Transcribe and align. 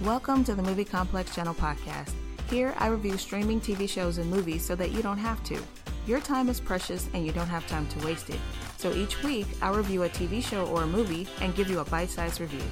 Welcome 0.00 0.42
to 0.44 0.56
the 0.56 0.62
Movie 0.62 0.84
Complex 0.84 1.32
Channel 1.32 1.54
podcast. 1.54 2.12
Here, 2.50 2.74
I 2.78 2.88
review 2.88 3.16
streaming 3.16 3.60
TV 3.60 3.88
shows 3.88 4.18
and 4.18 4.28
movies 4.28 4.64
so 4.64 4.74
that 4.74 4.90
you 4.90 5.00
don't 5.00 5.18
have 5.18 5.44
to. 5.44 5.62
Your 6.08 6.18
time 6.18 6.48
is 6.48 6.58
precious 6.58 7.08
and 7.14 7.24
you 7.24 7.30
don't 7.30 7.46
have 7.46 7.64
time 7.68 7.86
to 7.86 8.04
waste 8.04 8.28
it. 8.28 8.40
So 8.78 8.92
each 8.92 9.22
week, 9.22 9.46
I'll 9.60 9.74
review 9.74 10.02
a 10.02 10.08
TV 10.08 10.42
show 10.42 10.66
or 10.66 10.82
a 10.82 10.86
movie 10.88 11.28
and 11.40 11.54
give 11.54 11.70
you 11.70 11.78
a 11.78 11.84
bite 11.84 12.10
sized 12.10 12.40
review. 12.40 12.62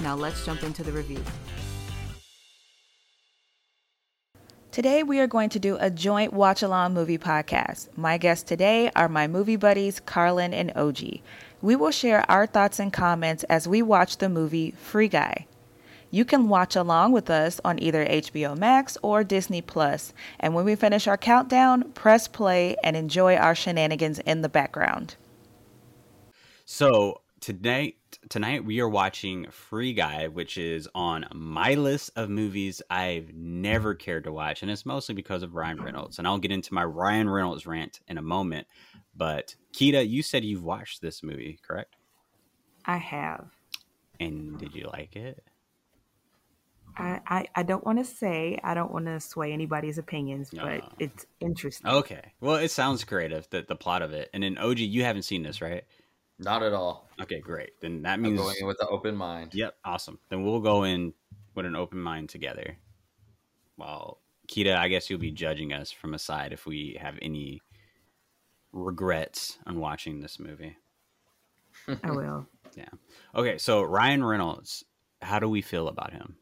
Now 0.00 0.16
let's 0.16 0.44
jump 0.44 0.64
into 0.64 0.82
the 0.82 0.90
review. 0.90 1.22
Today, 4.72 5.04
we 5.04 5.20
are 5.20 5.28
going 5.28 5.50
to 5.50 5.60
do 5.60 5.76
a 5.78 5.90
joint 5.90 6.32
watch 6.32 6.62
along 6.62 6.94
movie 6.94 7.18
podcast. 7.18 7.96
My 7.96 8.18
guests 8.18 8.44
today 8.44 8.90
are 8.96 9.08
my 9.08 9.28
movie 9.28 9.56
buddies, 9.56 10.00
Carlin 10.00 10.52
and 10.52 10.72
OG. 10.74 11.20
We 11.62 11.76
will 11.76 11.92
share 11.92 12.28
our 12.28 12.46
thoughts 12.46 12.80
and 12.80 12.92
comments 12.92 13.44
as 13.44 13.68
we 13.68 13.82
watch 13.82 14.16
the 14.16 14.28
movie 14.28 14.72
Free 14.72 15.08
Guy. 15.08 15.46
You 16.12 16.24
can 16.24 16.48
watch 16.48 16.74
along 16.74 17.12
with 17.12 17.30
us 17.30 17.60
on 17.64 17.80
either 17.80 18.04
HBO 18.04 18.58
Max 18.58 18.98
or 19.00 19.22
Disney 19.22 19.62
Plus, 19.62 20.12
and 20.40 20.54
when 20.54 20.64
we 20.64 20.74
finish 20.74 21.06
our 21.06 21.16
countdown, 21.16 21.92
press 21.92 22.26
play 22.26 22.74
and 22.82 22.96
enjoy 22.96 23.36
our 23.36 23.54
shenanigans 23.54 24.18
in 24.20 24.42
the 24.42 24.48
background. 24.48 25.14
So 26.64 27.20
tonight, 27.40 27.96
tonight 28.28 28.64
we 28.64 28.80
are 28.80 28.88
watching 28.88 29.48
Free 29.50 29.94
Guy, 29.94 30.26
which 30.26 30.58
is 30.58 30.88
on 30.96 31.26
my 31.32 31.74
list 31.74 32.10
of 32.16 32.28
movies 32.28 32.82
I've 32.90 33.32
never 33.32 33.94
cared 33.94 34.24
to 34.24 34.32
watch, 34.32 34.62
and 34.62 34.70
it's 34.70 34.84
mostly 34.84 35.14
because 35.14 35.44
of 35.44 35.54
Ryan 35.54 35.80
Reynolds. 35.80 36.18
And 36.18 36.26
I'll 36.26 36.38
get 36.38 36.50
into 36.50 36.74
my 36.74 36.84
Ryan 36.84 37.30
Reynolds 37.30 37.66
rant 37.66 38.00
in 38.08 38.18
a 38.18 38.22
moment. 38.22 38.66
But 39.16 39.54
Kita, 39.72 40.08
you 40.08 40.24
said 40.24 40.44
you've 40.44 40.64
watched 40.64 41.02
this 41.02 41.22
movie, 41.22 41.60
correct? 41.64 41.94
I 42.84 42.96
have. 42.96 43.46
And 44.18 44.58
did 44.58 44.74
you 44.74 44.88
like 44.92 45.14
it? 45.14 45.44
I, 46.96 47.20
I, 47.26 47.46
I 47.54 47.62
don't 47.62 47.84
want 47.84 47.98
to 47.98 48.04
say, 48.04 48.58
I 48.62 48.74
don't 48.74 48.92
want 48.92 49.06
to 49.06 49.20
sway 49.20 49.52
anybody's 49.52 49.98
opinions, 49.98 50.50
but 50.50 50.82
Uh. 50.84 50.88
it's 50.98 51.26
interesting. 51.40 51.90
Okay. 51.90 52.32
Well, 52.40 52.56
it 52.56 52.70
sounds 52.70 53.04
creative, 53.04 53.48
the, 53.50 53.62
the 53.62 53.76
plot 53.76 54.02
of 54.02 54.12
it. 54.12 54.30
And 54.34 54.42
then 54.42 54.58
OG, 54.58 54.78
you 54.78 55.04
haven't 55.04 55.22
seen 55.22 55.42
this, 55.42 55.60
right? 55.60 55.84
Not 56.38 56.62
at 56.62 56.72
all. 56.72 57.08
Okay, 57.20 57.40
great. 57.40 57.72
Then 57.80 58.02
that 58.02 58.14
I'm 58.14 58.22
means 58.22 58.38
going 58.40 58.56
in 58.60 58.66
with 58.66 58.80
an 58.80 58.88
open 58.90 59.14
mind. 59.16 59.52
Yep, 59.54 59.76
awesome. 59.84 60.18
Then 60.30 60.42
we'll 60.44 60.60
go 60.60 60.84
in 60.84 61.12
with 61.54 61.66
an 61.66 61.76
open 61.76 62.00
mind 62.00 62.28
together. 62.30 62.76
Well, 63.76 64.20
Kita, 64.48 64.74
I 64.76 64.88
guess 64.88 65.10
you'll 65.10 65.18
be 65.20 65.30
judging 65.32 65.72
us 65.72 65.90
from 65.90 66.14
a 66.14 66.18
side 66.18 66.52
if 66.52 66.66
we 66.66 66.96
have 67.00 67.16
any 67.22 67.60
regrets 68.72 69.58
on 69.66 69.78
watching 69.80 70.20
this 70.20 70.38
movie. 70.38 70.76
I 72.02 72.10
will. 72.10 72.46
Yeah. 72.76 72.84
Okay, 73.34 73.58
so 73.58 73.82
Ryan 73.82 74.22
Reynolds, 74.22 74.84
how 75.20 75.40
do 75.40 75.48
we 75.48 75.60
feel 75.60 75.88
about 75.88 76.12
him? 76.12 76.36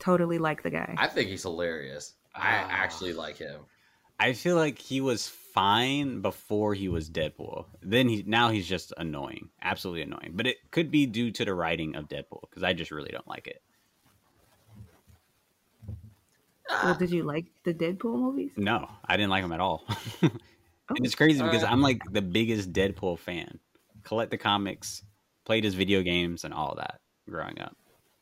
Totally 0.00 0.38
like 0.38 0.62
the 0.64 0.70
guy. 0.70 0.94
I 0.98 1.06
think 1.06 1.28
he's 1.28 1.42
hilarious. 1.42 2.14
I 2.34 2.40
Ah. 2.64 2.68
actually 2.70 3.12
like 3.12 3.36
him. 3.36 3.60
I 4.18 4.32
feel 4.32 4.56
like 4.56 4.78
he 4.78 5.00
was 5.00 5.28
fine 5.28 6.20
before 6.20 6.74
he 6.74 6.88
was 6.88 7.08
Deadpool. 7.08 7.66
Then 7.82 8.08
he 8.08 8.22
now 8.26 8.50
he's 8.50 8.66
just 8.68 8.92
annoying, 8.98 9.48
absolutely 9.62 10.02
annoying. 10.02 10.32
But 10.34 10.46
it 10.46 10.56
could 10.70 10.90
be 10.90 11.06
due 11.06 11.30
to 11.32 11.44
the 11.44 11.54
writing 11.54 11.96
of 11.96 12.08
Deadpool 12.08 12.42
because 12.50 12.62
I 12.62 12.72
just 12.72 12.90
really 12.90 13.10
don't 13.10 13.26
like 13.28 13.46
it. 13.46 13.62
well, 16.84 16.94
did 16.94 17.10
you 17.10 17.22
like 17.24 17.46
the 17.64 17.74
Deadpool 17.74 18.18
movies? 18.18 18.52
No, 18.56 18.88
I 19.04 19.16
didn't 19.16 19.30
like 19.30 19.42
them 19.42 19.52
at 19.52 19.60
all. 19.60 19.84
and 20.22 20.30
it's 21.04 21.14
crazy 21.14 21.42
because 21.42 21.62
Alright. 21.62 21.72
I'm 21.72 21.80
like 21.80 22.00
the 22.10 22.22
biggest 22.22 22.72
Deadpool 22.72 23.18
fan. 23.18 23.58
Collect 24.04 24.30
the 24.30 24.38
comics, 24.38 25.02
played 25.44 25.64
his 25.64 25.74
video 25.74 26.02
games, 26.02 26.44
and 26.44 26.54
all 26.54 26.74
that 26.76 27.00
growing 27.28 27.58
up. 27.60 27.76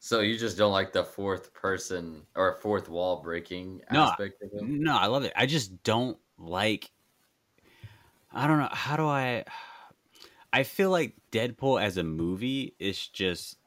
So 0.09 0.21
you 0.21 0.39
just 0.39 0.57
don't 0.57 0.73
like 0.73 0.95
the 0.95 1.05
fourth 1.05 1.53
person 1.53 2.23
or 2.35 2.55
fourth 2.63 2.89
wall 2.89 3.21
breaking 3.21 3.83
No, 3.93 4.05
aspect 4.05 4.43
of 4.43 4.51
him? 4.51 4.83
No, 4.83 4.97
I 4.97 5.05
love 5.05 5.25
it. 5.25 5.35
I 5.37 5.45
just 5.45 5.83
don't 5.83 6.17
like. 6.39 6.91
I 8.33 8.47
don't 8.47 8.59
know. 8.59 8.71
How 8.71 8.97
do 8.97 9.07
I. 9.07 9.45
I 10.51 10.63
feel 10.63 10.89
like 10.89 11.13
Deadpool 11.31 11.83
as 11.83 11.99
a 11.99 12.03
movie 12.03 12.75
is 12.79 13.07
just 13.09 13.59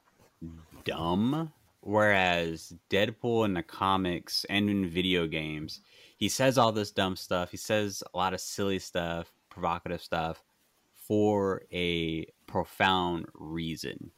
dumb. 0.84 1.54
Whereas 1.82 2.74
Deadpool 2.90 3.46
in 3.46 3.54
the 3.54 3.62
comics 3.62 4.44
and 4.50 4.68
in 4.68 4.90
video 4.90 5.28
games, 5.28 5.82
he 6.18 6.28
says 6.28 6.58
all 6.58 6.72
this 6.72 6.90
dumb 6.90 7.18
stuff. 7.18 7.52
He 7.52 7.58
says 7.58 8.02
a 8.16 8.18
lot 8.18 8.34
of 8.34 8.42
silly 8.42 8.80
stuff, 8.80 9.32
provocative 9.52 10.02
stuff 10.02 10.44
for 10.92 11.62
a 11.72 12.26
profound 12.48 13.28
reason. 13.36 14.10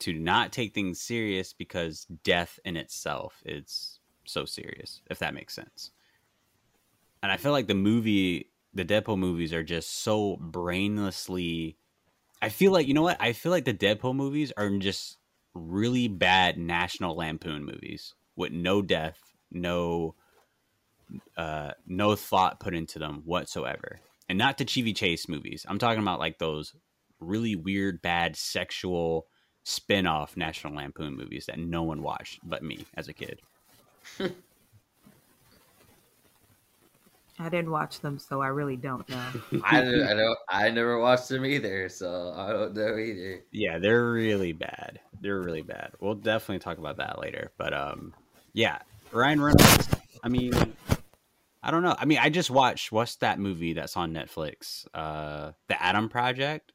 To 0.00 0.12
not 0.12 0.52
take 0.52 0.74
things 0.74 1.00
serious 1.00 1.52
because 1.52 2.06
death 2.24 2.58
in 2.64 2.76
itself 2.76 3.42
is 3.44 3.98
so 4.24 4.44
serious, 4.44 5.02
if 5.10 5.18
that 5.18 5.34
makes 5.34 5.54
sense. 5.54 5.90
And 7.22 7.30
I 7.30 7.36
feel 7.36 7.52
like 7.52 7.66
the 7.66 7.74
movie, 7.74 8.50
the 8.72 8.84
Deadpool 8.84 9.18
movies 9.18 9.52
are 9.52 9.62
just 9.62 10.02
so 10.02 10.36
brainlessly. 10.36 11.76
I 12.40 12.48
feel 12.48 12.72
like, 12.72 12.88
you 12.88 12.94
know 12.94 13.02
what? 13.02 13.20
I 13.20 13.34
feel 13.34 13.52
like 13.52 13.66
the 13.66 13.74
Deadpool 13.74 14.14
movies 14.14 14.52
are 14.56 14.70
just 14.78 15.18
really 15.54 16.08
bad 16.08 16.56
National 16.56 17.16
Lampoon 17.16 17.64
movies 17.64 18.14
with 18.36 18.52
no 18.52 18.82
death, 18.82 19.18
no 19.50 20.14
uh 21.36 21.72
no 21.86 22.14
thought 22.14 22.60
put 22.60 22.74
into 22.74 22.98
them 22.98 23.22
whatsoever. 23.24 24.00
And 24.28 24.38
not 24.38 24.58
the 24.58 24.64
Chevy 24.64 24.92
Chase 24.92 25.28
movies. 25.28 25.66
I'm 25.68 25.78
talking 25.78 26.00
about 26.00 26.20
like 26.20 26.38
those 26.38 26.74
really 27.18 27.56
weird 27.56 28.00
bad 28.00 28.36
sexual 28.36 29.26
spin-off 29.70 30.36
National 30.36 30.74
Lampoon 30.74 31.16
movies 31.16 31.46
that 31.46 31.58
no 31.58 31.82
one 31.82 32.02
watched 32.02 32.40
but 32.42 32.62
me 32.62 32.84
as 32.96 33.08
a 33.08 33.12
kid. 33.12 33.40
I 37.38 37.48
didn't 37.48 37.70
watch 37.70 38.00
them, 38.00 38.18
so 38.18 38.42
I 38.42 38.48
really 38.48 38.76
don't 38.76 39.08
know. 39.08 39.24
I 39.64 39.80
don't, 39.80 40.02
I 40.02 40.14
don't. 40.14 40.38
I 40.48 40.70
never 40.70 40.98
watched 40.98 41.28
them 41.30 41.46
either, 41.46 41.88
so 41.88 42.34
I 42.36 42.52
don't 42.52 42.74
know 42.74 42.98
either. 42.98 43.42
Yeah, 43.50 43.78
they're 43.78 44.10
really 44.10 44.52
bad. 44.52 45.00
They're 45.22 45.40
really 45.40 45.62
bad. 45.62 45.92
We'll 46.00 46.16
definitely 46.16 46.58
talk 46.58 46.76
about 46.76 46.98
that 46.98 47.18
later. 47.18 47.52
But 47.56 47.72
um, 47.72 48.12
yeah, 48.52 48.78
Ryan 49.12 49.40
Reynolds. 49.40 49.88
I 50.22 50.28
mean, 50.28 50.52
I 51.62 51.70
don't 51.70 51.82
know. 51.82 51.96
I 51.98 52.04
mean, 52.04 52.18
I 52.20 52.28
just 52.28 52.50
watched 52.50 52.92
what's 52.92 53.16
that 53.16 53.38
movie 53.38 53.72
that's 53.72 53.96
on 53.96 54.12
Netflix? 54.12 54.86
Uh, 54.92 55.52
The 55.68 55.82
Adam 55.82 56.10
Project. 56.10 56.72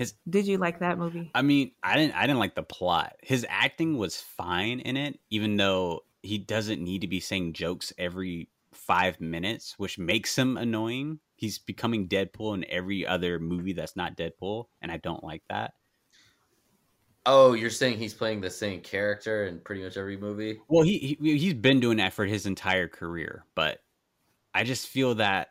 His, 0.00 0.14
Did 0.30 0.46
you 0.46 0.56
like 0.56 0.78
that 0.78 0.96
movie? 0.96 1.30
I 1.34 1.42
mean, 1.42 1.72
I 1.82 1.94
didn't. 1.94 2.14
I 2.14 2.22
didn't 2.22 2.38
like 2.38 2.54
the 2.54 2.62
plot. 2.62 3.16
His 3.22 3.44
acting 3.50 3.98
was 3.98 4.18
fine 4.18 4.80
in 4.80 4.96
it, 4.96 5.20
even 5.28 5.58
though 5.58 6.04
he 6.22 6.38
doesn't 6.38 6.82
need 6.82 7.02
to 7.02 7.06
be 7.06 7.20
saying 7.20 7.52
jokes 7.52 7.92
every 7.98 8.48
five 8.72 9.20
minutes, 9.20 9.74
which 9.76 9.98
makes 9.98 10.38
him 10.38 10.56
annoying. 10.56 11.20
He's 11.36 11.58
becoming 11.58 12.08
Deadpool 12.08 12.54
in 12.54 12.64
every 12.70 13.06
other 13.06 13.38
movie 13.38 13.74
that's 13.74 13.94
not 13.94 14.16
Deadpool, 14.16 14.68
and 14.80 14.90
I 14.90 14.96
don't 14.96 15.22
like 15.22 15.42
that. 15.50 15.74
Oh, 17.26 17.52
you're 17.52 17.68
saying 17.68 17.98
he's 17.98 18.14
playing 18.14 18.40
the 18.40 18.48
same 18.48 18.80
character 18.80 19.48
in 19.48 19.60
pretty 19.60 19.82
much 19.82 19.98
every 19.98 20.16
movie? 20.16 20.60
Well, 20.68 20.82
he, 20.82 21.18
he 21.20 21.36
he's 21.36 21.52
been 21.52 21.78
doing 21.78 21.98
that 21.98 22.14
for 22.14 22.24
his 22.24 22.46
entire 22.46 22.88
career, 22.88 23.44
but 23.54 23.80
I 24.54 24.64
just 24.64 24.88
feel 24.88 25.16
that 25.16 25.48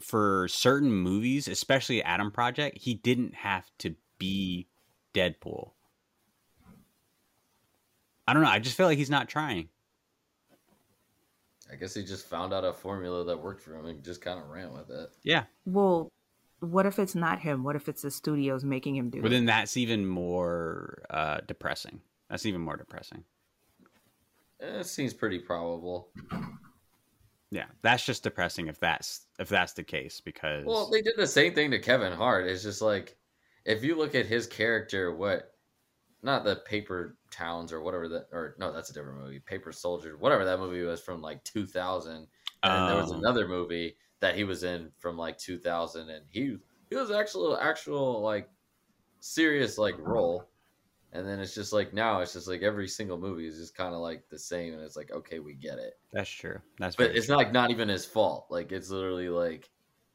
for 0.00 0.48
certain 0.48 0.92
movies, 0.92 1.48
especially 1.48 2.02
Adam 2.02 2.30
Project, 2.30 2.78
he 2.78 2.94
didn't 2.94 3.34
have 3.34 3.70
to 3.78 3.94
be 4.18 4.66
Deadpool. 5.14 5.70
I 8.26 8.32
don't 8.32 8.42
know. 8.42 8.48
I 8.48 8.58
just 8.58 8.76
feel 8.76 8.86
like 8.86 8.98
he's 8.98 9.10
not 9.10 9.28
trying. 9.28 9.68
I 11.72 11.76
guess 11.76 11.94
he 11.94 12.04
just 12.04 12.26
found 12.26 12.52
out 12.52 12.64
a 12.64 12.72
formula 12.72 13.24
that 13.24 13.40
worked 13.40 13.62
for 13.62 13.76
him 13.76 13.86
and 13.86 14.02
just 14.04 14.20
kind 14.20 14.40
of 14.40 14.48
ran 14.48 14.72
with 14.72 14.90
it. 14.90 15.10
Yeah, 15.22 15.44
Well, 15.64 16.10
what 16.60 16.84
if 16.84 16.98
it's 16.98 17.14
not 17.14 17.38
him? 17.40 17.62
What 17.64 17.76
if 17.76 17.88
it's 17.88 18.02
the 18.02 18.10
studios 18.10 18.64
making 18.64 18.96
him 18.96 19.08
do 19.10 19.20
but 19.22 19.28
it? 19.28 19.30
then 19.30 19.46
that's 19.46 19.76
even 19.76 20.06
more 20.06 21.02
uh, 21.10 21.38
depressing. 21.46 22.00
That's 22.28 22.44
even 22.46 22.60
more 22.60 22.76
depressing. 22.76 23.24
It 24.58 24.84
seems 24.86 25.14
pretty 25.14 25.38
probable. 25.38 26.08
Yeah, 27.50 27.66
that's 27.82 28.04
just 28.06 28.22
depressing 28.22 28.68
if 28.68 28.78
that's 28.78 29.26
if 29.38 29.48
that's 29.48 29.72
the 29.72 29.82
case 29.84 30.20
because 30.20 30.64
Well, 30.64 30.90
they 30.90 31.02
did 31.02 31.14
the 31.16 31.26
same 31.26 31.54
thing 31.54 31.70
to 31.70 31.78
Kevin 31.78 32.12
Hart. 32.12 32.46
It's 32.46 32.62
just 32.62 32.82
like 32.82 33.18
if 33.64 33.82
you 33.84 33.94
look 33.96 34.14
at 34.14 34.26
his 34.26 34.46
character, 34.46 35.14
what 35.14 35.56
not 36.22 36.44
the 36.44 36.56
paper 36.56 37.18
towns 37.30 37.72
or 37.72 37.82
whatever 37.82 38.08
that 38.08 38.28
or 38.32 38.56
no, 38.58 38.72
that's 38.72 38.90
a 38.90 38.94
different 38.94 39.20
movie. 39.20 39.40
Paper 39.40 39.72
Soldier, 39.72 40.16
whatever 40.18 40.44
that 40.46 40.60
movie 40.60 40.82
was 40.82 41.00
from 41.02 41.22
like 41.22 41.44
2000. 41.44 42.28
And 42.68 42.88
there 42.88 42.96
was 42.96 43.10
Um, 43.10 43.22
another 43.24 43.48
movie 43.48 43.96
that 44.20 44.36
he 44.36 44.44
was 44.44 44.64
in 44.64 44.92
from 44.98 45.18
like 45.18 45.38
2000 45.38 46.10
and 46.10 46.26
he 46.30 46.56
he 46.90 46.96
was 46.96 47.10
actual 47.10 47.58
actual 47.58 48.20
like 48.22 48.50
serious 49.20 49.78
like 49.78 49.96
role. 49.98 50.49
And 51.12 51.26
then 51.26 51.40
it's 51.40 51.54
just 51.54 51.72
like 51.72 51.92
now 51.92 52.20
it's 52.20 52.32
just 52.34 52.46
like 52.46 52.62
every 52.62 52.86
single 52.86 53.18
movie 53.18 53.46
is 53.46 53.56
just 53.58 53.74
kind 53.76 53.94
of 53.94 54.00
like 54.00 54.28
the 54.28 54.38
same 54.38 54.74
and 54.74 54.82
it's 54.82 54.96
like 54.96 55.10
okay, 55.10 55.38
we 55.40 55.54
get 55.54 55.78
it. 55.78 55.98
that's 56.12 56.30
true. 56.30 56.60
That's 56.78 56.96
But 56.96 57.16
it's 57.16 57.26
true. 57.26 57.34
not 57.34 57.38
like 57.38 57.52
not 57.52 57.70
even 57.70 57.88
his 57.88 58.04
fault. 58.06 58.46
Like 58.50 58.70
it's 58.72 58.90
literally 58.90 59.28
like 59.28 59.70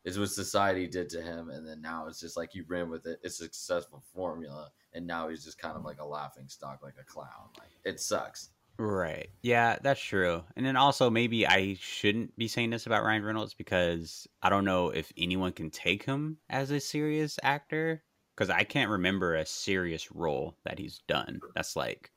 it's 0.05 0.17
what 0.17 0.29
society 0.29 0.87
did 0.87 1.09
to 1.09 1.21
him, 1.21 1.49
and 1.49 1.67
then 1.67 1.81
now 1.81 2.07
it's 2.07 2.19
just 2.19 2.37
like 2.37 2.51
he 2.51 2.61
ran 2.61 2.89
with 2.89 3.07
it. 3.07 3.19
It's 3.23 3.39
a 3.41 3.45
successful 3.45 4.03
formula, 4.13 4.69
and 4.93 5.05
now 5.07 5.29
he's 5.29 5.43
just 5.43 5.57
kind 5.57 5.75
of 5.75 5.83
like 5.83 5.99
a 5.99 6.05
laughing 6.05 6.47
stock, 6.47 6.81
like 6.83 6.93
a 7.01 7.03
clown. 7.03 7.49
Like 7.57 7.71
it 7.83 7.99
sucks. 7.99 8.51
Right. 8.77 9.29
Yeah, 9.41 9.77
that's 9.81 10.01
true. 10.01 10.43
And 10.57 10.65
then 10.65 10.75
also 10.75 11.09
maybe 11.09 11.47
I 11.47 11.75
shouldn't 11.79 12.37
be 12.37 12.47
saying 12.49 12.69
this 12.71 12.85
about 12.85 13.03
Ryan 13.03 13.23
Reynolds 13.23 13.53
because 13.53 14.27
I 14.43 14.49
don't 14.49 14.65
know 14.65 14.89
if 14.89 15.11
anyone 15.17 15.53
can 15.53 15.69
take 15.71 16.03
him 16.03 16.37
as 16.49 16.71
a 16.71 16.79
serious 16.79 17.39
actor 17.41 18.03
because 18.35 18.49
I 18.49 18.63
can't 18.63 18.89
remember 18.91 19.35
a 19.35 19.45
serious 19.45 20.11
role 20.11 20.57
that 20.65 20.77
he's 20.77 20.99
done. 21.07 21.39
That's 21.55 21.75
like 21.75 22.11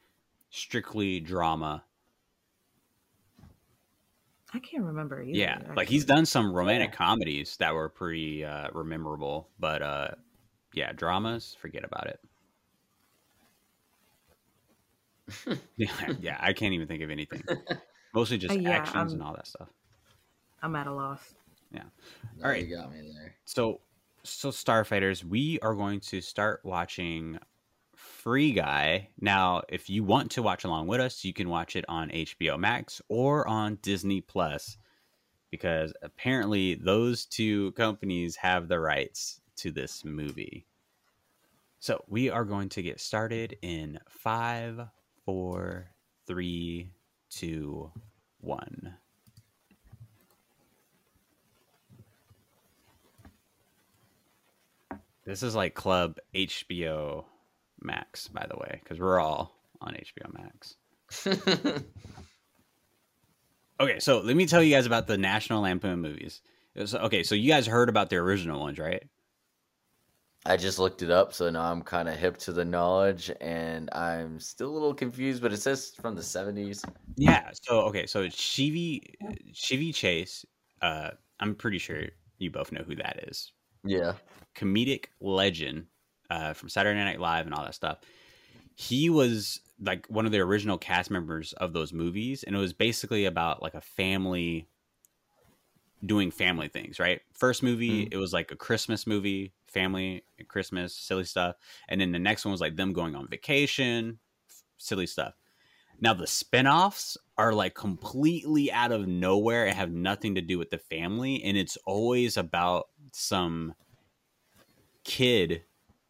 strictly 0.51 1.21
drama. 1.21 1.85
I 4.53 4.59
can't 4.61 4.85
remember 4.85 5.23
either. 5.23 5.37
Yeah, 5.39 5.57
actually. 5.57 5.75
like 5.77 5.89
he's 5.89 6.05
done 6.07 6.25
some 6.27 6.53
romantic 6.53 6.93
comedies 6.93 7.57
that 7.59 7.75
were 7.75 7.89
pretty 7.89 8.45
uh, 8.45 8.69
memorable, 8.83 9.49
but 9.61 9.83
uh, 9.83 10.09
yeah, 10.73 10.93
dramas, 10.93 11.57
forget 11.61 11.85
about 11.85 12.07
it. 12.09 12.21
yeah, 15.77 15.91
yeah, 16.21 16.37
I 16.41 16.55
can't 16.55 16.73
even 16.73 16.89
think 16.89 17.03
of 17.03 17.11
anything. 17.11 17.43
Mostly 18.15 18.39
just 18.39 18.57
Uh, 18.57 18.61
yeah, 18.61 18.71
actions 18.71 18.97
I'm- 18.97 19.13
and 19.13 19.23
all 19.23 19.35
that 19.35 19.47
stuff. 19.47 19.69
I'm 20.63 20.75
at 20.75 20.87
a 20.89 20.93
loss. 20.93 21.35
No, 21.71 21.83
All 22.43 22.51
right. 22.51 22.67
you 22.67 22.75
got 22.75 22.91
me 22.91 23.13
there. 23.15 23.37
So, 23.45 23.81
so 24.23 24.51
Starfighters, 24.51 25.25
we 25.25 25.59
are 25.61 25.75
going 25.75 26.01
to 26.01 26.21
start 26.21 26.61
watching 26.65 27.39
Free 27.95 28.53
Guy. 28.53 29.09
Now, 29.21 29.63
if 29.69 29.89
you 29.89 30.05
want 30.05 30.31
to 30.33 30.43
watch 30.43 30.65
along 30.65 30.87
with 30.87 31.01
us, 31.01 31.25
you 31.25 31.33
can 31.33 31.49
watch 31.49 31.77
it 31.77 31.85
on 31.89 32.11
HBO 32.11 32.59
Max 32.59 33.01
or 33.09 33.47
on 33.49 33.79
Disney 33.83 34.21
Plus 34.21 34.77
because 35.51 35.93
apparently 36.03 36.75
those 36.75 37.25
two 37.25 37.73
companies 37.73 38.37
have 38.37 38.69
the 38.69 38.79
rights 38.79 39.41
to 39.57 39.71
this 39.71 40.05
movie. 40.05 40.67
So, 41.81 42.05
we 42.09 42.29
are 42.29 42.45
going 42.45 42.69
to 42.71 42.83
get 42.83 43.01
started 43.01 43.57
in 43.63 43.99
five, 44.09 44.81
four, 45.25 45.91
three, 46.27 46.91
two, 47.31 47.93
one. 48.41 48.97
This 55.29 55.43
is 55.43 55.55
like 55.55 55.75
Club 55.75 56.17
HBO 56.35 57.27
Max, 57.83 58.29
by 58.29 58.47
the 58.49 58.57
way, 58.57 58.81
because 58.83 58.99
we're 58.99 59.21
all 59.21 59.55
on 59.79 59.93
HBO 59.93 60.33
Max. 60.33 60.77
Okay, 63.81 64.01
so 64.01 64.19
let 64.19 64.35
me 64.35 64.45
tell 64.45 64.61
you 64.61 64.75
guys 64.75 64.87
about 64.87 65.07
the 65.07 65.17
National 65.17 65.63
Lampoon 65.63 66.01
movies. 66.01 66.41
Was- 66.75 66.97
okay, 66.97 67.23
so 67.23 67.37
you 67.37 67.49
guys 67.49 67.65
heard 67.65 67.89
about 67.89 68.11
the 68.11 68.17
original 68.17 68.59
ones, 68.59 68.77
right? 68.77 69.05
I 70.45 70.57
just 70.57 70.81
looked 70.81 71.03
it 71.03 71.13
up, 71.13 71.33
so 71.33 71.49
now 71.49 71.71
I'm 71.71 71.83
kind 71.83 72.09
of 72.09 72.17
hip 72.17 72.39
to 72.39 72.53
the 72.53 72.65
knowledge, 72.65 73.31
and 73.41 73.89
I'm 73.93 74.41
still 74.41 74.71
a 74.71 74.75
little 74.75 74.95
confused. 74.95 75.41
But 75.41 75.53
it 75.53 75.59
says 75.59 75.93
from 75.95 76.17
the 76.17 76.23
'70s. 76.23 76.85
Yeah. 77.15 77.51
So 77.63 77.83
okay, 77.83 78.07
so 78.07 78.29
Chevy 78.29 79.15
Chevy 79.53 79.93
Chase. 79.93 80.45
Uh, 80.83 81.11
I'm 81.39 81.55
pretty 81.55 81.79
sure 81.79 82.03
you 82.39 82.51
both 82.51 82.73
know 82.73 82.83
who 82.85 82.97
that 82.97 83.29
is. 83.29 83.53
Yeah. 83.89 84.13
comedic 84.55 85.07
legend 85.21 85.87
uh, 86.31 86.53
from 86.53 86.69
Saturday 86.69 86.99
Night 87.03 87.21
Live 87.21 87.47
and 87.47 87.55
all 87.55 87.65
that 87.65 87.75
stuff. 87.75 87.99
He 88.75 89.11
was 89.11 89.61
like 89.81 90.07
one 90.09 90.27
of 90.27 90.33
the 90.33 90.41
original 90.41 90.79
cast 90.79 91.11
members 91.11 91.53
of 91.55 91.73
those 91.73 91.93
movies, 91.93 92.43
and 92.45 92.55
it 92.55 92.59
was 92.59 92.73
basically 92.73 93.25
about 93.25 93.63
like 93.63 93.75
a 93.75 93.81
family 93.81 94.69
doing 96.05 96.31
family 96.31 96.69
things. 96.69 97.01
Right, 97.01 97.21
first 97.33 97.63
movie 97.63 98.07
Mm. 98.07 98.09
it 98.13 98.17
was 98.19 98.33
like 98.33 98.51
a 98.53 98.57
Christmas 98.57 99.07
movie, 99.07 99.53
family 99.67 100.25
Christmas, 100.47 100.95
silly 100.95 101.25
stuff, 101.25 101.57
and 101.89 102.01
then 102.01 102.13
the 102.13 102.19
next 102.19 102.45
one 102.45 102.53
was 102.53 102.61
like 102.61 102.77
them 102.77 102.93
going 102.93 103.15
on 103.15 103.27
vacation, 103.29 104.19
silly 104.77 105.07
stuff. 105.07 105.35
Now 106.01 106.15
the 106.15 106.29
spin-offs 106.29 107.17
are 107.37 107.53
like 107.53 107.75
completely 107.75 108.71
out 108.71 108.93
of 108.93 109.09
nowhere 109.09 109.67
and 109.67 109.77
have 109.77 109.91
nothing 109.91 110.37
to 110.37 110.41
do 110.41 110.57
with 110.59 110.71
the 110.71 110.79
family 110.79 111.43
and 111.43 111.57
it's 111.57 111.77
always 111.87 112.37
about 112.37 112.89
some 113.13 113.75
kid 115.05 115.63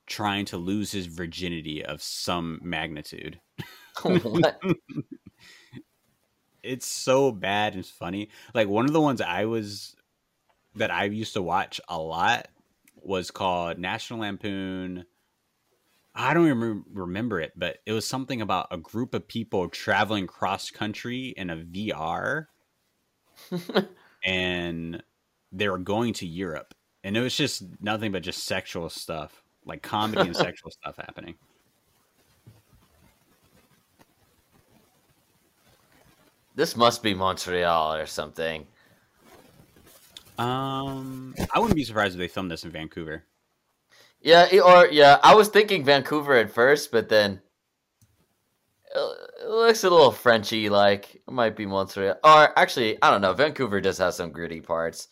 trying 0.06 0.44
to 0.46 0.56
lose 0.56 0.92
his 0.92 1.06
virginity 1.06 1.84
of 1.84 2.02
some 2.02 2.60
magnitude. 2.62 3.40
It's 6.62 6.86
so 6.86 7.32
bad 7.32 7.74
and 7.74 7.86
funny. 7.86 8.28
Like 8.52 8.68
one 8.68 8.84
of 8.84 8.92
the 8.92 9.00
ones 9.00 9.20
I 9.20 9.46
was 9.46 9.96
that 10.74 10.90
I 10.90 11.04
used 11.04 11.32
to 11.34 11.42
watch 11.42 11.80
a 11.88 11.98
lot 11.98 12.48
was 12.96 13.30
called 13.30 13.78
National 13.78 14.20
Lampoon. 14.20 15.06
I 16.14 16.34
don't 16.34 16.46
even 16.46 16.84
remember 16.92 17.40
it, 17.40 17.52
but 17.56 17.78
it 17.86 17.92
was 17.92 18.06
something 18.06 18.42
about 18.42 18.68
a 18.70 18.76
group 18.76 19.14
of 19.14 19.28
people 19.28 19.68
traveling 19.68 20.26
cross 20.26 20.70
country 20.70 21.28
in 21.36 21.48
a 21.48 21.56
VR 21.56 22.46
and 24.24 25.02
they 25.52 25.68
were 25.68 25.78
going 25.78 26.12
to 26.14 26.26
Europe. 26.26 26.74
And 27.08 27.16
it 27.16 27.22
was 27.22 27.34
just 27.34 27.62
nothing 27.80 28.12
but 28.12 28.22
just 28.22 28.44
sexual 28.44 28.90
stuff, 28.90 29.42
like 29.64 29.80
comedy 29.80 30.26
and 30.26 30.36
sexual 30.46 30.70
stuff 30.70 30.94
happening. 30.98 31.36
This 36.54 36.76
must 36.76 37.02
be 37.02 37.14
Montreal 37.14 37.94
or 37.94 38.04
something. 38.04 38.66
Um, 40.36 41.34
I 41.54 41.58
wouldn't 41.58 41.76
be 41.76 41.84
surprised 41.84 42.12
if 42.12 42.18
they 42.18 42.28
filmed 42.28 42.50
this 42.50 42.64
in 42.64 42.72
Vancouver. 42.72 43.24
Yeah, 44.20 44.46
or 44.62 44.88
yeah, 44.88 45.18
I 45.22 45.34
was 45.34 45.48
thinking 45.48 45.84
Vancouver 45.84 46.34
at 46.34 46.50
first, 46.50 46.92
but 46.92 47.08
then 47.08 47.40
it 48.94 49.16
it 49.40 49.48
looks 49.48 49.82
a 49.82 49.88
little 49.88 50.12
Frenchy. 50.12 50.68
Like 50.68 51.14
it 51.14 51.32
might 51.32 51.56
be 51.56 51.64
Montreal, 51.64 52.16
or 52.22 52.58
actually, 52.58 52.98
I 53.00 53.10
don't 53.10 53.22
know. 53.22 53.32
Vancouver 53.32 53.80
does 53.80 53.96
have 53.96 54.12
some 54.12 54.30
gritty 54.30 54.60
parts, 54.60 55.08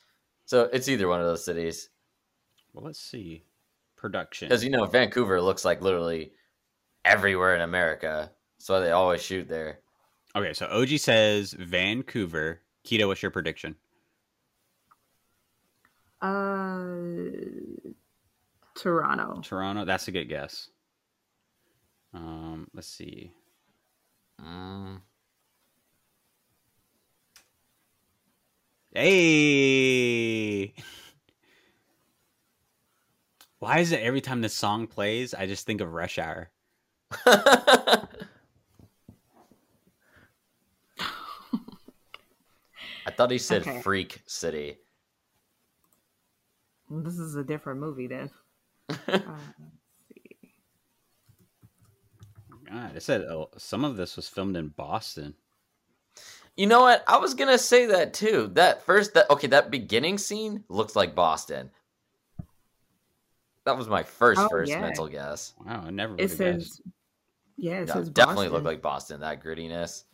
so 0.46 0.70
it's 0.72 0.88
either 0.88 1.08
one 1.08 1.20
of 1.20 1.26
those 1.26 1.44
cities. 1.44 1.90
Well, 2.72 2.84
let's 2.84 3.00
see. 3.00 3.44
Production. 3.96 4.48
Because 4.48 4.64
you 4.64 4.70
know, 4.70 4.86
Vancouver 4.86 5.40
looks 5.42 5.64
like 5.64 5.82
literally 5.82 6.32
everywhere 7.04 7.54
in 7.54 7.62
America, 7.62 8.30
so 8.58 8.80
they 8.80 8.92
always 8.92 9.22
shoot 9.22 9.48
there. 9.48 9.80
Okay, 10.34 10.52
so 10.52 10.66
OG 10.66 10.98
says 10.98 11.52
Vancouver. 11.52 12.60
Kita, 12.84 13.06
what's 13.06 13.22
your 13.22 13.30
prediction? 13.30 13.74
Uh, 16.22 17.06
Toronto. 18.74 19.40
Toronto. 19.42 19.84
That's 19.84 20.08
a 20.08 20.12
good 20.12 20.28
guess. 20.28 20.68
Um, 22.14 22.68
let's 22.72 22.88
see. 22.88 23.32
Mm. 24.40 25.00
Hey. 28.96 30.72
Why 33.58 33.80
is 33.80 33.92
it 33.92 34.00
every 34.00 34.22
time 34.22 34.40
this 34.40 34.54
song 34.54 34.86
plays, 34.86 35.34
I 35.34 35.44
just 35.44 35.66
think 35.66 35.82
of 35.82 35.92
Rush 35.92 36.18
Hour? 36.18 36.48
I 37.26 38.06
thought 43.10 43.30
he 43.30 43.36
said 43.36 43.62
Okay. 43.62 43.82
Freak 43.82 44.22
City. 44.24 44.78
This 46.88 47.18
is 47.18 47.36
a 47.36 47.44
different 47.44 47.80
movie 47.80 48.06
then. 48.06 48.30
Uh, 48.88 49.36
let's 49.60 50.08
see. 50.08 50.52
God, 52.70 52.96
it 52.96 53.02
said 53.02 53.20
oh, 53.22 53.50
some 53.58 53.84
of 53.84 53.96
this 53.98 54.16
was 54.16 54.26
filmed 54.26 54.56
in 54.56 54.68
Boston. 54.68 55.34
You 56.56 56.66
know 56.66 56.80
what? 56.80 57.04
I 57.06 57.18
was 57.18 57.34
gonna 57.34 57.58
say 57.58 57.86
that 57.86 58.14
too. 58.14 58.50
That 58.54 58.82
first, 58.82 59.14
that 59.14 59.28
okay, 59.30 59.46
that 59.48 59.70
beginning 59.70 60.18
scene 60.18 60.64
looks 60.68 60.96
like 60.96 61.14
Boston. 61.14 61.70
That 63.64 63.76
was 63.76 63.88
my 63.88 64.02
first 64.04 64.40
Oh, 64.42 64.48
first 64.48 64.70
yeah. 64.70 64.80
mental 64.80 65.08
guess. 65.08 65.52
Wow, 65.64 65.84
I 65.86 65.90
never 65.90 66.12
would 66.14 66.20
It 66.22 66.28
says, 66.30 66.58
guessed. 66.58 66.82
yeah, 67.56 67.80
it 67.80 67.88
Yeah, 67.88 67.94
says 67.94 68.10
definitely 68.10 68.46
Boston. 68.46 68.52
looked 68.54 68.66
like 68.66 68.82
Boston. 68.82 69.20
That 69.20 69.42
grittiness. 69.42 70.04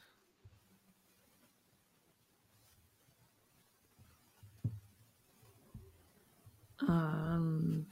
Um, 6.88 7.86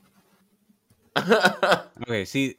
Okay, 2.02 2.25
see, 2.25 2.57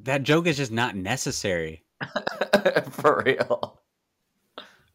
that 0.00 0.22
joke 0.22 0.46
is 0.46 0.56
just 0.56 0.70
not 0.70 0.94
necessary. 0.94 1.84
For 2.90 3.22
real. 3.24 3.81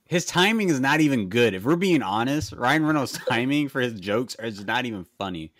His 0.08 0.26
timing 0.26 0.70
is 0.70 0.80
not 0.80 1.02
even 1.02 1.30
good. 1.30 1.54
If 1.54 1.64
we're 1.66 1.76
being 1.76 2.02
honest, 2.02 2.54
Ryan 2.54 2.86
Reynolds' 2.86 3.14
timing 3.30 3.70
for 3.70 3.82
his 3.82 4.00
jokes 4.00 4.36
is 4.40 4.66
not 4.66 4.86
even 4.86 5.06
funny. 5.18 5.54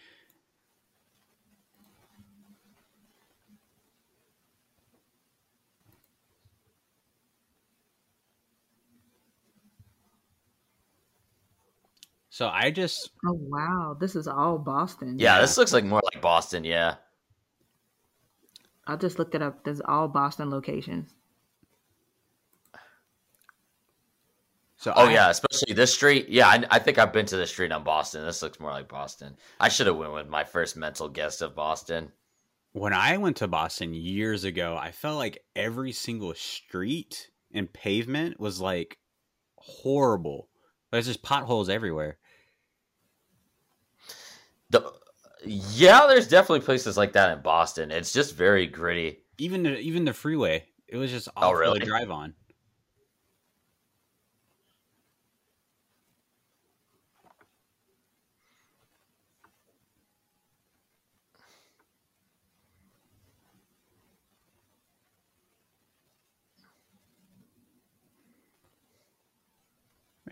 So 12.30 12.48
I 12.48 12.72
just 12.72 13.12
Oh 13.26 13.34
wow, 13.34 13.98
this 14.00 14.16
is 14.16 14.28
all 14.28 14.58
Boston. 14.60 15.18
Yeah, 15.20 15.36
Yeah. 15.36 15.42
this 15.42 15.58
looks 15.58 15.74
like 15.74 15.84
more 15.84 16.02
like 16.14 16.22
Boston. 16.22 16.64
Yeah. 16.64 16.96
I 18.88 18.96
just 18.96 19.20
looked 19.20 19.36
it 19.36 19.42
up. 19.44 19.64
There's 19.64 19.82
all 19.82 20.08
Boston 20.08 20.50
locations. 20.50 21.14
So 24.78 24.94
Oh 24.96 25.06
I- 25.08 25.12
yeah, 25.14 25.30
especially 25.30 25.74
this 25.74 25.94
street. 25.94 26.30
Yeah, 26.30 26.48
I, 26.48 26.64
I 26.72 26.80
think 26.80 26.98
I've 26.98 27.12
been 27.14 27.26
to 27.28 27.38
the 27.38 27.46
street 27.48 27.72
on 27.72 27.84
Boston. 27.84 28.24
This 28.26 28.42
looks 28.42 28.60
more 28.60 28.72
like 28.72 28.88
Boston. 28.88 29.36
I 29.60 29.70
should 29.70 29.88
have 29.88 29.98
went 29.98 30.14
with 30.14 30.28
my 30.30 30.44
first 30.44 30.78
mental 30.78 31.10
guess 31.10 31.42
of 31.42 31.56
Boston. 31.56 32.12
When 32.74 32.94
I 32.94 33.18
went 33.18 33.38
to 33.38 33.48
Boston 33.48 33.94
years 33.94 34.44
ago, 34.44 34.78
I 34.80 34.92
felt 34.92 35.18
like 35.18 35.44
every 35.56 35.92
single 35.92 36.34
street 36.36 37.30
and 37.54 37.72
pavement 37.72 38.40
was 38.40 38.62
like 38.62 38.98
horrible. 39.56 40.50
There's 40.92 41.08
just 41.08 41.24
potholes 41.24 41.70
everywhere. 41.70 42.18
The 44.70 44.92
yeah, 45.46 46.06
there's 46.08 46.28
definitely 46.28 46.66
places 46.66 46.98
like 46.98 47.14
that 47.14 47.36
in 47.36 47.42
Boston. 47.42 47.92
It's 47.92 48.12
just 48.12 48.36
very 48.36 48.68
gritty. 48.68 49.20
Even 49.38 49.64
the, 49.64 49.78
even 49.80 50.04
the 50.06 50.14
freeway, 50.14 50.66
it 50.88 50.98
was 50.98 51.12
just 51.12 51.28
Oh, 51.30 51.48
awful 51.50 51.54
really? 51.60 51.80
to 51.80 51.86
drive 51.86 52.10
on. 52.12 52.34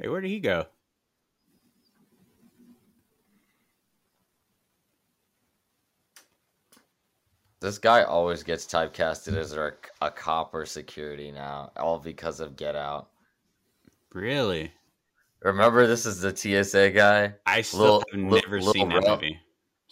Hey, 0.05 0.09
where 0.09 0.21
did 0.21 0.29
he 0.29 0.39
go? 0.39 0.67
This 7.61 7.77
guy 7.77 8.03
always 8.03 8.43
gets 8.43 8.65
typecasted 8.65 9.35
as 9.35 9.53
a, 9.53 9.71
a 10.01 10.11
cop 10.11 10.53
or 10.53 10.65
security 10.65 11.31
now, 11.31 11.71
all 11.77 11.97
because 11.99 12.39
of 12.39 12.55
Get 12.55 12.75
Out. 12.75 13.09
Really? 14.13 14.71
Remember, 15.41 15.87
this 15.87 16.05
is 16.05 16.21
the 16.21 16.35
TSA 16.35 16.91
guy. 16.91 17.33
I 17.45 17.61
still 17.61 17.79
Little- 17.81 18.03
have 18.11 18.19
never 18.43 18.57
little 18.59 18.73
seen 18.73 18.89
that 18.89 19.03
rough. 19.07 19.21
movie. 19.21 19.39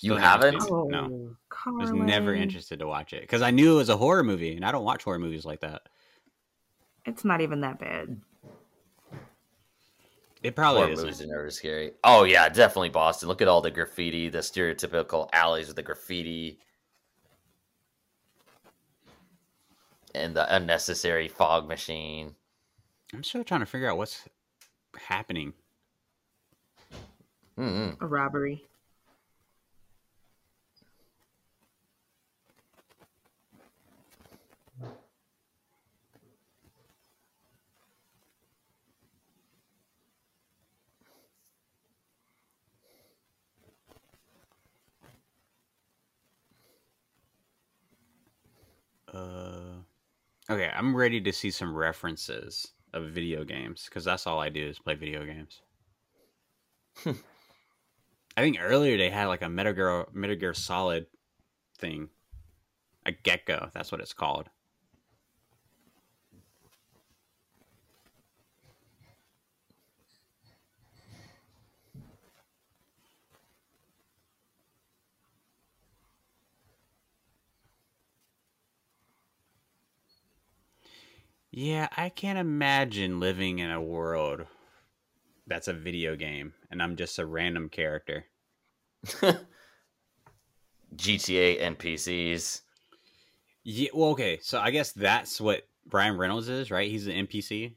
You 0.01 0.11
Still 0.11 0.17
haven't 0.17 0.53
haven't? 0.53 0.61
seen 0.61 0.73
it. 0.93 0.97
Oh, 0.97 1.07
No. 1.07 1.35
I 1.65 1.69
was 1.71 1.91
never 1.91 2.33
interested 2.33 2.79
to 2.79 2.87
watch 2.87 3.13
it 3.13 3.21
because 3.21 3.41
I 3.41 3.51
knew 3.51 3.73
it 3.73 3.77
was 3.77 3.89
a 3.89 3.97
horror 3.97 4.23
movie, 4.23 4.55
and 4.55 4.65
I 4.65 4.71
don't 4.71 4.83
watch 4.83 5.03
horror 5.03 5.19
movies 5.19 5.45
like 5.45 5.61
that. 5.61 5.83
It's 7.05 7.23
not 7.23 7.41
even 7.41 7.61
that 7.61 7.79
bad. 7.79 8.21
It 10.43 10.57
probably 10.57 10.81
Horror 10.81 10.91
isn't. 10.91 11.05
movies 11.05 11.21
are 11.21 11.27
never 11.27 11.49
scary. 11.49 11.93
Oh 12.03 12.25
yeah, 12.25 12.49
definitely 12.49 12.89
Boston. 12.89 13.29
Look 13.29 13.41
at 13.41 13.47
all 13.47 13.61
the 13.61 13.71
graffiti, 13.71 14.27
the 14.27 14.39
stereotypical 14.39 15.29
alleys 15.31 15.67
with 15.67 15.77
the 15.77 15.83
graffiti, 15.83 16.59
and 20.13 20.35
the 20.35 20.53
unnecessary 20.53 21.29
fog 21.29 21.67
machine. 21.67 22.35
I'm 23.13 23.23
still 23.23 23.45
trying 23.45 23.61
to 23.61 23.65
figure 23.65 23.89
out 23.89 23.97
what's 23.97 24.27
happening. 25.07 25.53
mm 27.57 27.95
A 28.01 28.05
robbery. 28.05 28.65
Uh, 49.13 49.83
okay, 50.49 50.71
I'm 50.75 50.95
ready 50.95 51.21
to 51.21 51.31
see 51.31 51.51
some 51.51 51.75
references 51.75 52.71
of 52.93 53.11
video 53.11 53.43
games 53.43 53.85
because 53.85 54.03
that's 54.03 54.25
all 54.25 54.39
I 54.39 54.49
do 54.49 54.67
is 54.67 54.79
play 54.79 54.95
video 54.95 55.25
games. 55.25 55.61
I 57.05 58.41
think 58.41 58.57
earlier 58.59 58.97
they 58.97 59.09
had 59.09 59.25
like 59.25 59.43
a 59.43 59.49
Metal 59.49 59.73
Gear, 59.73 60.05
Metal 60.13 60.35
Gear 60.35 60.53
Solid 60.53 61.05
thing, 61.77 62.09
a 63.05 63.11
Gekko. 63.11 63.71
That's 63.73 63.91
what 63.91 64.01
it's 64.01 64.13
called. 64.13 64.49
Yeah, 81.55 81.87
I 81.95 82.09
can't 82.09 82.39
imagine 82.39 83.19
living 83.19 83.59
in 83.59 83.69
a 83.69 83.79
world 83.79 84.47
that's 85.45 85.67
a 85.67 85.73
video 85.73 86.15
game 86.15 86.53
and 86.71 86.81
I'm 86.81 86.95
just 86.95 87.19
a 87.19 87.27
random 87.27 87.69
character. 87.69 88.25
GTA 90.95 91.61
NPCs. 91.61 92.61
Yeah, 93.63 93.89
well, 93.93 94.09
okay, 94.09 94.39
so 94.41 94.59
I 94.59 94.71
guess 94.71 94.93
that's 94.93 95.39
what 95.39 95.67
Ryan 95.91 96.17
Reynolds 96.17 96.49
is, 96.49 96.71
right? 96.71 96.89
He's 96.89 97.05
an 97.05 97.27
NPC. 97.27 97.75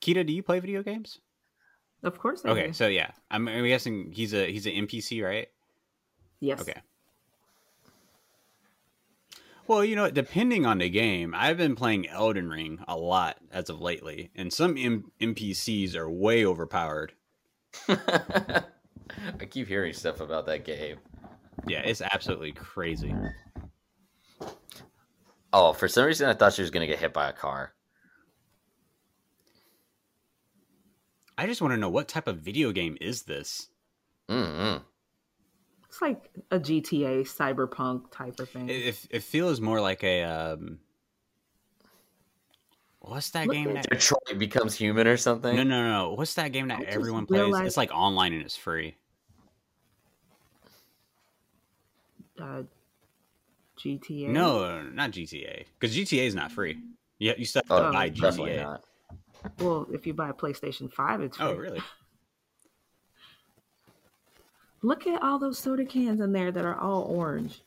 Kita, 0.00 0.24
do 0.24 0.32
you 0.32 0.42
play 0.44 0.60
video 0.60 0.84
games? 0.84 1.18
Of 2.04 2.18
course. 2.18 2.44
I 2.44 2.50
Okay, 2.50 2.68
do. 2.68 2.72
so 2.72 2.86
yeah, 2.86 3.10
I'm, 3.28 3.48
I'm 3.48 3.66
guessing 3.66 4.12
he's 4.12 4.32
a 4.34 4.50
he's 4.50 4.66
an 4.66 4.72
NPC, 4.72 5.22
right? 5.22 5.48
Yes. 6.40 6.60
Okay. 6.62 6.80
Well, 9.70 9.84
you 9.84 9.94
know, 9.94 10.10
depending 10.10 10.66
on 10.66 10.78
the 10.78 10.90
game, 10.90 11.32
I've 11.32 11.56
been 11.56 11.76
playing 11.76 12.08
Elden 12.08 12.50
Ring 12.50 12.80
a 12.88 12.96
lot 12.96 13.36
as 13.52 13.70
of 13.70 13.80
lately, 13.80 14.32
and 14.34 14.52
some 14.52 14.76
M- 14.76 15.12
NPCs 15.20 15.94
are 15.94 16.10
way 16.10 16.44
overpowered. 16.44 17.12
I 17.88 18.64
keep 19.48 19.68
hearing 19.68 19.92
stuff 19.92 20.20
about 20.20 20.46
that 20.46 20.64
game. 20.64 20.96
Yeah, 21.68 21.82
it's 21.82 22.02
absolutely 22.02 22.50
crazy. 22.50 23.14
Oh, 25.52 25.72
for 25.72 25.86
some 25.86 26.06
reason 26.06 26.28
I 26.28 26.34
thought 26.34 26.54
she 26.54 26.62
was 26.62 26.72
gonna 26.72 26.88
get 26.88 26.98
hit 26.98 27.12
by 27.12 27.28
a 27.28 27.32
car. 27.32 27.72
I 31.38 31.46
just 31.46 31.62
want 31.62 31.74
to 31.74 31.78
know 31.78 31.90
what 31.90 32.08
type 32.08 32.26
of 32.26 32.38
video 32.38 32.72
game 32.72 32.98
is 33.00 33.22
this? 33.22 33.68
Mm-mm. 34.28 34.82
It's 35.90 36.00
like 36.00 36.30
a 36.52 36.60
GTA 36.60 37.22
cyberpunk 37.22 38.12
type 38.12 38.38
of 38.38 38.48
thing. 38.50 38.68
It, 38.68 38.86
it, 38.86 39.06
it 39.10 39.22
feels 39.24 39.60
more 39.60 39.80
like 39.80 40.04
a 40.04 40.22
um. 40.22 40.78
What's 43.00 43.30
that 43.30 43.48
Look 43.48 43.56
game? 43.56 43.70
at 43.70 43.82
That, 43.82 43.90
Detroit 43.90 44.38
becomes 44.38 44.76
human 44.76 45.08
or 45.08 45.16
something. 45.16 45.56
no, 45.56 45.64
no, 45.64 45.90
no. 45.90 46.12
What's 46.12 46.34
that 46.34 46.52
game 46.52 46.68
that 46.68 46.84
everyone 46.84 47.26
plays? 47.26 47.40
realized- 47.40 47.66
It's 47.66 47.76
like 47.76 47.90
online 47.90 48.34
and 48.34 48.42
it's 48.42 48.56
free. 48.56 48.94
uh, 52.40 52.62
GTA. 53.76 54.28
No, 54.28 54.82
not 54.82 55.10
GTA. 55.10 55.64
Because 55.80 55.96
GTA 55.96 56.24
is 56.24 56.36
not 56.36 56.52
free. 56.52 56.78
Yeah, 57.18 57.32
you 57.36 57.44
still 57.46 57.62
have 57.68 57.76
Oh, 57.78 57.86
to 57.86 57.92
buy 57.92 58.10
GTA. 58.10 58.62
not. 58.62 58.84
Well, 59.58 59.88
if 59.92 60.06
you 60.06 60.14
buy 60.14 60.28
a 60.28 60.34
PlayStation 60.34 60.92
Five, 60.92 61.20
it's 61.20 61.36
Oh, 61.40 61.48
free. 61.48 61.58
really? 61.68 61.82
Look 64.82 65.06
at 65.06 65.22
all 65.22 65.38
those 65.38 65.58
soda 65.58 65.84
cans 65.84 66.20
in 66.20 66.32
there 66.32 66.50
that 66.50 66.64
are 66.64 66.78
all 66.78 67.02
orange. 67.02 67.62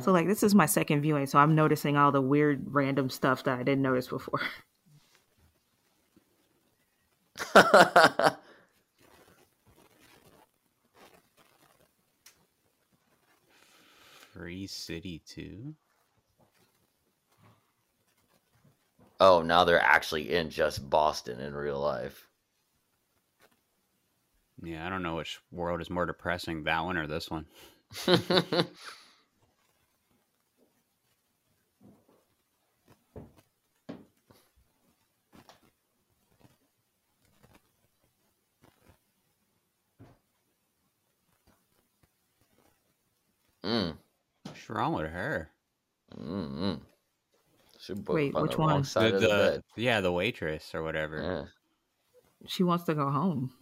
So 0.00 0.10
like 0.10 0.26
this 0.26 0.42
is 0.42 0.54
my 0.54 0.66
second 0.66 1.02
viewing, 1.02 1.26
so 1.26 1.38
I'm 1.38 1.54
noticing 1.54 1.96
all 1.96 2.10
the 2.12 2.20
weird 2.20 2.64
random 2.74 3.10
stuff 3.10 3.44
that 3.44 3.58
I 3.58 3.62
didn't 3.62 3.82
notice 3.82 4.08
before. 4.08 4.40
Free 14.32 14.66
City 14.66 15.20
2? 15.26 15.74
Oh, 19.22 19.40
now 19.40 19.64
they're 19.64 19.80
actually 19.80 20.30
in 20.34 20.50
just 20.50 20.90
Boston 20.90 21.40
in 21.40 21.54
real 21.54 21.80
life. 21.80 22.28
Yeah, 24.62 24.86
I 24.86 24.90
don't 24.90 25.02
know 25.02 25.16
which 25.16 25.40
world 25.50 25.80
is 25.80 25.90
more 25.90 26.06
depressing, 26.06 26.64
that 26.64 26.80
one 26.84 26.96
or 26.96 27.06
this 27.06 27.30
one. 27.30 27.46
Mm. 43.64 43.96
What's 44.44 44.70
wrong 44.70 44.92
with 44.94 45.10
her? 45.10 45.50
Mm-hmm. 46.16 46.74
Should 47.92 48.04
book 48.04 48.14
Wait, 48.16 48.34
on 48.34 48.42
which 48.42 48.52
the 48.52 48.58
wrong 48.58 48.70
one? 48.70 48.84
Side 48.84 49.12
The, 49.12 49.16
of 49.16 49.20
the, 49.22 49.28
the- 49.28 49.34
bed. 49.34 49.62
yeah, 49.76 50.00
the 50.00 50.12
waitress 50.12 50.74
or 50.74 50.82
whatever. 50.82 51.22
Yeah. 51.22 52.48
She 52.48 52.62
wants 52.62 52.84
to 52.84 52.94
go 52.94 53.10
home. 53.10 53.52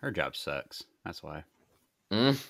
Her 0.00 0.10
job 0.10 0.36
sucks. 0.36 0.84
That's 1.04 1.22
why. 1.22 1.44
Mm. 2.10 2.42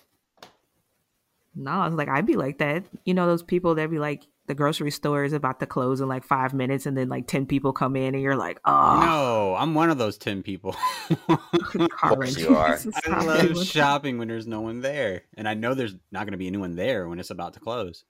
No, 1.55 1.71
I 1.71 1.87
was 1.87 1.95
like, 1.97 2.09
I'd 2.09 2.27
be 2.27 2.37
like 2.37 2.59
that. 2.59 2.85
You 3.05 3.15
know, 3.15 3.27
those 3.27 3.43
people 3.43 3.75
that 3.77 3.91
be 3.91 3.99
like, 3.99 4.27
the 4.47 4.55
grocery 4.55 4.91
store 4.91 5.25
is 5.25 5.33
about 5.33 5.59
to 5.61 5.67
close 5.67 6.01
in 6.01 6.07
like 6.07 6.23
five 6.23 6.53
minutes, 6.55 6.87
and 6.87 6.97
then 6.97 7.09
like 7.09 7.27
ten 7.27 7.47
people 7.47 7.73
come 7.73 7.97
in, 7.97 8.15
and 8.15 8.23
you're 8.23 8.37
like, 8.37 8.61
oh, 8.65 9.01
No, 9.01 9.57
I'm 9.59 9.75
one 9.75 9.91
of 9.91 9.99
those 9.99 10.19
ten 10.19 10.43
people. 10.43 10.77
Carlin, 11.91 12.35
you 12.37 12.55
are. 12.57 12.79
I 13.07 13.25
love 13.25 13.67
shopping 13.67 14.19
when 14.19 14.29
there's 14.29 14.47
no 14.47 14.61
one 14.61 14.83
there, 14.83 15.23
and 15.37 15.49
I 15.49 15.55
know 15.55 15.75
there's 15.75 15.97
not 16.13 16.21
going 16.27 16.33
to 16.33 16.39
be 16.39 16.47
anyone 16.47 16.77
there 16.77 17.09
when 17.09 17.19
it's 17.19 17.31
about 17.31 17.55
to 17.55 17.61
close. 17.61 18.05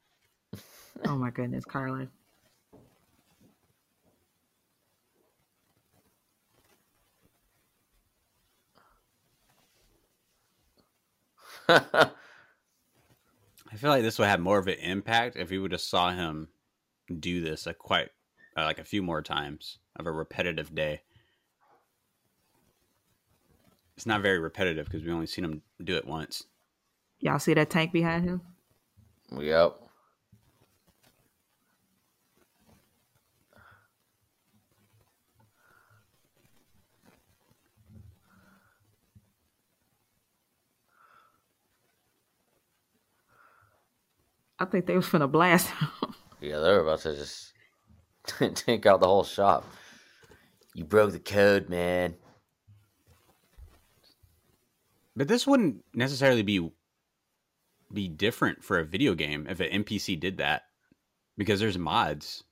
Oh 1.04 1.16
my 1.16 1.30
goodness, 1.30 1.64
Carlin. 1.64 2.08
I 11.68 12.10
feel 13.76 13.90
like 13.90 14.02
this 14.02 14.18
would 14.18 14.28
have 14.28 14.40
more 14.40 14.58
of 14.58 14.68
an 14.68 14.74
impact 14.74 15.36
if 15.36 15.50
we 15.50 15.58
would 15.58 15.72
have 15.72 15.80
saw 15.80 16.10
him 16.12 16.48
do 17.18 17.40
this 17.40 17.66
a 17.66 17.74
quite 17.74 18.08
uh, 18.56 18.64
like 18.64 18.78
a 18.78 18.84
few 18.84 19.02
more 19.02 19.22
times 19.22 19.78
of 19.96 20.06
a 20.06 20.12
repetitive 20.12 20.74
day. 20.74 21.02
It's 23.96 24.06
not 24.06 24.22
very 24.22 24.38
repetitive 24.38 24.86
because 24.86 25.04
we 25.04 25.12
only 25.12 25.26
seen 25.26 25.44
him 25.44 25.62
do 25.82 25.96
it 25.96 26.06
once. 26.06 26.44
Y'all 27.20 27.38
see 27.38 27.54
that 27.54 27.70
tank 27.70 27.92
behind 27.92 28.24
him? 28.24 28.40
yep. 29.38 29.76
I 44.58 44.64
think 44.64 44.86
they 44.86 44.96
was 44.96 45.06
finna 45.06 45.30
blast 45.30 45.68
him. 45.68 45.88
Yeah, 46.38 46.58
they 46.58 46.68
were 46.68 46.80
about 46.80 47.00
to 47.00 47.16
just 47.16 47.52
take 48.54 48.84
out 48.84 49.00
the 49.00 49.06
whole 49.06 49.24
shop. 49.24 49.64
You 50.74 50.84
broke 50.84 51.12
the 51.12 51.18
code, 51.18 51.70
man. 51.70 52.14
But 55.16 55.28
this 55.28 55.46
wouldn't 55.46 55.82
necessarily 55.94 56.42
be 56.42 56.70
be 57.92 58.06
different 58.06 58.62
for 58.62 58.78
a 58.78 58.84
video 58.84 59.14
game 59.14 59.46
if 59.48 59.60
an 59.60 59.84
NPC 59.84 60.20
did 60.20 60.36
that 60.38 60.64
because 61.38 61.58
there's 61.60 61.78
mods 61.78 62.44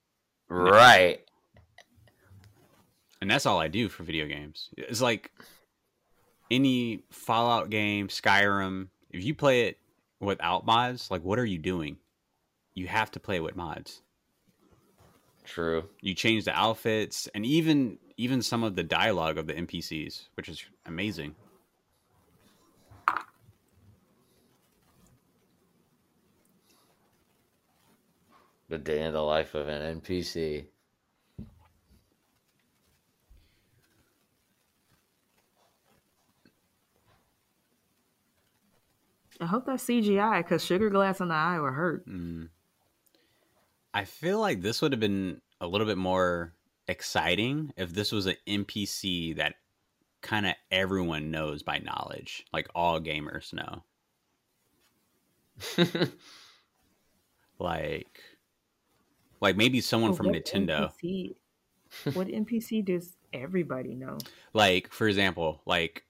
Right. 0.48 1.20
and 3.20 3.30
that's 3.30 3.44
all 3.44 3.60
I 3.60 3.68
do 3.68 3.88
for 3.88 4.02
video 4.04 4.26
games. 4.26 4.70
It's 4.78 5.02
like 5.02 5.30
any 6.50 7.02
Fallout 7.10 7.68
game, 7.68 8.08
Skyrim, 8.08 8.88
if 9.10 9.24
you 9.24 9.34
play 9.34 9.66
it 9.68 9.78
without 10.20 10.66
mods, 10.66 11.10
like 11.10 11.22
what 11.22 11.38
are 11.38 11.44
you 11.44 11.58
doing? 11.58 11.96
You 12.74 12.86
have 12.86 13.10
to 13.12 13.20
play 13.20 13.40
with 13.40 13.56
mods. 13.56 14.02
True. 15.44 15.88
You 16.00 16.14
change 16.14 16.44
the 16.44 16.58
outfits 16.58 17.28
and 17.34 17.44
even 17.44 17.98
even 18.16 18.42
some 18.42 18.62
of 18.62 18.76
the 18.76 18.82
dialogue 18.82 19.38
of 19.38 19.46
the 19.46 19.54
NPCs, 19.54 20.28
which 20.34 20.48
is 20.48 20.64
amazing. 20.86 21.34
The 28.68 28.78
day 28.78 29.02
in 29.02 29.12
the 29.12 29.22
life 29.22 29.54
of 29.54 29.68
an 29.68 30.00
NPC. 30.00 30.66
I 39.44 39.46
hope 39.46 39.66
that's 39.66 39.84
CGI 39.84 40.38
because 40.38 40.64
sugar 40.64 40.90
glass 40.90 41.20
in 41.20 41.28
the 41.28 41.34
eye 41.34 41.60
would 41.60 41.74
hurt. 41.74 42.08
Mm. 42.08 42.48
I 43.92 44.04
feel 44.04 44.40
like 44.40 44.62
this 44.62 44.80
would 44.82 44.92
have 44.92 45.00
been 45.00 45.40
a 45.60 45.66
little 45.66 45.86
bit 45.86 45.98
more 45.98 46.54
exciting 46.88 47.72
if 47.76 47.92
this 47.92 48.10
was 48.10 48.26
an 48.26 48.36
NPC 48.46 49.36
that 49.36 49.56
kind 50.22 50.46
of 50.46 50.54
everyone 50.70 51.30
knows 51.30 51.62
by 51.62 51.78
knowledge, 51.78 52.46
like 52.52 52.68
all 52.74 53.00
gamers 53.00 53.52
know. 53.52 53.84
Like, 57.58 58.20
like 59.40 59.56
maybe 59.56 59.80
someone 59.80 60.12
from 60.14 60.26
Nintendo. 60.26 60.92
NPC 60.92 61.36
what 62.12 62.26
NPC 62.26 62.84
does 62.84 63.16
everybody 63.32 63.94
know? 63.94 64.18
Like, 64.52 64.92
for 64.92 65.06
example, 65.06 65.62
like 65.64 66.04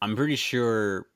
I'm 0.00 0.14
pretty 0.16 0.36
sure 0.36 1.06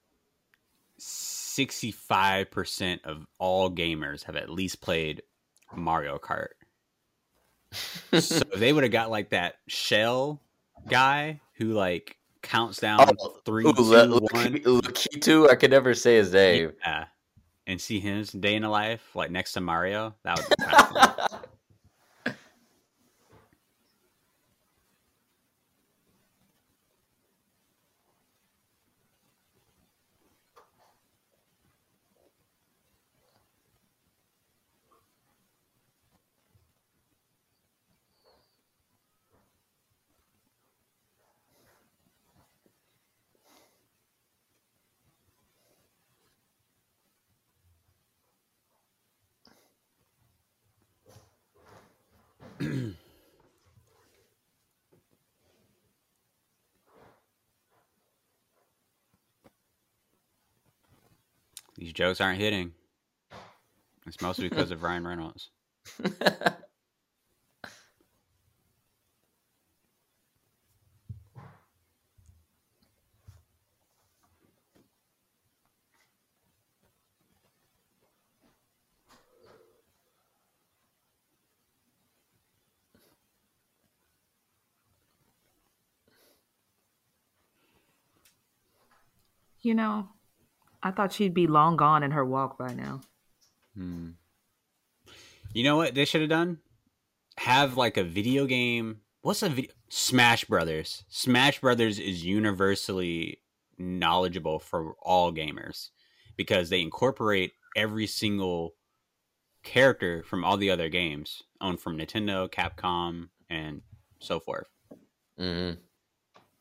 65% 1.01 3.01
of 3.05 3.27
all 3.39 3.71
gamers 3.71 4.25
have 4.25 4.37
at 4.37 4.49
least 4.51 4.81
played 4.81 5.23
Mario 5.75 6.19
Kart. 6.19 6.49
so 8.19 8.41
they 8.57 8.73
would 8.73 8.83
have 8.85 8.93
got 8.93 9.11
like 9.11 9.29
that 9.31 9.57
shell 9.67 10.41
guy 10.89 11.41
who 11.55 11.67
like 11.73 12.17
counts 12.43 12.79
down 12.81 13.01
Oh, 13.21 13.39
three, 13.45 13.67
Ooh, 13.67 13.73
two, 13.75 13.83
Lu- 13.83 14.21
one, 14.33 14.55
Lukitu, 14.61 15.51
I 15.51 15.55
could 15.57 15.71
never 15.71 15.93
say 15.95 16.17
his 16.17 16.33
name. 16.33 16.73
yeah, 16.85 17.07
and 17.67 17.79
see 17.81 18.01
his 18.01 18.31
day 18.31 18.55
in 18.55 18.63
the 18.63 18.69
life 18.71 19.15
like 19.15 19.31
next 19.31 19.53
to 19.55 19.61
Mario, 19.61 20.15
that 20.25 20.39
would 20.39 20.49
be 20.49 20.55
jokes 61.99 62.21
aren't 62.21 62.39
hitting. 62.39 62.71
It's 64.07 64.23
mostly 64.23 64.49
because 64.49 64.71
of 64.71 64.85
Ryan 64.85 65.05
Reynolds. 65.05 65.51
You 89.61 89.75
know, 89.75 90.09
I 90.83 90.91
thought 90.91 91.13
she'd 91.13 91.35
be 91.35 91.47
long 91.47 91.77
gone 91.77 92.03
in 92.03 92.13
her 92.13 92.25
walk 92.25 92.59
by 92.59 92.73
now. 92.73 93.01
Hmm. 93.75 94.11
You 95.53 95.65
know 95.65 95.77
what 95.77 95.95
they 95.95 96.05
should 96.05 96.21
have 96.21 96.31
done? 96.31 96.59
Have 97.39 97.77
like 97.77 97.97
a 97.97 98.05
video 98.05 98.47
game. 98.47 99.01
What's 99.23 99.43
a 99.43 99.49
video? 99.49 99.73
Smash 99.89 100.45
Brothers. 100.45 101.05
Smash 101.09 101.61
Brothers 101.61 101.99
is 101.99 102.25
universally 102.25 103.43
knowledgeable 103.79 104.59
for 104.59 104.95
all 105.03 105.33
gamers 105.33 105.91
because 106.37 106.69
they 106.69 106.81
incorporate 106.81 107.53
every 107.77 108.07
single 108.07 108.75
character 109.63 110.23
from 110.23 110.45
all 110.45 110.57
the 110.57 110.71
other 110.71 110.89
games 110.89 111.43
owned 111.61 111.81
from 111.81 111.99
Nintendo, 111.99 112.49
Capcom, 112.49 113.29
and 113.49 113.83
so 114.21 114.39
forth. 114.41 114.67
hmm 115.37 115.73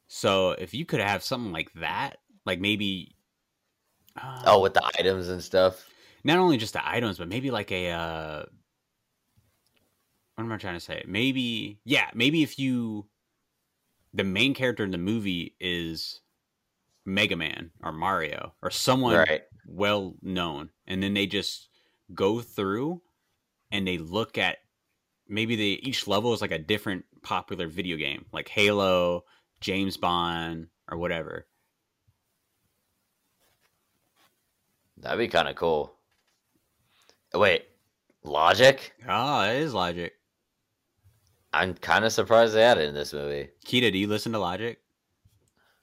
So 0.08 0.52
if 0.52 0.74
you 0.74 0.86
could 0.86 1.00
have 1.00 1.24
something 1.24 1.52
like 1.52 1.72
that, 1.74 2.18
like 2.46 2.60
maybe. 2.60 3.16
Oh, 4.46 4.62
with 4.62 4.74
the 4.74 4.86
items 5.00 5.30
and 5.30 5.44
stuff. 5.44 5.88
not 6.24 6.38
only 6.38 6.58
just 6.58 6.74
the 6.74 6.88
items, 6.88 7.18
but 7.18 7.28
maybe 7.28 7.52
like 7.52 7.72
a 7.72 7.92
uh 7.92 8.46
what 10.36 10.44
am 10.44 10.52
I 10.52 10.58
trying 10.58 10.76
to 10.76 10.80
say? 10.80 11.04
Maybe 11.08 11.80
yeah, 11.84 12.10
maybe 12.14 12.44
if 12.44 12.60
you 12.60 13.08
the 14.14 14.24
main 14.24 14.54
character 14.54 14.84
in 14.84 14.92
the 14.92 14.98
movie 14.98 15.56
is 15.60 16.22
Mega 17.06 17.36
Man 17.36 17.72
or 17.84 17.92
Mario 17.92 18.54
or 18.62 18.70
someone 18.72 19.16
Right. 19.18 19.42
well 19.66 20.16
known, 20.22 20.70
and 20.88 21.02
then 21.02 21.14
they 21.14 21.26
just 21.28 21.70
go 22.14 22.40
through 22.42 23.02
and 23.72 23.88
they 23.88 23.98
look 23.98 24.38
at 24.38 24.58
maybe 25.28 25.56
they 25.56 25.80
each 25.88 26.08
level 26.08 26.34
is 26.34 26.42
like 26.42 26.52
a 26.52 26.60
different 26.60 27.06
popular 27.22 27.68
video 27.68 27.98
game, 27.98 28.26
like 28.32 28.48
Halo, 28.48 29.26
James 29.60 29.98
Bond, 29.98 30.68
or 30.90 30.98
whatever. 30.98 31.48
That'd 34.98 35.20
be 35.20 35.28
kind 35.28 35.48
of 35.48 35.56
cool. 35.56 35.94
Wait, 37.34 37.66
Logic? 38.24 38.94
Oh, 39.08 39.44
it 39.44 39.58
is 39.58 39.74
Logic. 39.74 40.14
I'm 41.54 41.74
kind 41.76 42.06
of 42.06 42.12
surprised 42.12 42.54
they 42.54 42.62
had 42.62 42.78
it 42.78 42.90
in 42.90 42.96
this 42.96 43.14
movie. 43.14 43.50
Kita, 43.66 43.92
do 43.92 43.98
you 43.98 44.08
listen 44.08 44.32
to 44.34 44.40
Logic? 44.40 44.80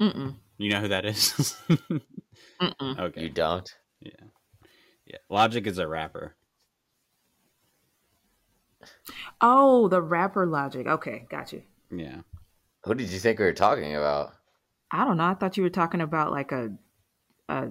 Mm-mm. 0.00 0.34
You 0.58 0.70
know 0.70 0.80
who 0.80 0.88
that 0.88 1.04
is? 1.04 1.56
Mm-mm. 2.60 2.98
okay. 2.98 3.22
You 3.22 3.28
don't? 3.30 3.68
Yeah. 4.00 4.12
Yeah. 5.06 5.18
Logic 5.28 5.66
is 5.66 5.78
a 5.78 5.88
rapper. 5.88 6.36
Oh, 9.40 9.88
the 9.88 10.02
rapper 10.02 10.46
Logic. 10.46 10.86
Okay, 10.86 11.26
got 11.30 11.52
you. 11.52 11.62
Yeah. 11.90 12.18
Who 12.84 12.94
did 12.94 13.10
you 13.10 13.18
think 13.18 13.38
we 13.38 13.44
were 13.46 13.52
talking 13.52 13.96
about? 13.96 14.34
I 14.90 15.04
don't 15.04 15.16
know. 15.16 15.24
I 15.24 15.34
thought 15.34 15.56
you 15.56 15.62
were 15.62 15.70
talking 15.70 16.00
about 16.00 16.30
like 16.30 16.52
a, 16.52 16.70
a 17.48 17.70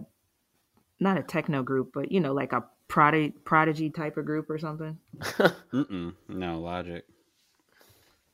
not 1.03 1.17
a 1.17 1.23
techno 1.23 1.61
group, 1.63 1.91
but 1.93 2.11
you 2.11 2.19
know, 2.19 2.33
like 2.33 2.53
a 2.53 2.63
prodigy, 2.87 3.33
prodigy 3.43 3.89
type 3.89 4.17
of 4.17 4.25
group 4.25 4.49
or 4.49 4.57
something. 4.57 4.97
Mm-mm. 5.21 6.13
No, 6.27 6.59
Logic. 6.59 7.05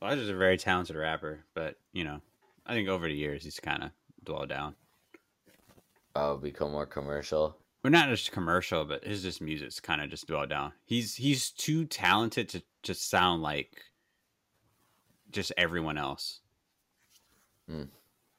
Logic's 0.01 0.29
a 0.29 0.33
very 0.33 0.57
talented 0.57 0.95
rapper, 0.95 1.43
but, 1.53 1.75
you 1.91 2.03
know, 2.05 2.21
I 2.65 2.73
think 2.73 2.87
over 2.87 3.07
the 3.07 3.13
years 3.13 3.43
he's 3.43 3.59
kind 3.59 3.83
of 3.83 3.91
dwelled 4.23 4.49
down. 4.49 4.75
oh, 6.15 6.37
become 6.37 6.71
more 6.71 6.85
commercial. 6.85 7.57
Well, 7.83 7.91
not 7.91 8.09
just 8.09 8.31
commercial, 8.31 8.85
but 8.85 9.03
his 9.05 9.23
just 9.23 9.41
music's 9.41 9.79
kind 9.79 10.01
of 10.01 10.09
just 10.09 10.27
dwelled 10.27 10.49
down. 10.49 10.73
He's 10.85 11.15
he's 11.15 11.49
too 11.49 11.85
talented 11.85 12.49
to 12.49 12.61
just 12.83 13.09
sound 13.09 13.41
like 13.41 13.81
just 15.31 15.53
everyone 15.57 15.97
else. 15.97 16.41
Hmm. 17.69 17.83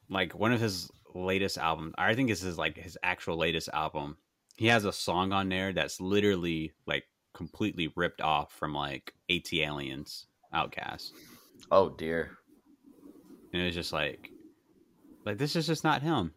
Like 0.09 0.33
one 0.33 0.51
of 0.53 0.59
his 0.61 0.91
latest 1.13 1.57
album. 1.57 1.93
I 1.97 2.15
think 2.15 2.29
this 2.29 2.43
is 2.43 2.57
like 2.57 2.77
his 2.77 2.97
actual 3.03 3.37
latest 3.37 3.69
album. 3.73 4.17
He 4.55 4.67
has 4.67 4.85
a 4.85 4.93
song 4.93 5.31
on 5.31 5.49
there 5.49 5.73
that's 5.73 5.99
literally 6.01 6.73
like 6.85 7.05
completely 7.33 7.91
ripped 7.95 8.21
off 8.21 8.51
from 8.53 8.73
like 8.73 9.13
AT 9.29 9.53
Aliens 9.53 10.27
OutKast. 10.53 11.11
Oh 11.71 11.89
dear. 11.89 12.37
And 13.53 13.63
was 13.63 13.75
just 13.75 13.93
like 13.93 14.29
like 15.25 15.37
this 15.37 15.55
is 15.55 15.67
just 15.67 15.83
not 15.83 16.01
him. 16.01 16.33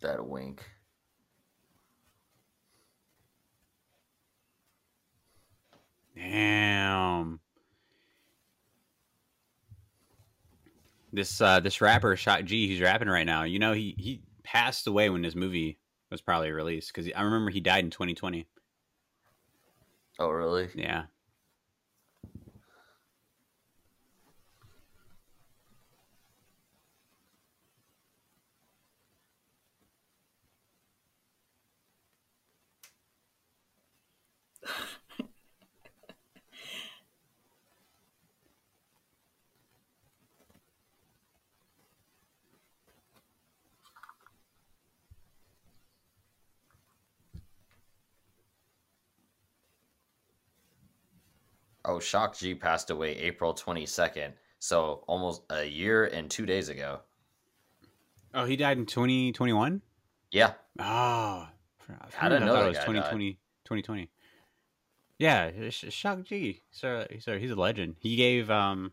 That 0.00 0.26
wink. 0.26 0.64
Damn. 6.20 7.40
This 11.12 11.40
uh 11.40 11.60
this 11.60 11.80
rapper 11.80 12.14
Shock 12.14 12.44
G, 12.44 12.68
he's 12.68 12.80
rapping 12.80 13.08
right 13.08 13.26
now. 13.26 13.44
You 13.44 13.58
know, 13.58 13.72
he 13.72 13.94
he 13.98 14.22
passed 14.44 14.86
away 14.86 15.10
when 15.10 15.22
this 15.22 15.34
movie 15.34 15.78
was 16.10 16.20
probably 16.20 16.50
released 16.50 16.92
because 16.92 17.10
I 17.16 17.22
remember 17.22 17.50
he 17.50 17.60
died 17.60 17.84
in 17.84 17.90
2020. 17.90 18.46
Oh 20.18 20.28
really? 20.28 20.68
Yeah. 20.74 21.04
Oh, 51.90 51.98
Shock 51.98 52.38
G 52.38 52.54
passed 52.54 52.90
away 52.90 53.16
April 53.16 53.52
22nd. 53.52 54.32
So 54.60 55.02
almost 55.08 55.42
a 55.50 55.64
year 55.64 56.04
and 56.04 56.30
two 56.30 56.46
days 56.46 56.68
ago. 56.68 57.00
Oh, 58.32 58.44
he 58.44 58.54
died 58.54 58.78
in 58.78 58.86
2021? 58.86 59.82
Yeah. 60.30 60.52
Oh. 60.78 61.48
I 62.20 62.28
didn't 62.28 62.46
know 62.46 62.52
that 62.52 62.66
it 62.66 62.68
was 62.68 62.78
guy 62.78 62.84
2020 62.84 63.32
2020. 63.64 64.08
Yeah, 65.18 65.50
Shock 65.70 66.22
G. 66.22 66.62
So, 66.70 67.08
so 67.18 67.38
he's 67.38 67.50
a 67.50 67.56
legend. 67.56 67.96
He 67.98 68.14
gave 68.14 68.50
um 68.50 68.92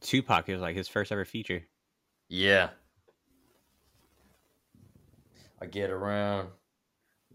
Tupac 0.00 0.48
it 0.48 0.52
was 0.52 0.62
like 0.62 0.76
his 0.76 0.86
first 0.86 1.10
ever 1.10 1.24
feature. 1.24 1.64
Yeah. 2.28 2.68
I 5.60 5.66
get 5.66 5.90
around. 5.90 6.50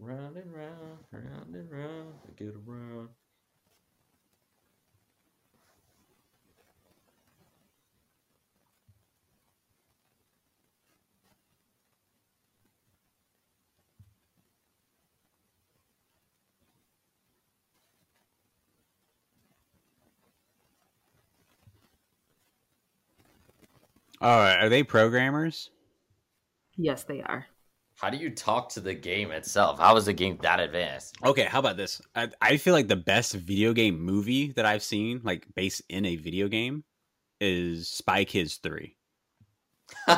Round 0.02 0.34
and 0.38 0.50
round, 0.54 0.98
round 1.12 1.54
and 1.54 1.70
round, 1.70 2.14
I 2.26 2.32
get 2.32 2.54
around. 2.66 3.10
Oh, 24.22 24.28
are 24.28 24.68
they 24.70 24.82
programmers? 24.82 25.68
Yes, 26.78 27.04
they 27.04 27.20
are. 27.20 27.46
How 28.00 28.08
do 28.08 28.16
you 28.16 28.30
talk 28.30 28.70
to 28.70 28.80
the 28.80 28.94
game 28.94 29.30
itself? 29.30 29.78
How 29.78 29.94
is 29.96 30.06
the 30.06 30.14
game 30.14 30.38
that 30.40 30.58
advanced? 30.58 31.16
Okay, 31.22 31.42
how 31.42 31.58
about 31.58 31.76
this? 31.76 32.00
I, 32.14 32.30
I 32.40 32.56
feel 32.56 32.72
like 32.72 32.88
the 32.88 32.96
best 32.96 33.34
video 33.34 33.74
game 33.74 34.00
movie 34.00 34.52
that 34.52 34.64
I've 34.64 34.82
seen, 34.82 35.20
like 35.22 35.46
based 35.54 35.82
in 35.90 36.06
a 36.06 36.16
video 36.16 36.48
game, 36.48 36.84
is 37.42 37.88
Spy 37.88 38.24
Kids 38.24 38.56
3. 38.56 38.96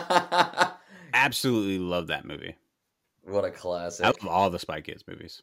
Absolutely 1.13 1.81
love 1.81 2.07
that 2.07 2.25
movie. 2.25 2.55
What 3.25 3.45
a 3.45 3.51
classic. 3.51 4.07
I 4.07 4.11
love 4.11 4.29
all 4.29 4.49
the 4.49 4.61
Spy 4.61 4.81
Kids 4.81 5.03
movies. 5.09 5.43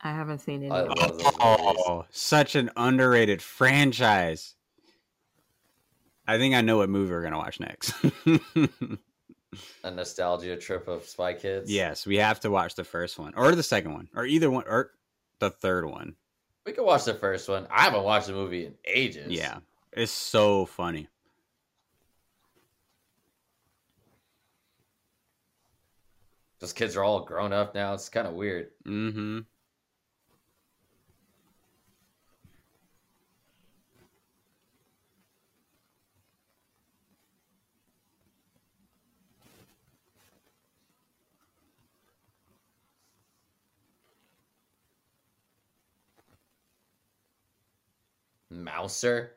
I 0.00 0.12
haven't 0.12 0.38
seen 0.38 0.62
any. 0.62 0.70
Of 0.70 0.96
those. 0.96 1.32
Oh, 1.40 2.06
such 2.10 2.54
an 2.54 2.70
underrated 2.76 3.42
franchise. 3.42 4.54
I 6.24 6.38
think 6.38 6.54
I 6.54 6.60
know 6.60 6.76
what 6.76 6.88
movie 6.88 7.10
we're 7.10 7.22
gonna 7.24 7.38
watch 7.38 7.58
next. 7.58 7.94
A 9.82 9.90
nostalgia 9.90 10.56
trip 10.56 10.88
of 10.88 11.04
Spy 11.04 11.32
Kids. 11.32 11.70
yes, 11.70 12.06
we 12.06 12.16
have 12.16 12.40
to 12.40 12.50
watch 12.50 12.74
the 12.74 12.84
first 12.84 13.18
one 13.18 13.32
or 13.34 13.54
the 13.54 13.62
second 13.62 13.94
one 13.94 14.08
or 14.14 14.26
either 14.26 14.50
one 14.50 14.64
or 14.66 14.90
the 15.38 15.50
third 15.50 15.86
one. 15.86 16.16
We 16.66 16.72
could 16.72 16.84
watch 16.84 17.04
the 17.04 17.14
first 17.14 17.48
one. 17.48 17.66
I 17.70 17.84
haven't 17.84 18.02
watched 18.02 18.26
the 18.26 18.34
movie 18.34 18.66
in 18.66 18.74
ages. 18.84 19.32
Yeah, 19.32 19.58
it's 19.92 20.12
so 20.12 20.66
funny. 20.66 21.08
Those 26.60 26.72
kids 26.72 26.96
are 26.96 27.04
all 27.04 27.24
grown 27.24 27.52
up 27.52 27.74
now. 27.74 27.94
It's 27.94 28.08
kind 28.08 28.26
of 28.26 28.34
weird. 28.34 28.70
Mm-hmm. 28.86 29.40
Mouser. 48.64 49.32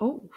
Oh, 0.00 0.28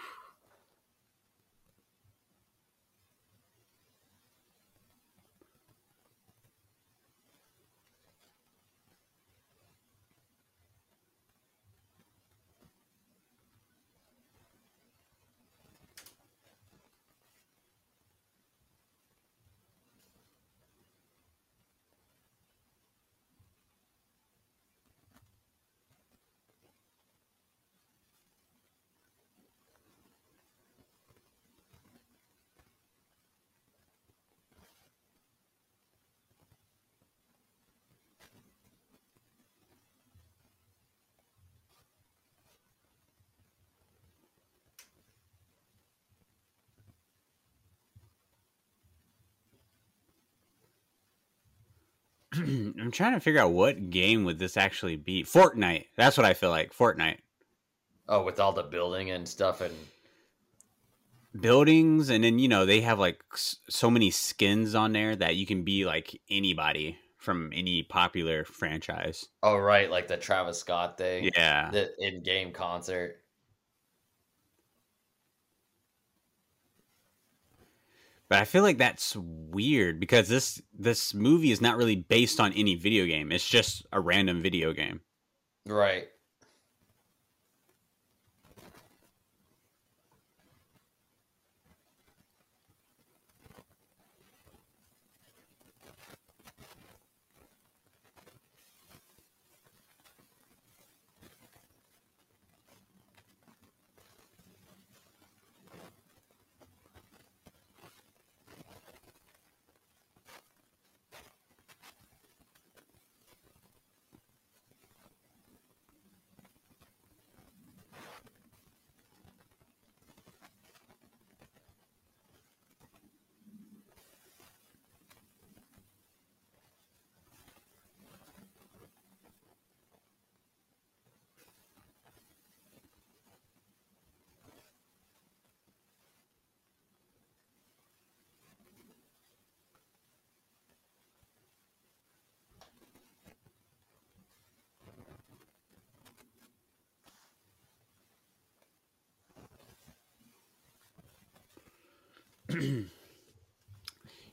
I'm 52.79 52.91
trying 52.91 53.13
to 53.13 53.19
figure 53.19 53.41
out 53.41 53.51
what 53.51 53.89
game 53.89 54.23
would 54.25 54.39
this 54.39 54.57
actually 54.57 54.95
be. 54.95 55.23
Fortnite. 55.23 55.85
That's 55.95 56.17
what 56.17 56.25
I 56.25 56.33
feel 56.33 56.49
like. 56.49 56.73
Fortnite. 56.73 57.17
Oh, 58.09 58.23
with 58.23 58.39
all 58.39 58.53
the 58.53 58.63
building 58.63 59.11
and 59.11 59.27
stuff 59.27 59.61
and 59.61 59.75
buildings 61.39 62.09
and 62.09 62.23
then 62.23 62.39
you 62.39 62.47
know 62.47 62.65
they 62.65 62.81
have 62.81 62.97
like 62.97 63.21
so 63.35 63.91
many 63.91 64.09
skins 64.09 64.73
on 64.73 64.93
there 64.93 65.15
that 65.15 65.35
you 65.35 65.45
can 65.45 65.61
be 65.63 65.85
like 65.85 66.19
anybody 66.31 66.97
from 67.17 67.51
any 67.53 67.83
popular 67.83 68.45
franchise. 68.45 69.27
Oh 69.43 69.57
right, 69.57 69.91
like 69.91 70.07
the 70.07 70.17
Travis 70.17 70.59
Scott 70.59 70.97
thing. 70.97 71.29
Yeah. 71.35 71.69
The 71.71 71.91
in-game 71.99 72.53
concert. 72.53 73.17
But 78.29 78.39
I 78.39 78.45
feel 78.45 78.63
like 78.63 78.77
that's 78.77 79.15
weird 79.17 79.99
because 79.99 80.27
this 80.27 80.61
this 80.77 81.13
movie 81.13 81.51
is 81.51 81.61
not 81.61 81.77
really 81.77 81.95
based 81.95 82.39
on 82.39 82.51
any 82.53 82.75
video 82.75 83.05
game. 83.05 83.31
It's 83.31 83.47
just 83.47 83.85
a 83.93 84.01
random 84.01 84.41
video 84.41 84.73
game. 84.73 85.01
Right. 85.65 86.07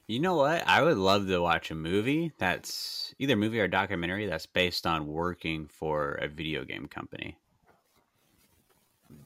You 0.07 0.21
know 0.21 0.37
what? 0.37 0.67
I 0.67 0.83
would 0.83 0.99
love 0.99 1.27
to 1.29 1.40
watch 1.40 1.71
a 1.71 1.75
movie 1.75 2.33
that's 2.38 3.14
either 3.19 3.37
movie 3.37 3.61
or 3.61 3.69
documentary 3.69 4.27
that's 4.27 4.47
based 4.47 4.87
on 4.87 5.07
working 5.07 5.67
for 5.67 6.14
a 6.14 6.29
video 6.29 6.64
game 6.64 6.87
company. 6.87 7.38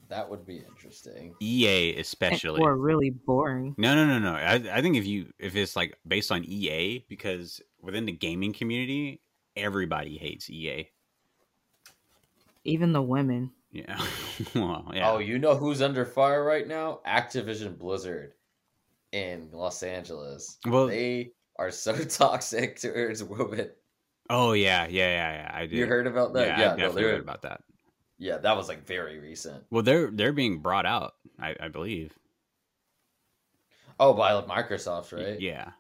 That 0.09 0.31
would 0.31 0.47
be 0.47 0.59
interesting. 0.59 1.35
EA 1.41 1.99
especially. 1.99 2.61
Or 2.61 2.77
really 2.77 3.11
boring. 3.11 3.75
No, 3.77 3.95
no, 3.95 4.07
no, 4.07 4.19
no. 4.19 4.33
I, 4.33 4.55
I 4.73 4.83
think 4.83 4.97
if 4.97 5.07
you 5.07 5.33
if 5.39 5.57
it's 5.57 5.77
like 5.77 5.99
based 6.07 6.33
on 6.33 6.45
EA 6.45 7.05
because 7.09 7.61
within 7.83 8.07
the 8.07 8.13
gaming 8.13 8.53
community, 8.53 9.21
everybody 9.57 10.17
hates 10.17 10.49
EA. 10.49 10.89
Even 12.65 12.93
the 12.93 13.03
women. 13.03 13.51
Yeah. 13.71 14.01
well, 14.55 14.91
yeah. 14.95 15.11
Oh, 15.11 15.19
you 15.19 15.39
know 15.39 15.57
who's 15.57 15.83
under 15.83 16.07
fire 16.07 16.43
right 16.43 16.67
now? 16.67 17.01
Activision 17.07 17.77
Blizzard 17.77 18.33
in 19.13 19.49
Los 19.53 19.83
Angeles. 19.83 20.59
Well, 20.67 20.87
they 20.87 21.33
are 21.59 21.71
so 21.71 21.95
toxic 22.05 22.81
towards 22.81 23.23
women. 23.25 23.71
Oh 24.31 24.53
yeah, 24.53 24.87
yeah, 24.87 25.09
yeah, 25.09 25.33
yeah. 25.33 25.51
I 25.55 25.61
did. 25.63 25.73
You 25.73 25.87
heard 25.87 26.07
about 26.07 26.35
that? 26.35 26.47
Yeah, 26.47 26.59
yeah 26.59 26.73
I 26.73 26.77
definitely 26.77 27.03
no, 27.03 27.09
heard 27.09 27.21
about 27.21 27.43
that. 27.43 27.63
Yeah, 28.19 28.39
that 28.39 28.57
was 28.57 28.69
like 28.69 28.85
very 28.85 29.19
recent. 29.19 29.65
Well, 29.71 29.83
they're 29.83 30.11
they're 30.11 30.33
being 30.33 30.59
brought 30.59 30.87
out, 30.87 31.15
I, 31.41 31.55
I 31.61 31.69
believe. 31.69 32.13
Oh, 34.01 34.15
by 34.15 34.33
Microsoft, 34.43 35.17
right? 35.17 35.41
Yeah. 35.41 35.71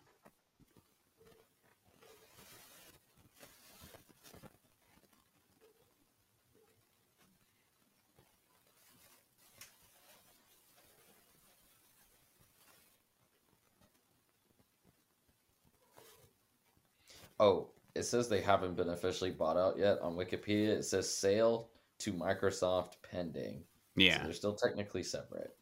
Oh, 17.41 17.69
it 17.95 18.05
says 18.05 18.29
they 18.29 18.41
haven't 18.41 18.77
been 18.77 18.91
officially 18.91 19.31
bought 19.31 19.57
out 19.57 19.79
yet 19.79 20.01
on 20.01 20.15
Wikipedia. 20.15 20.69
It 20.69 20.85
says 20.85 21.13
sale 21.13 21.71
to 22.01 22.13
Microsoft 22.13 22.95
pending. 23.03 23.63
Yeah. 23.97 24.19
So 24.19 24.25
they're 24.25 24.33
still 24.33 24.55
technically 24.55 25.03
separate. 25.03 25.55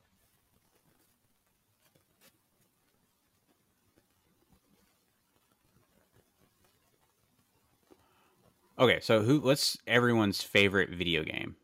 Okay, 8.78 9.00
so 9.00 9.22
who 9.22 9.40
what's 9.40 9.78
everyone's 9.86 10.42
favorite 10.42 10.90
video 10.90 11.22
game 11.22 11.56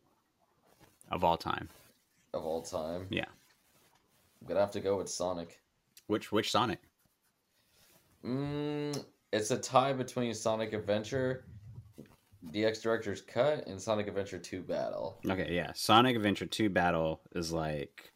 of 1.11 1.23
all 1.23 1.37
time? 1.37 1.69
Of 2.33 2.43
all 2.43 2.63
time. 2.63 3.05
Yeah. 3.11 3.25
I'm 4.41 4.47
gonna 4.47 4.59
have 4.59 4.71
to 4.71 4.79
go 4.79 4.97
with 4.97 5.09
Sonic. 5.09 5.61
Which 6.07 6.31
which 6.31 6.49
Sonic? 6.49 6.79
Mm, 8.25 9.05
it's 9.33 9.49
a 9.49 9.57
tie 9.57 9.93
between 9.93 10.33
Sonic 10.33 10.73
Adventure, 10.73 11.43
DX 12.53 12.83
Director's 12.83 13.21
Cut, 13.21 13.67
and 13.67 13.81
Sonic 13.81 14.07
Adventure 14.07 14.37
2 14.37 14.61
Battle. 14.61 15.19
Okay, 15.27 15.51
yeah. 15.51 15.71
Sonic 15.73 16.15
Adventure 16.15 16.45
2 16.45 16.69
Battle 16.69 17.19
is 17.33 17.51
like 17.51 18.11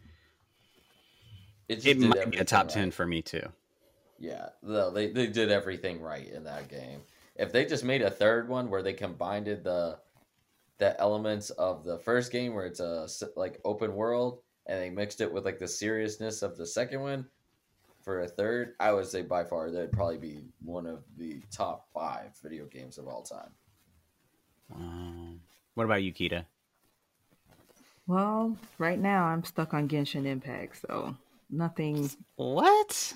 It, 1.68 1.86
it 1.86 2.00
might 2.00 2.30
be 2.30 2.38
a 2.38 2.46
top 2.46 2.66
right. 2.68 2.74
10 2.74 2.92
for 2.92 3.08
me 3.08 3.24
too. 3.24 3.42
Yeah, 4.20 4.50
no, 4.64 4.90
they 4.90 5.12
they 5.12 5.28
did 5.28 5.52
everything 5.52 6.02
right 6.02 6.28
in 6.28 6.44
that 6.46 6.70
game. 6.70 7.02
If 7.36 7.52
they 7.52 7.66
just 7.66 7.84
made 7.84 8.02
a 8.02 8.10
third 8.10 8.50
one 8.50 8.70
where 8.70 8.82
they 8.82 8.94
combined 8.94 9.48
the 9.48 10.00
the 10.80 11.00
elements 11.00 11.50
of 11.52 11.84
the 11.84 12.00
first 12.00 12.32
game, 12.32 12.54
where 12.54 12.66
it's 12.66 12.80
a 12.80 13.08
like 13.36 13.60
open 13.64 13.96
world, 13.96 14.40
and 14.66 14.80
they 14.80 14.90
mixed 14.90 15.22
it 15.22 15.32
with 15.32 15.46
like 15.46 15.60
the 15.60 15.68
seriousness 15.68 16.42
of 16.42 16.58
the 16.58 16.66
second 16.66 17.02
one 17.02 17.28
for 18.08 18.22
a 18.22 18.28
third, 18.30 18.74
I 18.80 18.94
would 18.94 19.06
say 19.06 19.22
by 19.22 19.44
far 19.44 19.70
that'd 19.70 19.92
probably 19.92 20.18
be 20.18 20.40
one 20.64 20.86
of 20.86 21.04
the 21.18 21.42
top 21.52 21.90
five 21.94 22.32
video 22.42 22.64
games 22.64 22.98
of 22.98 23.06
all 23.06 23.22
time. 23.22 23.50
Um, 24.74 25.42
what 25.74 25.84
about 25.84 26.04
you, 26.04 26.14
Kita? 26.14 26.46
Well, 28.08 28.56
right 28.78 28.98
now 28.98 29.26
I'm 29.26 29.44
stuck 29.44 29.74
on 29.74 29.90
Genshin 29.90 30.26
Impact, 30.26 30.80
so 30.88 31.18
nothing. 31.50 32.10
What? 32.38 33.14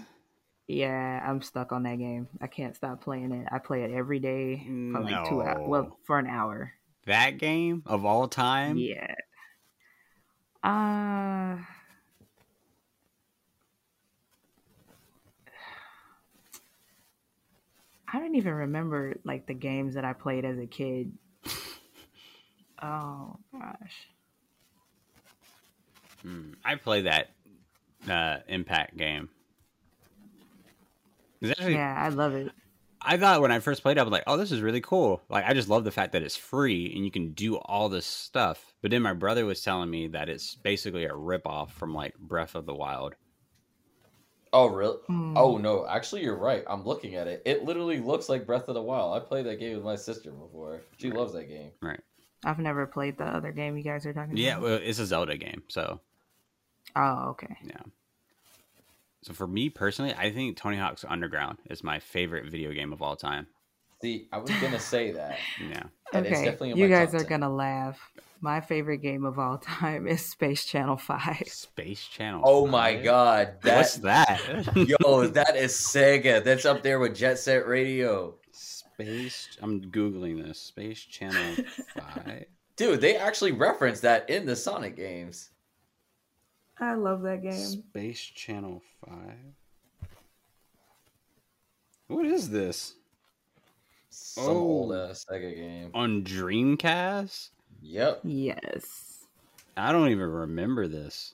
Yeah, 0.67 1.25
I'm 1.25 1.41
stuck 1.41 1.71
on 1.71 1.83
that 1.83 1.97
game. 1.97 2.27
I 2.41 2.47
can't 2.47 2.75
stop 2.75 2.99
playing 2.99 3.31
it. 3.31 3.47
I 3.49 3.59
play 3.59 3.83
it 3.83 3.91
every 3.91 4.19
day 4.19 4.61
for 4.91 4.99
like 4.99 5.29
two 5.29 5.41
hours. 5.41 5.69
Well, 5.69 5.97
for 6.03 6.19
an 6.19 6.27
hour. 6.27 6.73
That 7.05 7.37
game 7.37 7.83
of 7.85 8.03
all 8.03 8.27
time? 8.27 8.75
Yeah. 8.77 9.15
Uh 10.61 11.63
I 18.13 18.19
don't 18.19 18.35
even 18.35 18.53
remember 18.53 19.15
like 19.23 19.47
the 19.47 19.53
games 19.53 19.95
that 19.95 20.03
I 20.03 20.13
played 20.13 20.43
as 20.43 20.57
a 20.59 20.65
kid. 20.65 21.13
oh 22.81 23.37
gosh. 23.53 24.07
Hmm, 26.21 26.51
I 26.63 26.75
play 26.75 27.03
that 27.03 27.31
uh, 28.09 28.37
Impact 28.47 28.97
game. 28.97 29.29
Actually, 31.43 31.73
Yeah, 31.73 31.95
I 31.97 32.09
love 32.09 32.35
it. 32.35 32.51
I 33.01 33.17
thought 33.17 33.41
when 33.41 33.51
I 33.51 33.59
first 33.59 33.81
played 33.81 33.97
it, 33.97 33.99
I 33.99 34.03
was 34.03 34.11
like, 34.11 34.25
"Oh, 34.27 34.37
this 34.37 34.51
is 34.51 34.61
really 34.61 34.81
cool!" 34.81 35.23
Like, 35.27 35.45
I 35.47 35.53
just 35.53 35.69
love 35.69 35.83
the 35.83 35.91
fact 35.91 36.11
that 36.11 36.21
it's 36.21 36.35
free 36.35 36.93
and 36.93 37.03
you 37.03 37.09
can 37.09 37.31
do 37.33 37.55
all 37.57 37.89
this 37.89 38.05
stuff. 38.05 38.73
But 38.81 38.91
then 38.91 39.01
my 39.01 39.13
brother 39.13 39.45
was 39.45 39.63
telling 39.63 39.89
me 39.89 40.07
that 40.09 40.29
it's 40.29 40.55
basically 40.55 41.05
a 41.05 41.11
ripoff 41.11 41.71
from 41.71 41.95
like 41.95 42.15
Breath 42.19 42.53
of 42.53 42.67
the 42.67 42.75
Wild. 42.75 43.15
Oh 44.53 44.67
really? 44.67 44.97
Hmm. 45.07 45.37
Oh 45.37 45.57
no, 45.57 45.85
actually 45.87 46.23
you're 46.23 46.37
right. 46.37 46.63
I'm 46.67 46.83
looking 46.85 47.15
at 47.15 47.27
it. 47.27 47.41
It 47.45 47.63
literally 47.63 47.99
looks 47.99 48.27
like 48.29 48.45
Breath 48.45 48.67
of 48.67 48.75
the 48.75 48.81
Wild. 48.81 49.15
I 49.15 49.25
played 49.25 49.45
that 49.45 49.59
game 49.59 49.75
with 49.75 49.85
my 49.85 49.95
sister 49.95 50.31
before. 50.31 50.81
She 50.97 51.09
loves 51.09 51.33
that 51.33 51.45
game. 51.47 51.71
Right? 51.81 51.99
I've 52.43 52.59
never 52.59 52.85
played 52.87 53.17
the 53.17 53.25
other 53.25 53.51
game 53.51 53.77
you 53.77 53.83
guys 53.83 54.05
are 54.05 54.13
talking 54.13 54.35
Yeah, 54.35 54.57
about. 54.57 54.63
well, 54.63 54.79
it's 54.83 54.99
a 54.99 55.05
Zelda 55.05 55.37
game, 55.37 55.63
so 55.69 55.99
Oh, 56.95 57.29
okay. 57.29 57.55
yeah. 57.63 57.81
So 59.23 59.33
for 59.33 59.47
me 59.47 59.69
personally, 59.69 60.13
I 60.17 60.31
think 60.31 60.57
Tony 60.57 60.77
Hawk's 60.77 61.05
Underground 61.07 61.59
is 61.69 61.83
my 61.83 61.99
favorite 61.99 62.49
video 62.49 62.71
game 62.73 62.91
of 62.91 63.01
all 63.01 63.15
time. 63.15 63.47
See, 64.01 64.27
I 64.33 64.39
was 64.39 64.49
gonna 64.59 64.79
say 64.79 65.11
that. 65.11 65.37
Yeah. 65.69 65.83
And 66.13 66.25
it's 66.25 66.35
okay, 66.39 66.45
definitely 66.45 66.71
in 66.71 66.77
you 66.79 66.87
my 66.89 66.95
guys 66.95 67.11
top 67.11 67.21
are 67.21 67.23
10. 67.23 67.29
gonna 67.39 67.53
laugh. 67.53 68.11
My 68.43 68.59
favorite 68.59 69.03
game 69.03 69.23
of 69.23 69.37
all 69.37 69.59
time 69.59 70.07
is 70.07 70.25
Space 70.25 70.65
Channel 70.65 70.97
Five. 70.97 71.43
Space 71.47 72.03
Channel. 72.07 72.41
Oh 72.43 72.65
my 72.65 72.95
5? 72.95 73.03
god, 73.03 73.53
What's 73.61 73.97
that 73.97 74.41
that? 74.75 74.75
yo, 75.01 75.27
that 75.27 75.55
is 75.55 75.73
Sega. 75.73 76.43
That's 76.43 76.65
up 76.65 76.81
there 76.81 76.99
with 76.99 77.15
Jet 77.15 77.37
Set 77.37 77.67
Radio. 77.67 78.35
Space. 78.51 79.57
I'm 79.61 79.81
googling 79.91 80.43
this. 80.45 80.59
Space 80.59 81.01
Channel 81.01 81.55
Five. 81.95 82.45
Dude, 82.77 82.99
they 83.01 83.15
actually 83.15 83.51
reference 83.51 83.99
that 83.99 84.27
in 84.29 84.45
the 84.47 84.55
Sonic 84.55 84.95
games. 84.95 85.51
I 86.79 86.95
love 86.95 87.21
that 87.21 87.43
game. 87.43 87.53
Space 87.53 88.19
Channel 88.21 88.81
Five. 89.05 89.37
What 92.07 92.25
is 92.25 92.49
this 92.49 92.95
Some 94.09 94.45
Oh. 94.45 94.49
old 94.57 94.93
ass 94.95 95.25
Sega 95.29 95.55
game. 95.55 95.91
on 95.93 96.23
Dreamcast? 96.23 97.49
Yep. 97.81 98.21
Yes, 98.23 99.25
I 99.75 99.91
don't 99.91 100.09
even 100.09 100.29
remember 100.29 100.87
this. 100.87 101.33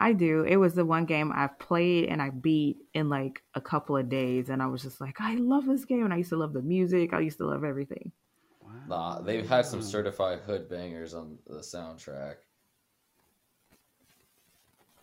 I 0.00 0.12
do. 0.12 0.44
It 0.44 0.56
was 0.56 0.74
the 0.74 0.84
one 0.84 1.06
game 1.06 1.32
I 1.34 1.48
played 1.48 2.04
and 2.08 2.22
I 2.22 2.30
beat 2.30 2.76
in 2.94 3.08
like 3.08 3.42
a 3.54 3.60
couple 3.60 3.96
of 3.96 4.08
days, 4.08 4.48
and 4.48 4.62
I 4.62 4.66
was 4.66 4.82
just 4.82 5.00
like, 5.00 5.20
I 5.20 5.34
love 5.34 5.66
this 5.66 5.84
game, 5.84 6.04
and 6.04 6.14
I 6.14 6.18
used 6.18 6.30
to 6.30 6.36
love 6.36 6.52
the 6.52 6.62
music. 6.62 7.12
I 7.12 7.20
used 7.20 7.38
to 7.38 7.46
love 7.46 7.64
everything. 7.64 8.12
Wow. 8.62 8.70
Nah, 8.88 9.20
they've 9.20 9.48
had 9.48 9.66
some 9.66 9.82
certified 9.82 10.40
hood 10.40 10.68
bangers 10.68 11.14
on 11.14 11.38
the 11.46 11.60
soundtrack. 11.60 12.36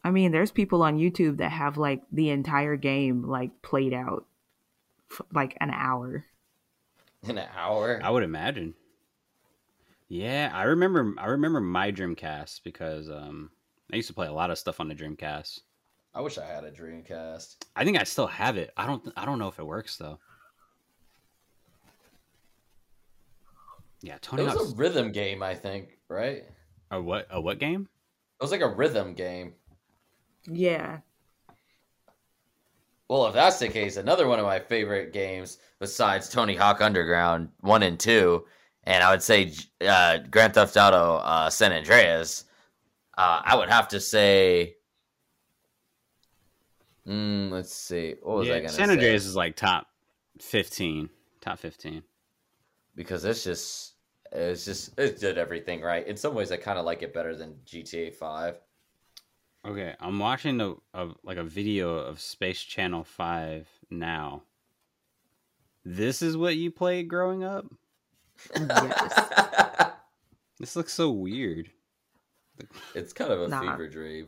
I 0.03 0.11
mean, 0.11 0.31
there's 0.31 0.51
people 0.51 0.83
on 0.83 0.99
YouTube 0.99 1.37
that 1.37 1.51
have 1.51 1.77
like 1.77 2.03
the 2.11 2.29
entire 2.29 2.77
game 2.77 3.23
like 3.23 3.61
played 3.63 3.91
out, 3.91 4.25
f- 5.11 5.25
like 5.33 5.57
an 5.59 5.71
hour. 5.71 6.23
In 7.23 7.39
an 7.39 7.47
hour. 7.57 7.99
I 8.03 8.11
would 8.11 8.23
imagine. 8.23 8.75
Yeah, 10.07 10.51
I 10.53 10.63
remember. 10.63 11.13
I 11.17 11.27
remember 11.27 11.59
my 11.61 11.91
Dreamcast 11.91 12.61
because 12.63 13.09
um, 13.09 13.49
I 13.91 13.95
used 13.95 14.07
to 14.07 14.13
play 14.13 14.27
a 14.27 14.31
lot 14.33 14.51
of 14.51 14.57
stuff 14.57 14.79
on 14.79 14.87
the 14.87 14.95
Dreamcast. 14.95 15.61
I 16.13 16.21
wish 16.21 16.37
I 16.37 16.45
had 16.45 16.63
a 16.63 16.71
Dreamcast. 16.71 17.55
I 17.75 17.83
think 17.83 17.99
I 17.99 18.03
still 18.03 18.27
have 18.27 18.57
it. 18.57 18.71
I 18.77 18.85
don't. 18.85 19.11
I 19.17 19.25
don't 19.25 19.39
know 19.39 19.47
if 19.47 19.57
it 19.59 19.65
works 19.65 19.97
though. 19.97 20.19
Yeah, 24.01 24.15
It 24.15 24.21
Tony 24.21 24.43
was 24.43 24.53
Hawk's. 24.53 24.71
a 24.73 24.75
rhythm 24.75 25.11
game, 25.11 25.41
I 25.41 25.55
think, 25.55 25.97
right? 26.09 26.43
A 26.91 27.01
what? 27.01 27.27
A 27.31 27.41
what 27.41 27.57
game? 27.59 27.87
It 28.39 28.43
was 28.43 28.51
like 28.51 28.61
a 28.61 28.67
rhythm 28.67 29.13
game. 29.15 29.53
Yeah, 30.47 30.99
Well, 33.07 33.25
if 33.25 33.33
that's 33.33 33.57
the 33.57 33.67
case, 33.67 33.97
another 33.97 34.27
one 34.27 34.37
of 34.37 34.45
my 34.45 34.59
favorite 34.59 35.11
games 35.11 35.57
besides 35.79 36.29
Tony 36.29 36.55
Hawk 36.55 36.81
Underground 36.81 37.49
1 37.61 37.81
and 37.81 37.99
2, 37.99 38.45
and 38.85 39.03
I 39.03 39.11
would 39.11 39.23
say 39.23 39.51
uh, 39.81 40.19
Grand 40.29 40.53
Theft 40.53 40.77
Auto 40.77 41.17
uh, 41.17 41.49
San 41.49 41.73
Andreas, 41.73 42.45
uh, 43.17 43.41
I 43.43 43.55
would 43.55 43.69
have 43.69 43.87
to 43.89 43.99
say. 43.99 44.75
Mm, 47.07 47.51
let's 47.51 47.73
see. 47.73 48.15
What 48.21 48.37
was 48.37 48.49
I 48.49 48.59
going 48.59 48.63
to 48.63 48.69
say? 48.69 48.77
San 48.77 48.89
Andreas 48.91 49.25
is 49.25 49.35
like 49.35 49.55
top 49.55 49.87
fifteen. 50.39 51.09
Top 51.41 51.59
fifteen. 51.59 52.03
Because 52.95 53.25
it's 53.25 53.43
just. 53.43 53.93
It's 54.31 54.65
just. 54.65 54.97
It 54.99 55.19
did 55.19 55.37
everything 55.37 55.81
right. 55.81 56.05
In 56.05 56.17
some 56.17 56.33
ways, 56.33 56.51
I 56.51 56.57
kind 56.57 56.77
of 56.77 56.85
like 56.85 57.01
it 57.01 57.13
better 57.13 57.35
than 57.35 57.55
GTA 57.65 58.13
5. 58.13 58.55
Okay, 59.67 59.95
I'm 59.99 60.19
watching 60.19 60.61
a, 60.61 60.73
a 60.93 61.09
like 61.23 61.37
a 61.37 61.43
video 61.43 61.95
of 61.95 62.19
Space 62.19 62.61
Channel 62.61 63.03
Five 63.03 63.67
now. 63.89 64.43
This 65.83 66.21
is 66.21 66.37
what 66.37 66.55
you 66.55 66.69
played 66.71 67.07
growing 67.07 67.43
up. 67.43 67.65
Yes. 68.55 69.21
This 70.59 70.75
looks 70.77 70.93
so 70.93 71.11
weird. 71.11 71.69
it's 72.95 73.11
kind 73.11 73.31
of 73.33 73.41
a 73.41 73.47
Nah. 73.49 73.59
fever 73.59 73.89
dream. 73.89 74.27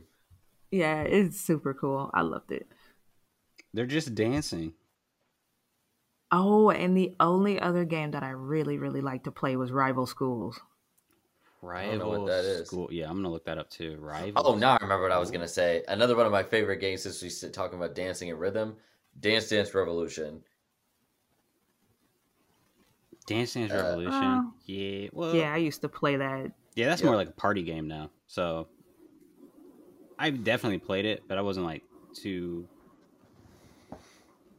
yeah, 0.71 1.03
it's 1.03 1.39
super 1.39 1.73
cool. 1.73 2.11
I 2.13 2.21
loved 2.21 2.51
it. 2.51 2.67
They're 3.73 3.85
just 3.85 4.13
dancing. 4.13 4.73
Oh, 6.31 6.69
and 6.69 6.97
the 6.97 7.15
only 7.21 7.59
other 7.59 7.85
game 7.85 8.11
that 8.11 8.23
I 8.23 8.31
really, 8.31 8.77
really 8.77 8.99
liked 8.99 9.23
to 9.23 9.31
play 9.31 9.55
was 9.55 9.71
Rival 9.71 10.05
Schools. 10.05 10.59
Rival 11.61 11.97
know 11.97 12.19
what 12.19 12.27
that 12.27 12.43
is. 12.43 12.67
School. 12.67 12.89
Yeah, 12.91 13.09
I'm 13.09 13.15
gonna 13.15 13.31
look 13.31 13.45
that 13.45 13.57
up 13.57 13.69
too. 13.69 13.95
Rival. 13.99 14.43
Oh, 14.45 14.55
now 14.55 14.73
I 14.73 14.77
remember 14.81 15.03
what 15.03 15.11
I 15.13 15.17
was 15.19 15.31
gonna 15.31 15.47
say. 15.47 15.83
Another 15.87 16.15
one 16.15 16.25
of 16.25 16.31
my 16.33 16.43
favorite 16.43 16.77
games 16.81 17.03
since 17.03 17.21
we 17.21 17.29
sit 17.29 17.53
talking 17.53 17.77
about 17.77 17.95
dancing 17.95 18.29
and 18.29 18.39
rhythm, 18.39 18.75
Dance 19.19 19.47
Dance 19.47 19.73
Revolution. 19.73 20.43
Dance 23.27 23.53
Dance 23.53 23.71
Uh, 23.71 23.75
Revolution. 23.75 24.11
oh. 24.23 24.53
yeah. 24.65 25.09
Well. 25.13 25.35
yeah, 25.35 25.53
I 25.53 25.57
used 25.57 25.81
to 25.81 25.89
play 25.89 26.15
that. 26.15 26.51
Yeah, 26.75 26.87
that's 26.87 27.01
Yep. 27.01 27.07
more 27.07 27.15
like 27.15 27.27
a 27.29 27.33
party 27.33 27.61
game 27.63 27.87
now. 27.87 28.09
So 28.25 28.67
I 30.17 30.31
definitely 30.31 30.79
played 30.79 31.05
it, 31.05 31.23
but 31.27 31.37
I 31.37 31.41
wasn't 31.41 31.65
like 31.67 31.83
too 32.13 32.67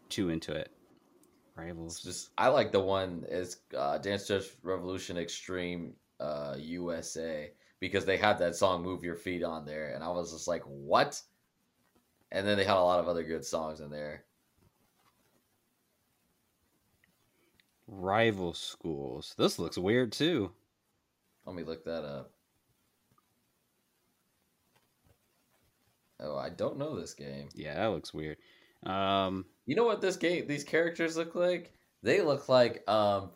too 0.09 0.29
into 0.31 0.53
it. 0.53 0.71
It's 0.71 1.57
Rivals. 1.57 2.01
just 2.03 2.31
I 2.39 2.49
like 2.49 2.71
the 2.73 2.81
one 2.81 3.25
is 3.29 3.59
uh, 3.77 3.99
Dance 3.99 4.27
Dance 4.29 4.49
Revolution 4.63 5.19
Extreme 5.19 5.95
uh, 6.21 6.55
USA 6.59 7.51
because 7.81 8.05
they 8.05 8.17
had 8.17 8.39
that 8.39 8.55
song 8.57 8.83
"Move 8.83 9.03
Your 9.05 9.17
Feet" 9.17 9.43
on 9.43 9.65
there, 9.65 9.95
and 9.95 10.03
I 10.05 10.09
was 10.09 10.33
just 10.33 10.49
like, 10.49 10.63
what? 10.65 11.21
And 12.31 12.47
then 12.47 12.57
they 12.59 12.65
had 12.65 12.77
a 12.77 12.81
lot 12.83 13.01
of 13.01 13.09
other 13.09 13.23
good 13.25 13.45
songs 13.45 13.81
in 13.81 13.91
there. 13.91 14.25
Rival 17.89 18.53
schools. 18.53 19.35
This 19.39 19.59
looks 19.59 19.79
weird 19.79 20.13
too. 20.13 20.53
Let 21.47 21.57
me 21.57 21.63
look 21.65 21.85
that 21.87 22.05
up. 22.05 22.31
Oh, 26.21 26.37
I 26.37 26.51
don't 26.51 26.79
know 26.79 26.99
this 26.99 27.15
game. 27.15 27.49
Yeah, 27.55 27.75
that 27.75 27.87
looks 27.87 28.13
weird. 28.13 28.37
Um 28.85 29.47
You 29.67 29.75
know 29.75 29.85
what 29.85 30.01
this 30.01 30.17
game 30.17 30.47
these 30.47 30.65
characters 30.65 31.17
look 31.17 31.35
like? 31.35 31.73
They 32.03 32.21
look 32.23 32.49
like 32.49 32.89
um 32.89 33.31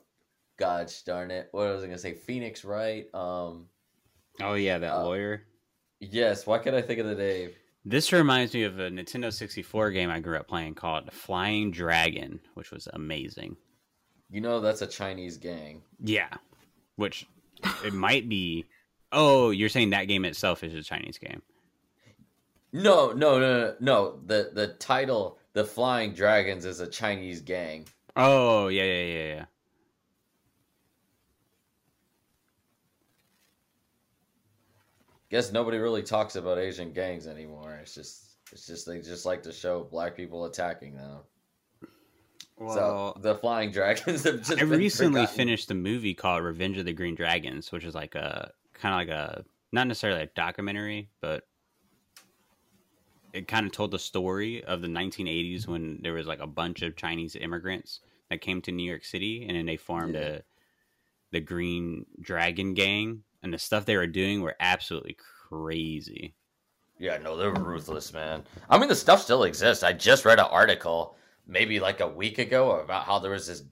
gosh 0.59 1.03
darn 1.03 1.31
it. 1.31 1.49
What 1.53 1.73
was 1.73 1.83
I 1.83 1.87
gonna 1.87 1.99
say? 1.99 2.15
Phoenix 2.15 2.65
Wright. 2.65 3.07
Um 3.15 3.69
oh 4.41 4.55
yeah, 4.55 4.79
that 4.79 4.93
Uh, 4.95 5.05
lawyer. 5.05 5.43
yes, 6.01 6.47
why 6.47 6.59
can't 6.59 6.77
I 6.77 6.83
think 6.83 7.01
of 7.01 7.07
the 7.07 7.15
name? 7.15 7.51
This 7.85 8.12
reminds 8.12 8.55
me 8.55 8.62
of 8.62 8.79
a 8.79 8.91
Nintendo 8.91 9.33
64 9.33 9.91
game 9.91 10.09
I 10.11 10.21
grew 10.21 10.37
up 10.37 10.47
playing 10.47 10.75
called 10.77 11.12
Flying 11.12 11.73
Dragon, 11.73 12.38
which 12.55 12.71
was 12.71 12.87
amazing. 12.93 13.57
You 14.33 14.40
know 14.40 14.61
that's 14.61 14.83
a 14.83 14.87
Chinese 14.87 15.37
gang. 15.37 15.83
Yeah. 16.03 16.31
Which 16.97 17.27
it 17.85 17.92
might 17.92 18.29
be 18.29 18.66
Oh, 19.12 19.51
you're 19.51 19.68
saying 19.68 19.90
that 19.90 20.09
game 20.09 20.25
itself 20.25 20.64
is 20.64 20.73
a 20.73 20.83
Chinese 20.83 21.18
game. 21.18 21.42
No, 22.73 23.12
no, 23.12 23.38
no, 23.38 23.61
no, 23.61 23.75
no. 23.79 24.21
The 24.25 24.51
the 24.55 24.68
title, 24.68 25.38
The 25.53 25.64
Flying 25.64 26.14
Dragons, 26.14 26.64
is 26.64 26.81
a 26.81 26.87
Chinese 26.87 27.42
gang. 27.42 27.87
Oh, 28.16 28.68
yeah, 28.68 28.85
yeah, 28.85 29.04
yeah, 29.04 29.35
yeah. 29.35 29.44
Guess 35.31 35.52
nobody 35.52 35.79
really 35.79 36.02
talks 36.02 36.37
about 36.37 36.59
Asian 36.59 36.92
gangs 36.92 37.27
anymore. 37.27 37.79
It's 37.83 37.94
just 37.94 38.37
it's 38.50 38.67
just 38.67 38.87
they 38.87 39.00
just 39.00 39.27
like 39.27 39.42
to 39.42 39.52
show 39.52 39.85
black 39.85 40.17
people 40.17 40.46
attacking 40.46 40.96
them. 40.96 41.21
So 42.69 43.17
the 43.21 43.35
Flying 43.37 43.71
Dragons 43.71 44.25
have 44.25 44.38
just 44.42 44.58
I 44.60 44.65
recently 44.65 45.23
forgotten. 45.23 45.37
finished 45.37 45.71
a 45.71 45.75
movie 45.75 46.15
called 46.15 46.42
Revenge 46.44 46.79
of 46.79 46.85
the 46.85 46.92
Green 46.92 47.15
Dragons, 47.15 47.71
which 47.73 47.85
is 47.85 47.94
like 47.94 48.15
a 48.15 48.52
kind 48.75 48.94
of 48.94 48.98
like 49.15 49.17
a 49.19 49.44
not 49.73 49.87
necessarily 49.87 50.23
a 50.23 50.27
documentary, 50.27 51.08
but 51.21 51.44
it 53.33 53.48
kind 53.48 53.65
of 53.67 53.73
told 53.73 53.90
the 53.90 53.98
story 53.98 54.63
of 54.65 54.83
the 54.83 54.88
1980s 54.88 55.67
when 55.67 56.00
there 56.02 56.13
was 56.13 56.27
like 56.27 56.40
a 56.40 56.46
bunch 56.46 56.83
of 56.83 56.96
Chinese 56.96 57.35
immigrants 57.37 58.00
that 58.29 58.40
came 58.42 58.60
to 58.63 58.73
New 58.73 58.88
York 58.88 59.04
City, 59.04 59.46
and 59.46 59.56
then 59.56 59.67
they 59.67 59.77
formed 59.77 60.15
Yeah. 60.15 60.21
a 60.21 60.40
the 61.31 61.40
Green 61.40 62.04
Dragon 62.21 62.75
Gang, 62.75 63.23
and 63.42 63.54
the 63.54 63.58
stuff 63.58 63.87
they 63.87 63.96
were 63.96 64.06
doing 64.06 64.42
were 64.42 64.54
absolutely 64.60 65.17
crazy. 65.48 66.35
Yeah, 66.98 67.17
no, 67.17 67.38
they're 67.38 67.50
ruthless, 67.54 68.13
man. 68.13 68.44
I 68.69 68.77
mean, 68.79 68.88
the 68.90 68.94
stuff 68.94 69.23
still 69.23 69.44
exists. 69.44 69.83
I 69.83 69.94
just 69.94 70.27
read 70.27 70.38
an 70.38 70.44
article 70.50 71.17
maybe 71.47 71.81
like 71.81 72.01
a 72.01 72.09
week 72.09 72.38
ago 72.38 72.81
about 72.81 73.05
how 73.05 73.19
there 73.19 73.31
was 73.33 73.47
this, 73.47 73.65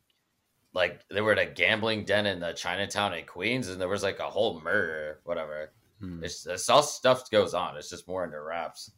like, 0.72 1.00
they 1.08 1.20
were 1.20 1.32
at 1.32 1.38
a 1.38 1.46
gambling 1.52 2.04
den 2.04 2.26
in 2.26 2.40
the 2.40 2.52
Chinatown 2.52 3.14
in 3.14 3.24
Queens, 3.26 3.68
and 3.68 3.80
there 3.80 3.88
was 3.88 4.02
like 4.02 4.18
a 4.20 4.30
whole 4.30 4.60
murder, 4.60 5.20
whatever. 5.24 5.72
Hmm, 6.00 6.22
It's, 6.24 6.46
it's 6.46 6.68
all 6.68 6.82
stuff 6.82 7.30
goes 7.30 7.54
on. 7.54 7.76
It's 7.76 7.90
just 7.90 8.06
more 8.08 8.22
under 8.24 8.42
wraps. 8.44 8.92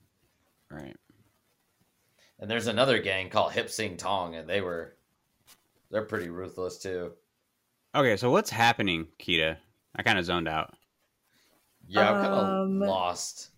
right. 0.70 0.96
And 2.38 2.50
there's 2.50 2.66
another 2.66 2.98
gang 2.98 3.30
called 3.30 3.52
Hip 3.52 3.70
Sing 3.70 3.96
Tong, 3.96 4.34
and 4.34 4.48
they 4.48 4.60
were, 4.60 4.96
they're 5.92 6.02
pretty 6.04 6.28
ruthless 6.28 6.78
too. 6.78 7.12
Okay, 7.94 8.16
so 8.16 8.30
what's 8.30 8.50
happening, 8.50 9.06
Kita? 9.20 9.56
I 9.94 10.02
kind 10.02 10.18
of 10.18 10.24
zoned 10.24 10.48
out. 10.48 10.74
Yeah, 11.86 12.10
I'm 12.10 12.22
kind 12.22 12.34
of 12.34 12.48
Um, 12.66 12.80
lost. 12.80 13.50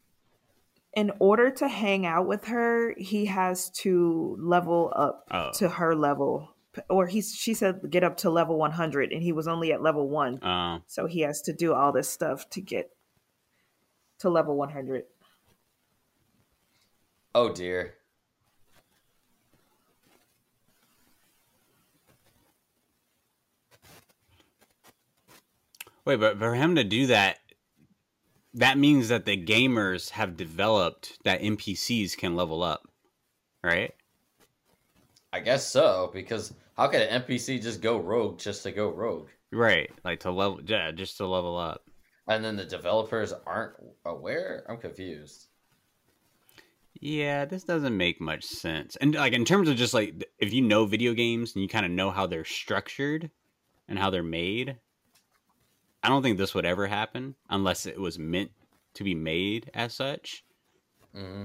In 0.97 1.11
order 1.18 1.51
to 1.51 1.66
hang 1.68 2.07
out 2.07 2.26
with 2.26 2.45
her, 2.45 2.95
he 2.97 3.24
has 3.26 3.68
to 3.70 4.36
level 4.40 4.92
up 4.95 5.26
Oh, 5.30 5.51
to 5.55 5.68
her 5.68 5.95
level. 5.95 6.51
or 6.88 7.07
he's 7.07 7.34
she 7.34 7.55
said 7.55 7.80
get 7.90 8.03
up 8.05 8.16
to 8.18 8.30
level 8.30 8.59
100 8.59 9.12
and 9.12 9.22
he 9.22 9.32
was 9.32 9.47
only 9.47 9.72
at 9.72 9.80
level 9.82 10.09
1 10.09 10.42
Uh, 10.42 10.80
so 10.86 11.07
he 11.07 11.20
has 11.20 11.40
to 11.42 11.53
do 11.53 11.72
all 11.72 11.92
this 11.92 12.09
stuff 12.09 12.49
to 12.51 12.61
get 12.61 12.90
to 14.18 14.28
level 14.28 14.57
100 14.57 15.05
Oh 17.34 17.53
dear. 17.53 17.95
wait, 26.05 26.16
but 26.20 26.38
for 26.38 26.55
him 26.55 26.74
to 26.76 26.84
do 26.84 27.07
that, 27.07 27.38
that 28.55 28.79
means 28.79 29.09
that 29.09 29.25
the 29.25 29.37
gamers 29.37 30.11
have 30.11 30.37
developed 30.37 31.19
that 31.25 31.43
NPCs 31.43 32.17
can 32.17 32.37
level 32.37 32.63
up, 32.63 32.89
right? 33.63 33.93
I 35.33 35.41
guess 35.41 35.67
so 35.67 36.11
because 36.13 36.55
how 36.77 36.87
could 36.87 37.03
an 37.03 37.23
NPC 37.23 37.61
just 37.61 37.83
go 37.83 37.99
rogue 37.99 38.39
just 38.39 38.63
to 38.63 38.71
go 38.71 38.91
rogue? 38.91 39.29
Right, 39.53 39.91
like 40.05 40.21
to 40.21 40.31
level, 40.31 40.61
yeah, 40.65 40.93
just 40.93 41.17
to 41.19 41.27
level 41.27 41.57
up. 41.57 41.85
And 42.29 42.45
then 42.45 42.57
the 42.57 42.65
developers 42.65 43.33
aren't 43.47 43.75
aware? 44.05 44.65
I'm 44.69 44.79
confused. 44.79 45.49
Yeah, 47.01 47.45
this 47.45 47.65
doesn't 47.65 47.97
make 47.97 48.21
much 48.21 48.45
sense. 48.45 48.97
And 48.97 49.15
like 49.15 49.33
in 49.33 49.45
terms 49.45 49.69
of 49.69 49.77
just 49.77 49.95
like 49.95 50.25
if 50.39 50.53
you 50.53 50.63
know 50.63 50.87
video 50.87 51.13
games 51.13 51.55
and 51.55 51.63
you 51.63 51.69
kind 51.69 51.85
of 51.85 51.93
know 51.93 52.11
how 52.11 52.27
they're 52.27 52.45
structured 52.45 53.31
and 53.89 53.99
how 53.99 54.11
they're 54.11 54.23
made, 54.23 54.77
I 56.05 56.09
don't 56.09 56.23
think 56.23 56.39
this 56.39 56.55
would 56.55 56.67
ever 56.67 56.87
happen 56.87 57.37
unless 57.51 57.87
it 57.87 58.01
was 58.01 58.19
meant 58.19 58.53
to 58.95 59.05
be 59.05 59.15
made 59.15 59.71
as 59.75 59.95
such. 59.95 60.45
hmm 61.15 61.45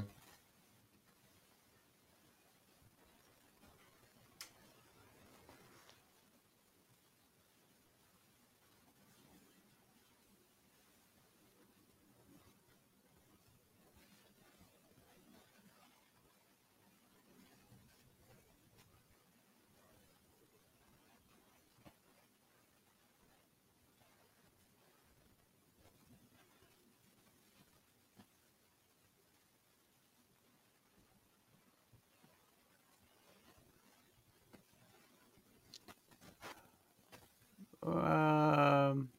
Um, 37.84 39.10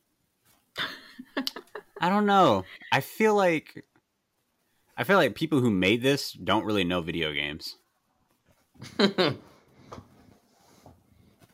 I 2.00 2.09
don't 2.20 2.26
know. 2.26 2.64
I 2.92 3.00
feel 3.00 3.34
like 3.34 3.84
I 4.96 5.04
feel 5.04 5.16
like 5.16 5.34
people 5.34 5.60
who 5.60 5.70
made 5.70 6.02
this 6.02 6.32
don't 6.32 6.64
really 6.66 6.84
know 6.84 7.00
video 7.00 7.32
games. 7.32 7.76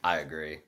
I 0.04 0.18
agree. 0.18 0.58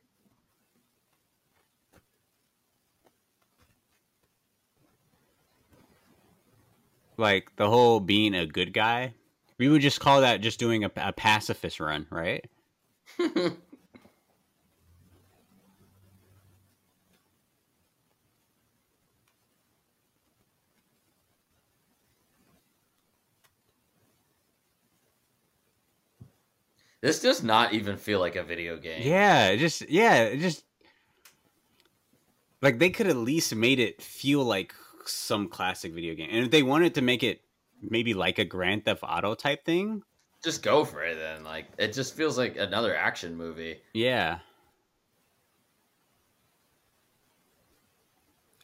Like 7.16 7.56
the 7.56 7.68
whole 7.68 7.98
being 7.98 8.34
a 8.34 8.46
good 8.46 8.72
guy, 8.72 9.14
we 9.58 9.68
would 9.68 9.82
just 9.82 9.98
call 9.98 10.20
that 10.20 10.40
just 10.40 10.60
doing 10.60 10.84
a, 10.84 10.90
a 10.96 11.12
pacifist 11.12 11.80
run, 11.80 12.06
right? 12.10 12.44
This 27.00 27.20
does 27.20 27.42
not 27.42 27.72
even 27.74 27.96
feel 27.96 28.18
like 28.18 28.36
a 28.36 28.42
video 28.42 28.76
game. 28.76 29.02
Yeah, 29.04 29.48
it 29.48 29.58
just 29.58 29.88
yeah, 29.88 30.24
it 30.24 30.38
just 30.38 30.64
like 32.60 32.78
they 32.78 32.90
could 32.90 33.06
at 33.06 33.16
least 33.16 33.54
made 33.54 33.78
it 33.78 34.02
feel 34.02 34.44
like 34.44 34.74
some 35.04 35.48
classic 35.48 35.92
video 35.92 36.14
game. 36.14 36.28
And 36.30 36.44
if 36.44 36.50
they 36.50 36.62
wanted 36.62 36.94
to 36.96 37.02
make 37.02 37.22
it 37.22 37.40
maybe 37.80 38.14
like 38.14 38.38
a 38.38 38.44
Grand 38.44 38.84
Theft 38.84 39.02
Auto 39.02 39.34
type 39.34 39.64
thing, 39.64 40.02
Just 40.42 40.62
go 40.62 40.84
for 40.84 41.04
it 41.04 41.14
then. 41.16 41.44
Like 41.44 41.66
it 41.78 41.92
just 41.92 42.14
feels 42.16 42.36
like 42.36 42.56
another 42.56 42.94
action 42.96 43.36
movie. 43.36 43.78
yeah. 43.94 44.38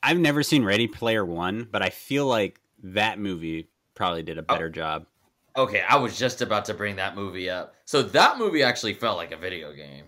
I've 0.06 0.18
never 0.18 0.42
seen 0.42 0.66
Ready 0.66 0.86
Player 0.86 1.24
1, 1.24 1.68
but 1.72 1.80
I 1.80 1.88
feel 1.88 2.26
like 2.26 2.60
that 2.82 3.18
movie 3.18 3.70
probably 3.94 4.22
did 4.22 4.36
a 4.36 4.42
oh. 4.42 4.44
better 4.44 4.68
job. 4.68 5.06
Okay, 5.56 5.82
I 5.88 5.96
was 5.96 6.18
just 6.18 6.42
about 6.42 6.64
to 6.64 6.74
bring 6.74 6.96
that 6.96 7.14
movie 7.14 7.48
up. 7.48 7.76
So 7.84 8.02
that 8.02 8.38
movie 8.38 8.64
actually 8.64 8.94
felt 8.94 9.16
like 9.16 9.30
a 9.30 9.36
video 9.36 9.72
game. 9.72 10.06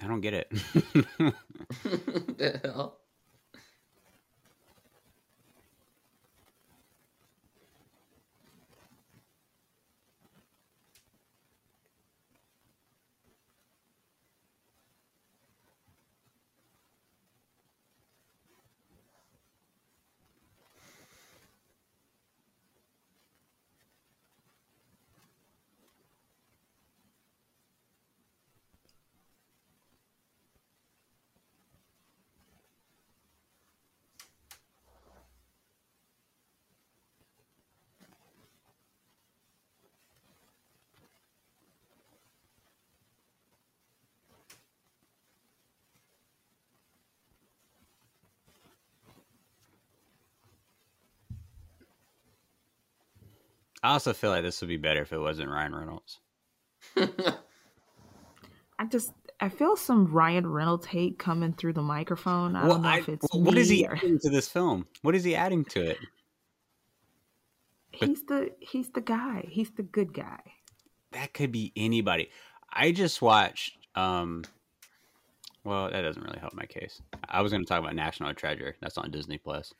I 0.02 0.06
don't 0.06 0.20
get 0.20 0.34
it. 0.34 0.48
the 1.84 2.60
hell? 2.62 3.01
I 53.82 53.92
also 53.92 54.12
feel 54.12 54.30
like 54.30 54.42
this 54.42 54.60
would 54.60 54.68
be 54.68 54.76
better 54.76 55.02
if 55.02 55.12
it 55.12 55.18
wasn't 55.18 55.50
Ryan 55.50 55.74
Reynolds. 55.74 56.20
i 58.78 58.84
just 58.90 59.12
i 59.40 59.48
feel 59.48 59.76
some 59.76 60.06
ryan 60.12 60.44
reynolds 60.46 60.84
hate 60.86 61.16
coming 61.18 61.52
through 61.52 61.72
the 61.72 61.82
microphone 61.82 62.56
i 62.56 62.62
Well, 62.62 62.72
don't 62.74 62.82
know 62.82 62.88
I- 62.88 62.98
if 62.98 63.08
it's 63.08 63.26
well, 63.32 63.42
what 63.42 63.56
is 63.56 63.68
he 63.68 63.86
or- 63.86 63.94
adding 63.94 64.18
to 64.20 64.30
this 64.30 64.48
film? 64.48 64.86
What 65.02 65.14
is 65.14 65.22
he 65.22 65.36
adding 65.36 65.64
to 65.66 65.90
it? 65.90 65.98
he's 67.92 68.24
the 68.24 68.50
he's 68.60 68.88
the 68.90 69.00
guy 69.00 69.46
he's 69.48 69.70
the 69.70 69.82
good 69.82 70.12
guy 70.12 70.40
that 71.12 71.34
could 71.34 71.52
be 71.52 71.72
anybody. 71.76 72.30
I 72.72 72.90
just 72.90 73.20
watched 73.22 73.76
um 73.94 74.42
well, 75.62 75.90
that 75.90 76.00
doesn't 76.02 76.22
really 76.24 76.40
help 76.40 76.54
my 76.54 76.64
case. 76.66 77.00
I 77.28 77.42
was 77.42 77.52
going 77.52 77.62
to 77.62 77.68
talk 77.68 77.78
about 77.78 77.94
National 77.94 78.34
Treasure. 78.34 78.74
That's 78.80 78.98
on 78.98 79.12
Disney 79.12 79.38
Plus. 79.38 79.72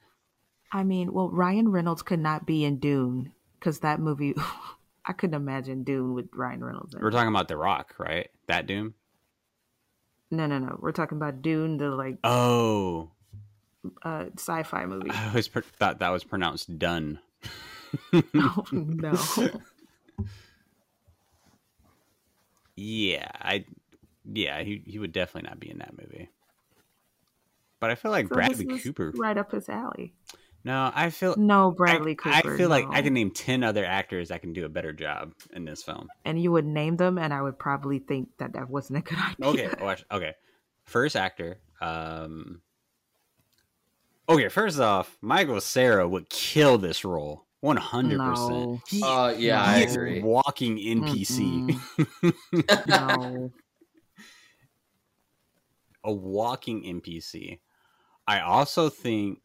I 0.70 0.84
mean, 0.84 1.12
well, 1.12 1.28
Ryan 1.30 1.70
Reynolds 1.72 2.03
could 2.03 2.20
not 2.20 2.46
be 2.46 2.64
in 2.64 2.78
Dune 2.78 3.32
because 3.62 3.78
that 3.80 4.00
movie, 4.00 4.34
I 5.06 5.12
couldn't 5.12 5.34
imagine 5.36 5.84
Dune 5.84 6.14
with 6.14 6.28
Ryan 6.34 6.64
Reynolds. 6.64 6.94
In 6.94 7.00
We're 7.00 7.10
it. 7.10 7.12
talking 7.12 7.28
about 7.28 7.46
The 7.46 7.56
Rock, 7.56 7.94
right? 7.98 8.28
That 8.48 8.66
Doom? 8.66 8.94
No, 10.32 10.46
no, 10.46 10.58
no. 10.58 10.78
We're 10.80 10.92
talking 10.92 11.16
about 11.18 11.42
Dune, 11.42 11.76
the 11.76 11.90
like 11.90 12.16
Oh, 12.24 13.10
uh, 14.02 14.24
sci-fi 14.36 14.86
movie. 14.86 15.10
I 15.10 15.28
always 15.28 15.48
pr- 15.48 15.60
thought 15.60 16.00
that 16.00 16.08
was 16.08 16.24
pronounced 16.24 16.76
done. 16.78 17.20
oh 18.36 18.66
no, 18.72 19.16
Yeah, 22.76 23.28
I 23.34 23.64
yeah, 24.24 24.62
he 24.62 24.82
he 24.86 24.98
would 24.98 25.12
definitely 25.12 25.48
not 25.48 25.60
be 25.60 25.70
in 25.70 25.78
that 25.78 25.96
movie. 25.98 26.28
But 27.80 27.90
I 27.90 27.94
feel 27.96 28.10
like 28.10 28.28
So 28.28 28.34
Bradley 28.34 28.66
Cooper. 28.66 29.12
right 29.14 29.36
up 29.36 29.52
his 29.52 29.68
alley. 29.68 30.14
No, 30.64 30.92
I 30.94 31.10
feel 31.10 31.34
No, 31.36 31.70
I, 31.72 31.74
Bradley 31.74 32.12
I 32.24 32.40
Cooper. 32.42 32.56
feel 32.56 32.68
like 32.68 32.86
I 32.90 33.02
can 33.02 33.14
name 33.14 33.30
ten 33.32 33.64
other 33.64 33.84
actors 33.84 34.28
that 34.28 34.40
can 34.42 34.52
do 34.52 34.64
a 34.64 34.68
better 34.68 34.92
job 34.92 35.32
in 35.52 35.64
this 35.64 35.82
film. 35.82 36.08
and 36.24 36.40
you 36.40 36.52
would 36.52 36.64
name 36.66 36.96
them, 36.96 37.18
and 37.18 37.34
I 37.34 37.42
would 37.42 37.58
probably 37.58 37.98
think 37.98 38.28
that 38.38 38.52
that 38.52 38.70
wasn't 38.70 38.98
a 39.00 39.02
good 39.02 39.18
idea. 39.50 39.66
Okay, 39.68 39.84
watch. 39.84 40.04
Okay, 40.10 40.34
first 40.84 41.16
actor. 41.16 41.58
Um. 41.80 42.60
Okay, 44.28 44.48
first 44.48 44.78
off, 44.78 45.18
Michael 45.20 45.60
Cera 45.60 46.08
would 46.08 46.28
kill 46.30 46.78
this 46.78 47.04
role. 47.04 47.44
One 47.60 47.76
hundred 47.76 48.18
percent. 48.20 48.80
No. 48.92 49.06
Uh, 49.06 49.34
yeah, 49.36 49.62
I 49.62 49.78
he 49.78 49.84
is 49.84 49.96
agree. 49.96 50.20
walking 50.22 50.78
NPC. 50.78 51.76
no. 52.88 53.52
a 56.04 56.12
walking 56.12 56.82
NPC. 56.82 57.60
I 58.26 58.40
also 58.40 58.88
think 58.88 59.38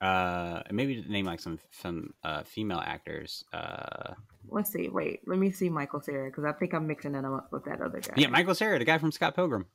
uh 0.00 0.62
maybe 0.70 1.04
name 1.08 1.26
like 1.26 1.40
some 1.40 1.58
some 1.70 2.14
uh 2.24 2.42
female 2.42 2.82
actors. 2.84 3.44
Uh 3.52 4.14
Let's 4.48 4.72
see. 4.72 4.88
Wait, 4.88 5.20
let 5.26 5.38
me 5.38 5.50
see 5.50 5.68
Michael 5.68 6.00
Cera 6.00 6.28
because 6.30 6.44
I 6.44 6.52
think 6.52 6.72
I'm 6.74 6.86
mixing 6.86 7.14
him 7.14 7.24
up 7.26 7.52
with 7.52 7.64
that 7.66 7.80
other 7.80 8.00
guy. 8.00 8.14
yeah, 8.16 8.28
Michael 8.28 8.54
Cera, 8.54 8.78
the 8.78 8.84
guy 8.84 8.98
from 8.98 9.12
Scott 9.12 9.34
Pilgrim. 9.36 9.66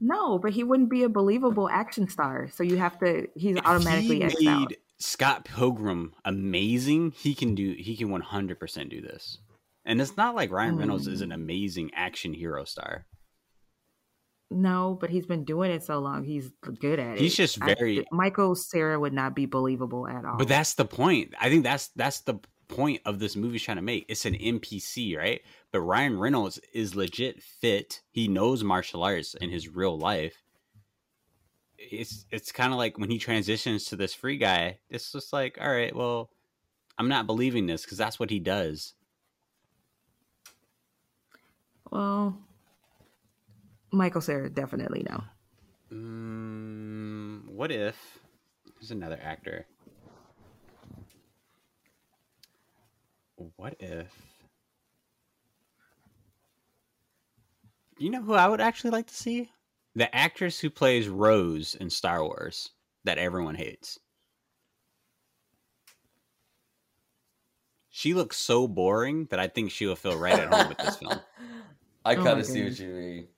No, 0.00 0.38
but 0.38 0.52
he 0.52 0.64
wouldn't 0.64 0.90
be 0.90 1.02
a 1.04 1.08
believable 1.08 1.68
action 1.68 2.08
star. 2.08 2.48
So 2.52 2.62
you 2.62 2.76
have 2.78 2.98
to. 3.00 3.28
He's 3.36 3.56
automatically 3.64 4.16
he 4.16 4.22
X'd 4.24 4.46
out. 4.46 4.68
made 4.70 4.78
Scott 4.98 5.44
Pilgrim 5.44 6.14
amazing. 6.24 7.12
He 7.12 7.34
can 7.34 7.54
do 7.54 7.74
he 7.78 7.96
can 7.96 8.08
100% 8.08 8.88
do 8.90 9.00
this. 9.00 9.38
And 9.84 10.00
it's 10.00 10.16
not 10.16 10.34
like 10.34 10.50
Ryan 10.50 10.76
Reynolds 10.76 11.06
is 11.06 11.20
an 11.20 11.28
Hmm. 11.28 11.34
amazing 11.34 11.90
action 11.94 12.32
hero 12.34 12.64
star. 12.64 13.06
No, 14.50 14.96
but 15.00 15.10
he's 15.10 15.26
been 15.26 15.44
doing 15.44 15.70
it 15.70 15.82
so 15.82 15.98
long. 15.98 16.22
He's 16.24 16.50
good 16.80 17.00
at 17.00 17.16
it. 17.16 17.18
He's 17.20 17.34
just 17.34 17.60
I- 17.62 17.74
very- 17.74 18.04
Michael 18.12 18.54
Cera 18.54 18.98
would 19.00 19.12
not 19.12 19.34
be 19.34 19.46
believable 19.46 20.06
at 20.06 20.24
all. 20.24 20.36
But 20.36 20.48
that's 20.48 20.74
the 20.74 20.84
point. 20.84 21.34
I 21.40 21.48
think 21.48 21.64
that's 21.64 21.88
that's 21.88 22.20
the 22.20 22.38
point 22.68 23.02
of 23.04 23.18
this 23.18 23.36
movie's 23.36 23.62
trying 23.62 23.76
to 23.76 23.82
make. 23.82 24.06
It's 24.08 24.24
an 24.24 24.34
NPC, 24.34 25.16
right? 25.16 25.42
But 25.72 25.80
Ryan 25.80 26.18
Reynolds 26.18 26.60
is 26.72 26.94
legit 26.94 27.42
fit. 27.42 28.00
He 28.10 28.28
knows 28.28 28.62
martial 28.64 29.02
arts 29.02 29.34
in 29.34 29.50
his 29.50 29.68
real 29.68 29.98
life. 29.98 30.42
It's 31.78 32.24
it's 32.30 32.52
kind 32.52 32.72
of 32.72 32.78
like 32.78 32.98
when 32.98 33.10
he 33.10 33.18
transitions 33.18 33.86
to 33.86 33.96
this 33.96 34.14
free 34.14 34.38
guy. 34.38 34.78
It's 34.88 35.10
just 35.12 35.32
like, 35.32 35.58
all 35.60 35.70
right, 35.70 35.94
well, 35.94 36.30
I'm 36.96 37.08
not 37.08 37.26
believing 37.26 37.66
this 37.66 37.82
because 37.82 37.98
that's 37.98 38.20
what 38.20 38.30
he 38.30 38.38
does. 38.38 38.94
well, 41.90 42.38
Michael 43.94 44.20
Cera 44.20 44.50
definitely 44.50 45.06
no. 45.08 45.22
Mm, 45.92 47.48
what 47.48 47.70
if? 47.70 48.18
There's 48.78 48.90
another 48.90 49.18
actor. 49.22 49.66
What 53.56 53.76
if? 53.80 54.08
You 57.98 58.10
know 58.10 58.22
who 58.22 58.34
I 58.34 58.48
would 58.48 58.60
actually 58.60 58.90
like 58.90 59.06
to 59.06 59.14
see? 59.14 59.50
The 59.94 60.14
actress 60.14 60.58
who 60.58 60.70
plays 60.70 61.08
Rose 61.08 61.76
in 61.76 61.88
Star 61.90 62.24
Wars 62.24 62.70
that 63.04 63.18
everyone 63.18 63.54
hates. 63.54 63.98
She 67.90 68.12
looks 68.12 68.36
so 68.36 68.66
boring 68.66 69.26
that 69.30 69.38
I 69.38 69.46
think 69.46 69.70
she 69.70 69.86
will 69.86 69.94
feel 69.94 70.18
right 70.18 70.36
at 70.36 70.52
home 70.52 70.68
with 70.68 70.78
this 70.78 70.96
film. 71.00 71.20
I 72.04 72.14
Oh 72.14 72.16
kind 72.16 72.26
my 72.26 72.38
of 72.40 72.46
see 72.46 72.64
what 72.64 72.78
you 72.78 72.88
mean. 72.88 73.28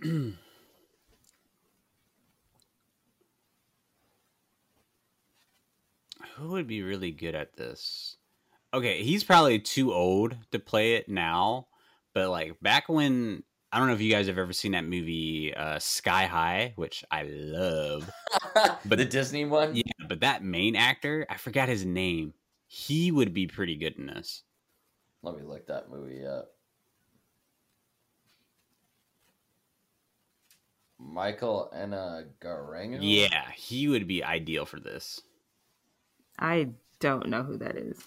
Who 6.36 6.48
would 6.48 6.66
be 6.66 6.82
really 6.82 7.10
good 7.10 7.34
at 7.34 7.56
this? 7.56 8.16
Okay, 8.72 9.02
he's 9.02 9.24
probably 9.24 9.58
too 9.58 9.92
old 9.92 10.36
to 10.52 10.58
play 10.58 10.94
it 10.94 11.08
now, 11.08 11.66
but 12.14 12.30
like 12.30 12.58
back 12.60 12.88
when 12.88 13.42
I 13.72 13.78
don't 13.78 13.88
know 13.88 13.94
if 13.94 14.00
you 14.00 14.10
guys 14.10 14.26
have 14.26 14.38
ever 14.38 14.52
seen 14.52 14.72
that 14.72 14.84
movie 14.84 15.54
uh, 15.54 15.78
Sky 15.78 16.24
High, 16.24 16.72
which 16.76 17.04
I 17.10 17.24
love. 17.24 18.10
but 18.84 18.98
the 18.98 19.04
Disney 19.04 19.44
one? 19.44 19.76
Yeah, 19.76 19.82
but 20.08 20.20
that 20.20 20.42
main 20.42 20.76
actor, 20.76 21.26
I 21.28 21.36
forgot 21.36 21.68
his 21.68 21.84
name. 21.84 22.32
He 22.66 23.12
would 23.12 23.34
be 23.34 23.46
pretty 23.46 23.76
good 23.76 23.98
in 23.98 24.06
this. 24.06 24.44
Let 25.22 25.36
me 25.36 25.42
look 25.42 25.66
that 25.66 25.90
movie 25.90 26.24
up. 26.24 26.52
Michael 31.00 31.70
Angarano? 31.74 32.98
Yeah, 33.00 33.50
he 33.54 33.88
would 33.88 34.06
be 34.06 34.22
ideal 34.22 34.66
for 34.66 34.78
this. 34.78 35.22
I 36.38 36.70
don't 37.00 37.28
know 37.28 37.42
who 37.42 37.56
that 37.58 37.76
is. 37.76 38.02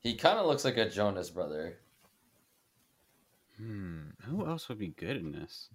He 0.00 0.14
kind 0.14 0.38
of 0.38 0.46
looks 0.46 0.64
like 0.64 0.76
a 0.76 0.88
Jonas 0.88 1.30
brother. 1.30 1.78
Hmm, 3.56 4.10
who 4.22 4.46
else 4.46 4.68
would 4.68 4.78
be 4.78 4.88
good 4.88 5.16
in 5.16 5.32
this? 5.32 5.68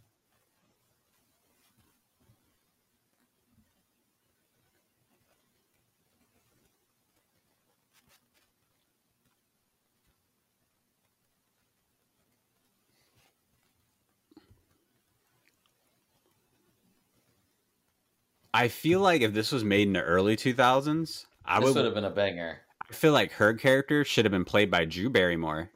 I 18.54 18.68
feel 18.68 18.99
like 18.99 19.22
if 19.22 19.34
this 19.34 19.51
was 19.51 19.64
made 19.64 19.88
in 19.88 19.93
the 19.93 20.01
early 20.01 20.36
2000s, 20.36 21.26
I 21.45 21.60
this 21.60 21.68
would 21.68 21.76
would 21.76 21.86
have 21.86 21.93
been 21.95 22.06
a 22.06 22.10
banger. 22.10 22.60
I 22.89 22.93
feel 22.93 23.14
like 23.14 23.32
her 23.34 23.54
character 23.54 24.06
should 24.06 24.26
have 24.26 24.32
been 24.32 24.45
played 24.45 24.70
by 24.70 24.86
Drew 24.86 25.10
Barrymore. 25.10 25.72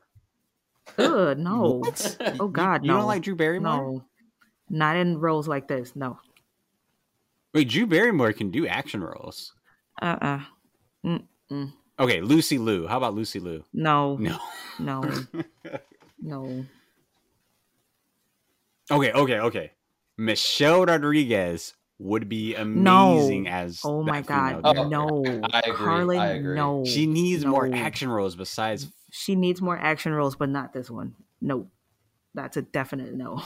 Ugh, 0.98 1.38
no. 1.38 1.84
Oh 2.40 2.48
God, 2.48 2.84
You 2.84 2.92
no. 2.92 2.98
don't 2.98 3.08
like 3.08 3.24
Drew 3.24 3.36
Barrymore? 3.36 3.92
No, 3.92 4.06
not 4.70 4.96
in 4.96 5.18
roles 5.18 5.48
like 5.48 5.68
this. 5.68 5.96
No. 5.96 6.20
Wait, 7.54 7.70
Drew 7.70 7.88
Barrymore 7.88 8.34
can 8.34 8.52
do 8.52 8.68
action 8.68 9.04
roles. 9.04 9.54
Uh. 10.02 10.18
uh 10.22 10.40
Mm-mm. 11.06 11.74
Okay, 12.00 12.22
Lucy 12.22 12.58
Liu. 12.58 12.86
How 12.86 12.98
about 12.98 13.16
Lucy 13.16 13.40
Liu? 13.40 13.64
No. 13.74 14.18
No. 14.18 14.38
No. 14.80 15.04
no. 16.22 16.66
Okay, 18.92 19.12
okay, 19.12 19.40
okay. 19.40 19.72
Michelle 20.18 20.86
Rodriguez 20.86 21.74
would 22.00 22.30
be 22.30 22.54
No. 22.54 22.62
amazing 22.62 23.48
as. 23.48 23.82
Oh 23.84 24.04
my 24.04 24.22
God. 24.22 24.62
Oh, 24.64 24.88
no. 24.88 25.42
I 25.54 25.62
agree, 25.66 25.76
Carlin, 25.76 26.20
I 26.20 26.28
agree. 26.34 26.56
No. 26.56 26.84
She 26.86 27.08
needs 27.08 27.46
more 27.46 27.70
action 27.74 28.10
roles 28.10 28.36
besides. 28.36 28.88
She 29.12 29.36
needs 29.36 29.62
more 29.62 29.78
action 29.78 30.14
roles, 30.14 30.36
but 30.36 30.50
not 30.50 30.74
this 30.74 30.90
one. 30.90 31.16
No. 31.42 31.70
That's 32.34 32.58
a 32.58 32.62
definite 32.62 33.14
no. 33.14 33.42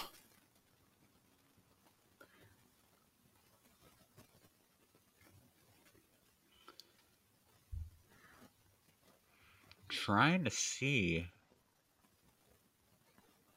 Trying 9.87 10.45
to 10.45 10.51
see. 10.51 11.27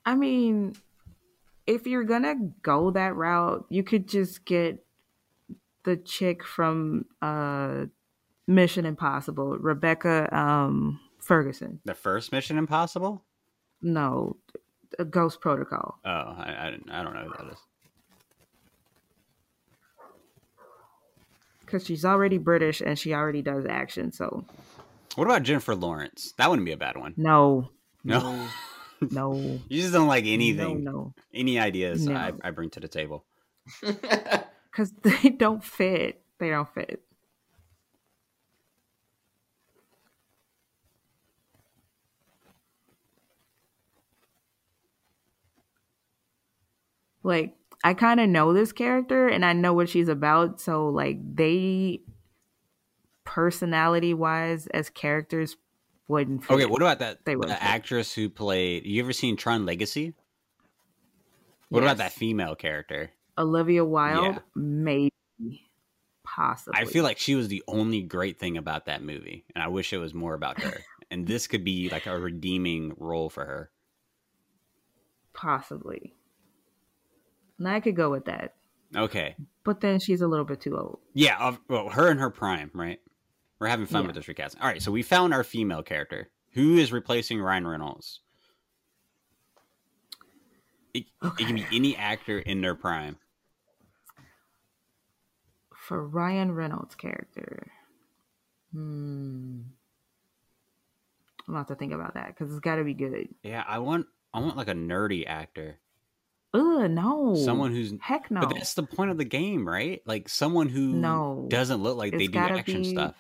I 0.07 0.15
mean, 0.15 0.75
if 1.67 1.87
you're 1.87 2.05
gonna 2.05 2.35
go 2.63 2.91
that 2.91 3.15
route, 3.17 3.67
you 3.71 3.83
could 3.83 4.09
just 4.09 4.45
get 4.45 4.85
the 5.85 5.97
chick 5.97 6.45
from 6.45 7.05
uh 7.23 7.85
Mission 8.47 8.85
Impossible, 8.87 9.57
Rebecca 9.59 10.29
um 10.37 11.01
Ferguson. 11.21 11.81
The 11.85 11.95
first 11.95 12.33
Mission 12.33 12.59
Impossible? 12.59 13.25
No, 13.83 14.37
Ghost 15.11 15.41
Protocol. 15.41 15.99
Oh, 16.05 16.09
I, 16.11 16.55
I, 16.67 16.71
didn't- 16.71 16.91
I 16.91 17.03
don't 17.03 17.15
know 17.15 17.25
who 17.25 17.45
that 17.45 17.53
is. 17.53 17.59
Because 21.61 21.87
she's 21.87 22.05
already 22.05 22.39
British 22.39 22.81
and 22.81 22.99
she 22.99 23.15
already 23.15 23.43
does 23.43 23.65
action, 23.67 24.13
so 24.13 24.45
What 25.17 25.25
about 25.27 25.43
Jennifer 25.43 25.75
Lawrence? 25.75 26.33
That 26.37 26.51
wouldn't 26.51 26.67
be 26.67 26.73
a 26.73 26.77
bad 26.77 26.97
one. 26.97 27.15
no. 27.17 27.71
No. 28.07 28.19
No. 28.21 28.49
No. 29.13 29.61
you 29.69 29.81
just 29.81 29.93
don't 29.93 30.09
like 30.09 30.25
anything. 30.27 30.85
No, 30.85 30.93
no. 30.93 31.15
Any 31.33 31.59
ideas 31.59 32.07
no. 32.07 32.15
I, 32.15 32.33
I 32.43 32.51
bring 32.51 32.71
to 32.71 32.81
the 32.81 32.89
table. 32.89 33.25
Because 34.75 34.93
they 35.03 35.29
don't 35.29 35.63
fit. 35.63 36.21
They 36.41 36.51
don't 36.51 36.69
fit. 36.75 37.01
Like, 47.23 47.55
I 47.85 47.95
kind 47.95 48.19
of 48.19 48.29
know 48.29 48.53
this 48.53 48.73
character 48.73 49.29
and 49.29 49.45
I 49.45 49.53
know 49.53 49.73
what 49.75 49.89
she's 49.89 50.09
about. 50.09 50.61
So, 50.61 50.89
like, 50.89 51.19
they 51.37 52.01
personality 53.23 54.13
wise 54.13 54.67
as 54.69 54.91
characters 54.91 55.57
wouldn't. 56.09 56.45
Fit. 56.45 56.55
Okay, 56.55 56.67
what 56.67 56.83
about 56.83 56.99
that 57.01 57.25
They 57.25 57.35
the 57.35 57.63
actress 57.63 58.13
who 58.15 58.29
played? 58.29 58.85
You 58.87 59.03
ever 59.03 59.13
seen 59.13 59.37
Tron 59.37 59.65
Legacy? 59.67 60.15
What 61.69 61.83
about 61.83 61.97
that 61.97 62.13
female 62.13 62.55
character? 62.55 63.11
Olivia 63.37 63.85
Wilde? 63.85 64.35
Yeah. 64.37 64.39
Maybe, 64.55 65.13
possibly. 66.23 66.81
I 66.81 66.85
feel 66.85 67.03
like 67.03 67.19
she 67.19 67.35
was 67.35 67.49
the 67.49 67.65
only 67.67 68.01
great 68.03 68.39
thing 68.39 68.57
about 68.57 68.87
that 68.87 69.03
movie, 69.03 69.45
and 69.55 69.63
I 69.65 69.69
wish 69.69 69.93
it 69.93 69.99
was 69.99 70.15
more 70.15 70.35
about 70.35 70.61
her. 70.63 70.79
and 71.11 71.27
this 71.27 71.47
could 71.49 71.65
be 71.65 71.89
like 71.89 72.07
a 72.07 72.17
redeeming 72.19 72.95
role 72.97 73.29
for 73.29 73.45
her. 73.45 73.71
possibly. 75.33 76.15
And 77.59 77.69
I 77.69 77.81
could 77.81 77.97
go 77.97 78.11
with 78.11 78.25
that, 78.27 78.55
Okay, 78.97 79.35
but 79.65 79.81
then 79.81 79.99
she's 79.99 80.21
a 80.21 80.29
little 80.29 80.45
bit 80.45 80.61
too 80.61 80.77
old. 80.77 80.99
yeah, 81.15 81.57
well, 81.69 81.89
her 81.89 82.11
in 82.11 82.19
her 82.19 82.31
prime, 82.31 82.71
right? 82.75 83.01
We're 83.59 83.69
having 83.69 83.87
fun 83.87 84.03
Yeah. 84.03 84.07
with 84.09 84.17
this 84.17 84.29
recasting. 84.29 84.61
All 84.61 84.69
right, 84.69 84.83
so 84.83 84.91
we 84.93 85.03
found 85.03 85.33
our 85.33 85.45
female 85.45 85.83
character. 85.83 86.29
Who 86.53 86.77
is 86.77 86.93
replacing 86.93 87.41
Ryan 87.41 87.67
Reynolds? 87.67 88.21
It, 90.93 91.07
it 91.39 91.47
can 91.47 91.57
be 91.57 91.67
any 91.73 91.97
actor 91.97 92.39
in 92.39 92.61
their 92.61 92.75
prime. 92.77 93.17
For 95.75 96.07
Ryan 96.07 96.53
Reynolds' 96.53 96.95
character, 96.95 97.71
hmm, 98.73 99.61
I'm 99.61 101.47
gonna 101.47 101.59
have 101.59 101.67
to 101.69 101.75
think 101.75 101.93
about 101.93 102.15
that 102.15 102.29
because 102.29 102.51
it's 102.51 102.61
got 102.61 102.77
to 102.77 102.85
be 102.85 102.95
good. 102.95 103.29
Yeah, 103.43 103.65
I 103.67 103.81
want 103.81 104.07
I 104.33 104.41
want 104.41 104.57
like 104.57 104.69
a 104.69 104.73
nerdy 104.75 105.27
actor, 105.27 105.79
Ugh, 106.55 106.91
no. 106.91 107.35
someone 107.35 107.73
who's. 107.73 107.93
heck 108.01 108.31
no. 108.31 108.41
But 108.41 108.55
that's 108.55 108.73
the 108.75 108.85
point 108.85 109.11
of 109.11 109.19
the 109.19 109.25
game, 109.27 109.69
right? 109.69 110.01
Like 110.07 110.29
someone 110.31 110.69
who 110.71 110.95
No. 110.95 111.47
doesn't 111.51 111.83
look 111.83 111.99
like 111.99 112.13
they 112.13 112.29
do 112.29 112.39
action 112.39 112.83
be- 112.83 112.91
stuff. 112.91 113.15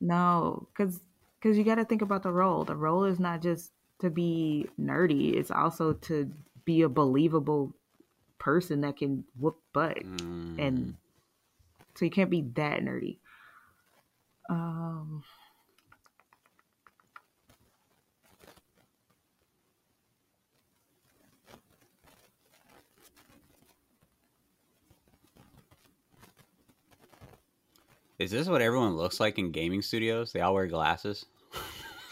No, 0.00 0.68
because 0.72 1.00
because 1.40 1.56
you 1.56 1.64
got 1.64 1.76
to 1.76 1.84
think 1.84 2.02
about 2.02 2.22
the 2.22 2.32
role. 2.32 2.64
The 2.64 2.76
role 2.76 3.04
is 3.04 3.18
not 3.18 3.42
just 3.42 3.72
to 4.00 4.10
be 4.10 4.68
nerdy; 4.80 5.34
it's 5.34 5.50
also 5.50 5.92
to 5.94 6.30
be 6.64 6.82
a 6.82 6.88
believable 6.88 7.74
person 8.38 8.82
that 8.82 8.96
can 8.96 9.24
whoop 9.38 9.56
butt, 9.72 9.98
Mm. 9.98 10.58
and 10.58 10.96
so 11.94 12.04
you 12.04 12.10
can't 12.10 12.30
be 12.30 12.42
that 12.54 12.80
nerdy. 12.80 13.18
Um, 14.48 15.24
Is 28.18 28.30
this 28.32 28.48
what 28.48 28.62
everyone 28.62 28.96
looks 28.96 29.20
like 29.20 29.38
in 29.38 29.52
gaming 29.52 29.82
studios? 29.82 30.32
They 30.32 30.40
all 30.40 30.54
wear 30.54 30.66
glasses. 30.66 31.24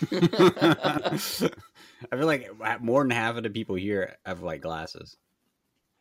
I 0.12 1.18
feel 1.18 2.26
like 2.26 2.48
more 2.80 3.02
than 3.02 3.10
half 3.10 3.36
of 3.36 3.42
the 3.42 3.50
people 3.50 3.74
here 3.74 4.16
have 4.24 4.42
like 4.42 4.60
glasses. 4.60 5.16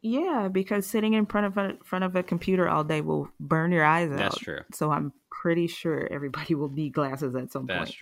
yeah, 0.01 0.47
because 0.51 0.85
sitting 0.85 1.13
in 1.13 1.25
front 1.25 1.47
of 1.47 1.57
a 1.57 1.77
front 1.83 2.03
of 2.03 2.15
a 2.15 2.21
computer 2.21 2.69
all 2.69 2.83
day 2.83 3.01
will 3.01 3.29
burn 3.39 3.71
your 3.71 3.85
eyes 3.85 4.11
out. 4.11 4.17
That's 4.17 4.37
true. 4.37 4.59
So 4.73 4.91
I'm 4.91 5.11
pretty 5.31 5.67
sure 5.67 6.07
everybody 6.11 6.53
will 6.55 6.69
need 6.69 6.93
glasses 6.93 7.35
at 7.35 7.51
some 7.51 7.65
That's 7.65 7.77
point. 7.77 7.89
That's 7.89 7.97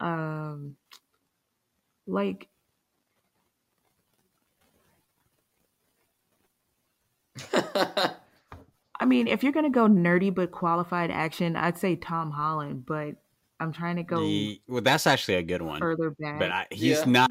true. 0.00 0.06
um 0.08 0.76
like 2.06 2.48
I 9.00 9.06
mean, 9.06 9.26
if 9.26 9.42
you're 9.42 9.52
gonna 9.52 9.70
go 9.70 9.88
nerdy 9.88 10.32
but 10.32 10.50
qualified 10.52 11.10
action, 11.10 11.56
I'd 11.56 11.78
say 11.78 11.96
Tom 11.96 12.30
Holland, 12.30 12.84
but 12.86 13.16
I'm 13.58 13.72
trying 13.72 13.96
to 13.96 14.02
go 14.02 14.20
The- 14.20 14.60
well, 14.68 14.82
that's 14.82 15.06
actually 15.06 15.34
a 15.36 15.42
good 15.42 15.62
one. 15.62 15.80
further 15.80 16.10
back. 16.10 16.38
But 16.38 16.50
I, 16.52 16.66
he's 16.70 17.00
Yeah. 17.00 17.04
not. 17.06 17.30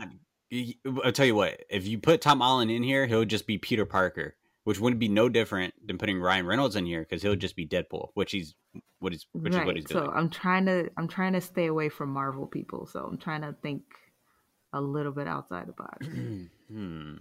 he- 0.49 0.79
I'll 1.03 1.11
tell 1.11 1.25
you 1.27 1.35
what. 1.35 1.63
If 1.69 1.87
you 1.87 1.99
put 1.99 2.21
Tom 2.21 2.39
Holland 2.39 2.71
in 2.71 2.81
here, 2.83 3.05
he'll 3.05 3.23
just 3.25 3.45
be 3.45 3.57
Peter 3.59 3.85
Parker, 3.85 4.35
which 4.63 4.79
wouldn't 4.79 4.99
be 4.99 5.07
no 5.07 5.29
different 5.29 5.73
than 5.85 5.97
putting 5.99 6.19
Ryan 6.19 6.45
Reynolds 6.47 6.75
in 6.75 6.85
here 6.87 7.01
because 7.01 7.21
he'll 7.21 7.35
just 7.35 7.55
be 7.55 7.67
Deadpool, 7.67 8.09
which 8.15 8.31
he's 8.31 8.55
what 8.99 9.13
is 9.13 9.27
which 9.33 9.53
is 9.53 9.59
what 9.65 9.75
he's 9.75 9.85
doing. 9.85 10.05
So 10.05 10.11
I'm 10.11 10.29
trying 10.29 10.65
to 10.65 10.89
I'm 10.97 11.07
trying 11.07 11.33
to 11.33 11.41
stay 11.41 11.67
away 11.67 11.89
from 11.89 12.09
Marvel 12.09 12.47
people. 12.47 12.87
So 12.87 13.05
I'm 13.05 13.17
trying 13.17 13.41
to 13.41 13.55
think 13.61 13.83
a 14.73 14.81
little 14.81 15.11
bit 15.11 15.27
outside 15.27 15.67
the 15.67 15.73
box. 15.73 16.07
hmm. 16.71 17.15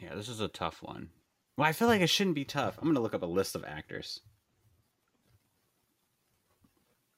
Yeah, 0.00 0.14
this 0.14 0.28
is 0.28 0.40
a 0.40 0.48
tough 0.48 0.82
one. 0.82 1.10
Well, 1.56 1.68
I 1.68 1.72
feel 1.72 1.88
like 1.88 2.00
it 2.00 2.08
shouldn't 2.08 2.36
be 2.36 2.44
tough. 2.44 2.78
I'm 2.78 2.88
gonna 2.88 3.00
look 3.00 3.14
up 3.14 3.22
a 3.22 3.26
list 3.26 3.54
of 3.54 3.64
actors. 3.64 4.20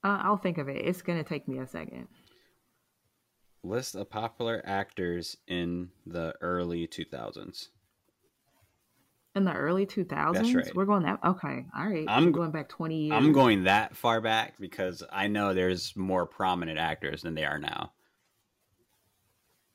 Uh, 0.02 0.18
I'll 0.22 0.36
think 0.36 0.58
of 0.58 0.68
it. 0.68 0.84
It's 0.84 1.00
gonna 1.00 1.22
take 1.22 1.46
me 1.46 1.58
a 1.58 1.66
second. 1.66 2.08
List 3.62 3.94
of 3.94 4.10
popular 4.10 4.60
actors 4.66 5.36
in 5.46 5.90
the 6.04 6.34
early 6.40 6.88
2000s. 6.88 7.68
In 9.36 9.44
the 9.44 9.54
early 9.54 9.86
2000s, 9.86 10.54
right. 10.54 10.74
we're 10.74 10.84
going 10.84 11.04
that. 11.04 11.20
Okay, 11.24 11.64
all 11.74 11.86
right. 11.86 12.04
I'm 12.08 12.32
go- 12.32 12.40
going 12.40 12.50
back 12.50 12.68
20 12.68 13.04
years. 13.04 13.16
I'm 13.16 13.32
going 13.32 13.64
that 13.64 13.96
far 13.96 14.20
back 14.20 14.54
because 14.58 15.04
I 15.10 15.28
know 15.28 15.54
there's 15.54 15.96
more 15.96 16.26
prominent 16.26 16.78
actors 16.78 17.22
than 17.22 17.34
they 17.34 17.44
are 17.44 17.58
now. 17.58 17.92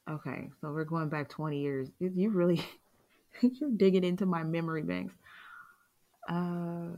Okay, 0.09 0.49
so 0.61 0.71
we're 0.71 0.85
going 0.85 1.09
back 1.09 1.29
20 1.29 1.59
years. 1.59 1.89
You 1.99 2.29
really, 2.29 2.63
you're 3.59 3.71
digging 3.71 4.03
into 4.03 4.25
my 4.25 4.43
memory 4.43 4.83
banks. 4.83 5.13
Uh, 6.27 6.89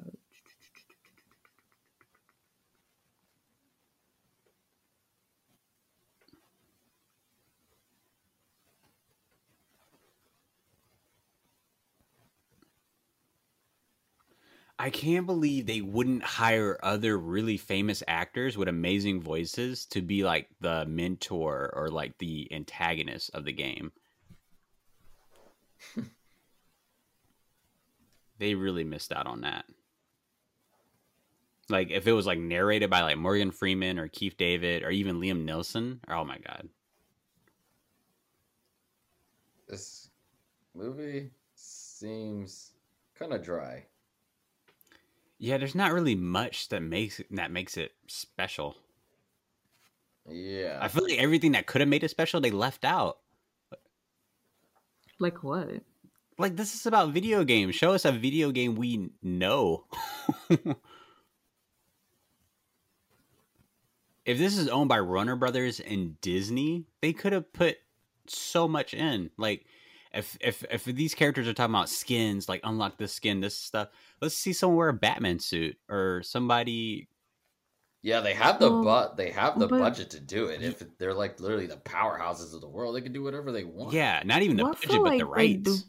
I 14.80 14.90
can't 14.90 15.26
believe 15.26 15.66
they 15.66 15.82
wouldn't 15.82 16.24
hire 16.24 16.80
other 16.82 17.18
really 17.18 17.58
famous 17.58 18.02
actors 18.08 18.58
with 18.58 18.68
amazing 18.68 19.22
voices 19.22 19.86
to 19.88 20.02
be 20.02 20.24
like 20.24 20.48
the 20.62 20.86
mentor 20.86 21.72
or 21.76 21.90
like 21.90 22.18
the 22.18 22.48
antagonist 22.52 23.30
of 23.34 23.46
the 23.46 23.54
game. 23.54 23.92
they 28.40 28.56
really 28.56 28.84
missed 28.84 29.12
out 29.12 29.28
on 29.28 29.42
that. 29.42 29.66
Like 31.70 31.92
if 31.92 32.08
it 32.08 32.14
was 32.14 32.26
like 32.26 32.40
narrated 32.40 32.90
by 32.90 33.02
like 33.02 33.18
Morgan 33.18 33.52
Freeman 33.52 34.00
or 34.00 34.08
Keith 34.08 34.38
David 34.38 34.84
or 34.84 34.90
even 34.90 35.20
Liam 35.20 35.46
Neeson, 35.46 36.00
oh 36.10 36.26
my 36.26 36.38
god. 36.40 36.68
this 39.70 40.10
movie 40.76 41.30
seems 41.54 42.72
kind 43.18 43.32
of 43.32 43.44
dry. 43.44 43.86
Yeah, 45.38 45.58
there's 45.58 45.76
not 45.76 45.94
really 45.94 46.16
much 46.16 46.68
that 46.70 46.82
makes 46.82 47.20
it, 47.20 47.28
that 47.32 47.52
makes 47.52 47.78
it 47.78 47.94
special. 48.08 48.76
Yeah. 50.28 50.80
I 50.82 50.90
feel 50.90 51.04
like 51.04 51.20
everything 51.20 51.54
that 51.54 51.66
could 51.66 51.82
have 51.82 51.88
made 51.88 52.04
it 52.04 52.10
special 52.10 52.42
they 52.42 52.52
left 52.52 52.84
out. 52.84 53.20
like 55.20 55.44
what? 55.44 55.82
Like 56.40 56.56
this 56.56 56.74
is 56.74 56.86
about 56.86 57.12
video 57.12 57.44
games. 57.44 57.76
Show 57.76 57.92
us 57.94 58.06
a 58.06 58.14
video 58.14 58.52
game 58.52 58.76
we 58.76 59.10
know. 59.22 59.86
if 64.26 64.38
this 64.38 64.58
is 64.58 64.70
owned 64.70 64.88
by 64.88 65.02
Warner 65.02 65.36
Brothers 65.36 65.82
and 65.82 66.20
Disney, 66.22 66.86
they 67.02 67.12
could 67.14 67.34
have 67.34 67.52
put 67.52 67.78
so 68.28 68.68
much 68.70 68.94
in. 68.94 69.32
Like 69.38 69.66
if 70.14 70.38
if 70.40 70.64
if 70.72 70.86
these 70.86 71.14
characters 71.14 71.46
are 71.48 71.54
talking 71.54 71.76
about 71.76 71.90
skins, 71.90 72.48
like 72.48 72.62
unlock 72.64 72.98
this 72.98 73.12
skin, 73.14 73.42
this 73.42 73.56
stuff. 73.58 73.90
Let's 74.22 74.36
see 74.36 74.54
someone 74.54 74.78
wear 74.78 74.90
a 74.90 74.94
Batman 74.94 75.40
suit 75.40 75.76
or 75.90 76.22
somebody. 76.24 77.10
yeah, 78.02 78.22
they 78.22 78.34
have 78.34 78.60
the 78.62 78.68
um, 78.68 78.86
Well, 78.86 79.08
but 79.10 79.18
they 79.18 79.32
have 79.32 79.60
the 79.60 79.68
but- 79.68 79.80
budget 79.80 80.10
to 80.12 80.22
do 80.22 80.46
it. 80.46 80.62
If 80.62 80.84
they're 81.00 81.14
like 81.14 81.42
literally 81.42 81.68
the 81.68 81.76
powerhouses 81.78 82.54
of 82.54 82.62
the 82.62 82.70
world, 82.70 82.96
they 82.96 83.02
can 83.02 83.12
do 83.12 83.24
whatever 83.24 83.52
they 83.52 83.66
want. 83.66 83.92
Yeah, 83.94 84.22
not 84.26 84.42
even 84.42 84.56
the 84.56 84.64
budget, 84.64 84.90
feel 84.90 85.04
but 85.04 85.10
the 85.10 85.26
like 85.26 85.64
do- 85.66 85.72
rights. 85.72 85.86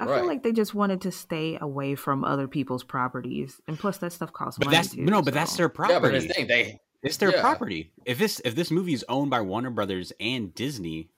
I 0.00 0.06
Right. 0.06 0.18
feel 0.18 0.26
like 0.26 0.42
they 0.42 0.52
just 0.52 0.74
wanted 0.74 1.00
to 1.02 1.10
stay 1.12 1.58
away 1.60 1.94
from 1.94 2.24
other 2.24 2.46
people's 2.48 2.84
properties, 2.84 3.60
and 3.66 3.78
plus 3.78 3.98
that 3.98 4.12
stuff 4.12 4.32
costs 4.32 4.58
But 4.58 4.66
money 4.66 4.76
that's 4.76 4.94
too. 4.94 5.02
no, 5.04 5.22
but 5.22 5.34
that's 5.34 5.56
their 5.56 5.68
property. 5.68 5.94
yeah, 5.94 6.00
but 6.00 6.12
the 6.28 6.34
thing 6.34 6.46
they 6.46 6.80
It's 7.02 7.16
their 7.18 7.30
Yeah. 7.32 7.40
property. 7.40 7.92
If 8.04 8.18
this 8.18 8.40
if 8.44 8.54
this 8.54 8.70
movie 8.70 8.92
is 8.92 9.04
owned 9.08 9.30
by 9.30 9.40
Warner 9.40 9.70
Brothers 9.70 10.12
and 10.18 10.54
Disney, 10.54 11.10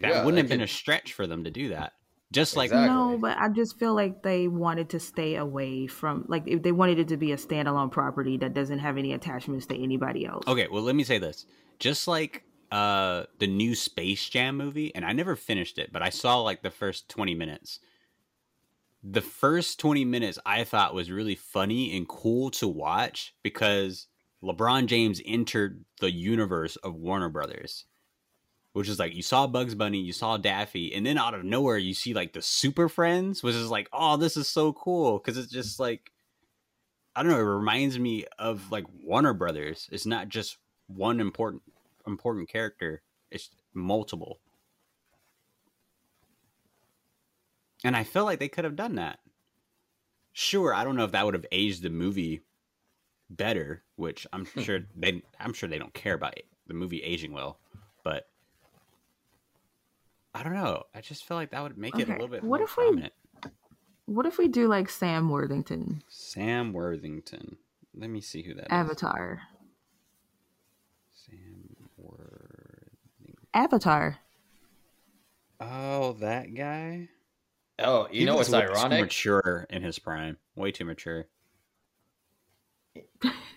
that 0.00 0.08
yeah, 0.08 0.24
wouldn't 0.24 0.34
they 0.36 0.40
have 0.42 0.48
been 0.48 0.60
a 0.60 0.66
stretch 0.66 1.12
for 1.12 1.26
them 1.26 1.44
to 1.44 1.50
do 1.50 1.68
that. 1.68 1.92
Just 2.32 2.56
like 2.56 2.66
Exactly. 2.70 2.94
No, 2.94 3.18
but 3.20 3.38
I 3.38 3.48
just 3.48 3.78
feel 3.78 3.94
like 3.94 4.22
they 4.24 4.48
wanted 4.48 4.88
to 4.90 4.98
stay 4.98 5.36
away 5.36 5.86
from 5.86 6.24
like 6.28 6.42
if 6.46 6.62
they 6.64 6.72
wanted 6.72 6.98
it 6.98 7.08
to 7.08 7.16
be 7.16 7.30
a 7.30 7.36
standalone 7.36 7.92
property 7.92 8.36
that 8.38 8.54
doesn't 8.54 8.80
have 8.80 8.96
any 8.98 9.12
attachments 9.12 9.66
to 9.66 9.80
anybody 9.80 10.26
else. 10.26 10.44
okay, 10.48 10.66
well 10.70 10.82
let 10.82 10.96
me 10.96 11.04
say 11.04 11.18
this. 11.18 11.46
Just 11.78 12.08
like 12.08 12.42
uh 12.72 13.24
the 13.38 13.46
new 13.46 13.76
Space 13.76 14.28
Jam 14.28 14.56
movie, 14.56 14.92
and 14.96 15.04
I 15.04 15.12
never 15.12 15.36
finished 15.36 15.78
it, 15.78 15.92
but 15.92 16.02
I 16.02 16.08
saw 16.10 16.40
like 16.40 16.62
the 16.62 16.70
first 16.72 17.08
twenty 17.08 17.34
minutes. 17.36 17.78
The 19.06 19.20
first 19.20 19.78
twenty 19.78 20.06
minutes 20.06 20.38
I 20.46 20.64
thought 20.64 20.94
was 20.94 21.10
really 21.10 21.34
funny 21.34 21.94
and 21.94 22.08
cool 22.08 22.50
to 22.52 22.66
watch 22.66 23.34
because 23.42 24.06
LeBron 24.42 24.86
James 24.86 25.20
entered 25.26 25.84
the 26.00 26.10
universe 26.10 26.76
of 26.76 26.94
Warner 26.94 27.28
Brothers. 27.28 27.84
Which 28.72 28.88
is 28.88 28.98
like 28.98 29.14
you 29.14 29.22
saw 29.22 29.46
Bugs 29.46 29.74
Bunny, 29.74 30.00
you 30.00 30.12
saw 30.12 30.36
Daffy, 30.36 30.92
and 30.94 31.06
then 31.06 31.16
out 31.16 31.34
of 31.34 31.44
nowhere 31.44 31.78
you 31.78 31.94
see 31.94 32.12
like 32.12 32.32
the 32.32 32.42
Super 32.42 32.88
Friends, 32.88 33.42
which 33.42 33.54
is 33.54 33.70
like, 33.70 33.88
oh, 33.92 34.16
this 34.16 34.36
is 34.36 34.48
so 34.48 34.72
cool 34.72 35.18
because 35.18 35.38
it's 35.38 35.52
just 35.52 35.78
like 35.78 36.10
I 37.14 37.22
don't 37.22 37.30
know. 37.30 37.38
It 37.38 37.42
reminds 37.42 37.98
me 37.98 38.24
of 38.38 38.72
like 38.72 38.86
Warner 39.02 39.34
Brothers. 39.34 39.88
It's 39.92 40.06
not 40.06 40.28
just 40.28 40.56
one 40.86 41.20
important 41.20 41.62
important 42.06 42.48
character. 42.48 43.02
It's 43.30 43.50
multiple. 43.74 44.40
And 47.84 47.94
I 47.94 48.02
feel 48.02 48.24
like 48.24 48.38
they 48.38 48.48
could 48.48 48.64
have 48.64 48.76
done 48.76 48.94
that. 48.96 49.20
Sure, 50.32 50.74
I 50.74 50.82
don't 50.82 50.96
know 50.96 51.04
if 51.04 51.12
that 51.12 51.24
would 51.24 51.34
have 51.34 51.46
aged 51.52 51.82
the 51.82 51.90
movie 51.90 52.40
better, 53.30 53.84
which 53.96 54.26
I'm 54.32 54.46
hmm. 54.46 54.62
sure 54.62 54.80
they 54.96 55.22
I'm 55.38 55.52
sure 55.52 55.68
they 55.68 55.78
don't 55.78 55.94
care 55.94 56.14
about 56.14 56.34
the 56.66 56.74
movie 56.74 57.02
aging 57.02 57.32
well, 57.32 57.58
but 58.02 58.26
I 60.34 60.42
don't 60.42 60.54
know. 60.54 60.84
I 60.94 61.02
just 61.02 61.24
feel 61.24 61.36
like 61.36 61.50
that 61.50 61.62
would 61.62 61.78
make 61.78 61.96
it 61.98 62.08
a 62.08 62.12
little 62.12 62.26
bit 62.26 62.42
what 62.42 62.58
more 62.58 62.64
if 62.64 62.76
we- 62.76 63.10
What 64.06 64.26
if 64.26 64.38
we 64.38 64.48
do 64.48 64.66
like 64.66 64.88
Sam 64.88 65.28
Worthington, 65.28 66.02
Sam 66.08 66.72
Worthington. 66.72 67.58
Let 67.94 68.10
me 68.10 68.20
see 68.20 68.42
who 68.42 68.54
that 68.54 68.64
is. 68.64 68.70
Avatar? 68.70 69.42
Sam 71.14 71.88
Worthington. 71.96 73.46
Avatar. 73.54 74.18
Oh, 75.60 76.14
that 76.14 76.54
guy. 76.54 77.08
Oh, 77.78 78.06
you 78.10 78.20
He 78.20 78.24
know 78.24 78.36
was 78.36 78.50
what's 78.50 78.70
ironic? 78.70 79.00
Mature 79.00 79.66
in 79.70 79.82
his 79.82 79.98
prime, 79.98 80.36
way 80.54 80.70
too 80.70 80.84
mature. 80.84 81.26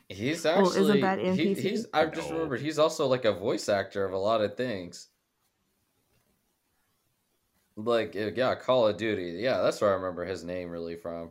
He's 0.10 0.46
Oh, 0.46 0.50
actually 0.50 0.80
isn't 0.82 1.02
that 1.02 1.20
he- 1.20 1.26
NPC? 1.26 1.60
he's 1.62 1.86
I 1.94 2.06
just 2.08 2.32
remembered 2.32 2.62
he's 2.62 2.80
also 2.80 3.06
like 3.08 3.26
a 3.26 3.34
voice 3.34 3.70
actor 3.70 4.04
of 4.06 4.14
a 4.14 4.18
lot 4.18 4.42
of 4.42 4.56
things. 4.58 5.10
Like 7.76 8.16
uh, 8.16 8.32
yeah, 8.36 8.56
Call 8.56 8.88
of 8.88 8.98
Duty. 8.98 9.38
Yeah, 9.40 9.62
that's 9.62 9.80
where 9.82 9.92
I 9.92 9.94
remember 9.96 10.26
his 10.26 10.44
name 10.44 10.70
really 10.72 10.96
from. 10.96 11.30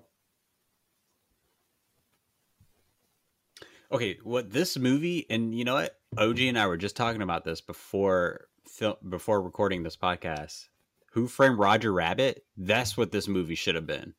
Okay, 3.90 4.18
what 4.22 4.50
this 4.50 4.76
movie 4.76 5.26
and 5.30 5.54
you 5.54 5.64
know 5.64 5.74
what? 5.74 5.98
OG 6.18 6.40
and 6.40 6.58
I 6.58 6.66
were 6.66 6.76
just 6.76 6.96
talking 6.96 7.22
about 7.22 7.44
this 7.44 7.60
before 7.60 8.46
fil- 8.68 8.98
before 9.08 9.42
recording 9.42 9.82
this 9.82 9.96
podcast. 9.96 10.68
Who 11.16 11.26
Framed 11.28 11.58
Roger 11.58 11.94
Rabbit? 11.94 12.44
That's 12.58 12.94
what 12.94 13.10
this 13.10 13.26
movie 13.26 13.54
should 13.54 13.74
have 13.74 13.86
been. 13.86 14.12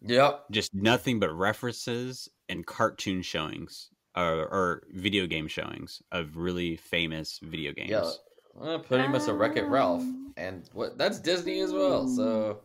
Yep. 0.00 0.46
Just 0.50 0.74
nothing 0.74 1.20
but 1.20 1.30
references 1.30 2.26
and 2.48 2.66
cartoon 2.66 3.20
showings 3.20 3.90
or, 4.16 4.46
or 4.46 4.82
video 4.94 5.26
game 5.26 5.46
showings 5.46 6.00
of 6.10 6.38
really 6.38 6.76
famous 6.76 7.38
video 7.42 7.72
games. 7.72 7.90
Yeah. 7.90 8.10
Well, 8.54 8.78
pretty 8.78 9.08
much 9.08 9.28
a 9.28 9.34
Wreck 9.34 9.58
It 9.58 9.66
Ralph, 9.66 10.02
and 10.38 10.68
what 10.72 10.96
that's 10.96 11.18
Disney 11.20 11.60
as 11.60 11.70
well. 11.70 12.08
So 12.08 12.60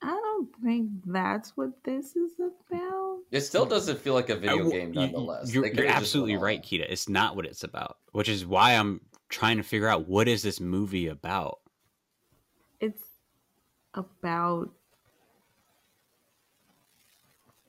I 0.00 0.08
don't 0.08 0.48
think 0.64 0.88
that's 1.04 1.50
what 1.58 1.72
this 1.84 2.16
is 2.16 2.32
about. 2.40 3.18
it 3.30 3.42
still 3.42 3.66
doesn't 3.66 3.98
feel 4.00 4.14
like 4.14 4.30
a 4.30 4.36
video 4.36 4.58
w- 4.58 4.72
game, 4.72 4.94
you- 4.94 5.00
you- 5.02 5.06
nonetheless. 5.08 5.52
You're, 5.52 5.66
you're 5.66 5.86
absolutely 5.86 6.32
went 6.32 6.40
all 6.40 6.46
right, 6.46 6.58
out. 6.60 6.64
Kita. 6.64 6.86
It's 6.90 7.06
not 7.08 7.36
what 7.36 7.44
it's 7.44 7.64
about, 7.64 7.98
which 8.12 8.30
is 8.30 8.46
why 8.46 8.72
I'm 8.72 9.02
trying 9.34 9.56
to 9.56 9.64
figure 9.64 9.88
out 9.88 10.06
what 10.06 10.28
is 10.28 10.42
this 10.42 10.60
movie 10.60 11.08
about. 11.08 11.58
It's 12.80 13.02
about. 13.92 14.70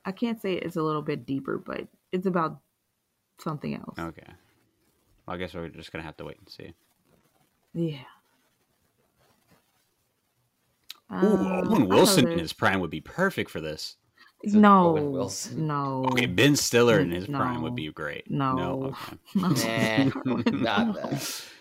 I 0.06 0.12
can't 0.12 0.40
say 0.40 0.54
it's 0.54 0.76
a 0.76 0.84
little 0.84 1.02
bit 1.02 1.26
deeper, 1.26 1.58
but 1.58 1.88
it's 2.12 2.28
about 2.28 2.60
something 3.40 3.74
else. 3.74 3.98
Okay. 3.98 4.28
Well, 5.26 5.36
I 5.36 5.38
guess 5.40 5.56
we're 5.56 5.70
just 5.70 5.92
gonna 5.92 6.04
have 6.04 6.18
to 6.18 6.26
wait 6.26 6.38
and 6.38 6.48
see. 6.50 6.74
Yeah. 7.74 7.98
Ooh, 11.12 11.36
Uh, 11.36 11.62
Owen 11.68 11.88
Wilson 11.88 12.28
in 12.28 12.38
his 12.38 12.54
prime 12.54 12.80
would 12.80 12.92
be 12.92 13.02
perfect 13.02 13.50
for 13.50 13.60
this. 13.62 13.96
Is 14.44 14.54
it 14.54 14.60
No, 14.60 14.92
Owen 14.92 15.12
Wilson? 15.12 15.66
no. 15.66 16.06
Okay, 16.12 16.28
Ben 16.28 16.56
Stiller 16.56 17.00
in 17.00 17.10
his 17.10 17.28
No. 17.28 17.40
prime 17.40 17.64
would 17.64 17.76
be 17.76 17.92
great. 17.92 18.30
No. 18.30 18.54
no, 18.56 18.96
no, 19.36 19.50
Nah, 19.50 20.12
not 20.52 20.94
that. 20.94 21.42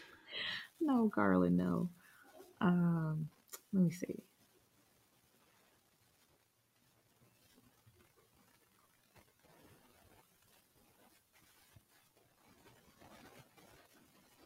No, 0.84 1.06
Garland, 1.06 1.56
no. 1.56 1.88
Um, 2.60 3.30
let 3.72 3.82
me 3.82 3.90
see. 3.90 4.22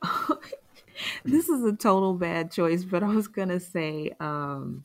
this 1.24 1.48
is 1.48 1.64
a 1.64 1.72
total 1.72 2.14
bad 2.14 2.52
choice, 2.52 2.84
but 2.84 3.02
I 3.02 3.08
was 3.08 3.26
gonna 3.26 3.58
say, 3.58 4.12
um, 4.20 4.84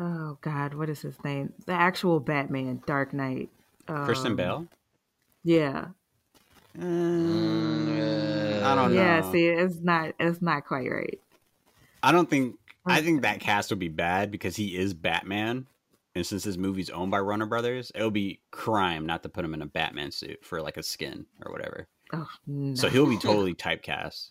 oh 0.00 0.38
God, 0.40 0.74
what 0.74 0.90
is 0.90 1.02
his 1.02 1.22
name? 1.22 1.52
The 1.66 1.72
actual 1.72 2.18
Batman, 2.18 2.82
Dark 2.84 3.12
Knight. 3.12 3.50
Um, 3.86 4.04
Christian 4.04 4.34
Bale. 4.34 4.66
Yeah, 5.44 5.86
Mm, 6.78 8.62
I 8.62 8.74
don't 8.74 8.94
know. 8.94 9.00
yeah. 9.00 9.30
See, 9.30 9.46
it's 9.46 9.80
not, 9.80 10.14
it's 10.18 10.40
not 10.40 10.66
quite 10.66 10.90
right. 10.90 11.20
I 12.02 12.12
don't 12.12 12.28
think. 12.28 12.56
I 12.86 13.02
think 13.02 13.22
that 13.22 13.40
cast 13.40 13.70
would 13.70 13.78
be 13.78 13.88
bad 13.88 14.30
because 14.30 14.56
he 14.56 14.76
is 14.76 14.94
Batman, 14.94 15.66
and 16.14 16.26
since 16.26 16.44
this 16.44 16.56
movie's 16.56 16.90
owned 16.90 17.10
by 17.10 17.20
Warner 17.20 17.46
Brothers, 17.46 17.92
it 17.94 18.02
would 18.02 18.14
be 18.14 18.40
crime 18.50 19.06
not 19.06 19.22
to 19.22 19.28
put 19.28 19.44
him 19.44 19.54
in 19.54 19.62
a 19.62 19.66
Batman 19.66 20.10
suit 20.10 20.44
for 20.44 20.62
like 20.62 20.76
a 20.76 20.82
skin 20.82 21.26
or 21.44 21.52
whatever. 21.52 21.86
Oh 22.12 22.28
no. 22.46 22.74
So 22.74 22.88
he'll 22.88 23.06
be 23.06 23.18
totally 23.18 23.54
typecast. 23.54 24.30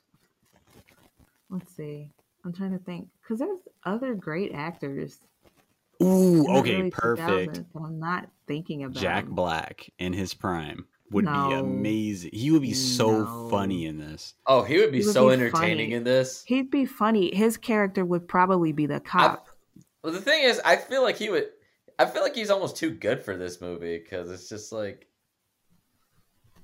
Let's 1.50 1.76
see. 1.76 2.10
I'm 2.44 2.54
trying 2.54 2.72
to 2.72 2.84
think 2.84 3.08
because 3.22 3.40
there's 3.40 3.60
other 3.86 4.16
great 4.16 4.52
actors. 4.54 5.20
Ooh, 6.02 6.46
okay, 6.58 6.90
perfect. 6.90 7.62
I'm 7.76 8.00
not 8.00 8.30
thinking 8.48 8.84
about. 8.84 9.02
Jack 9.02 9.28
Black 9.28 9.90
in 10.00 10.14
his 10.14 10.34
prime 10.34 10.86
would 11.12 11.26
be 11.26 11.32
amazing. 11.32 12.32
He 12.34 12.51
would 12.51 12.62
be 12.62 12.74
so 12.74 13.24
No. 13.24 13.47
funny 13.49 13.86
in 13.86 13.97
this. 13.97 14.36
Oh, 14.45 14.64
he 14.64 14.78
would 14.78 14.91
be 14.91 14.99
He 14.99 15.05
would 15.05 15.14
so 15.14 15.28
be 15.28 15.34
entertaining 15.34 15.89
funny. 15.89 15.93
in 15.93 16.03
this. 16.03 16.43
He'd 16.45 16.70
be 16.70 16.86
funny. 16.86 17.34
His 17.36 17.57
character 17.57 18.05
would 18.05 18.28
probably 18.28 18.72
be 18.72 18.86
the 18.86 18.99
cop. 18.99 19.47
Well, 20.03 20.14
the 20.14 20.22
thing 20.22 20.43
is, 20.43 20.62
I 20.64 20.76
feel 20.76 21.01
like 21.03 21.18
he 21.18 21.30
would. 21.30 21.49
I 21.97 22.05
feel 22.05 22.22
like 22.22 22.36
he's 22.36 22.49
almost 22.49 22.78
too 22.78 22.91
good 22.91 23.22
for 23.24 23.36
this 23.36 23.60
movie 23.60 23.97
because 23.97 24.32
it's 24.32 24.47
just 24.47 24.72
like 24.72 25.07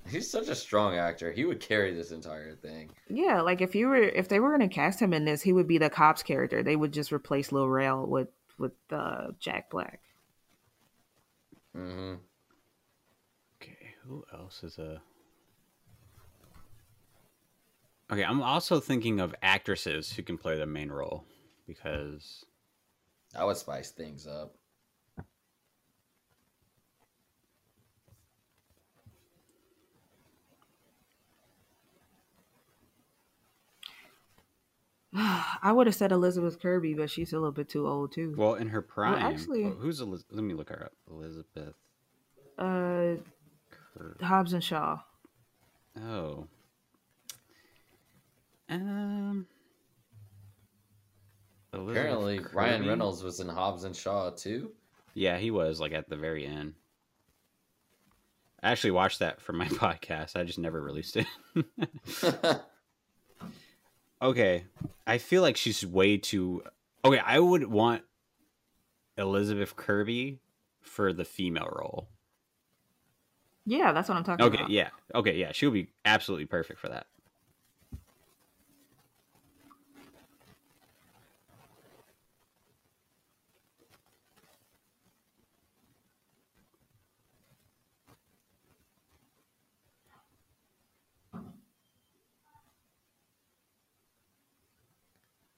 he's 0.08 0.30
such 0.30 0.48
a 0.48 0.54
strong 0.54 0.94
actor. 0.96 1.30
He 1.32 1.44
would 1.44 1.60
carry 1.60 1.92
this 1.92 2.10
entire 2.12 2.54
thing. 2.54 2.90
Yeah, 3.10 3.42
like 3.42 3.60
if 3.60 3.74
you 3.74 3.88
were 3.88 3.96
if 3.96 4.28
they 4.28 4.40
were 4.40 4.50
gonna 4.50 4.68
cast 4.68 5.00
him 5.00 5.12
in 5.12 5.24
this, 5.26 5.42
he 5.42 5.52
would 5.52 5.68
be 5.68 5.78
the 5.78 5.90
cop's 5.90 6.22
character. 6.22 6.62
They 6.62 6.76
would 6.76 6.92
just 6.92 7.12
replace 7.12 7.52
Lil 7.52 7.68
Rel 7.68 8.06
with 8.06 8.28
with 8.58 8.72
uh, 8.90 9.32
Jack 9.38 9.68
Black. 9.70 10.00
hmm 11.74 12.14
Okay, 12.14 12.25
who 14.08 14.24
else 14.32 14.62
is 14.62 14.78
a 14.78 15.00
Okay, 18.10 18.22
I'm 18.22 18.40
also 18.40 18.78
thinking 18.78 19.18
of 19.18 19.34
actresses 19.42 20.12
who 20.12 20.22
can 20.22 20.38
play 20.38 20.56
the 20.56 20.66
main 20.66 20.90
role 20.90 21.24
because 21.66 22.44
I 23.36 23.44
would 23.44 23.56
spice 23.56 23.90
things 23.90 24.28
up. 24.28 24.54
I 35.14 35.72
would 35.72 35.86
have 35.86 35.96
said 35.96 36.12
Elizabeth 36.12 36.60
Kirby, 36.60 36.94
but 36.94 37.10
she's 37.10 37.32
a 37.32 37.36
little 37.36 37.52
bit 37.52 37.68
too 37.68 37.86
old 37.88 38.12
too. 38.12 38.34
well, 38.36 38.54
in 38.54 38.68
her 38.68 38.82
prime. 38.82 39.14
actually- 39.14 39.64
oh, 39.64 39.70
who's 39.70 40.00
Eliz- 40.00 40.24
let 40.30 40.44
me 40.44 40.54
look 40.54 40.68
her 40.68 40.84
up. 40.84 40.92
Elizabeth 41.10 41.74
Uh, 42.58 43.16
Kirby. 43.96 44.24
Hobbs 44.24 44.52
and 44.52 44.62
Shaw. 44.62 44.98
Oh. 46.00 46.46
Um. 48.68 49.46
Elizabeth 51.72 51.96
Apparently, 51.96 52.40
Ryan 52.52 52.86
Reynolds 52.86 53.22
was 53.22 53.40
in 53.40 53.48
Hobbs 53.48 53.84
and 53.84 53.94
Shaw 53.94 54.30
too. 54.30 54.72
Yeah, 55.14 55.38
he 55.38 55.50
was 55.50 55.80
like 55.80 55.92
at 55.92 56.08
the 56.08 56.16
very 56.16 56.46
end. 56.46 56.74
I 58.62 58.72
actually 58.72 58.92
watched 58.92 59.20
that 59.20 59.40
for 59.40 59.52
my 59.52 59.66
podcast. 59.68 60.36
I 60.36 60.44
just 60.44 60.58
never 60.58 60.80
released 60.80 61.16
it. 61.16 61.26
okay, 64.22 64.64
I 65.06 65.18
feel 65.18 65.42
like 65.42 65.56
she's 65.56 65.86
way 65.86 66.16
too. 66.16 66.62
Okay, 67.04 67.20
I 67.24 67.38
would 67.38 67.66
want 67.66 68.02
Elizabeth 69.16 69.76
Kirby 69.76 70.40
for 70.80 71.12
the 71.12 71.24
female 71.24 71.68
role. 71.72 72.08
Yeah, 73.66 73.92
that's 73.92 74.08
what 74.08 74.16
I'm 74.16 74.24
talking 74.24 74.46
Okay, 74.46 74.56
about. 74.56 74.64
Okay, 74.66 74.74
yeah. 74.74 74.90
Okay, 75.14 75.36
yeah. 75.36 75.52
She'll 75.52 75.70
be 75.72 75.88
absolutely 76.04 76.46
perfect 76.46 76.80
for 76.80 76.88
that. 76.88 77.06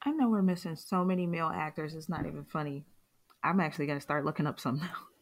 I 0.02 0.12
know 0.12 0.28
we're 0.28 0.42
missing 0.42 0.76
so 0.76 1.04
many 1.04 1.26
male 1.26 1.50
actors. 1.54 1.94
It's 1.94 2.08
not 2.08 2.26
even 2.26 2.44
funny. 2.44 2.86
I'm 3.44 3.60
actually 3.60 3.86
gonna 3.86 4.00
start 4.00 4.24
looking 4.24 4.46
up 4.46 4.60
some 4.60 4.78
now. 4.78 4.92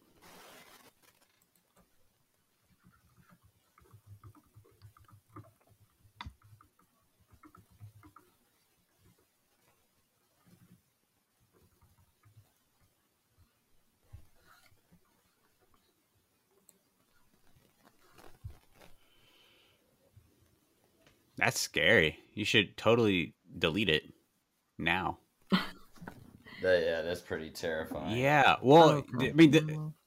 That's 21.47 21.61
scary. 21.61 22.19
You 22.33 22.43
should 22.43 22.75
totally 22.75 23.33
delete 23.57 23.87
it 23.87 24.03
now. 24.77 25.19
That, 26.61 26.83
yeah, 26.83 27.01
that's 27.03 27.21
pretty 27.21 27.51
terrifying. 27.51 28.17
Yeah. 28.17 28.55
Well, 28.63 28.89
Okay. 28.89 29.17
th- 29.19 29.31
I 29.31 29.35
mean, 29.35 29.51
th- 29.51 29.63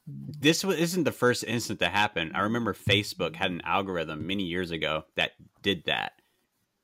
this 0.06 0.64
isn't 0.64 1.04
the 1.04 1.12
first 1.12 1.44
incident 1.44 1.78
that 1.78 1.92
happened. 1.92 2.32
I 2.34 2.40
remember 2.40 2.74
Facebook 2.74 3.36
had 3.36 3.52
an 3.52 3.62
algorithm 3.64 4.26
many 4.26 4.42
years 4.42 4.72
ago 4.72 5.04
that 5.14 5.30
did 5.62 5.84
that. 5.86 6.14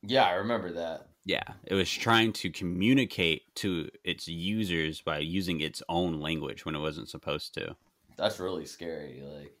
Yeah, 0.03 0.23
I 0.23 0.35
remember 0.35 0.71
that. 0.71 1.09
Yeah, 1.25 1.43
it 1.65 1.73
was 1.75 1.91
trying 1.91 2.31
to 2.33 2.49
communicate 2.49 3.53
to 3.55 3.89
its 4.05 4.29
users 4.29 5.01
by 5.01 5.19
using 5.19 5.59
its 5.59 5.83
own 5.89 6.21
language 6.21 6.65
when 6.65 6.73
it 6.73 6.79
wasn't 6.79 7.09
supposed 7.09 7.53
to. 7.55 7.75
That's 8.17 8.39
really 8.39 8.65
scary. 8.65 9.21
Like, 9.21 9.51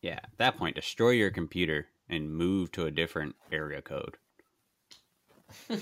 Yeah, 0.00 0.20
at 0.22 0.38
that 0.38 0.56
point, 0.56 0.76
destroy 0.76 1.10
your 1.10 1.32
computer 1.32 1.88
and 2.12 2.32
move 2.32 2.70
to 2.72 2.86
a 2.86 2.90
different 2.90 3.34
area 3.50 3.82
code. 3.82 4.18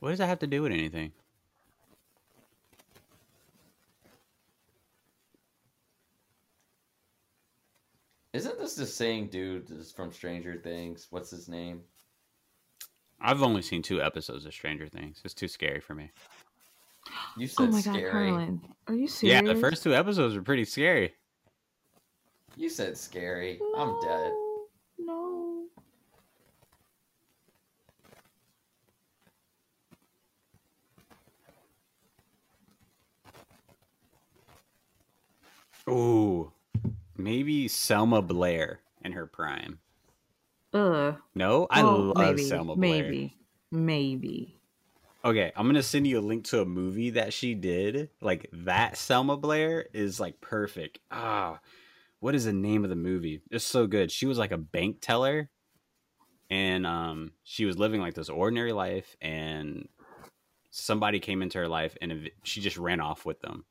What 0.00 0.10
does 0.10 0.18
that 0.18 0.28
have 0.28 0.38
to 0.38 0.46
do 0.46 0.62
with 0.62 0.70
anything? 0.70 1.12
isn't 8.32 8.58
this 8.58 8.76
the 8.76 8.86
same 8.86 9.26
dude 9.26 9.66
from 9.96 10.12
Stranger 10.12 10.56
Things? 10.56 11.08
What's 11.10 11.30
his 11.30 11.48
name? 11.48 11.82
I've 13.20 13.42
only 13.42 13.62
seen 13.62 13.82
two 13.82 14.00
episodes 14.00 14.46
of 14.46 14.54
Stranger 14.54 14.86
Things. 14.88 15.20
It's 15.24 15.34
too 15.34 15.48
scary 15.48 15.80
for 15.80 15.94
me. 15.94 16.10
You 17.36 17.46
Oh 17.46 17.64
said 17.64 17.70
my 17.70 17.82
god, 17.82 17.94
scary. 17.94 18.10
Carlin, 18.10 18.60
are 18.86 18.94
you 18.94 19.08
serious? 19.08 19.42
Yeah, 19.42 19.52
the 19.52 19.58
first 19.58 19.82
two 19.82 19.94
episodes 19.94 20.34
were 20.34 20.42
pretty 20.42 20.64
scary. 20.64 21.14
You 22.56 22.68
said 22.68 22.96
scary. 22.96 23.60
I'm 23.76 24.00
dead. 24.00 24.32
No. 24.98 25.64
Ooh, 35.88 36.52
maybe 37.16 37.66
Selma 37.68 38.20
Blair 38.20 38.80
in 39.02 39.12
her 39.12 39.26
prime. 39.26 39.78
Ugh. 40.74 41.16
No, 41.34 41.66
I 41.70 41.82
Well, 41.82 42.12
love 42.14 42.36
maybe, 42.36 42.42
Selma 42.42 42.76
Blair. 42.76 43.04
Maybe. 43.04 43.36
Maybe. 43.70 44.54
Okay, 45.24 45.52
I'm 45.56 45.66
gonna 45.66 45.82
send 45.82 46.06
you 46.06 46.18
a 46.18 46.20
link 46.20 46.44
to 46.46 46.60
a 46.62 46.64
movie 46.64 47.10
that 47.10 47.32
she 47.32 47.54
did. 47.54 48.10
Like 48.20 48.48
that 48.52 48.96
Selma 48.96 49.36
Blair 49.36 49.86
is 49.92 50.20
like 50.20 50.40
perfect. 50.40 51.00
Ah, 51.10 51.60
what 52.20 52.34
is 52.34 52.44
the 52.44 52.52
name 52.52 52.84
of 52.84 52.90
the 52.90 52.96
movie? 52.96 53.42
It's 53.50 53.64
so 53.64 53.86
good. 53.86 54.10
She 54.10 54.26
was 54.26 54.38
like 54.38 54.52
a 54.52 54.58
bank 54.58 54.98
teller, 55.00 55.50
and 56.50 56.86
um, 56.86 57.32
she 57.42 57.64
was 57.64 57.78
living 57.78 58.00
like 58.00 58.14
this 58.14 58.28
ordinary 58.28 58.72
life, 58.72 59.16
and 59.20 59.88
somebody 60.70 61.18
came 61.20 61.42
into 61.42 61.58
her 61.58 61.68
life, 61.68 61.96
and 62.00 62.30
she 62.44 62.60
just 62.60 62.78
ran 62.78 63.00
off 63.00 63.24
with 63.26 63.40
them, 63.40 63.64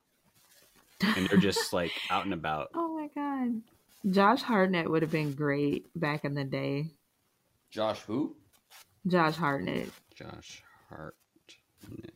and 1.02 1.28
they're 1.28 1.40
just 1.40 1.74
like 1.74 1.92
out 2.10 2.26
and 2.26 2.34
about. 2.34 2.70
Oh 2.76 2.94
my 2.96 3.08
god. 3.16 3.62
Josh 4.10 4.42
Hartnett 4.42 4.90
would 4.90 5.02
have 5.02 5.12
been 5.12 5.34
great 5.34 5.88
back 5.96 6.24
in 6.26 6.34
the 6.34 6.44
day. 6.44 6.92
Josh, 7.70 8.00
who? 8.02 8.36
Josh 9.06 9.36
Hartnett. 9.36 9.90
Josh 10.16 10.64
Hart. 10.90 11.16
Uh, 11.86 12.08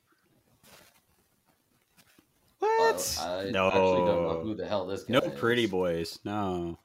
What? 2.59 3.17
I 3.21 3.49
no, 3.49 3.67
actually 3.67 4.05
don't 4.05 4.23
know 4.23 4.39
who 4.43 4.53
the 4.55 4.67
hell 4.67 4.86
this 4.86 5.03
guy 5.03 5.13
no 5.13 5.19
is. 5.19 5.39
pretty 5.39 5.65
boys. 5.65 6.19
No. 6.23 6.77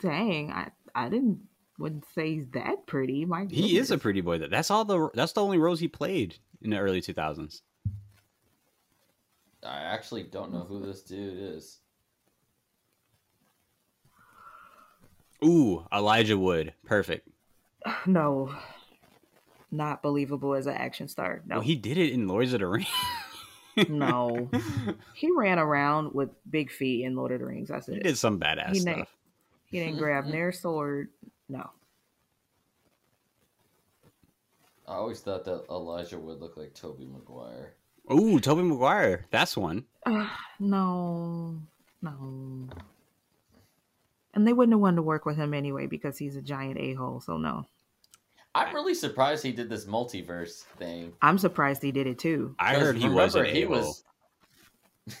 Dang, 0.00 0.50
I 0.50 0.70
I 0.94 1.08
didn't 1.08 1.40
wouldn't 1.78 2.04
say 2.14 2.34
he's 2.34 2.48
that 2.48 2.86
pretty. 2.86 3.24
My 3.24 3.46
He 3.50 3.78
is 3.78 3.90
a 3.90 3.98
pretty 3.98 4.20
boy. 4.20 4.38
That 4.38 4.50
that's 4.50 4.70
all 4.70 4.84
the 4.84 5.08
that's 5.14 5.32
the 5.32 5.42
only 5.42 5.58
roles 5.58 5.80
he 5.80 5.88
played 5.88 6.36
in 6.62 6.70
the 6.70 6.78
early 6.78 7.00
2000s. 7.00 7.62
I 9.62 9.78
actually 9.78 10.24
don't 10.24 10.52
know 10.52 10.64
who 10.64 10.84
this 10.84 11.02
dude 11.02 11.38
is. 11.56 11.78
Ooh, 15.42 15.86
Elijah 15.92 16.36
Wood, 16.38 16.74
perfect. 16.84 17.28
no. 18.06 18.54
Not 19.70 20.02
believable 20.02 20.54
as 20.54 20.66
an 20.66 20.74
action 20.74 21.08
star. 21.08 21.42
No. 21.46 21.56
Well, 21.56 21.64
he 21.64 21.74
did 21.74 21.98
it 21.98 22.12
in 22.12 22.28
Lords 22.28 22.52
of 22.52 22.60
the 22.60 22.66
Rings. 22.66 22.86
no. 23.88 24.48
He 25.14 25.30
ran 25.36 25.58
around 25.58 26.12
with 26.12 26.28
big 26.50 26.70
feet 26.70 27.04
in 27.04 27.16
Lord 27.16 27.32
of 27.32 27.40
the 27.40 27.46
Rings. 27.46 27.68
That's 27.68 27.88
it. 27.88 27.94
he 27.94 28.00
it. 28.00 28.02
did 28.04 28.18
some 28.18 28.38
badass 28.38 28.72
He 28.74 28.84
na- 28.84 28.92
stuff. 28.96 29.08
He 29.66 29.78
didn't 29.80 29.98
grab 29.98 30.26
their 30.30 30.52
sword. 30.52 31.08
No. 31.48 31.70
I 34.86 34.94
always 34.96 35.20
thought 35.20 35.44
that 35.46 35.64
Elijah 35.70 36.18
would 36.18 36.40
look 36.40 36.56
like 36.56 36.74
Tobey 36.74 37.06
Maguire. 37.06 37.74
Ooh, 38.12 38.38
Tobey 38.38 38.62
Maguire, 38.62 39.24
that's 39.30 39.56
one. 39.56 39.86
Ugh, 40.06 40.28
no. 40.60 41.56
No. 42.02 42.68
And 44.34 44.46
they 44.46 44.52
wouldn't 44.52 44.74
have 44.74 44.80
wanted 44.80 44.96
to 44.96 45.02
work 45.02 45.24
with 45.24 45.36
him 45.36 45.54
anyway 45.54 45.86
because 45.86 46.18
he's 46.18 46.36
a 46.36 46.42
giant 46.42 46.78
a 46.78 46.92
hole. 46.94 47.20
So 47.20 47.38
no. 47.38 47.66
I'm 48.54 48.74
really 48.74 48.94
surprised 48.94 49.42
he 49.42 49.52
did 49.52 49.68
this 49.68 49.84
multiverse 49.84 50.62
thing. 50.78 51.12
I'm 51.22 51.38
surprised 51.38 51.82
he 51.82 51.92
did 51.92 52.06
it 52.06 52.18
too. 52.18 52.54
I 52.58 52.74
heard 52.74 52.96
he 52.96 53.08
was 53.08 53.34
an 53.34 53.46
he 53.46 53.62
a-hole, 53.62 53.78
was. 53.78 54.04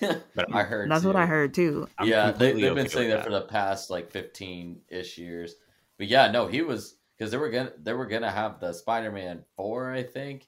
but 0.00 0.54
I 0.54 0.62
heard. 0.62 0.90
That's 0.90 1.04
what. 1.04 1.16
I 1.16 1.26
heard 1.26 1.52
too. 1.52 1.88
I'm 1.98 2.08
yeah, 2.08 2.26
they, 2.26 2.30
completely 2.30 2.62
they've 2.62 2.74
been 2.74 2.88
saying 2.88 3.08
with 3.08 3.18
that, 3.18 3.24
for 3.24 3.32
the 3.32 3.42
past 3.42 3.90
like 3.90 4.10
15 4.10 4.80
ish 4.88 5.18
years. 5.18 5.56
But 5.98 6.06
yeah, 6.06 6.30
no, 6.30 6.46
he 6.46 6.62
was 6.62 6.96
because 7.16 7.30
they 7.30 7.36
were 7.36 7.50
gonna 7.50 7.72
they 7.82 7.92
were 7.92 8.06
gonna 8.06 8.30
have 8.30 8.60
the 8.60 8.72
Spider-Man 8.72 9.44
four, 9.56 9.92
I 9.92 10.04
think, 10.04 10.46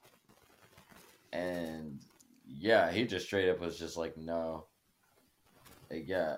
and 1.33 2.01
yeah, 2.47 2.91
he 2.91 3.05
just 3.05 3.27
straight 3.27 3.49
up 3.49 3.61
was 3.61 3.79
just 3.79 3.97
like, 3.97 4.17
no, 4.17 4.67
Like, 5.91 6.09
yeah, 6.09 6.37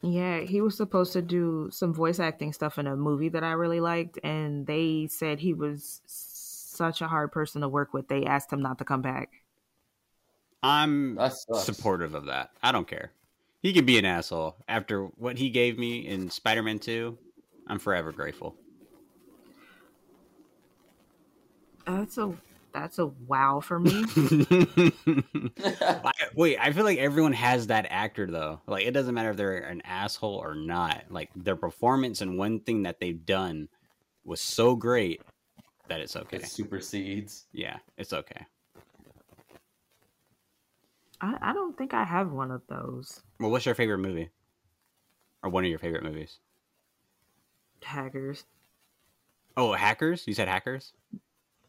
Yeah, 0.00 0.40
he 0.40 0.60
was 0.60 0.76
supposed 0.76 1.12
to 1.14 1.22
do 1.22 1.68
some 1.72 1.92
voice 1.92 2.20
acting 2.20 2.52
stuff 2.52 2.78
in 2.78 2.86
a 2.86 2.94
movie 2.94 3.28
that 3.30 3.42
I 3.42 3.52
really 3.52 3.80
liked, 3.80 4.18
and 4.22 4.66
they 4.66 5.08
said 5.10 5.40
he 5.40 5.54
was 5.54 6.02
such 6.06 7.02
a 7.02 7.08
hard 7.08 7.32
person 7.32 7.62
to 7.62 7.68
work 7.68 7.92
with. 7.92 8.06
They 8.06 8.24
asked 8.24 8.52
him 8.52 8.62
not 8.62 8.78
to 8.78 8.84
come 8.84 9.02
back. 9.02 9.42
I'm 10.62 11.18
supportive 11.54 12.14
of 12.14 12.26
that. 12.26 12.50
I 12.62 12.70
don't 12.70 12.86
care. 12.86 13.12
He 13.60 13.72
can 13.72 13.84
be 13.84 13.98
an 13.98 14.04
asshole. 14.04 14.56
After 14.68 15.04
what 15.04 15.36
he 15.36 15.50
gave 15.50 15.78
me 15.78 16.06
in 16.06 16.30
Spider 16.30 16.62
Man 16.62 16.78
2, 16.78 17.18
I'm 17.66 17.80
forever 17.80 18.12
grateful. 18.12 18.54
That's 21.86 22.18
a 22.18 22.32
that's 22.72 22.98
a 22.98 23.06
wow 23.06 23.60
for 23.60 23.78
me. 23.80 24.04
Wait, 26.34 26.58
I 26.58 26.72
feel 26.72 26.84
like 26.84 26.98
everyone 26.98 27.32
has 27.32 27.68
that 27.68 27.86
actor 27.90 28.26
though. 28.30 28.60
Like 28.66 28.86
it 28.86 28.92
doesn't 28.92 29.14
matter 29.14 29.30
if 29.30 29.36
they're 29.36 29.56
an 29.58 29.80
asshole 29.82 30.36
or 30.36 30.54
not. 30.54 31.04
Like 31.10 31.30
their 31.34 31.56
performance 31.56 32.20
and 32.20 32.38
one 32.38 32.60
thing 32.60 32.82
that 32.84 33.00
they've 33.00 33.24
done 33.24 33.68
was 34.24 34.40
so 34.40 34.76
great 34.76 35.22
that 35.88 36.00
it's 36.00 36.16
okay. 36.16 36.36
It 36.38 36.46
supersedes. 36.46 37.46
yeah, 37.52 37.78
it's 37.96 38.12
okay. 38.12 38.46
I, 41.20 41.36
I 41.40 41.52
don't 41.52 41.76
think 41.76 41.94
I 41.94 42.04
have 42.04 42.30
one 42.30 42.50
of 42.50 42.62
those 42.68 43.22
Well, 43.40 43.50
what's 43.50 43.66
your 43.66 43.74
favorite 43.74 43.98
movie? 43.98 44.28
Or 45.42 45.50
one 45.50 45.64
of 45.64 45.70
your 45.70 45.78
favorite 45.78 46.04
movies? 46.04 46.38
hackers. 47.82 48.44
Oh, 49.56 49.72
hackers? 49.72 50.24
You 50.26 50.34
said 50.34 50.48
hackers? 50.48 50.92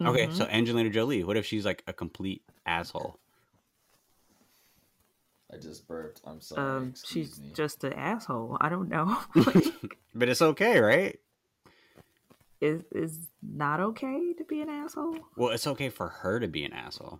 Okay, 0.01 0.27
Mhm. 0.27 0.33
so 0.33 0.45
Angelina 0.45 0.89
Jolie. 0.89 1.23
What 1.23 1.35
if 1.37 1.45
she's 1.45 1.65
like 1.65 1.83
a 1.87 1.93
complete 1.93 2.41
asshole? 2.65 3.19
I 5.51 5.57
just 5.57 5.87
burped. 5.87 6.21
I'm 6.25 6.39
sorry. 6.41 6.61
um, 6.77 6.89
Excuse 6.89 7.27
she's 7.29 7.39
me. 7.39 7.51
just 7.53 7.83
an 7.83 7.93
asshole. 7.93 8.57
I 8.61 8.69
don't 8.69 8.89
know. 8.89 9.17
But 10.15 10.27
it's 10.29 10.41
okay, 10.41 10.79
right? 10.79 11.19
is 12.61 12.83
is 12.91 13.27
not 13.41 13.79
okay 13.79 14.33
to 14.37 14.43
be 14.43 14.61
an 14.61 14.67
asshole? 14.69 15.15
Well, 15.37 15.51
it's 15.51 15.65
okay 15.67 15.87
for 15.89 16.07
her 16.09 16.39
to 16.41 16.47
be 16.47 16.63
an 16.65 16.73
asshole. 16.73 17.19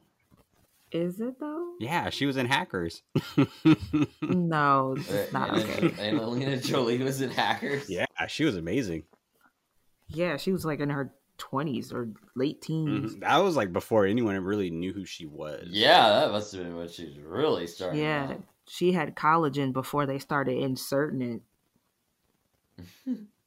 Is 0.92 1.22
it 1.22 1.40
though? 1.40 1.76
Yeah, 1.80 2.10
she 2.10 2.26
was 2.26 2.36
in 2.36 2.46
Hackers. 2.48 3.04
No, 4.22 4.96
it's 4.98 5.32
not 5.32 5.50
Anna- 5.52 5.60
okay. 5.64 6.10
Angelina 6.10 6.58
Jolie 6.58 6.98
was 7.04 7.22
in 7.22 7.30
Hackers. 7.30 7.90
yeah, 7.90 8.06
she 8.28 8.44
was 8.44 8.56
amazing. 8.58 9.04
Yeah, 10.08 10.38
she 10.38 10.52
was 10.52 10.66
like 10.66 10.80
in 10.80 10.90
her 10.90 11.14
twenties 11.40 11.92
or 11.92 12.10
late 12.36 12.62
teens. 12.62 13.16
Mhm. 13.16 13.22
That 13.22 13.38
was 13.38 13.56
like 13.56 13.74
before 13.74 14.06
anyone 14.06 14.40
really 14.44 14.70
knew 14.70 14.94
who 14.94 15.06
she 15.06 15.26
was. 15.26 15.68
Yeah, 15.72 16.10
that 16.10 16.32
must 16.32 16.52
have 16.54 16.64
been 16.64 16.76
when 16.76 16.88
she 16.88 17.06
was 17.06 17.18
really 17.18 17.66
starting. 17.66 18.02
Yeah, 18.02 18.28
out. 18.34 18.44
she 18.68 18.92
had 18.92 19.16
collagen 19.16 19.74
before 19.74 20.06
they 20.06 20.20
started 20.20 20.58
inserting 20.58 21.42
it. 22.78 22.86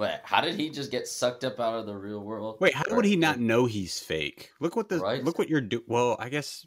But 0.00 0.22
how 0.24 0.40
did 0.40 0.54
he 0.54 0.70
just 0.70 0.90
get 0.90 1.06
sucked 1.06 1.44
up 1.44 1.60
out 1.60 1.74
of 1.74 1.84
the 1.84 1.94
real 1.94 2.20
world? 2.20 2.56
Wait, 2.58 2.72
how 2.72 2.84
Or- 2.90 2.96
would 2.96 3.04
he 3.04 3.16
not 3.16 3.38
know 3.38 3.66
he's 3.66 3.98
fake? 3.98 4.50
Look 4.58 4.74
what 4.74 4.88
the 4.88 4.98
Right. 4.98 5.22
look 5.22 5.38
what 5.38 5.50
you're 5.50 5.60
doing. 5.60 5.84
Well, 5.86 6.16
I 6.18 6.30
guess, 6.30 6.66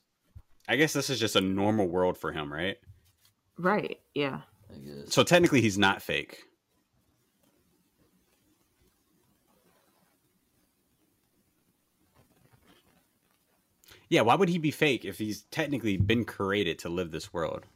I 0.68 0.76
guess 0.76 0.94
this 0.94 1.10
is 1.10 1.20
just 1.20 1.36
a 1.36 1.42
normal 1.42 1.88
world 1.88 2.16
for 2.16 2.32
him, 2.32 2.54
right? 2.54 2.78
Right? 3.58 4.00
Yeah. 4.14 4.42
So 5.08 5.24
technically, 5.24 5.62
he's 5.62 5.80
not 5.80 6.04
fake. 6.04 6.44
Yeah, 14.10 14.22
why 14.22 14.36
would 14.36 14.50
he 14.50 14.60
be 14.60 14.72
fake 14.72 15.06
if 15.06 15.18
he's 15.18 15.44
technically 15.44 15.98
been 15.98 16.24
created 16.26 16.78
to 16.80 16.90
live 16.90 17.12
this 17.12 17.34
world? 17.34 17.66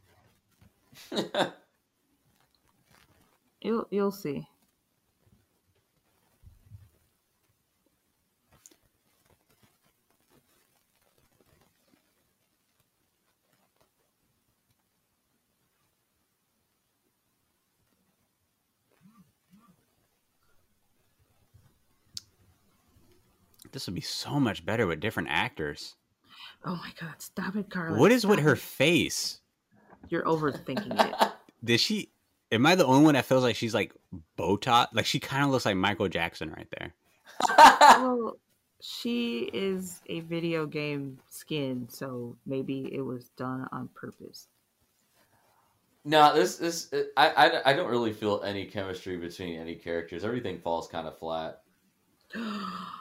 You'll 3.60 3.88
you'll 3.90 4.12
see. 4.12 4.46
This 23.72 23.86
would 23.86 23.94
be 23.94 24.00
so 24.00 24.38
much 24.40 24.64
better 24.64 24.86
with 24.86 25.00
different 25.00 25.28
actors. 25.30 25.96
Oh 26.64 26.74
my 26.76 26.92
god, 27.00 27.14
stop 27.20 27.56
it, 27.56 27.70
Carla. 27.70 27.98
What 27.98 28.12
is 28.12 28.26
with 28.26 28.40
Stop 28.40 28.44
her 28.44 28.52
it. 28.52 28.58
face? 28.58 29.40
You're 30.08 30.24
overthinking 30.24 30.98
it. 30.98 31.32
Did 31.64 31.80
she? 31.80 32.10
Am 32.50 32.66
I 32.66 32.74
the 32.74 32.86
only 32.86 33.04
one 33.04 33.14
that 33.14 33.26
feels 33.26 33.42
like 33.42 33.56
she's 33.56 33.74
like 33.74 33.92
Botox? 34.38 34.88
Like 34.92 35.06
she 35.06 35.20
kind 35.20 35.44
of 35.44 35.50
looks 35.50 35.66
like 35.66 35.76
Michael 35.76 36.08
Jackson 36.08 36.50
right 36.50 36.68
there. 36.78 36.94
well, 37.58 38.38
she 38.80 39.50
is 39.52 40.00
a 40.06 40.20
video 40.20 40.66
game 40.66 41.18
skin, 41.28 41.88
so 41.90 42.36
maybe 42.46 42.88
it 42.92 43.02
was 43.02 43.28
done 43.30 43.68
on 43.72 43.88
purpose. 43.94 44.48
no, 46.04 46.34
this 46.34 46.56
this 46.56 46.92
uh, 46.92 47.02
I, 47.16 47.30
I 47.30 47.70
I 47.70 47.72
don't 47.74 47.90
really 47.90 48.12
feel 48.12 48.42
any 48.44 48.66
chemistry 48.66 49.16
between 49.16 49.60
any 49.60 49.74
characters. 49.76 50.24
Everything 50.24 50.60
falls 50.60 50.88
kind 50.88 51.06
of 51.06 51.18
flat. 51.18 51.62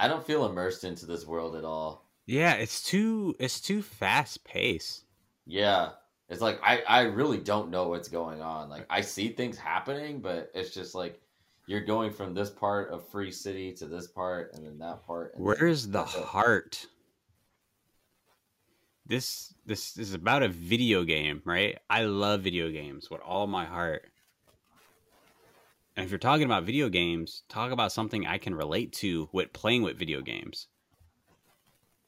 I 0.00 0.08
don't 0.08 0.26
feel 0.26 0.46
immersed 0.46 0.84
into 0.84 1.06
this 1.06 1.26
world 1.26 1.56
at 1.56 1.64
all. 1.64 2.08
Yeah, 2.26 2.54
it's 2.54 2.82
too 2.82 3.34
it's 3.38 3.60
too 3.60 3.82
fast 3.82 4.44
paced. 4.44 5.04
Yeah. 5.46 5.90
It's 6.28 6.42
like 6.42 6.60
I, 6.62 6.82
I 6.86 7.00
really 7.02 7.38
don't 7.38 7.70
know 7.70 7.88
what's 7.88 8.08
going 8.08 8.42
on. 8.42 8.68
Like 8.68 8.86
I 8.90 9.00
see 9.00 9.28
things 9.28 9.56
happening, 9.56 10.20
but 10.20 10.50
it's 10.54 10.74
just 10.74 10.94
like 10.94 11.20
you're 11.66 11.80
going 11.80 12.12
from 12.12 12.34
this 12.34 12.50
part 12.50 12.90
of 12.90 13.08
Free 13.08 13.30
City 13.32 13.72
to 13.74 13.86
this 13.86 14.06
part 14.06 14.52
and 14.54 14.64
then 14.64 14.78
that 14.78 15.06
part. 15.06 15.32
then 15.34 15.44
Where's 15.44 15.88
the 15.88 16.04
heart? 16.04 16.86
This 19.06 19.54
this 19.64 19.96
is 19.96 20.12
about 20.12 20.42
a 20.42 20.48
video 20.48 21.04
game, 21.04 21.40
right? 21.46 21.78
I 21.88 22.02
love 22.02 22.42
video 22.42 22.70
games 22.70 23.10
with 23.10 23.22
all 23.22 23.46
my 23.46 23.64
heart. 23.64 24.10
And 25.98 26.04
if 26.04 26.12
you're 26.12 26.18
talking 26.18 26.44
about 26.44 26.62
video 26.62 26.88
games, 26.88 27.42
talk 27.48 27.72
about 27.72 27.90
something 27.90 28.24
I 28.24 28.38
can 28.38 28.54
relate 28.54 28.92
to 28.92 29.28
with 29.32 29.52
playing 29.52 29.82
with 29.82 29.98
video 29.98 30.20
games. 30.20 30.68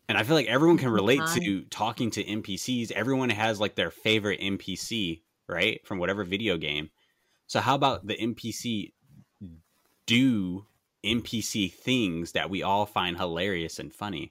And 0.08 0.16
I 0.16 0.22
feel 0.22 0.36
like 0.36 0.46
everyone 0.46 0.78
can 0.78 0.90
relate 0.90 1.22
to 1.34 1.62
talking 1.62 2.08
to 2.12 2.22
NPCs. 2.22 2.92
Everyone 2.92 3.30
has 3.30 3.58
like 3.58 3.74
their 3.74 3.90
favorite 3.90 4.38
NPC, 4.40 5.22
right? 5.48 5.84
From 5.84 5.98
whatever 5.98 6.22
video 6.22 6.56
game. 6.56 6.90
So 7.48 7.58
how 7.58 7.74
about 7.74 8.06
the 8.06 8.14
NPC 8.14 8.92
do 10.06 10.66
NPC 11.04 11.72
things 11.72 12.30
that 12.30 12.48
we 12.48 12.62
all 12.62 12.86
find 12.86 13.16
hilarious 13.16 13.80
and 13.80 13.92
funny? 13.92 14.30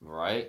Right? 0.00 0.48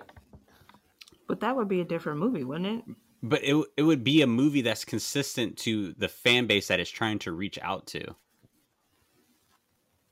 But 1.28 1.40
that 1.40 1.56
would 1.56 1.68
be 1.68 1.82
a 1.82 1.84
different 1.84 2.20
movie, 2.20 2.44
wouldn't 2.44 2.88
it? 2.88 2.96
But 3.22 3.44
it 3.44 3.66
it 3.76 3.82
would 3.82 4.02
be 4.02 4.22
a 4.22 4.26
movie 4.26 4.62
that's 4.62 4.86
consistent 4.86 5.58
to 5.58 5.92
the 5.92 6.08
fan 6.08 6.46
base 6.46 6.68
that 6.68 6.80
it's 6.80 6.88
trying 6.88 7.18
to 7.18 7.32
reach 7.32 7.58
out 7.60 7.86
to. 7.88 8.14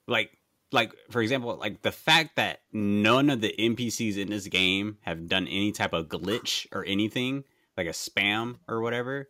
Like 0.09 0.31
like 0.73 0.93
for 1.11 1.23
example, 1.23 1.57
like 1.57 1.83
the 1.83 1.93
fact 1.93 2.37
that 2.37 2.61
none 2.73 3.31
of 3.31 3.41
the 3.41 3.55
NPCs 3.59 4.17
in 4.17 4.31
this 4.31 4.49
game 4.49 4.99
have 5.03 5.29
done 5.29 5.47
any 5.47 5.71
type 5.73 5.93
of 5.93 6.09
glitch 6.09 6.67
or 6.73 6.85
anything, 6.85 7.45
like 7.77 7.87
a 7.87 7.91
spam 7.91 8.57
or 8.67 8.81
whatever, 8.81 9.29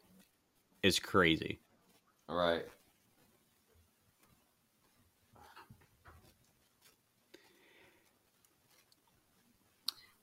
is 0.82 0.98
crazy. 0.98 1.60
Right. 2.28 2.64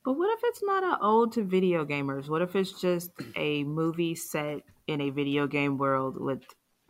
But 0.04 0.12
what 0.12 0.32
if 0.38 0.40
it's 0.44 0.62
not 0.62 0.84
an 0.84 0.98
ode 1.02 1.32
to 1.32 1.42
video 1.42 1.84
gamers? 1.84 2.28
What 2.28 2.40
if 2.40 2.54
it's 2.54 2.80
just 2.80 3.10
a 3.34 3.64
movie 3.64 4.14
set 4.14 4.60
in 4.86 5.00
a 5.00 5.10
video 5.10 5.48
game 5.48 5.78
world 5.78 6.20
with 6.20 6.44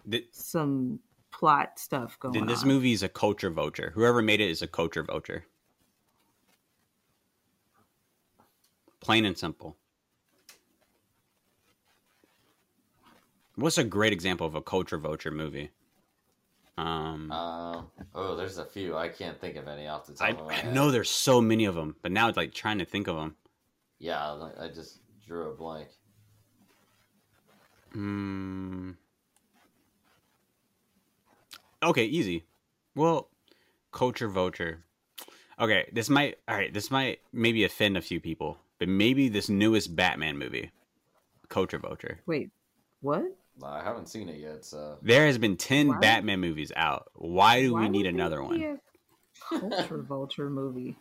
Th- 0.09 0.29
some 0.33 1.01
plot 1.31 1.79
stuff 1.79 2.19
going 2.19 2.35
Then 2.35 2.47
this 2.47 2.63
on? 2.63 2.69
movie 2.69 2.93
is 2.93 3.03
a 3.03 3.09
culture 3.09 3.49
vulture. 3.51 3.93
Whoever 3.95 4.21
made 4.21 4.41
it 4.41 4.51
is 4.51 4.61
a 4.61 4.69
culture 4.69 5.03
vulture. 5.03 5.47
Plain 9.01 9.25
and 9.25 9.39
simple. 9.39 9.79
What's 13.57 13.77
a 13.77 13.83
great 13.85 14.13
example 14.13 14.47
of 14.47 14.55
a 14.55 14.63
culture 14.63 14.99
vulture 14.99 15.31
movie? 15.33 15.73
Um, 16.79 17.37
Um, 17.37 17.91
oh, 18.15 18.37
there's 18.37 18.59
a 18.59 18.65
few. 18.65 18.97
I 18.97 19.09
can't 19.09 19.41
think 19.41 19.57
of 19.57 19.67
any 19.69 19.87
off 19.87 20.07
the 20.07 20.15
top 20.15 20.21
I, 20.21 20.31
of 20.39 20.47
my 20.47 20.63
I 20.63 20.73
know 20.73 20.91
there's 20.91 21.09
so 21.11 21.41
many 21.41 21.65
of 21.65 21.75
them, 21.75 21.97
but 22.03 22.13
now 22.13 22.29
it's 22.29 22.37
like 22.37 22.53
trying 22.53 22.79
to 22.79 22.85
think 22.85 23.07
of 23.09 23.17
them. 23.17 23.37
Yeah, 23.99 24.51
I 24.59 24.69
just 24.69 25.01
drew 25.27 25.51
a 25.51 25.55
blank. 25.55 25.89
Hmm. 27.93 28.91
Okay, 31.83 32.05
easy. 32.05 32.45
Well, 32.95 33.29
culture 33.93 34.29
vulture. 34.29 34.85
Okay, 35.59 35.89
this 35.93 36.11
might 36.11 36.37
all 36.49 36.57
right. 36.57 36.73
This 36.73 36.91
might 36.91 37.21
maybe 37.33 37.65
offend 37.65 37.97
a 37.97 38.03
few 38.03 38.21
people, 38.21 38.59
but 38.79 38.89
maybe 38.89 39.29
this 39.29 39.49
newest 39.49 39.97
Batman 39.97 40.37
movie, 40.39 40.71
culture 41.49 41.79
vulture. 41.79 42.21
Wait, 42.27 42.51
what? 43.01 43.25
I 43.65 43.83
haven't 43.83 44.09
seen 44.11 44.29
it 44.29 44.39
yet, 44.39 44.67
so 44.67 44.99
There 45.03 45.27
has 45.27 45.39
been 45.39 45.57
ten 45.57 45.89
Why? 45.89 45.99
Batman 45.99 46.41
movies 46.41 46.73
out. 46.77 47.11
Why 47.15 47.63
do 47.63 47.73
Why 47.73 47.83
we 47.83 47.89
need 47.89 48.05
would 48.05 48.15
another 48.15 48.43
one? 48.43 48.61
be 48.61 49.59
culture 49.59 50.03
vulture 50.09 50.51
movie? 50.51 50.97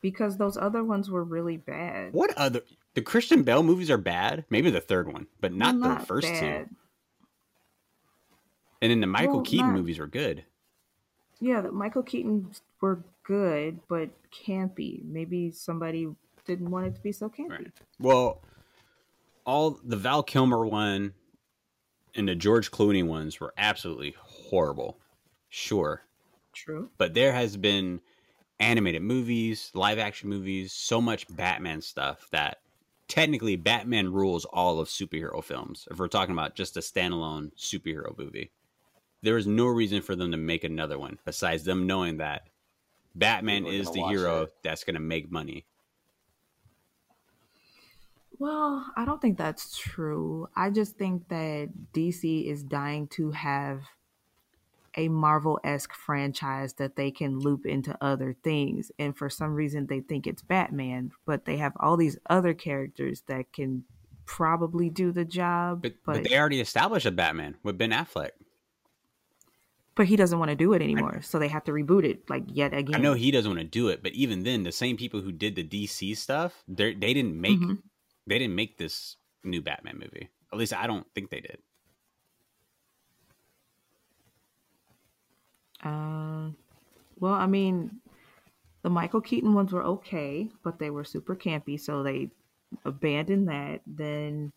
Because 0.00 0.36
those 0.36 0.56
other 0.56 0.82
ones 0.84 1.08
were 1.08 1.24
really 1.24 1.56
bad. 1.56 2.12
What 2.12 2.36
other? 2.36 2.62
The 2.94 3.02
Christian 3.02 3.42
Bale 3.42 3.62
movies 3.62 3.90
are 3.90 3.96
bad. 3.98 4.44
Maybe 4.50 4.70
the 4.70 4.80
third 4.80 5.12
one, 5.12 5.28
but 5.40 5.52
not 5.54 5.80
Well, 5.80 5.98
the 5.98 6.04
first 6.06 6.28
bad. 6.32 6.66
two. 6.68 6.76
And 8.84 8.90
then 8.90 9.00
the 9.00 9.06
Michael 9.06 9.36
Well, 9.36 9.44
Keaton 9.44 9.68
not- 9.68 9.76
movies 9.76 9.98
were 9.98 10.06
good. 10.06 10.44
Yeah, 11.40 11.62
the 11.62 11.72
Michael 11.72 12.02
Keaton 12.02 12.50
were 12.82 13.02
good, 13.22 13.80
but 13.88 14.10
campy. 14.30 15.02
Maybe 15.02 15.50
somebody 15.52 16.08
didn't 16.44 16.70
want 16.70 16.88
it 16.88 16.94
to 16.96 17.00
be 17.00 17.10
so 17.10 17.30
campy. 17.30 17.48
Right. 17.48 17.72
Well, 17.98 18.42
all 19.46 19.78
the 19.82 19.96
Val 19.96 20.22
Kilmer 20.22 20.66
one 20.66 21.14
and 22.14 22.28
the 22.28 22.34
George 22.34 22.70
Clooney 22.70 23.02
ones 23.06 23.40
were 23.40 23.54
absolutely 23.56 24.14
horrible. 24.18 24.98
Sure. 25.48 26.02
True. 26.52 26.90
But 26.98 27.14
there 27.14 27.32
has 27.32 27.56
been 27.56 28.02
animated 28.60 29.00
movies, 29.00 29.70
live 29.74 29.98
action 29.98 30.28
movies, 30.28 30.74
so 30.74 31.00
much 31.00 31.26
Batman 31.34 31.80
stuff 31.80 32.28
that 32.32 32.58
technically 33.08 33.56
Batman 33.56 34.12
rules 34.12 34.44
all 34.44 34.78
of 34.78 34.88
superhero 34.88 35.42
films. 35.42 35.88
If 35.90 35.98
we're 35.98 36.08
talking 36.08 36.34
about 36.34 36.54
just 36.54 36.76
a 36.76 36.80
standalone 36.80 37.50
superhero 37.56 38.16
movie, 38.18 38.50
there 39.24 39.36
is 39.38 39.46
no 39.46 39.66
reason 39.66 40.02
for 40.02 40.14
them 40.14 40.30
to 40.30 40.36
make 40.36 40.64
another 40.64 40.98
one 40.98 41.18
besides 41.24 41.64
them 41.64 41.86
knowing 41.86 42.18
that 42.18 42.48
Batman 43.14 43.66
is 43.66 43.90
the 43.90 44.02
hero 44.02 44.42
it. 44.42 44.54
that's 44.62 44.84
going 44.84 44.94
to 44.94 45.00
make 45.00 45.30
money. 45.30 45.64
Well, 48.38 48.92
I 48.96 49.04
don't 49.04 49.22
think 49.22 49.38
that's 49.38 49.78
true. 49.78 50.48
I 50.56 50.70
just 50.70 50.96
think 50.96 51.28
that 51.28 51.70
DC 51.92 52.46
is 52.46 52.62
dying 52.62 53.06
to 53.08 53.30
have 53.30 53.82
a 54.96 55.08
Marvel 55.08 55.58
esque 55.64 55.94
franchise 55.94 56.74
that 56.74 56.96
they 56.96 57.10
can 57.10 57.38
loop 57.38 57.64
into 57.64 57.96
other 58.00 58.36
things. 58.44 58.92
And 58.98 59.16
for 59.16 59.30
some 59.30 59.54
reason, 59.54 59.86
they 59.86 60.00
think 60.00 60.26
it's 60.26 60.42
Batman, 60.42 61.12
but 61.26 61.44
they 61.44 61.56
have 61.56 61.72
all 61.80 61.96
these 61.96 62.18
other 62.28 62.54
characters 62.54 63.22
that 63.28 63.52
can 63.52 63.84
probably 64.26 64.90
do 64.90 65.12
the 65.12 65.24
job. 65.24 65.82
But, 65.82 65.94
But, 66.04 66.14
but 66.14 66.24
they 66.24 66.36
already 66.36 66.60
established 66.60 67.06
a 67.06 67.10
Batman 67.10 67.56
with 67.62 67.78
Ben 67.78 67.90
Affleck. 67.90 68.30
But 69.96 70.06
he 70.06 70.16
doesn't 70.16 70.38
want 70.38 70.50
to 70.50 70.56
do 70.56 70.72
it 70.72 70.82
anymore. 70.82 71.20
So 71.22 71.38
they 71.38 71.48
have 71.48 71.64
to 71.64 71.72
reboot 71.72 72.04
it 72.04 72.28
like 72.28 72.44
yet 72.48 72.74
again. 72.74 72.96
I 72.96 72.98
know 72.98 73.14
he 73.14 73.30
doesn't 73.30 73.50
want 73.50 73.60
to 73.60 73.64
do 73.64 73.88
it, 73.88 74.02
but 74.02 74.12
even 74.12 74.42
then, 74.42 74.62
the 74.62 74.72
same 74.72 74.96
people 74.96 75.20
who 75.20 75.32
did 75.32 75.54
the 75.54 75.64
DC 75.64 76.16
stuff, 76.16 76.62
they 76.66 76.94
they 76.94 77.14
didn't 77.14 77.40
make 77.40 77.58
Mhm. 77.60 77.82
they 78.26 78.38
didn't 78.38 78.54
make 78.54 78.78
this 78.78 79.16
new 79.44 79.62
Batman 79.62 79.98
movie. 79.98 80.28
At 80.52 80.58
least 80.58 80.72
I 80.72 80.86
don't 80.86 81.06
think 81.14 81.30
they 81.30 81.40
did. 81.40 81.58
Uh, 85.82 86.50
well, 87.20 87.34
I 87.34 87.46
mean, 87.46 88.00
the 88.82 88.90
Michael 88.90 89.20
Keaton 89.20 89.54
ones 89.54 89.72
were 89.72 89.84
okay, 89.84 90.50
but 90.62 90.78
they 90.78 90.90
were 90.90 91.04
super 91.04 91.36
campy, 91.36 91.78
so 91.78 92.02
they 92.02 92.30
abandoned 92.84 93.48
that. 93.48 93.82
Then 93.86 94.52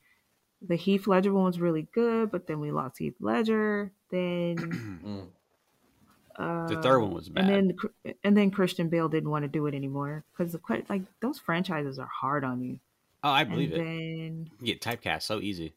the 0.62 0.76
Heath 0.76 1.08
Ledger 1.08 1.34
one 1.34 1.46
was 1.46 1.60
really 1.60 1.88
good, 1.94 2.32
but 2.32 2.48
then 2.48 2.60
we 2.60 2.72
lost 2.72 2.98
Heath 2.98 3.16
Ledger. 3.20 3.92
Then 4.10 5.30
uh, 6.38 6.68
The 6.74 6.82
third 6.82 7.00
one 7.00 7.14
was 7.14 7.30
bad. 7.30 7.50
and 7.50 7.70
then 8.04 8.16
and 8.24 8.38
then 8.38 8.52
Christian 8.52 8.90
Bale 8.90 9.10
didn't 9.10 9.30
want 9.30 9.44
to 9.44 9.50
do 9.50 9.66
it 9.68 9.76
anymore 9.76 10.24
because 10.36 10.52
the 10.54 10.60
like 10.90 11.04
those 11.22 11.40
franchises 11.40 12.00
are 12.00 12.08
hard 12.12 12.44
on 12.44 12.62
you. 12.62 12.80
Oh, 13.24 13.30
I 13.30 13.44
believe 13.44 13.72
and 13.74 13.82
it. 13.82 13.86
then 13.86 14.50
You 14.62 14.66
get 14.76 14.82
typecast 14.82 15.24
so 15.24 15.40
easy. 15.42 15.74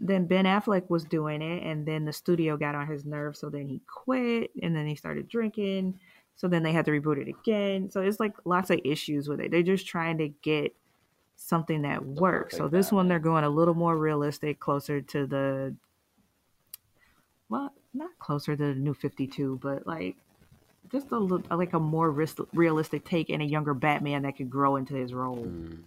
then 0.00 0.26
Ben 0.26 0.44
Affleck 0.44 0.90
was 0.90 1.04
doing 1.04 1.40
it, 1.42 1.62
and 1.62 1.86
then 1.86 2.04
the 2.04 2.12
studio 2.12 2.56
got 2.56 2.74
on 2.74 2.86
his 2.86 3.04
nerves, 3.04 3.38
so 3.40 3.48
then 3.48 3.66
he 3.68 3.80
quit, 3.86 4.50
and 4.62 4.74
then 4.76 4.86
he 4.86 4.94
started 4.96 5.28
drinking. 5.28 5.98
So 6.34 6.48
then 6.48 6.62
they 6.62 6.72
had 6.72 6.84
to 6.84 6.90
reboot 6.90 7.16
it 7.18 7.28
again. 7.28 7.90
So 7.90 8.02
it's 8.02 8.20
like 8.20 8.34
lots 8.44 8.68
of 8.70 8.78
issues 8.84 9.26
with 9.26 9.40
it. 9.40 9.50
They're 9.50 9.62
just 9.62 9.86
trying 9.86 10.18
to 10.18 10.28
get 10.28 10.74
something 11.36 11.82
that 11.82 12.04
works. 12.04 12.56
So 12.56 12.68
this 12.68 12.90
one 12.90 13.08
they're 13.08 13.18
going 13.18 13.44
a 13.44 13.48
little 13.48 13.74
more 13.74 13.96
realistic, 13.96 14.58
closer 14.58 15.00
to 15.00 15.26
the 15.26 15.74
well, 17.48 17.72
not 17.94 18.10
closer 18.18 18.56
to 18.56 18.74
the 18.74 18.74
new 18.74 18.94
Fifty 18.94 19.26
Two, 19.26 19.58
but 19.62 19.86
like 19.86 20.16
just 20.90 21.10
a 21.12 21.18
little 21.18 21.42
like 21.56 21.72
a 21.72 21.80
more 21.80 22.10
realistic 22.52 23.04
take 23.04 23.28
and 23.30 23.42
a 23.42 23.46
younger 23.46 23.74
Batman 23.74 24.22
that 24.22 24.36
could 24.36 24.50
grow 24.50 24.76
into 24.76 24.94
his 24.94 25.12
role. 25.14 25.46
Mm. 25.46 25.78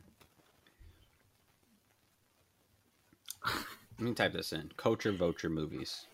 Let 3.99 4.07
me 4.07 4.13
type 4.13 4.33
this 4.33 4.53
in. 4.53 4.71
Culture 4.77 5.11
Vulture 5.11 5.49
movies. 5.49 6.05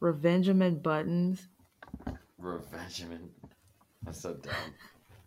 Revengeman 0.00 0.82
Buttons. 0.82 1.48
Revengeman. 2.42 3.28
That's 4.02 4.20
so 4.20 4.34
dumb. 4.34 4.54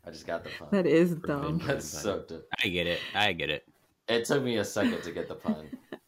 I 0.05 0.09
just 0.11 0.25
got 0.27 0.43
the 0.43 0.49
pun. 0.57 0.67
That 0.71 0.85
is 0.85 1.15
dumb. 1.15 1.41
Revenge- 1.59 1.63
That's 1.65 1.87
so 1.87 2.23
dumb. 2.27 2.41
I 2.63 2.67
get 2.67 2.87
it. 2.87 2.99
I 3.15 3.33
get 3.33 3.49
it. 3.49 3.65
It 4.09 4.25
took 4.25 4.43
me 4.43 4.57
a 4.57 4.65
second 4.65 5.01
to 5.03 5.11
get 5.11 5.27
the 5.27 5.35
pun. 5.35 5.69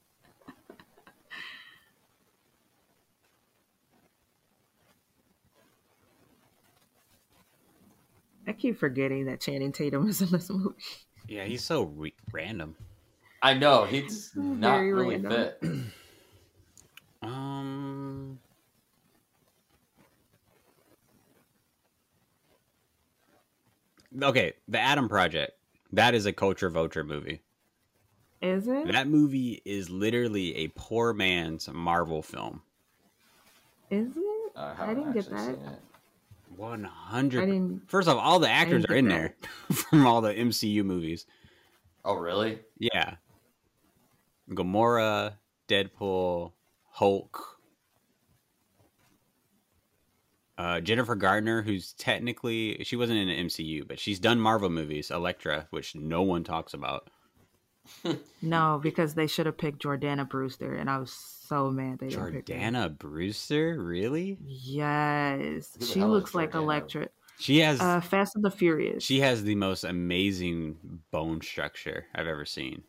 I 8.48 8.54
keep 8.54 8.78
forgetting 8.78 9.26
that 9.26 9.42
Channing 9.42 9.72
Tatum 9.72 10.08
is 10.08 10.22
in 10.22 10.30
this 10.30 10.50
movie. 10.50 10.76
Yeah, 11.28 11.46
he's 11.46 11.64
so 11.64 11.84
re- 11.84 12.14
random. 12.32 12.76
I 13.42 13.54
know 13.56 13.86
he's 13.86 14.32
not 14.36 14.78
really 14.78 15.18
random. 15.18 15.32
fit. 15.62 15.70
Okay, 24.22 24.54
The 24.68 24.80
Adam 24.80 25.10
Project. 25.10 25.54
That 25.92 26.14
is 26.14 26.26
a 26.26 26.34
culture 26.34 26.70
vulture 26.70 27.04
movie. 27.04 27.42
Is 28.42 28.68
it? 28.68 28.92
That 28.92 29.08
movie 29.08 29.62
is 29.66 29.90
literally 29.90 30.56
a 30.58 30.68
poor 30.70 31.14
man's 31.14 31.70
Marvel 31.72 32.22
film. 32.22 32.62
Is 33.90 34.16
it? 34.16 34.52
I, 34.56 34.76
I 34.80 34.94
didn't 34.94 35.14
get 35.14 35.30
that. 35.30 35.40
seen 35.40 35.54
it. 35.54 35.80
One 36.56 36.86
I 36.86 36.90
hundred. 36.90 37.82
First 37.88 38.08
off, 38.08 38.18
all 38.18 38.40
the 38.40 38.50
actors 38.50 38.86
are 38.86 38.96
in 38.96 39.08
get 39.08 39.14
there 39.14 39.36
from 39.72 40.06
all 40.06 40.22
the 40.22 40.34
MCU 40.34 40.84
movies. 40.84 41.26
Oh 42.04 42.16
really? 42.16 42.60
Yeah, 42.78 43.16
Gamora, 44.50 45.34
Deadpool, 45.68 46.52
Hulk, 46.92 47.55
uh, 50.58 50.80
Jennifer 50.82 51.16
Gardner, 51.16 51.62
who's 51.62 51.94
technically 51.94 52.84
she 52.84 52.96
wasn't 52.96 53.20
in 53.20 53.28
the 53.28 53.44
MCU, 53.46 53.88
but 53.88 54.00
she's 54.00 54.20
done 54.20 54.40
Marvel 54.40 54.70
movies. 54.70 55.12
Elektra, 55.12 55.68
which 55.70 55.96
no 55.96 56.22
one 56.22 56.44
talks 56.44 56.74
about. 56.74 57.10
No, 58.42 58.80
because 58.82 59.14
they 59.16 59.26
should 59.28 59.46
have 59.48 59.58
picked 59.58 59.84
Jordana 59.84 60.28
Brewster, 60.28 60.76
and 60.76 60.88
I 60.90 60.98
was 61.00 61.12
so 61.12 61.70
mad 61.72 61.98
they 62.00 62.10
didn't 62.10 62.32
pick 62.32 62.48
her. 62.48 62.54
Jordana 62.56 62.96
Brewster, 62.96 63.82
really? 63.82 64.38
Yes, 64.46 65.76
Who 65.80 65.86
she 65.86 66.04
looks 66.04 66.36
like 66.36 66.52
Jordana? 66.52 66.56
Elektra. 66.64 67.08
She 67.40 67.60
has 67.60 67.82
Uh, 67.82 68.02
Fast 68.02 68.36
and 68.36 68.46
the 68.46 68.52
Furious. 68.52 69.04
she 69.04 69.20
has 69.22 69.44
the 69.44 69.56
most 69.56 69.84
amazing 69.84 70.78
bone 71.12 71.42
structure 71.42 72.06
I've 72.16 72.28
ever 72.28 72.46
seen. 72.46 72.84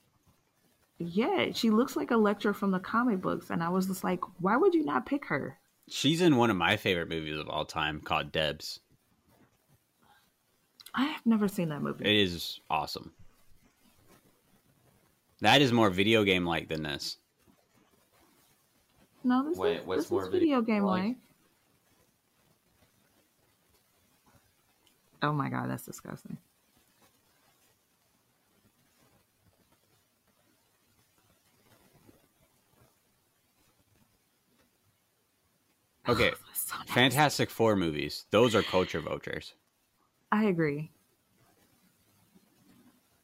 yeah, 0.98 1.52
she 1.52 1.70
looks 1.70 1.97
like 1.97 2.10
Elektra 2.10 2.55
from 2.55 2.70
the 2.70 2.78
comic 2.78 3.20
books, 3.20 3.51
and 3.51 3.62
I 3.62 3.68
was 3.70 3.86
just 3.86 4.05
like, 4.05 4.20
why 4.40 4.56
would 4.56 4.74
you 4.74 4.84
not 4.84 5.05
pick 5.06 5.26
her? 5.26 5.59
She's 5.88 6.20
in 6.20 6.36
one 6.36 6.50
of 6.50 6.56
my 6.56 6.76
favorite 6.76 7.08
movies 7.08 7.38
of 7.38 7.48
all 7.48 7.64
time 7.64 8.00
called 8.00 8.32
Debs. 8.32 8.80
I 10.94 11.04
have 11.04 11.24
never 11.26 11.46
seen 11.46 11.68
that 11.68 11.82
movie. 11.82 12.04
It 12.04 12.16
is 12.16 12.60
awesome. 12.70 13.12
That 15.42 15.60
is 15.60 15.72
more 15.72 15.90
video 15.90 16.24
game 16.24 16.44
like 16.46 16.68
than 16.68 16.82
this. 16.82 17.18
no, 19.22 19.44
this 19.48 19.58
Wait, 19.58 19.80
is, 19.80 19.86
what's 19.86 20.04
this 20.04 20.10
more 20.10 20.22
is 20.24 20.28
video 20.28 20.60
game 20.62 20.76
video-like? 20.76 21.02
like. 21.04 21.16
Oh 25.22 25.32
my 25.32 25.48
god, 25.50 25.68
that's 25.70 25.84
disgusting. 25.84 26.36
Okay, 36.08 36.30
That's 36.30 36.60
so 36.68 36.76
nasty. 36.76 36.92
Fantastic 36.92 37.50
Four 37.50 37.76
movies. 37.76 38.26
Those 38.30 38.54
are 38.54 38.62
culture 38.62 39.00
vultures. 39.00 39.54
I 40.32 40.44
agree. 40.44 40.90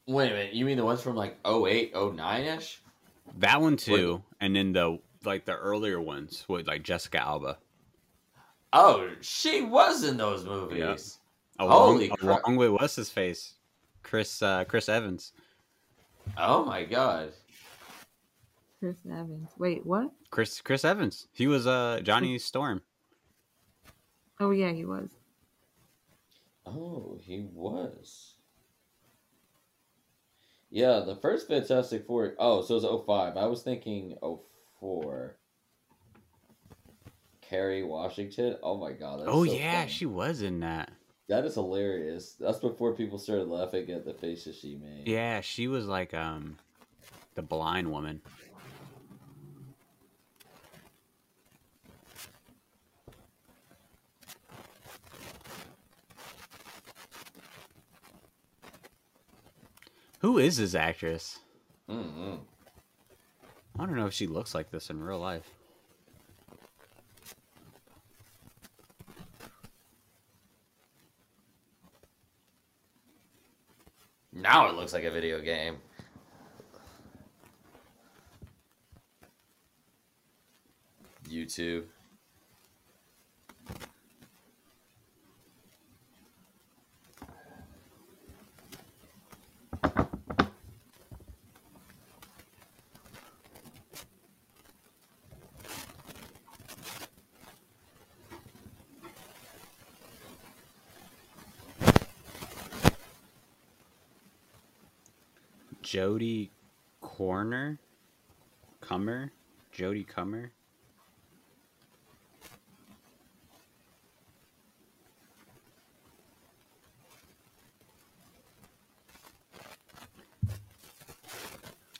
Wait 0.07 0.31
a 0.31 0.35
minute. 0.35 0.53
You 0.55 0.65
mean 0.65 0.77
the 0.77 0.85
ones 0.85 1.01
from 1.01 1.17
like 1.17 1.37
08, 1.47 1.95
09 1.95 2.43
ish? 2.45 2.81
That 3.39 3.61
one 3.61 3.77
too, 3.77 4.23
and 4.41 4.55
then 4.55 4.73
the 4.73 4.99
like 5.25 5.45
the 5.45 5.57
earlier 5.57 6.01
ones 6.01 6.45
with 6.49 6.67
like 6.67 6.83
Jessica 6.83 7.21
Alba. 7.21 7.59
Oh, 8.73 9.11
she 9.21 9.63
was 9.63 10.03
in 10.05 10.17
those 10.17 10.45
movies. 10.45 11.19
Along, 11.59 11.93
Holy 11.95 12.09
crap. 12.09 12.43
along 12.45 12.57
with 12.57 12.71
what's 12.71 12.97
his 12.97 13.11
face, 13.11 13.55
Chris 14.03 14.43
uh, 14.43 14.65
Chris 14.65 14.89
Evans. 14.89 15.33
Oh 16.37 16.65
my 16.65 16.85
god. 16.85 17.33
Chris 18.81 18.97
Evans. 19.07 19.51
Wait, 19.59 19.87
what? 19.87 20.11
Chris 20.33 20.63
Chris 20.63 20.85
Evans. 20.85 21.29
He 21.31 21.47
was 21.47 21.67
uh 21.67 22.01
Johnny 22.03 22.37
Storm. 22.39 22.81
Oh 24.41 24.51
yeah, 24.51 24.73
he 24.73 24.85
was. 24.85 25.11
Oh, 26.67 27.19
he 27.21 27.47
was. 27.53 28.35
Yeah, 30.71 31.01
the 31.07 31.17
first 31.17 31.49
Fantastic 31.49 32.07
Four. 32.07 32.35
Oh, 32.39 32.63
so 32.63 32.77
it 32.77 32.83
was 32.83 33.05
05. 33.07 33.37
I 33.37 33.45
was 33.45 33.63
thinking 33.63 34.17
04. 34.81 35.37
Kerry 37.43 37.83
Washington. 37.83 38.57
Oh 38.63 38.79
my 38.79 38.93
god. 38.93 39.21
That's 39.21 39.29
oh 39.31 39.45
so 39.45 39.53
yeah, 39.53 39.81
funny. 39.81 39.91
she 39.91 40.07
was 40.07 40.41
in 40.41 40.61
that. 40.61 40.91
That 41.29 41.45
is 41.45 41.55
hilarious. 41.55 42.37
That's 42.41 42.59
before 42.59 42.95
people 42.95 43.19
started 43.19 43.49
laughing 43.49 43.91
at 43.91 44.07
the 44.07 44.15
faces 44.15 44.57
she 44.57 44.77
made. 44.77 45.07
Yeah, 45.07 45.43
she 45.43 45.69
was 45.69 45.87
like 45.87 46.15
um 46.15 46.57
the 47.35 47.43
blind 47.43 47.91
woman. 47.93 48.23
Who 60.33 60.39
is 60.39 60.57
this 60.57 60.75
actress? 60.75 61.41
Mm-hmm. 61.91 62.37
I 63.79 63.85
don't 63.85 63.97
know 63.97 64.07
if 64.07 64.15
she 64.15 64.27
looks 64.27 64.55
like 64.55 64.71
this 64.71 64.89
in 64.89 64.99
real 64.99 65.19
life. 65.19 65.47
Now 74.33 74.71
it 74.71 74.75
looks 74.75 74.95
like 74.95 75.05
a 75.05 75.11
video 75.11 75.39
game. 75.43 75.77
YouTube. 81.29 81.85
Jodie 105.93 106.49
Corner? 107.03 107.79
Comer? 108.81 109.31
Jodie 109.77 110.09
Comer? 110.09 110.51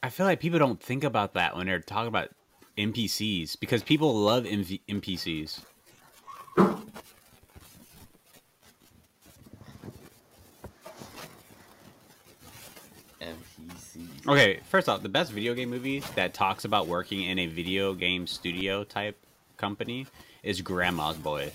I 0.03 0.09
feel 0.09 0.25
like 0.25 0.41
people 0.41 0.59
don't 0.59 0.83
think 0.83 1.05
about 1.05 1.35
that 1.35 1.55
when 1.55 1.67
they're 1.67 1.79
talking 1.79 2.09
about 2.09 2.31
NPCs 2.79 3.61
because 3.61 3.83
people 3.83 4.15
love 4.15 4.45
MV- 4.45 4.81
NPCs. 4.89 5.61
NPCs. 13.23 14.27
Okay, 14.29 14.61
first 14.73 14.89
off, 14.89 15.03
the 15.03 15.09
best 15.11 15.31
video 15.33 15.53
game 15.53 15.69
movie 15.69 16.01
that 16.15 16.33
talks 16.33 16.65
about 16.65 16.87
working 16.87 17.25
in 17.25 17.39
a 17.39 17.47
video 17.47 17.93
game 17.93 18.27
studio 18.27 18.83
type 18.85 19.19
company 19.59 20.07
is 20.43 20.63
Grandma's 20.63 21.19
Boy. 21.19 21.53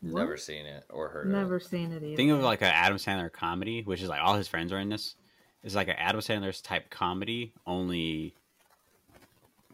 Never 0.00 0.36
seen 0.36 0.64
it 0.64 0.84
or 0.90 1.08
heard 1.08 1.28
Never 1.28 1.56
of 1.56 1.62
it. 1.62 1.64
seen 1.64 1.90
it 1.90 2.04
either. 2.04 2.14
Think 2.14 2.30
of 2.30 2.38
like 2.38 2.62
an 2.62 2.68
Adam 2.68 2.98
Sandler 2.98 3.32
comedy, 3.32 3.82
which 3.82 4.00
is 4.00 4.08
like 4.08 4.20
all 4.22 4.34
his 4.34 4.46
friends 4.46 4.72
are 4.72 4.78
in 4.78 4.90
this. 4.90 5.16
It's 5.64 5.74
like 5.74 5.88
an 5.88 5.96
Adam 5.98 6.20
Sandler's 6.20 6.60
type 6.60 6.88
comedy, 6.88 7.52
only 7.66 8.32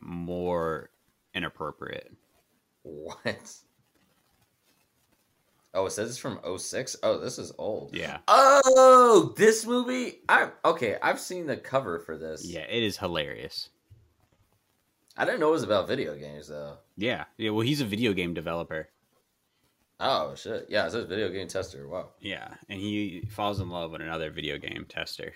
more 0.01 0.89
inappropriate. 1.35 2.11
What? 2.85 3.55
Oh, 5.75 5.87
it 5.87 5.91
says 5.91 6.09
it's 6.09 6.19
from 6.19 6.39
06? 6.57 6.97
Oh, 7.03 7.19
this 7.19 7.39
is 7.39 7.53
old. 7.59 7.95
Yeah. 7.95 8.19
Oh, 8.29 9.35
this 9.37 9.67
movie? 9.67 10.21
I 10.29 10.51
okay, 10.65 10.97
I've 11.03 11.19
seen 11.19 11.47
the 11.47 11.57
cover 11.57 11.99
for 11.99 12.17
this. 12.17 12.45
Yeah, 12.45 12.65
it 12.69 12.83
is 12.83 12.97
hilarious. 12.97 13.71
I 15.17 15.25
didn't 15.25 15.41
know 15.41 15.49
it 15.49 15.53
was 15.53 15.63
about 15.65 15.89
video 15.89 16.17
games 16.17 16.49
though. 16.49 16.79
Yeah. 16.97 17.25
Yeah, 17.37 17.51
well 17.51 17.67
he's 17.67 17.81
a 17.81 17.85
video 17.85 18.13
game 18.13 18.35
developer. 18.35 18.89
Oh 19.99 20.35
shit. 20.37 20.67
Yeah, 20.69 20.87
it 20.87 20.93
says 20.93 21.07
video 21.07 21.29
game 21.29 21.49
tester. 21.49 21.89
Wow. 21.89 22.11
Yeah, 22.21 22.55
and 22.69 22.81
he 22.81 23.29
falls 23.31 23.61
in 23.61 23.69
love 23.69 23.91
with 23.91 24.01
another 24.01 24.31
video 24.31 24.59
game 24.59 24.87
tester. 24.89 25.33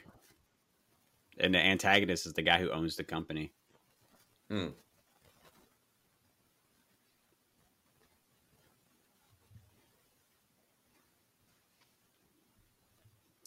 And 1.38 1.54
the 1.54 1.58
antagonist 1.58 2.26
is 2.26 2.32
the 2.32 2.42
guy 2.42 2.58
who 2.58 2.70
owns 2.70 2.96
the 2.96 3.04
company. 3.04 3.52
Hmm. 4.50 4.68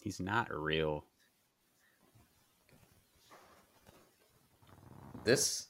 He's 0.02 0.20
not 0.20 0.52
real. 0.52 1.04
This 5.24 5.68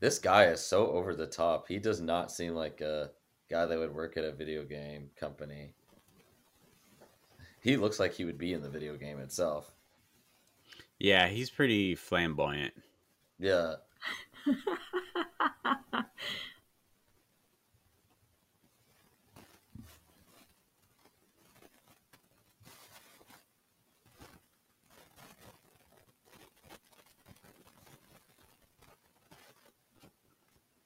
this 0.00 0.18
guy 0.18 0.46
is 0.46 0.64
so 0.64 0.88
over 0.88 1.14
the 1.14 1.26
top. 1.26 1.68
He 1.68 1.78
does 1.78 2.00
not 2.00 2.32
seem 2.32 2.54
like 2.54 2.80
a 2.80 3.10
guy 3.50 3.66
that 3.66 3.78
would 3.78 3.94
work 3.94 4.16
at 4.16 4.24
a 4.24 4.32
video 4.32 4.64
game 4.64 5.10
company. 5.14 5.74
He 7.60 7.76
looks 7.76 8.00
like 8.00 8.14
he 8.14 8.24
would 8.24 8.38
be 8.38 8.54
in 8.54 8.62
the 8.62 8.70
video 8.70 8.96
game 8.96 9.20
itself. 9.20 9.70
Yeah, 10.98 11.28
he's 11.28 11.50
pretty 11.50 11.94
flamboyant. 11.94 12.72
Yeah. 13.38 13.74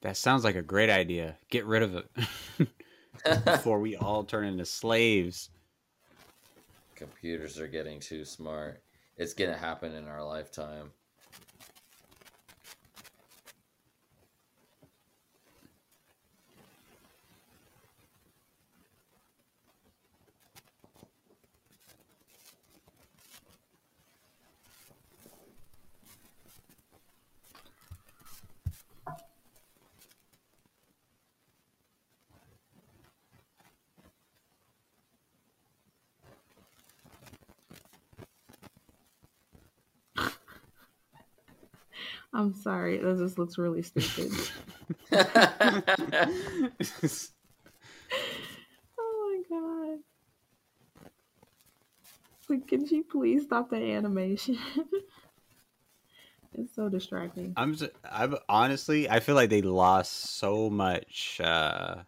That 0.07 0.15
sounds 0.15 0.45
like 0.45 0.55
a 0.55 0.61
great 0.61 0.89
idea. 0.89 1.35
Get 1.49 1.65
rid 1.65 1.83
of 1.83 1.95
it 1.95 2.69
before 3.43 3.81
we 3.81 3.97
all 3.97 4.23
turn 4.23 4.45
into 4.45 4.63
slaves. 4.63 5.49
Computers 6.95 7.59
are 7.59 7.67
getting 7.67 7.99
too 7.99 8.23
smart. 8.23 8.81
It's 9.17 9.33
gonna 9.33 9.57
happen 9.57 9.93
in 9.93 10.07
our 10.07 10.23
lifetime. 10.23 10.91
I'm 42.37 42.53
sorry. 42.53 42.99
That 42.99 43.17
just 43.17 43.39
looks 43.39 43.57
really 43.57 43.81
stupid. 43.81 44.31
oh 48.99 49.41
my 49.41 49.41
god. 49.49 49.97
Like, 52.47 52.67
can 52.67 52.85
you 52.85 53.03
please 53.03 53.45
stop 53.45 53.71
the 53.71 53.77
animation? 53.77 54.59
it's 56.53 56.75
so 56.75 56.89
distracting. 56.89 57.53
I'm 57.57 57.73
just, 57.73 57.89
I'm 58.07 58.35
honestly, 58.47 59.09
I 59.09 59.19
feel 59.19 59.33
like 59.33 59.49
they 59.49 59.63
lost 59.63 60.37
so 60.37 60.69
much. 60.69 61.41
Uh, 61.43 62.03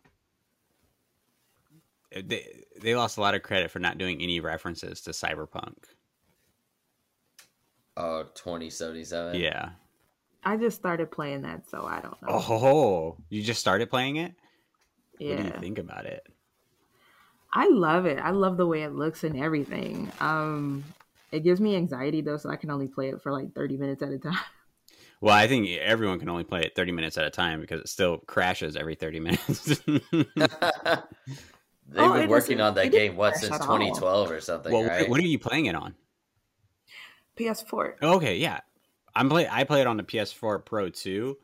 they 2.16 2.66
they 2.80 2.96
lost 2.96 3.18
a 3.18 3.22
lot 3.22 3.34
of 3.34 3.42
credit 3.42 3.72
for 3.72 3.80
not 3.80 3.98
doing 3.98 4.22
any 4.22 4.40
references 4.42 5.02
to 5.02 5.10
cyberpunk. 5.10 5.86
oh, 7.98 8.26
2077. 8.36 9.40
Yeah. 9.42 9.70
I 10.44 10.57
just 10.57 10.78
started 10.78 11.11
playing 11.11 11.44
that, 11.44 11.68
so 11.70 11.86
I 11.86 12.02
don't 12.02 12.22
know. 12.22 12.45
Oh, 12.52 13.18
you 13.30 13.44
just 13.44 13.60
started 13.60 13.90
playing 13.90 14.16
it. 14.18 14.36
yeah. 15.20 15.36
What 15.36 15.38
do 15.38 15.44
you 15.44 15.52
think 15.52 15.78
about 15.80 16.06
it? 16.06 16.28
I 17.52 17.68
love 17.70 18.06
it. 18.06 18.20
I 18.20 18.30
love 18.32 18.57
the 18.57 18.68
way 18.68 18.84
it 18.84 18.94
looks 18.94 19.24
and 19.24 19.38
everything. 19.38 20.11
Um, 20.20 20.84
it 21.32 21.41
gives 21.41 21.60
me 21.60 21.76
anxiety 21.76 22.22
though, 22.22 22.38
so 22.38 22.49
I 22.49 22.56
can 22.56 22.70
only 22.72 22.88
play 22.88 23.10
it 23.10 23.22
for 23.22 23.32
like 23.32 23.53
30 23.53 23.78
minutes 23.78 24.02
at 24.03 24.11
a 24.11 24.20
time. 24.20 24.38
Well, 25.22 25.36
I 25.36 25.48
think 25.48 25.68
everyone 25.70 26.20
can 26.20 26.30
only 26.30 26.44
play 26.45 26.61
it 26.61 26.76
30 26.76 26.91
minutes 26.91 27.18
at 27.18 27.26
a 27.26 27.30
time 27.30 27.60
because 27.61 27.82
it 27.82 27.90
still 27.90 28.20
crashes 28.20 28.76
every 28.76 28.95
30 28.95 29.20
minutes. 29.20 29.82
They've 31.88 32.11
Oh, 32.11 32.14
been 32.14 32.28
working 32.30 32.61
on 32.61 32.76
that 32.76 32.91
game 32.91 33.16
what 33.16 33.36
since 33.36 33.52
at 33.52 33.61
all. 33.61 33.68
2012 33.68 34.32
or 34.32 34.40
something, 34.41 34.72
well, 34.72 34.84
right? 34.84 35.10
what 35.10 35.20
are 35.20 35.24
you 35.24 35.40
playing 35.40 35.66
it 35.66 35.76
on? 35.76 35.95
PS4. 37.36 37.98
Okay, 38.02 38.38
yeah. 38.38 38.61
I'm 39.15 39.30
play 39.30 39.48
I 39.49 39.64
play 39.64 39.81
it 39.81 39.88
on 39.88 39.98
the 39.98 40.03
PS4 40.03 40.64
Pro 40.65 40.90
too. 40.90 41.38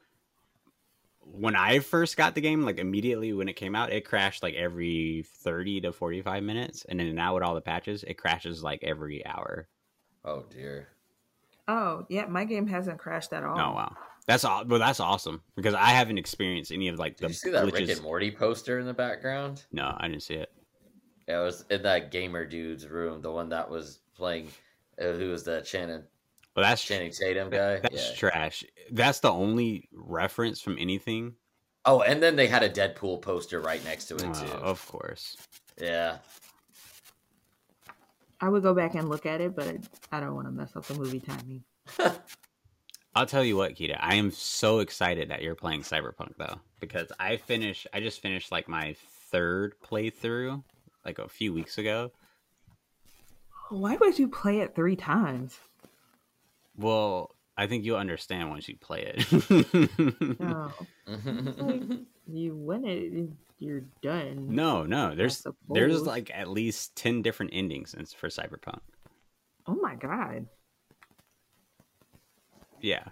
when 1.21 1.55
I 1.55 1.79
first 1.79 2.17
got 2.17 2.35
the 2.35 2.41
game, 2.41 2.63
like 2.63 2.77
immediately 2.77 3.33
when 3.33 3.49
it 3.49 3.55
came 3.55 3.75
out, 3.75 3.91
it 3.91 4.05
crashed 4.05 4.43
like 4.43 4.53
every 4.55 5.25
30 5.43 5.81
to 5.81 5.91
45 5.91 6.43
minutes. 6.43 6.85
And 6.87 6.99
then 6.99 7.13
now 7.15 7.33
with 7.33 7.43
all 7.43 7.55
the 7.55 7.61
patches, 7.61 8.03
it 8.03 8.13
crashes 8.15 8.63
like 8.63 8.83
every 8.83 9.25
hour. 9.25 9.67
Oh 10.23 10.43
dear. 10.49 10.87
Oh 11.67 12.05
yeah, 12.09 12.25
my 12.27 12.45
game 12.45 12.67
hasn't 12.67 12.99
crashed 12.99 13.33
at 13.33 13.43
all. 13.43 13.57
Oh, 13.57 13.73
wow. 13.73 13.95
That's 14.27 14.43
all, 14.43 14.65
Well, 14.65 14.79
that's 14.79 14.99
awesome 14.99 15.41
because 15.55 15.73
I 15.75 15.89
haven't 15.89 16.17
experienced 16.17 16.71
any 16.71 16.87
of 16.87 16.97
like 16.99 17.17
the 17.17 17.27
Did 17.27 17.29
you 17.29 17.33
see 17.35 17.49
that 17.51 17.71
Rick 17.71 17.89
and 17.89 18.01
Morty 18.01 18.31
poster 18.31 18.79
in 18.79 18.85
the 18.85 18.93
background? 18.93 19.63
No, 19.71 19.95
I 19.97 20.07
didn't 20.07 20.23
see 20.23 20.35
it. 20.35 20.51
Yeah, 21.27 21.41
it 21.41 21.43
was 21.43 21.65
in 21.69 21.81
that 21.83 22.11
gamer 22.11 22.45
dude's 22.45 22.87
room, 22.87 23.21
the 23.21 23.31
one 23.31 23.49
that 23.49 23.69
was 23.69 23.99
playing. 24.15 24.49
Uh, 24.99 25.11
who 25.11 25.29
was 25.29 25.43
the 25.43 25.59
Channing 25.61 26.03
Well, 26.55 26.63
that's 26.63 26.83
Channing 26.83 27.11
Tatum 27.11 27.49
guy? 27.49 27.79
that's 27.81 28.09
yeah. 28.11 28.15
trash. 28.15 28.63
That's 28.91 29.19
the 29.19 29.31
only 29.31 29.89
reference 29.91 30.61
from 30.61 30.77
anything. 30.79 31.35
Oh, 31.83 32.01
and 32.01 32.23
then 32.23 32.35
they 32.35 32.47
had 32.47 32.63
a 32.63 32.69
Deadpool 32.69 33.21
poster 33.21 33.59
right 33.59 33.83
next 33.83 34.05
to 34.05 34.15
it 34.15 34.23
Uh, 34.25 34.33
too. 34.33 34.51
of 34.53 34.85
course. 34.87 35.37
Yeah. 35.79 36.17
I 38.41 38.49
would 38.49 38.63
go 38.63 38.73
back 38.73 38.95
and 38.95 39.09
look 39.09 39.25
at 39.25 39.41
it, 39.41 39.55
but 39.55 39.77
I 40.11 40.19
don't 40.19 40.35
want 40.35 40.47
to 40.47 40.51
mess 40.51 40.75
up 40.75 40.85
the 40.85 40.95
movie 40.95 41.19
timing. 41.19 41.63
I'll 43.15 43.25
tell 43.25 43.43
you 43.43 43.55
what, 43.55 43.75
Kita. 43.75 43.97
I 43.99 44.15
am 44.15 44.31
so 44.31 44.79
excited 44.79 45.29
that 45.29 45.41
you're 45.41 45.55
playing 45.55 45.81
Cyberpunk 45.83 46.33
though, 46.37 46.59
because 46.81 47.11
I 47.19 47.37
finished. 47.37 47.87
I 47.93 48.01
just 48.01 48.21
finished 48.21 48.51
like 48.51 48.67
my 48.67 48.95
third 49.31 49.75
playthrough, 49.81 50.63
like 51.05 51.19
a 51.19 51.29
few 51.29 51.53
weeks 51.53 51.77
ago. 51.77 52.11
Why 53.69 53.95
would 53.95 54.19
you 54.19 54.27
play 54.27 54.59
it 54.59 54.75
three 54.75 54.95
times? 54.97 55.57
Well, 56.77 57.35
I 57.57 57.67
think 57.67 57.85
you'll 57.85 57.97
understand 57.97 58.49
once 58.49 58.67
you 58.67 58.75
play 58.77 59.13
it. 59.15 60.39
No, 60.39 60.71
like 61.57 61.81
you 62.27 62.55
win 62.55 62.85
it, 62.85 63.29
you're 63.59 63.83
done. 64.01 64.53
no, 64.53 64.83
no. 64.83 65.15
There's 65.15 65.45
there's 65.69 66.01
like 66.01 66.31
at 66.33 66.49
least 66.49 66.95
ten 66.95 67.21
different 67.21 67.51
endings 67.53 67.95
for 68.17 68.27
Cyberpunk. 68.27 68.79
Oh 69.67 69.75
my 69.75 69.95
god. 69.95 70.47
Yeah. 72.81 73.05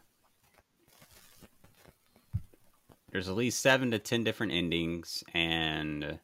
There's 3.11 3.30
at 3.30 3.35
least 3.35 3.61
seven 3.61 3.91
to 3.91 3.99
ten 3.99 4.23
different 4.23 4.52
endings, 4.52 5.23
and 5.34 6.19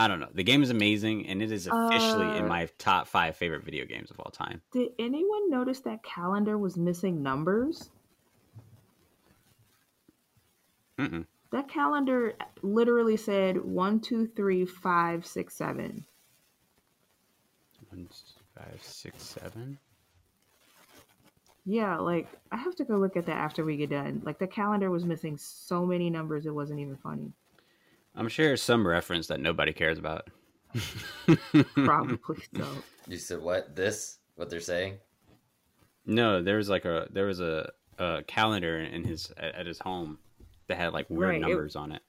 I 0.00 0.08
don't 0.08 0.18
know. 0.18 0.30
The 0.32 0.42
game 0.42 0.62
is 0.62 0.70
amazing, 0.70 1.26
and 1.26 1.42
it 1.42 1.52
is 1.52 1.68
officially 1.70 2.38
in 2.38 2.44
Uh, 2.46 2.48
my 2.48 2.70
top 2.78 3.06
five 3.06 3.36
favorite 3.36 3.64
video 3.64 3.84
games 3.84 4.10
of 4.10 4.18
all 4.18 4.30
time. 4.30 4.62
Did 4.72 4.92
anyone 4.98 5.50
notice 5.50 5.80
that 5.80 6.02
calendar 6.02 6.56
was 6.56 6.78
missing 6.78 7.22
numbers? 7.22 7.90
Mm-mm. 10.96 11.26
That 11.50 11.68
calendar 11.68 12.34
literally 12.62 13.18
said 13.18 13.62
one, 13.62 14.00
two, 14.00 14.26
three, 14.26 14.64
five, 14.64 15.26
six, 15.26 15.54
seven. 15.54 16.06
One, 17.90 18.08
five, 18.56 18.82
six, 18.82 19.22
seven. 19.22 19.78
Yeah, 21.66 21.98
like 21.98 22.26
I 22.50 22.56
have 22.56 22.74
to 22.76 22.84
go 22.84 22.96
look 22.96 23.18
at 23.18 23.26
that 23.26 23.36
after 23.36 23.66
we 23.66 23.76
get 23.76 23.90
done. 23.90 24.22
Like 24.24 24.38
the 24.38 24.46
calendar 24.46 24.90
was 24.90 25.04
missing 25.04 25.36
so 25.36 25.84
many 25.84 26.08
numbers, 26.08 26.46
it 26.46 26.54
wasn't 26.54 26.80
even 26.80 26.96
funny. 26.96 27.34
I'm 28.20 28.28
sure 28.28 28.44
there's 28.44 28.60
some 28.62 28.86
reference 28.86 29.28
that 29.28 29.40
nobody 29.40 29.72
cares 29.72 29.98
about. 29.98 30.28
Probably 31.74 32.18
so. 32.54 32.66
you 33.08 33.16
said 33.16 33.40
what? 33.40 33.74
This? 33.74 34.18
What 34.36 34.50
they're 34.50 34.60
saying? 34.60 34.98
No, 36.04 36.42
there 36.42 36.58
was 36.58 36.68
like 36.68 36.84
a 36.84 37.08
there 37.10 37.24
was 37.24 37.40
a, 37.40 37.70
a 37.98 38.22
calendar 38.26 38.78
in 38.78 39.04
his 39.04 39.32
at, 39.38 39.54
at 39.54 39.66
his 39.66 39.78
home 39.78 40.18
that 40.66 40.76
had 40.76 40.92
like 40.92 41.08
weird 41.08 41.30
Right, 41.30 41.36
it- 41.38 41.40
numbers 41.40 41.76
on 41.76 41.92
it. 41.92 42.02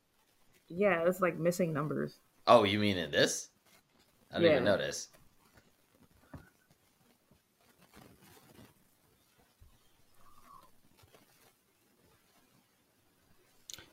Yeah, 0.68 1.04
it's 1.08 1.22
like 1.22 1.38
missing 1.38 1.72
numbers. 1.72 2.18
Oh, 2.46 2.66
you 2.66 2.78
mean 2.78 2.98
in 2.98 3.10
this? 3.12 3.48
I 4.34 4.40
didn't 4.40 4.52
even 4.52 4.64
notice. 4.66 5.08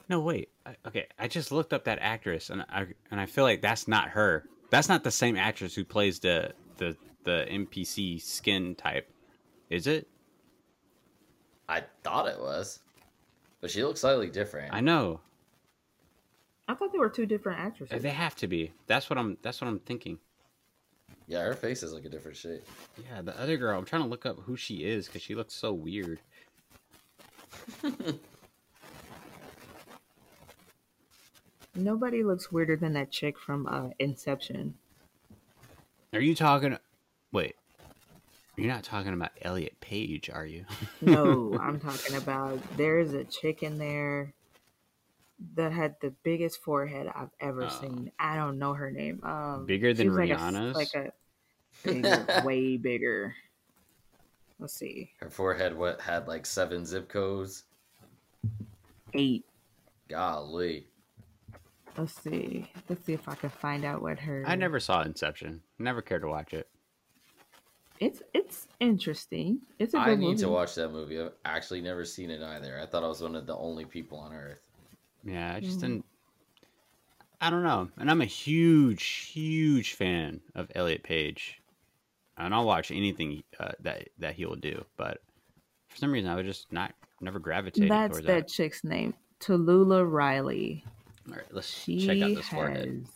No, 0.09 0.21
wait. 0.21 0.49
I, 0.69 0.77
okay, 0.87 1.07
I 1.19 1.29
just 1.29 1.51
looked 1.51 1.73
up 1.73 1.85
that 1.85 1.99
actress, 2.01 2.51
and 2.51 2.63
I 2.69 2.87
and 3.11 3.19
I 3.19 3.27
feel 3.27 3.45
like 3.45 3.63
that's 3.63 3.89
not 3.89 4.11
her. 4.11 4.45
That's 4.71 4.89
not 4.89 5.03
the 5.03 5.11
same 5.11 5.37
actress 5.37 5.75
who 5.75 5.85
plays 5.85 6.19
the 6.19 6.53
the 6.77 6.95
the 7.25 7.47
NPC 7.51 8.21
skin 8.21 8.75
type, 8.75 9.11
is 9.71 9.87
it? 9.87 10.09
I 11.69 11.85
thought 12.03 12.29
it 12.29 12.39
was, 12.39 12.81
but 13.61 13.71
she 13.71 13.83
looks 13.83 14.01
slightly 14.01 14.29
different. 14.29 14.75
I 14.75 14.81
know 14.81 15.21
I 16.69 16.75
thought 16.75 16.93
they 16.93 16.99
were 16.99 17.09
two 17.09 17.25
different 17.25 17.61
actresses. 17.61 18.03
they 18.03 18.11
have 18.11 18.37
to 18.37 18.47
be. 18.47 18.73
That's 18.87 19.09
what 19.09 19.19
I'm. 19.19 19.39
That's 19.41 19.61
what 19.61 19.69
I'm 19.69 19.79
thinking. 19.81 20.19
Yeah, 21.27 21.43
her 21.43 21.55
face 21.55 21.83
is 21.83 21.95
like 21.95 22.05
a 22.05 22.11
different 22.11 22.37
shape. 22.37 22.65
Yeah, 23.11 23.23
the 23.23 23.39
other 23.41 23.57
girl. 23.57 23.79
I'm 23.79 23.87
trying 23.87 24.03
to 24.03 24.09
look 24.09 24.27
up 24.27 24.39
who 24.41 24.57
she 24.57 24.85
is 24.85 25.07
because 25.07 25.23
she 25.23 25.35
looks 25.35 25.55
so 25.55 25.73
weird. 25.73 26.21
Nobody 31.83 32.23
looks 32.25 32.51
weirder 32.51 32.77
than 32.77 32.93
that 32.95 33.11
chick 33.11 33.39
from 33.39 33.67
uh, 33.67 33.91
Inception. 33.99 34.75
Are 36.13 36.21
you 36.21 36.35
talking? 36.35 36.77
Wait, 37.33 37.55
you're 38.57 38.67
not 38.73 38.83
talking 38.83 39.13
about 39.13 39.31
Elliot 39.43 39.79
Page, 39.81 40.29
are 40.31 40.47
you? 40.47 40.65
No, 41.01 41.57
I'm 41.61 41.79
talking 41.79 42.17
about 42.17 42.59
there's 42.77 43.13
a 43.13 43.25
chick 43.25 43.63
in 43.63 43.79
there 43.79 44.33
that 45.55 45.71
had 45.71 45.95
the 46.01 46.11
biggest 46.25 46.61
forehead 46.63 47.07
I've 47.15 47.31
ever 47.41 47.65
Oh. 47.65 47.79
seen. 47.81 48.11
I 48.19 48.35
don't 48.37 48.59
know 48.59 48.75
her 48.75 48.91
name. 48.91 49.21
Um, 49.23 49.67
Bigger 49.67 49.95
than 49.95 50.07
she 50.07 50.09
was 50.09 50.19
like 50.19 50.31
a- 50.31 50.35
Rihanna's? 50.35 50.75
Like 50.75 50.95
a, 50.95 51.13
bigger, 51.85 52.43
way 52.45 52.77
bigger. 52.77 53.35
Let's 54.59 54.75
see, 54.75 55.13
Her 55.21 55.31
forehead 55.31 55.77
what 55.77 56.01
had 56.01 56.27
like 56.27 56.45
seven 56.45 56.85
zip 56.85 57.09
codes. 57.09 57.63
eight. 59.15 59.45
Golly. 60.09 60.87
Let's 61.99 62.15
see. 62.23 62.71
Let's 62.89 63.05
see 63.05 63.13
if 63.13 63.29
I 63.29 63.35
can 63.35 63.51
find 63.51 63.85
out 63.85 64.01
what 64.01 64.19
her. 64.21 64.45
I 64.47 64.55
never 64.55 64.79
saw 64.79 65.03
Inception. 65.03 65.61
Never 65.79 66.01
cared 66.01 66.23
to 66.23 66.29
watch 66.29 66.55
it. 66.55 66.69
It's 67.99 68.23
it's 68.33 68.69
interesting. 68.79 69.59
It's 69.81 69.95
a 69.95 69.99
good 69.99 70.07
I 70.09 70.15
need 70.15 70.27
movie. 70.27 70.43
to 70.43 70.49
watch 70.49 70.77
that 70.77 70.91
movie. 70.93 71.21
I've 71.21 71.33
actually 71.45 71.81
never 71.81 72.05
seen 72.05 72.31
it 72.31 72.41
either. 72.41 72.79
I 72.81 72.87
thought 72.87 73.03
I 73.03 73.09
was 73.09 73.21
one 73.21 73.35
of 73.35 73.47
the 73.47 73.57
only 73.57 73.85
people 73.85 74.19
on 74.19 74.33
earth. 74.33 74.61
Yeah, 75.25 75.53
I 75.57 75.61
just 75.61 75.79
Mhm. 75.79 75.81
didn't. 75.81 76.05
I 77.41 77.51
don't 77.51 77.65
know, 77.65 77.89
and 77.97 78.09
I'm 78.11 78.21
a 78.21 78.25
huge, 78.27 79.05
huge 79.33 79.95
fan 79.95 80.41
of 80.55 80.71
Elliot 80.77 81.03
Page, 81.03 81.61
and 82.37 82.55
I'll 82.55 82.65
watch 82.67 82.91
anything 82.93 83.43
uh, 83.59 83.73
that 83.81 84.09
that 84.19 84.35
he 84.35 84.47
will 84.47 84.57
do. 84.57 84.85
But 84.97 85.21
for 85.89 85.97
some 85.97 86.13
reason, 86.13 86.31
I 86.31 86.37
was 86.37 86.47
just 86.47 86.73
not 86.73 86.95
never 87.21 87.41
gravitated 87.41 87.91
That's 87.91 88.13
towards 88.13 88.27
that 88.27 88.47
that. 88.47 88.49
chick's 88.49 88.85
name, 88.85 89.15
Tallulah 89.41 90.09
Riley. 90.09 90.85
All 91.31 91.37
right, 91.37 91.47
let's 91.51 91.69
She 91.69 92.07
check 92.07 92.23
out 92.23 92.35
this 92.35 92.47
has 92.47 92.49
forehead. 92.49 93.07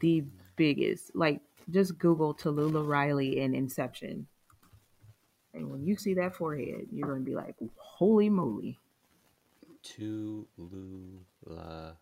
The 0.00 0.24
biggest. 0.56 1.14
Like, 1.14 1.40
just 1.70 1.98
Google 1.98 2.34
Tallulah 2.34 2.86
Riley 2.86 3.40
in 3.40 3.54
Inception, 3.54 4.26
and 5.52 5.70
when 5.70 5.86
you 5.86 5.96
see 5.96 6.14
that 6.14 6.34
forehead, 6.34 6.86
you're 6.90 7.08
gonna 7.08 7.20
be 7.20 7.34
like, 7.34 7.56
"Holy 7.76 8.28
moly!" 8.28 8.78
Tulula 9.82 11.96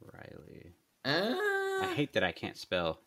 Riley. 0.00 0.72
Uh, 1.04 1.34
I 1.82 1.92
hate 1.94 2.12
that 2.12 2.24
I 2.24 2.32
can't 2.32 2.56
spell. 2.56 3.00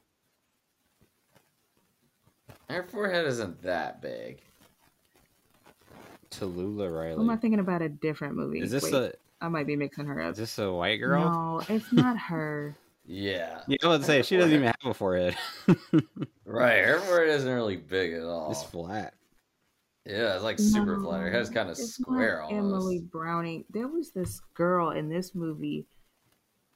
her 2.69 2.83
forehead 2.83 3.25
isn't 3.25 3.61
that 3.63 4.01
big. 4.01 4.39
Tallulah 6.29 6.93
Riley. 6.93 7.15
Who 7.15 7.21
am 7.21 7.29
I 7.29 7.35
thinking 7.35 7.59
about 7.59 7.81
a 7.81 7.89
different 7.89 8.35
movie? 8.35 8.59
Is 8.59 8.71
this 8.71 8.83
Wait, 8.83 8.93
a 8.93 9.13
I 9.41 9.47
might 9.49 9.65
be 9.67 9.75
mixing 9.75 10.05
her 10.05 10.21
up. 10.21 10.31
is 10.33 10.37
this 10.37 10.57
a 10.59 10.71
white 10.71 10.97
girl? 10.97 11.23
No, 11.23 11.61
it's 11.75 11.91
not 11.91 12.17
her. 12.29 12.75
Yeah. 13.05 13.61
Yeah, 13.67 13.77
I 13.83 13.87
was 13.87 14.05
say 14.05 14.21
she 14.21 14.37
doesn't 14.37 14.53
even 14.53 14.65
have 14.67 14.75
a 14.85 14.93
forehead. 14.93 15.35
Right. 16.45 16.83
Her 16.83 16.99
forehead 16.99 17.29
isn't 17.29 17.51
really 17.51 17.77
big 17.77 18.13
at 18.13 18.23
all. 18.23 18.51
it's 18.51 18.61
flat. 18.63 19.13
Yeah, 20.05 20.33
it's 20.35 20.43
like 20.43 20.59
super 20.59 20.97
No, 20.97 21.03
flat. 21.03 21.21
Her 21.21 21.31
head's 21.31 21.49
kind 21.49 21.69
of 21.69 21.77
it's 21.79 21.93
square 21.95 22.39
not 22.41 22.51
almost. 22.51 22.75
Emily 22.75 22.99
Browning. 22.99 23.63
There 23.69 23.87
was 23.87 24.11
this 24.11 24.41
girl 24.53 24.89
in 24.89 25.07
this 25.07 25.33
movie, 25.33 25.85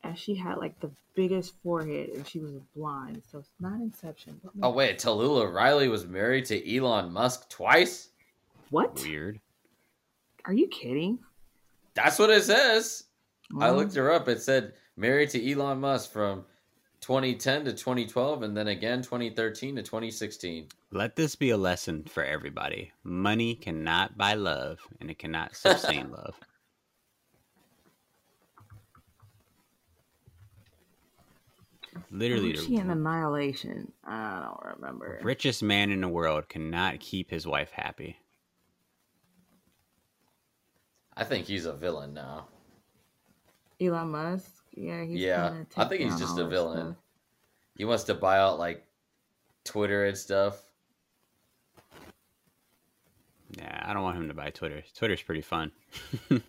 and 0.04 0.18
she 0.18 0.34
had 0.36 0.60
like 0.60 0.80
the 0.80 0.92
biggest 1.14 1.56
forehead, 1.62 2.10
and 2.16 2.26
she 2.26 2.40
was 2.40 2.54
blind. 2.76 3.22
So 3.30 3.40
it's 3.40 3.50
not 3.60 3.82
Inception. 3.82 4.40
What 4.44 4.54
Oh 4.64 4.72
wait, 4.72 4.98
Tallulah 4.98 5.52
Riley 5.54 5.90
was 5.90 6.06
married 6.06 6.46
to 6.46 6.78
Elon 6.78 7.12
Musk 7.12 7.50
twice. 7.50 8.10
what? 8.70 8.96
Weird. 9.04 9.40
Are 10.46 10.54
you 10.54 10.68
kidding? 10.68 11.20
That's 11.96 12.20
what 12.20 12.30
it 12.30 12.44
says. 12.44 13.06
Mm. 13.52 13.64
I 13.64 13.72
looked 13.72 13.96
her 13.96 14.12
up. 14.12 14.28
It 14.28 14.42
said 14.42 14.74
married 14.98 15.30
to 15.32 15.52
Elon 15.52 15.80
Musk 15.80 16.12
from 16.12 16.46
2010 17.02 17.66
to 17.66 17.72
2012 17.72 18.44
and 18.44 18.58
then 18.58 18.68
again 18.68 19.02
2013 19.02 19.76
to 19.76 19.84
2016. 19.84 20.68
Let 20.92 21.16
this 21.16 21.36
be 21.36 21.52
a 21.52 21.58
lesson 21.58 22.04
for 22.04 22.24
everybody. 22.24 22.92
Money 23.04 23.56
cannot 23.56 24.18
buy 24.18 24.34
love 24.34 24.80
and 25.00 25.10
it 25.10 25.20
cannot 25.20 25.56
sustain 25.56 26.12
love. 26.12 26.36
Literally, 32.12 32.56
she 32.58 32.76
in 32.76 32.90
annihilation. 32.90 33.92
I 34.04 34.42
don't 34.42 34.76
remember. 34.76 35.20
Richest 35.24 35.64
man 35.64 35.92
in 35.92 36.02
the 36.02 36.10
world 36.10 36.50
cannot 36.50 37.00
keep 37.00 37.30
his 37.30 37.48
wife 37.48 37.72
happy. 37.72 38.18
I 41.18 41.24
think 41.24 41.46
he's 41.48 41.66
a 41.66 41.74
villain 41.74 42.14
now. 42.14 42.48
Elon 43.82 44.10
Musk. 44.12 44.52
Yeah, 44.74 45.04
he's 45.04 45.20
Yeah, 45.20 45.50
kinda 45.50 45.66
I 45.78 45.86
think 45.86 46.02
he's 46.02 46.20
just 46.20 46.38
a 46.38 46.46
villain. 46.48 46.94
stuff. 46.94 46.96
He 47.78 47.86
wants 47.86 48.04
to 48.06 48.14
buy 48.14 48.40
out 48.40 48.60
like 48.60 48.86
Twitter 49.64 50.06
and 50.06 50.18
stuff. 50.18 50.62
Yeah, 53.58 53.84
I 53.86 53.94
don't 53.94 54.04
want 54.04 54.18
him 54.18 54.28
to 54.28 54.34
buy 54.34 54.50
Twitter. 54.50 54.84
Twitter's 54.96 55.22
pretty 55.22 55.42
fun. 55.42 55.72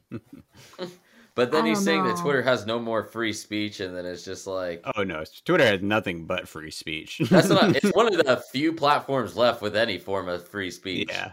But 1.35 1.53
then 1.53 1.67
I 1.67 1.69
he's 1.69 1.77
don't 1.81 1.85
saying 1.85 2.05
that. 2.05 2.17
Twitter 2.17 2.41
has 2.41 2.65
no 2.65 2.79
more 2.79 3.05
free 3.05 3.35
speech, 3.35 3.81
and 3.81 3.95
then 3.95 4.07
it's 4.07 4.25
just 4.25 4.47
like 4.47 4.83
oh 4.97 5.03
no, 5.03 5.23
Twitter 5.45 5.67
has 5.67 5.83
nothing 5.83 6.25
but 6.25 6.49
free 6.49 6.71
speech. 6.71 7.19
that's 7.31 7.51
not. 7.51 7.77
It's 7.85 7.95
one 7.95 8.07
of 8.07 8.17
the 8.25 8.43
few 8.51 8.73
platforms 8.73 9.37
left 9.37 9.61
with 9.61 9.77
any 9.77 9.99
form 9.99 10.29
of 10.31 10.49
free 10.49 10.71
speech. 10.71 11.11
yeah. 11.13 11.33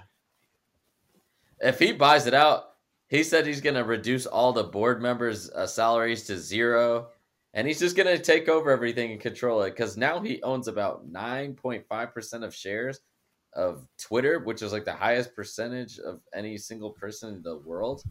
If 1.61 1.79
he 1.79 1.93
buys 1.93 2.27
it 2.27 2.33
out, 2.33 2.72
he 3.09 3.23
said 3.23 3.45
he's 3.45 3.61
going 3.61 3.75
to 3.75 3.83
reduce 3.83 4.25
all 4.25 4.53
the 4.53 4.63
board 4.63 5.01
members' 5.01 5.49
uh, 5.51 5.67
salaries 5.67 6.23
to 6.23 6.37
zero, 6.37 7.09
and 7.53 7.67
he's 7.67 7.79
just 7.79 7.95
going 7.95 8.07
to 8.07 8.21
take 8.21 8.49
over 8.49 8.71
everything 8.71 9.11
and 9.11 9.21
control 9.21 9.61
it. 9.61 9.71
Because 9.71 9.97
now 9.97 10.19
he 10.19 10.41
owns 10.43 10.67
about 10.67 11.07
nine 11.07 11.53
point 11.53 11.85
five 11.87 12.13
percent 12.13 12.43
of 12.43 12.55
shares 12.55 13.01
of 13.53 13.87
Twitter, 13.99 14.39
which 14.39 14.61
is 14.63 14.71
like 14.71 14.85
the 14.85 14.93
highest 14.93 15.35
percentage 15.35 15.99
of 15.99 16.21
any 16.33 16.57
single 16.57 16.89
person 16.89 17.35
in 17.35 17.43
the 17.43 17.57
world. 17.57 18.03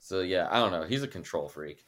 So 0.00 0.20
yeah, 0.20 0.48
I 0.50 0.58
don't 0.58 0.72
know. 0.72 0.84
He's 0.84 1.02
a 1.02 1.08
control 1.08 1.48
freak. 1.48 1.84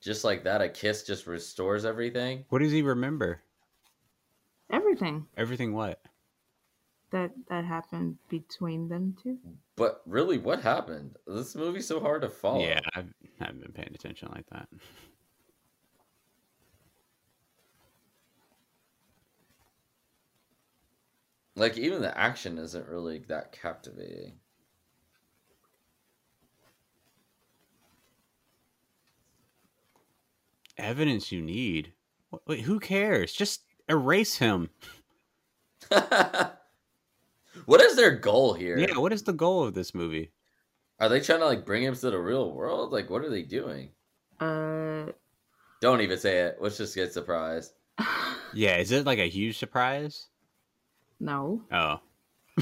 Just 0.00 0.24
like 0.24 0.42
that, 0.42 0.60
a 0.60 0.68
kiss 0.68 1.04
just 1.04 1.28
restores 1.28 1.84
everything. 1.84 2.44
What 2.48 2.58
does 2.58 2.72
he 2.72 2.82
remember? 2.82 3.40
Everything 4.72 5.26
Everything 5.36 5.74
what? 5.74 6.00
That 7.12 7.30
that 7.48 7.64
happened 7.64 8.16
between 8.28 8.88
them 8.88 9.16
two. 9.22 9.38
But 9.76 10.02
really, 10.06 10.38
what 10.38 10.62
happened? 10.62 11.16
This 11.26 11.54
movie's 11.54 11.86
so 11.86 12.00
hard 12.00 12.22
to 12.22 12.30
follow. 12.30 12.66
Yeah, 12.66 12.80
I've, 12.94 13.12
I 13.40 13.44
haven't 13.44 13.62
been 13.62 13.72
paying 13.72 13.94
attention 13.94 14.28
like 14.34 14.46
that. 14.50 14.68
Like 21.54 21.76
even 21.76 22.00
the 22.00 22.16
action 22.16 22.58
isn't 22.58 22.88
really 22.88 23.18
that 23.28 23.52
captivating. 23.52 24.34
Evidence 30.78 31.30
you 31.30 31.42
need. 31.42 31.92
Wait, 32.46 32.60
who 32.60 32.80
cares? 32.80 33.32
Just 33.32 33.62
erase 33.88 34.36
him. 34.36 34.70
what 37.66 37.80
is 37.80 37.96
their 37.96 38.10
goal 38.16 38.54
here? 38.54 38.78
Yeah, 38.78 38.98
what 38.98 39.12
is 39.12 39.22
the 39.22 39.32
goal 39.32 39.64
of 39.64 39.74
this 39.74 39.94
movie? 39.94 40.30
Are 41.00 41.08
they 41.08 41.20
trying 41.20 41.40
to 41.40 41.46
like 41.46 41.66
bring 41.66 41.82
him 41.82 41.94
to 41.94 42.10
the 42.10 42.18
real 42.18 42.52
world? 42.52 42.92
Like 42.92 43.10
what 43.10 43.22
are 43.22 43.30
they 43.30 43.42
doing? 43.42 43.90
Uh, 44.40 45.06
Don't 45.80 46.00
even 46.00 46.18
say 46.18 46.38
it. 46.40 46.58
Let's 46.60 46.76
just 46.78 46.94
get 46.94 47.12
surprised. 47.12 47.72
Yeah, 48.54 48.76
is 48.76 48.92
it 48.92 49.06
like 49.06 49.18
a 49.18 49.30
huge 49.30 49.56
surprise? 49.56 50.26
no. 51.18 51.62
Oh. 51.72 52.00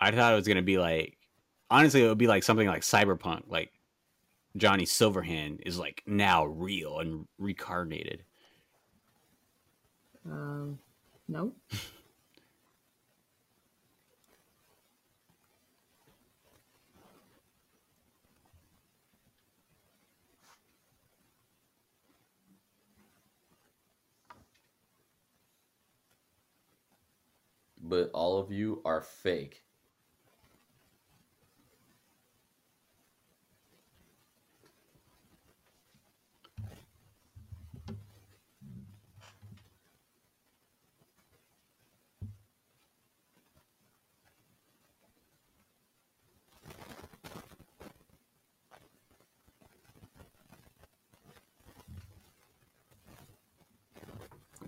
I 0.00 0.10
thought 0.10 0.32
it 0.32 0.36
was 0.36 0.48
gonna 0.48 0.60
be 0.62 0.76
like 0.76 1.16
honestly 1.70 2.02
it 2.04 2.08
would 2.08 2.18
be 2.18 2.26
like 2.26 2.42
something 2.42 2.66
like 2.66 2.82
cyberpunk, 2.82 3.42
like 3.46 3.70
Johnny 4.56 4.86
Silverhand 4.86 5.60
is 5.64 5.78
like 5.78 6.02
now 6.04 6.44
real 6.46 6.98
and 6.98 7.28
reincarnated. 7.38 8.24
Um, 10.26 10.78
no. 11.30 11.54
But 27.82 28.10
all 28.14 28.38
of 28.38 28.52
you 28.52 28.82
are 28.84 29.00
fake. 29.00 29.64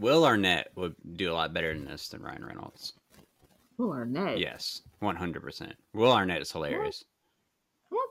Will 0.03 0.25
Arnett 0.25 0.67
would 0.75 0.97
do 1.15 1.31
a 1.31 1.33
lot 1.33 1.55
better 1.55 1.73
than 1.73 1.85
this 1.85 2.09
than 2.09 2.23
Ryan 2.23 2.45
Reynolds. 2.45 2.95
Will 3.79 3.93
Arnett. 3.93 4.37
Yes, 4.37 4.83
one 4.99 5.15
hundred 5.15 5.45
percent. 5.45 5.75
Will 5.95 6.11
Arnett 6.11 6.43
is 6.43 6.51
hilarious. 6.51 7.05
What? 7.89 8.09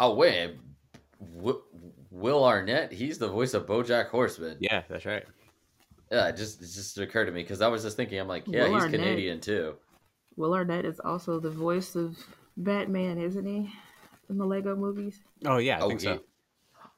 Oh 0.00 0.14
wait, 0.14 0.48
w- 0.48 0.67
Will 2.18 2.44
Arnett? 2.44 2.92
He's 2.92 3.18
the 3.18 3.28
voice 3.28 3.54
of 3.54 3.66
BoJack 3.66 4.08
Horseman. 4.08 4.56
Yeah, 4.60 4.82
that's 4.88 5.06
right. 5.06 5.24
Yeah, 6.10 6.28
it 6.28 6.36
just 6.36 6.60
it 6.60 6.66
just 6.66 6.98
occurred 6.98 7.26
to 7.26 7.32
me 7.32 7.42
because 7.42 7.60
I 7.60 7.68
was 7.68 7.82
just 7.82 7.96
thinking, 7.96 8.18
I'm 8.18 8.28
like, 8.28 8.44
yeah, 8.46 8.64
Will 8.64 8.74
he's 8.74 8.82
Arnett. 8.84 9.00
Canadian 9.00 9.40
too. 9.40 9.76
Will 10.36 10.54
Arnett 10.54 10.84
is 10.84 11.00
also 11.00 11.38
the 11.38 11.50
voice 11.50 11.94
of 11.94 12.16
Batman, 12.56 13.18
isn't 13.18 13.46
he? 13.46 13.72
In 14.30 14.36
the 14.36 14.44
Lego 14.44 14.74
movies. 14.74 15.20
Oh 15.44 15.58
yeah, 15.58 15.78
I 15.78 15.80
oh, 15.80 15.88
think 15.88 16.00
so. 16.00 16.14
he- 16.14 16.20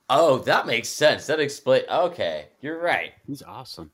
oh, 0.09 0.39
that 0.39 0.67
makes 0.67 0.89
sense. 0.89 1.27
That 1.27 1.39
explain. 1.39 1.83
Okay, 1.91 2.49
you're 2.61 2.81
right. 2.81 3.13
He's 3.27 3.43
awesome. 3.43 3.91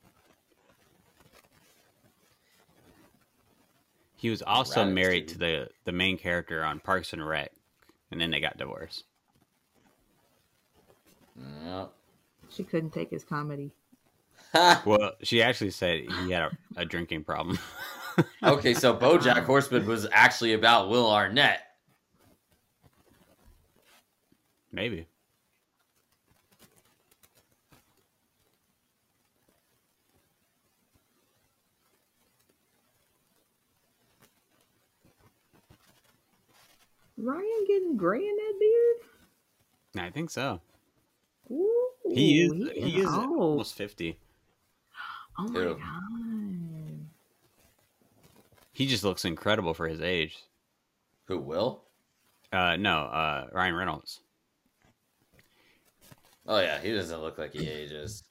He 4.16 4.30
was 4.30 4.42
also 4.42 4.80
Rabbit, 4.80 4.94
married 4.94 5.28
to 5.28 5.38
the 5.38 5.68
the 5.84 5.92
main 5.92 6.18
character 6.18 6.62
on 6.62 6.78
Parks 6.80 7.12
and 7.12 7.26
Rec, 7.26 7.50
and 8.10 8.20
then 8.20 8.30
they 8.30 8.40
got 8.40 8.58
divorced. 8.58 9.04
Yeah. 11.38 11.86
She 12.48 12.64
couldn't 12.64 12.90
take 12.90 13.10
his 13.10 13.24
comedy. 13.24 13.72
Well, 14.86 15.12
she 15.22 15.42
actually 15.42 15.70
said 15.70 16.04
he 16.24 16.30
had 16.30 16.44
a, 16.44 16.50
a 16.76 16.84
drinking 16.86 17.24
problem. 17.24 17.58
okay, 18.42 18.72
so 18.72 18.96
BoJack 18.96 19.44
Horseman 19.44 19.84
was 19.86 20.06
actually 20.10 20.54
about 20.54 20.88
Will 20.88 21.10
Arnett. 21.10 21.60
Maybe. 24.72 25.06
Ryan 37.18 37.64
getting 37.66 37.96
gray 37.96 38.20
in 38.26 38.36
that 38.36 38.54
beard? 38.58 40.06
I 40.06 40.10
think 40.10 40.30
so. 40.30 40.60
Ooh, 41.50 41.88
He 42.12 42.42
is. 42.42 42.52
He 42.74 43.00
is 43.00 43.06
old. 43.08 43.26
almost 43.40 43.74
fifty. 43.74 44.18
Oh 45.38 45.48
my 45.48 45.60
Ew. 45.60 45.74
god. 45.74 47.06
He 48.72 48.86
just 48.86 49.04
looks 49.04 49.24
incredible 49.24 49.74
for 49.74 49.88
his 49.88 50.00
age. 50.00 50.36
Who 51.26 51.38
will? 51.38 51.82
Uh, 52.52 52.76
no, 52.76 52.98
uh, 53.00 53.46
Ryan 53.52 53.74
Reynolds. 53.74 54.20
Oh 56.46 56.60
yeah, 56.60 56.80
he 56.80 56.92
doesn't 56.92 57.20
look 57.20 57.38
like 57.38 57.52
he 57.52 57.68
ages. 57.68 58.22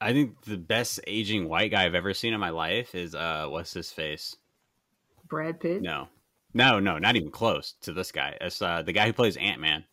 I 0.00 0.12
think 0.12 0.40
the 0.42 0.56
best 0.56 1.00
aging 1.06 1.48
white 1.48 1.70
guy 1.70 1.84
I've 1.84 1.94
ever 1.94 2.14
seen 2.14 2.32
in 2.34 2.40
my 2.40 2.50
life 2.50 2.94
is 2.94 3.14
uh, 3.14 3.46
what's 3.48 3.72
his 3.72 3.90
face? 3.92 4.36
Brad 5.28 5.60
Pitt? 5.60 5.82
No, 5.82 6.08
no, 6.52 6.78
no, 6.80 6.98
not 6.98 7.16
even 7.16 7.30
close 7.30 7.74
to 7.82 7.92
this 7.92 8.12
guy. 8.12 8.36
It's 8.40 8.60
uh, 8.62 8.82
the 8.82 8.92
guy 8.92 9.06
who 9.06 9.12
plays 9.12 9.36
Ant 9.36 9.60
Man. 9.60 9.84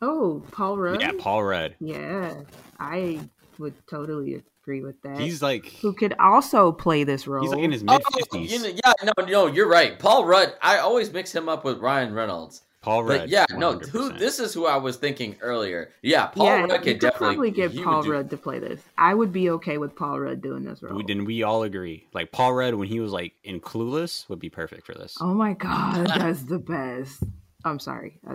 Oh, 0.00 0.42
Paul 0.52 0.78
Rudd? 0.78 1.00
Yeah, 1.00 1.12
Paul 1.18 1.42
Rudd. 1.44 1.74
Yeah, 1.80 2.34
I 2.78 3.20
would 3.58 3.74
totally 3.88 4.42
agree 4.62 4.82
with 4.82 5.00
that. 5.02 5.18
He's 5.20 5.42
like 5.42 5.66
who 5.82 5.92
could 5.92 6.14
also 6.20 6.70
play 6.72 7.04
this 7.04 7.26
role. 7.26 7.42
he's 7.42 7.52
like 7.52 7.62
in 7.64 7.72
his 7.72 7.82
Oh, 7.86 7.94
mid 7.94 8.02
you 8.02 8.48
fifties. 8.48 8.62
know, 8.62 8.68
yeah, 8.84 8.92
no, 9.18 9.24
no, 9.26 9.46
you're 9.46 9.68
right. 9.68 9.98
Paul 9.98 10.24
Rudd. 10.24 10.54
I 10.62 10.78
always 10.78 11.12
mix 11.12 11.34
him 11.34 11.48
up 11.48 11.64
with 11.64 11.78
Ryan 11.78 12.14
Reynolds. 12.14 12.62
Paul 12.80 13.02
But 13.04 13.20
Rudd. 13.22 13.28
yeah, 13.30 13.44
no, 13.56 13.76
who 13.76 14.12
this 14.12 14.38
is 14.38 14.54
who 14.54 14.66
I 14.66 14.76
was 14.76 14.96
thinking 14.96 15.36
earlier. 15.40 15.90
Yeah, 16.00 16.26
Paul 16.26 16.46
yeah, 16.46 16.60
Rudd 16.60 16.70
could 16.70 16.82
could 16.84 16.98
definitely 17.00 17.26
probably 17.34 17.50
get 17.50 17.70
he 17.72 17.78
would 17.78 17.84
Paul 17.84 18.02
do- 18.04 18.12
Rudd 18.12 18.30
to 18.30 18.36
play 18.36 18.60
this. 18.60 18.80
I 18.96 19.14
would 19.14 19.32
be 19.32 19.50
okay 19.50 19.78
with 19.78 19.96
Paul 19.96 20.20
Rudd 20.20 20.40
doing 20.40 20.64
this 20.64 20.80
role. 20.80 20.94
We, 20.96 21.02
then 21.04 21.24
we 21.24 21.42
all 21.42 21.64
agree. 21.64 22.06
Like 22.14 22.30
Paul 22.30 22.52
Rudd 22.52 22.74
when 22.74 22.86
he 22.86 23.00
was 23.00 23.10
like 23.10 23.32
in 23.42 23.60
Clueless 23.60 24.28
would 24.28 24.38
be 24.38 24.48
perfect 24.48 24.86
for 24.86 24.94
this. 24.94 25.16
Oh 25.20 25.34
my 25.34 25.52
god, 25.54 26.06
that's 26.06 26.42
the 26.42 26.60
best. 26.60 27.20
I'm 27.64 27.80
sorry. 27.80 28.20
I, 28.28 28.34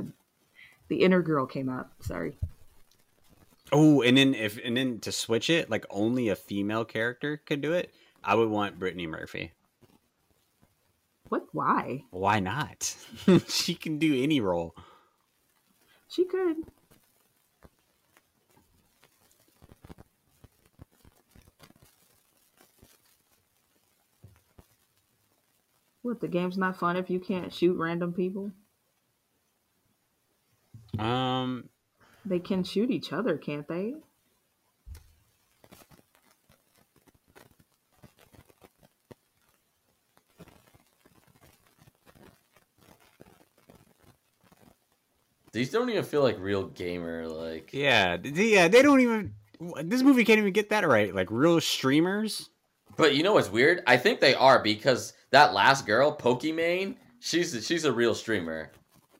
the 0.93 1.01
inner 1.01 1.23
girl 1.23 1.47
came 1.47 1.69
out. 1.69 1.89
Sorry. 2.01 2.37
Oh, 3.71 4.03
and 4.03 4.15
then 4.15 4.35
if 4.35 4.63
and 4.63 4.77
then 4.77 4.99
to 4.99 5.11
switch 5.11 5.49
it, 5.49 5.67
like 5.67 5.87
only 5.89 6.29
a 6.29 6.35
female 6.35 6.85
character 6.85 7.37
could 7.37 7.61
do 7.61 7.73
it. 7.73 7.91
I 8.23 8.35
would 8.35 8.49
want 8.49 8.77
Brittany 8.77 9.07
Murphy. 9.07 9.53
What? 11.29 11.47
Why? 11.51 12.03
Why 12.11 12.39
not? 12.39 12.95
she 13.47 13.73
can 13.73 13.97
do 13.97 14.21
any 14.21 14.39
role. 14.39 14.75
She 16.07 16.25
could. 16.25 16.57
What? 26.03 26.19
The 26.19 26.27
game's 26.27 26.59
not 26.59 26.77
fun 26.77 26.97
if 26.97 27.09
you 27.09 27.19
can't 27.19 27.51
shoot 27.51 27.75
random 27.79 28.13
people. 28.13 28.51
Um, 30.99 31.69
They 32.25 32.39
can 32.39 32.63
shoot 32.63 32.91
each 32.91 33.11
other, 33.11 33.37
can't 33.37 33.67
they? 33.67 33.95
These 45.51 45.69
don't 45.69 45.89
even 45.89 46.03
feel 46.03 46.23
like 46.23 46.37
real 46.39 46.67
gamer 46.67 47.27
like. 47.27 47.71
yeah, 47.73 48.17
yeah. 48.23 48.67
They 48.67 48.81
don't 48.81 49.01
even. 49.01 49.35
This 49.83 50.01
movie 50.01 50.25
can't 50.25 50.39
even 50.39 50.51
get 50.51 50.69
that 50.71 50.87
right. 50.87 51.13
Like 51.13 51.29
real 51.29 51.61
streamers. 51.61 52.49
But 52.97 53.15
you 53.15 53.23
know 53.23 53.33
what's 53.33 53.51
weird? 53.51 53.83
I 53.87 53.97
think 53.97 54.19
they 54.19 54.33
are 54.35 54.61
because 54.61 55.13
that 55.31 55.53
last 55.53 55.85
girl, 55.85 56.15
Pokimane, 56.15 56.95
she's 57.19 57.65
she's 57.65 57.85
a 57.85 57.91
real 57.91 58.15
streamer. 58.15 58.71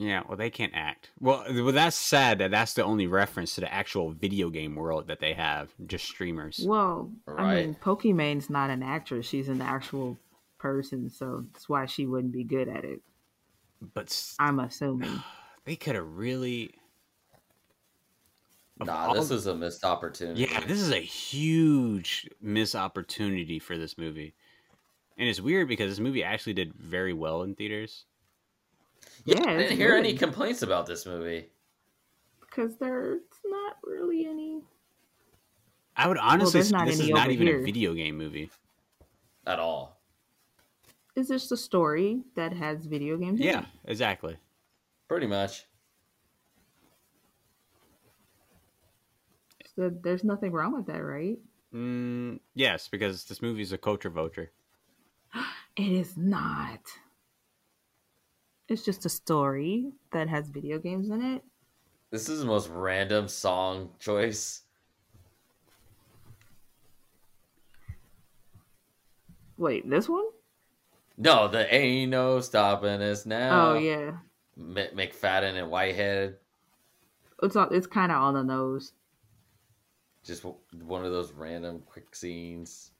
Yeah, 0.03 0.23
well, 0.27 0.35
they 0.37 0.49
can't 0.49 0.73
act. 0.75 1.11
Well, 1.19 1.45
well, 1.49 1.71
that's 1.71 1.95
sad 1.95 2.39
that 2.39 2.51
that's 2.51 2.73
the 2.73 2.83
only 2.83 3.07
reference 3.07 3.55
to 3.55 3.61
the 3.61 3.73
actual 3.73 4.11
video 4.11 4.49
game 4.49 4.75
world 4.75 5.07
that 5.07 5.19
they 5.21 5.33
have. 5.33 5.71
Just 5.85 6.05
streamers. 6.05 6.63
Well, 6.67 7.11
I 7.27 7.31
Right. 7.31 7.65
mean, 7.67 7.75
Pokimane's 7.75 8.49
not 8.49 8.69
an 8.69 8.83
actress; 8.83 9.25
she's 9.25 9.47
an 9.47 9.61
actual 9.61 10.17
person, 10.57 11.09
so 11.09 11.45
that's 11.53 11.69
why 11.69 11.85
she 11.85 12.05
wouldn't 12.05 12.33
be 12.33 12.43
good 12.43 12.67
at 12.67 12.83
it. 12.83 13.01
But 13.93 14.33
I'm 14.39 14.59
assuming. 14.59 15.23
they 15.65 15.75
could 15.77 15.95
have 15.95 16.07
really. 16.17 16.73
Nah, 18.79 19.07
all- 19.07 19.13
this 19.13 19.31
is 19.31 19.45
a 19.47 19.55
missed 19.55 19.85
opportunity. 19.85 20.41
Yeah, 20.41 20.59
this 20.65 20.81
is 20.81 20.91
a 20.91 20.99
huge 20.99 22.29
miss 22.41 22.75
opportunity 22.75 23.59
for 23.59 23.77
this 23.77 23.97
movie. 23.97 24.33
And 25.17 25.29
it's 25.29 25.39
weird 25.39 25.67
because 25.67 25.91
this 25.91 25.99
movie 25.99 26.23
actually 26.23 26.53
did 26.53 26.73
very 26.73 27.13
well 27.13 27.43
in 27.43 27.53
theaters. 27.55 28.05
Yeah, 29.25 29.41
Yeah, 29.41 29.51
I 29.51 29.57
didn't 29.57 29.77
hear 29.77 29.95
any 29.95 30.13
complaints 30.15 30.61
about 30.61 30.85
this 30.85 31.05
movie. 31.05 31.49
because 32.41 32.75
there's 32.77 33.21
not 33.45 33.77
really 33.83 34.25
any. 34.25 34.61
I 35.95 36.07
would 36.07 36.17
honestly 36.17 36.59
there's 36.59 36.71
say 36.71 36.77
not 36.77 36.85
this 36.87 36.99
is 36.99 37.09
not 37.09 37.31
even 37.31 37.47
here. 37.47 37.59
a 37.61 37.63
video 37.63 37.93
game 37.93 38.17
movie. 38.17 38.49
At 39.45 39.59
all. 39.59 40.01
It's 41.15 41.29
just 41.29 41.51
a 41.51 41.57
story 41.57 42.23
that 42.35 42.53
has 42.53 42.85
video 42.85 43.17
games. 43.17 43.39
in 43.39 43.45
Yeah, 43.45 43.59
it. 43.61 43.65
exactly. 43.85 44.37
Pretty 45.07 45.27
much. 45.27 45.65
So 49.75 49.89
there's 49.89 50.23
nothing 50.23 50.51
wrong 50.51 50.73
with 50.73 50.85
that, 50.87 51.03
right? 51.03 51.37
Mm, 51.73 52.39
yes, 52.53 52.87
because 52.87 53.25
this 53.25 53.41
movie 53.41 53.61
is 53.61 53.71
a 53.71 53.77
culture 53.77 54.09
vulture. 54.09 54.51
It 55.75 55.91
is 55.91 56.15
not. 56.17 56.81
It's 58.69 58.83
just 58.83 59.05
a 59.05 59.09
story 59.09 59.91
that 60.11 60.29
has 60.29 60.49
video 60.49 60.79
games 60.79 61.09
in 61.09 61.21
it. 61.21 61.43
This 62.11 62.29
is 62.29 62.39
the 62.39 62.45
most 62.45 62.69
random 62.69 63.27
song 63.27 63.89
choice. 63.99 64.61
Wait, 69.57 69.89
this 69.89 70.09
one? 70.09 70.25
No, 71.17 71.47
the 71.47 71.71
ain't 71.73 72.11
no 72.11 72.39
stopping 72.41 73.01
us 73.01 73.25
now. 73.25 73.71
oh 73.71 73.77
yeah, 73.77 74.13
M- 74.57 74.75
McFadden 74.95 75.55
and 75.55 75.69
Whitehead. 75.69 76.37
it's 77.43 77.55
all, 77.55 77.69
it's 77.69 77.85
kind 77.87 78.11
of 78.11 78.21
on 78.21 78.33
the 78.33 78.43
nose. 78.43 78.93
Just 80.23 80.43
w- 80.43 80.59
one 80.83 81.05
of 81.05 81.11
those 81.11 81.31
random 81.31 81.83
quick 81.85 82.15
scenes. 82.15 82.91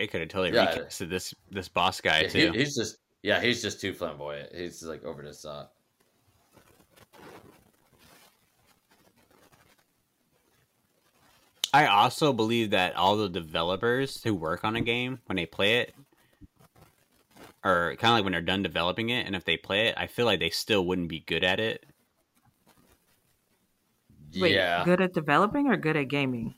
They 0.00 0.06
could 0.06 0.20
have 0.22 0.30
totally 0.30 0.56
Yeah. 0.56 0.74
recasted 0.78 1.10
this 1.10 1.34
this 1.50 1.68
boss 1.68 2.00
guy 2.00 2.22
Yeah, 2.22 2.28
too. 2.28 2.52
he- 2.52 2.60
he's 2.60 2.74
just 2.74 2.96
yeah, 3.22 3.38
he's 3.38 3.60
just 3.60 3.82
too 3.82 3.92
flamboyant. 3.92 4.50
He's 4.56 4.78
just, 4.78 4.84
like 4.86 5.04
over 5.04 5.22
the 5.22 5.34
top. 5.34 5.74
I 11.74 11.86
also 11.86 12.32
believe 12.32 12.70
that 12.70 12.96
all 12.96 13.18
the 13.18 13.28
developers 13.28 14.22
who 14.24 14.34
work 14.34 14.64
on 14.64 14.74
a 14.74 14.80
game 14.80 15.20
when 15.26 15.36
they 15.36 15.44
play 15.44 15.80
it, 15.80 15.94
or 17.62 17.94
kind 17.98 18.12
of 18.12 18.16
like 18.16 18.24
when 18.24 18.32
they're 18.32 18.40
done 18.40 18.62
developing 18.62 19.10
it, 19.10 19.26
and 19.26 19.36
if 19.36 19.44
they 19.44 19.58
play 19.58 19.88
it, 19.88 19.94
I 19.98 20.06
feel 20.06 20.24
like 20.24 20.40
they 20.40 20.48
still 20.50 20.86
wouldn't 20.86 21.08
be 21.10 21.20
good 21.20 21.44
at 21.44 21.60
it. 21.60 21.84
Wait, 24.34 24.52
yeah. 24.54 24.82
good 24.82 25.02
at 25.02 25.12
developing 25.12 25.66
or 25.68 25.76
good 25.76 25.96
at 25.98 26.08
gaming? 26.08 26.54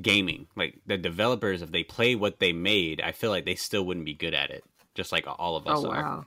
Gaming, 0.00 0.48
like 0.56 0.80
the 0.86 0.98
developers, 0.98 1.62
if 1.62 1.70
they 1.72 1.84
play 1.84 2.14
what 2.14 2.38
they 2.38 2.52
made, 2.52 3.00
I 3.00 3.12
feel 3.12 3.30
like 3.30 3.44
they 3.46 3.54
still 3.54 3.84
wouldn't 3.84 4.06
be 4.06 4.14
good 4.14 4.34
at 4.34 4.50
it. 4.50 4.64
Just 4.94 5.12
like 5.12 5.26
all 5.26 5.56
of 5.56 5.66
us 5.66 5.84
Oh 5.84 5.84
are. 5.84 5.94
wow. 5.94 6.26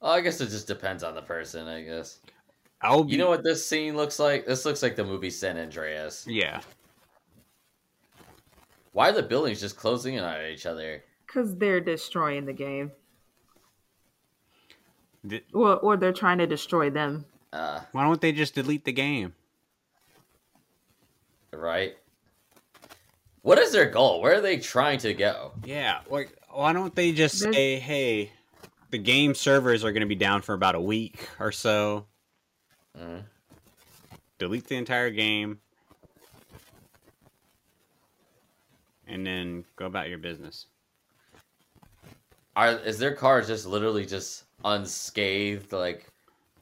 Well, 0.00 0.12
I 0.12 0.20
guess 0.20 0.40
it 0.40 0.48
just 0.50 0.66
depends 0.66 1.02
on 1.02 1.14
the 1.14 1.22
person, 1.22 1.66
I 1.68 1.82
guess. 1.82 2.20
I'll 2.82 3.04
be, 3.04 3.12
You 3.12 3.18
know 3.18 3.28
what 3.28 3.44
this 3.44 3.66
scene 3.66 3.96
looks 3.96 4.18
like? 4.18 4.46
This 4.46 4.64
looks 4.64 4.82
like 4.82 4.96
the 4.96 5.04
movie 5.04 5.30
San 5.30 5.58
Andreas. 5.58 6.26
Yeah, 6.26 6.60
Why 8.92 9.08
are 9.08 9.12
the 9.12 9.22
buildings 9.22 9.60
just 9.62 9.78
closing 9.78 10.16
in 10.16 10.24
on 10.24 10.44
each 10.44 10.66
other? 10.66 11.02
Because 11.26 11.56
they're 11.56 11.80
destroying 11.80 12.44
the 12.46 12.52
game. 12.52 12.92
Th- 15.28 15.44
Well, 15.52 15.78
or 15.82 15.96
they're 15.96 16.12
trying 16.12 16.38
to 16.38 16.46
destroy 16.46 16.90
them. 16.90 17.26
Uh, 17.52 17.80
why 17.92 18.04
don't 18.04 18.20
they 18.20 18.32
just 18.32 18.54
delete 18.54 18.84
the 18.84 18.92
game? 18.92 19.34
Right? 21.52 21.96
What 23.42 23.58
is 23.58 23.72
their 23.72 23.88
goal? 23.88 24.20
Where 24.20 24.34
are 24.34 24.40
they 24.40 24.58
trying 24.58 24.98
to 25.00 25.14
go? 25.14 25.52
Yeah, 25.64 26.00
like 26.10 26.36
why 26.50 26.72
don't 26.72 26.94
they 26.94 27.12
just 27.12 27.40
There's- 27.40 27.54
say, 27.54 27.78
"Hey, 27.78 28.32
the 28.90 28.98
game 28.98 29.34
servers 29.34 29.84
are 29.84 29.92
going 29.92 30.00
to 30.00 30.06
be 30.06 30.14
down 30.14 30.42
for 30.42 30.54
about 30.54 30.74
a 30.74 30.80
week 30.80 31.28
or 31.38 31.52
so. 31.52 32.06
Mhm. 32.96 33.24
Delete 34.38 34.66
the 34.66 34.76
entire 34.76 35.10
game, 35.10 35.60
and 39.06 39.26
then 39.26 39.64
go 39.76 39.86
about 39.86 40.08
your 40.08 40.18
business." 40.18 40.66
Are 42.56 42.72
is 42.78 42.98
their 42.98 43.14
car 43.14 43.40
just 43.42 43.66
literally 43.66 44.04
just 44.04 44.44
unscathed, 44.64 45.72
like 45.72 46.08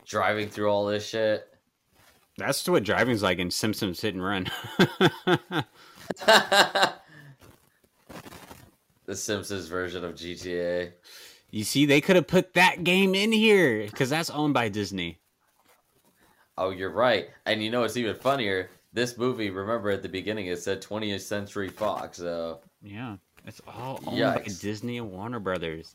driving 0.04 0.48
through 0.50 0.68
all 0.70 0.84
this 0.86 1.08
shit? 1.08 1.52
That's 2.38 2.68
what 2.68 2.84
driving's 2.84 3.22
like 3.22 3.38
in 3.38 3.50
Simpsons 3.50 4.00
Hit 4.00 4.14
and 4.14 4.22
Run. 4.22 4.46
the 9.06 9.16
Simpsons 9.16 9.68
version 9.68 10.04
of 10.04 10.14
GTA. 10.14 10.92
you 11.50 11.64
see, 11.64 11.86
they 11.86 12.00
could 12.02 12.16
have 12.16 12.26
put 12.26 12.54
that 12.54 12.84
game 12.84 13.14
in 13.14 13.32
here 13.32 13.86
because 13.86 14.10
that's 14.10 14.28
owned 14.30 14.52
by 14.52 14.68
Disney. 14.68 15.18
Oh, 16.58 16.70
you're 16.70 16.90
right. 16.90 17.28
And 17.46 17.62
you 17.62 17.70
know 17.70 17.80
what's 17.80 17.96
even 17.96 18.16
funnier? 18.16 18.70
This 18.92 19.16
movie, 19.16 19.50
remember 19.50 19.90
at 19.90 20.02
the 20.02 20.08
beginning, 20.08 20.46
it 20.46 20.58
said 20.58 20.82
20th 20.82 21.20
Century 21.20 21.68
Fox. 21.68 22.18
So 22.18 22.60
Yeah, 22.82 23.16
It's 23.46 23.60
all 23.66 24.00
owned 24.06 24.20
by 24.20 24.42
Disney 24.60 24.98
and 24.98 25.10
Warner 25.10 25.40
Brothers. 25.40 25.94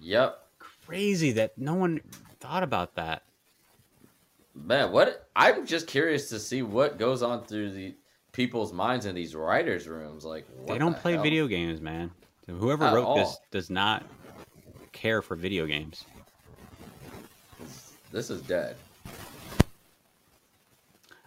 Yep. 0.00 0.38
Crazy 0.86 1.32
that 1.32 1.56
no 1.58 1.74
one 1.74 2.00
thought 2.40 2.62
about 2.62 2.94
that. 2.96 3.22
Man, 4.64 4.92
what 4.92 5.28
I'm 5.34 5.66
just 5.66 5.86
curious 5.86 6.28
to 6.28 6.38
see 6.38 6.62
what 6.62 6.98
goes 6.98 7.22
on 7.22 7.44
through 7.44 7.70
the 7.72 7.94
people's 8.32 8.72
minds 8.72 9.06
in 9.06 9.14
these 9.14 9.34
writers' 9.34 9.88
rooms. 9.88 10.24
Like 10.24 10.46
what 10.56 10.74
they 10.74 10.78
don't 10.78 10.94
the 10.94 11.00
play 11.00 11.14
hell? 11.14 11.22
video 11.22 11.46
games, 11.46 11.80
man. 11.80 12.10
Whoever 12.48 12.84
At 12.86 12.94
wrote 12.94 13.14
this 13.14 13.38
does 13.50 13.70
not 13.70 14.04
care 14.92 15.22
for 15.22 15.36
video 15.36 15.66
games. 15.66 16.04
This 18.12 18.28
is 18.30 18.42
dead. 18.42 18.76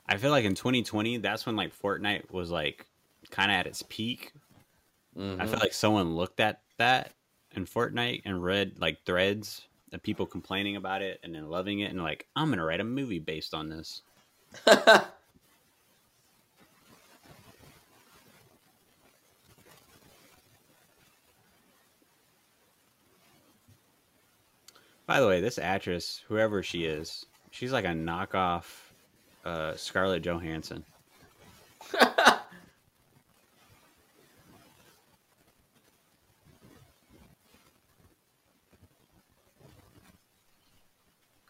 I 0.08 0.18
feel 0.18 0.32
like 0.32 0.46
in 0.46 0.54
2020, 0.54 1.18
that's 1.18 1.46
when 1.46 1.56
like 1.56 1.78
Fortnite 1.78 2.32
was 2.32 2.52
like 2.52 2.88
kind 3.30 3.50
of 3.52 3.56
at 3.56 3.68
its 3.68 3.84
peak. 3.88 4.34
I 5.16 5.20
Mhm. 5.20 5.50
feel 5.50 5.60
like 5.60 5.74
someone 5.74 6.16
looked 6.16 6.40
at 6.40 6.62
that 6.78 7.14
in 7.52 7.66
Fortnite 7.66 8.24
and 8.26 8.44
read 8.44 8.80
like 8.80 9.06
threads 9.06 9.68
people 10.00 10.26
complaining 10.26 10.76
about 10.76 11.02
it 11.02 11.20
and 11.24 11.36
then 11.36 11.50
loving 11.50 11.82
it 11.82 11.92
and 11.92 12.02
like 12.02 12.26
I'm 12.36 12.50
gonna 12.50 12.66
write 12.66 12.80
a 12.80 12.86
movie 12.86 13.20
based 13.20 13.54
on 13.54 13.70
this. 13.70 14.02
By 25.06 25.20
the 25.20 25.28
way, 25.28 25.42
this 25.42 25.60
actress, 25.60 26.24
whoever 26.28 26.64
she 26.64 26.86
is, 26.86 27.26
she's 27.52 27.74
like 27.74 27.86
a 27.86 27.90
knockoff 27.90 28.64
uh, 29.46 29.76
Scarlett 29.76 30.24
Johansson. 30.24 30.84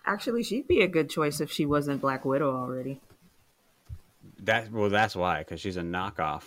Actually, 0.06 0.44
she'd 0.44 0.68
be 0.68 0.82
a 0.82 0.88
good 0.88 1.10
choice 1.10 1.40
if 1.40 1.52
she 1.52 1.66
wasn't 1.66 2.02
Black 2.02 2.26
Widow 2.26 2.54
already. 2.56 3.00
That 4.40 4.72
well, 4.72 4.90
that's 4.90 5.16
why, 5.16 5.40
because 5.40 5.62
she's 5.62 5.78
a 5.78 5.82
knockoff. 5.82 6.44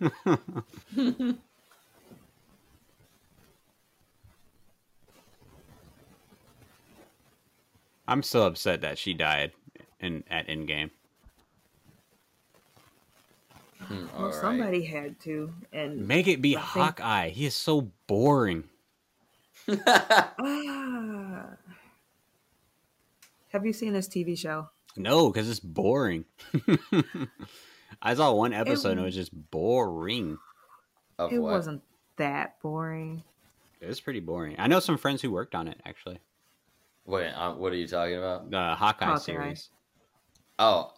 I'm 8.08 8.22
still 8.22 8.44
upset 8.44 8.80
that 8.80 8.98
she 8.98 9.14
died 9.14 9.52
in 10.00 10.24
at 10.30 10.48
Endgame. 10.48 10.90
Hmm, 13.80 14.06
Well, 14.14 14.24
alright. 14.26 14.34
somebody 14.34 14.84
had 14.84 15.18
to, 15.20 15.52
and 15.72 16.06
Make 16.06 16.28
it 16.28 16.42
be 16.42 16.56
I 16.56 16.60
think- 16.60 16.70
Hawkeye. 16.98 17.28
He 17.30 17.46
is 17.46 17.54
so 17.54 17.90
boring. 18.06 18.64
Ah. 19.68 21.46
Have 23.50 23.66
you 23.66 23.72
seen 23.72 23.92
this 23.92 24.08
TV 24.08 24.38
show? 24.38 24.68
No, 24.96 25.30
because 25.30 25.48
it's 25.48 25.60
boring. 25.60 26.24
I 28.02 28.14
saw 28.14 28.32
one 28.32 28.52
episode 28.52 28.92
and 28.92 29.00
it 29.00 29.04
was 29.04 29.14
just 29.14 29.32
boring. 29.50 30.38
Of 31.18 31.32
It 31.32 31.38
what? 31.38 31.52
wasn't 31.52 31.82
that 32.16 32.60
boring. 32.60 33.22
It 33.80 33.86
was 33.86 34.00
pretty 34.00 34.20
boring. 34.20 34.56
I 34.58 34.66
know 34.66 34.80
some 34.80 34.98
friends 34.98 35.22
who 35.22 35.30
worked 35.30 35.54
on 35.54 35.68
it 35.68 35.80
actually. 35.84 36.18
Wait, 37.06 37.28
uh, 37.30 37.54
what 37.54 37.72
are 37.72 37.76
you 37.76 37.88
talking 37.88 38.16
about? 38.16 38.50
The 38.50 38.74
Hawkeye, 38.74 39.04
Hawkeye. 39.06 39.18
series. 39.18 39.70
Oh, 40.58 40.92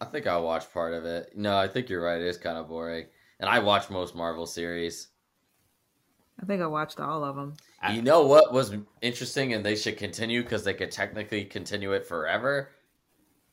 I 0.00 0.04
think 0.06 0.26
I 0.26 0.36
watched 0.38 0.72
part 0.72 0.94
of 0.94 1.04
it. 1.04 1.32
No, 1.36 1.56
I 1.56 1.68
think 1.68 1.88
you're 1.88 2.02
right. 2.02 2.20
It 2.20 2.26
is 2.26 2.38
kind 2.38 2.56
of 2.56 2.68
boring. 2.68 3.06
And 3.40 3.48
I 3.48 3.58
watch 3.58 3.90
most 3.90 4.14
Marvel 4.14 4.46
series. 4.46 5.08
I 6.40 6.46
think 6.46 6.62
I 6.62 6.66
watched 6.66 7.00
all 7.00 7.24
of 7.24 7.36
them. 7.36 7.54
You 7.92 8.02
know 8.02 8.26
what 8.26 8.52
was 8.52 8.74
interesting, 9.02 9.52
and 9.54 9.64
they 9.64 9.76
should 9.76 9.96
continue 9.96 10.42
because 10.42 10.64
they 10.64 10.74
could 10.74 10.90
technically 10.90 11.44
continue 11.44 11.92
it 11.92 12.06
forever. 12.06 12.70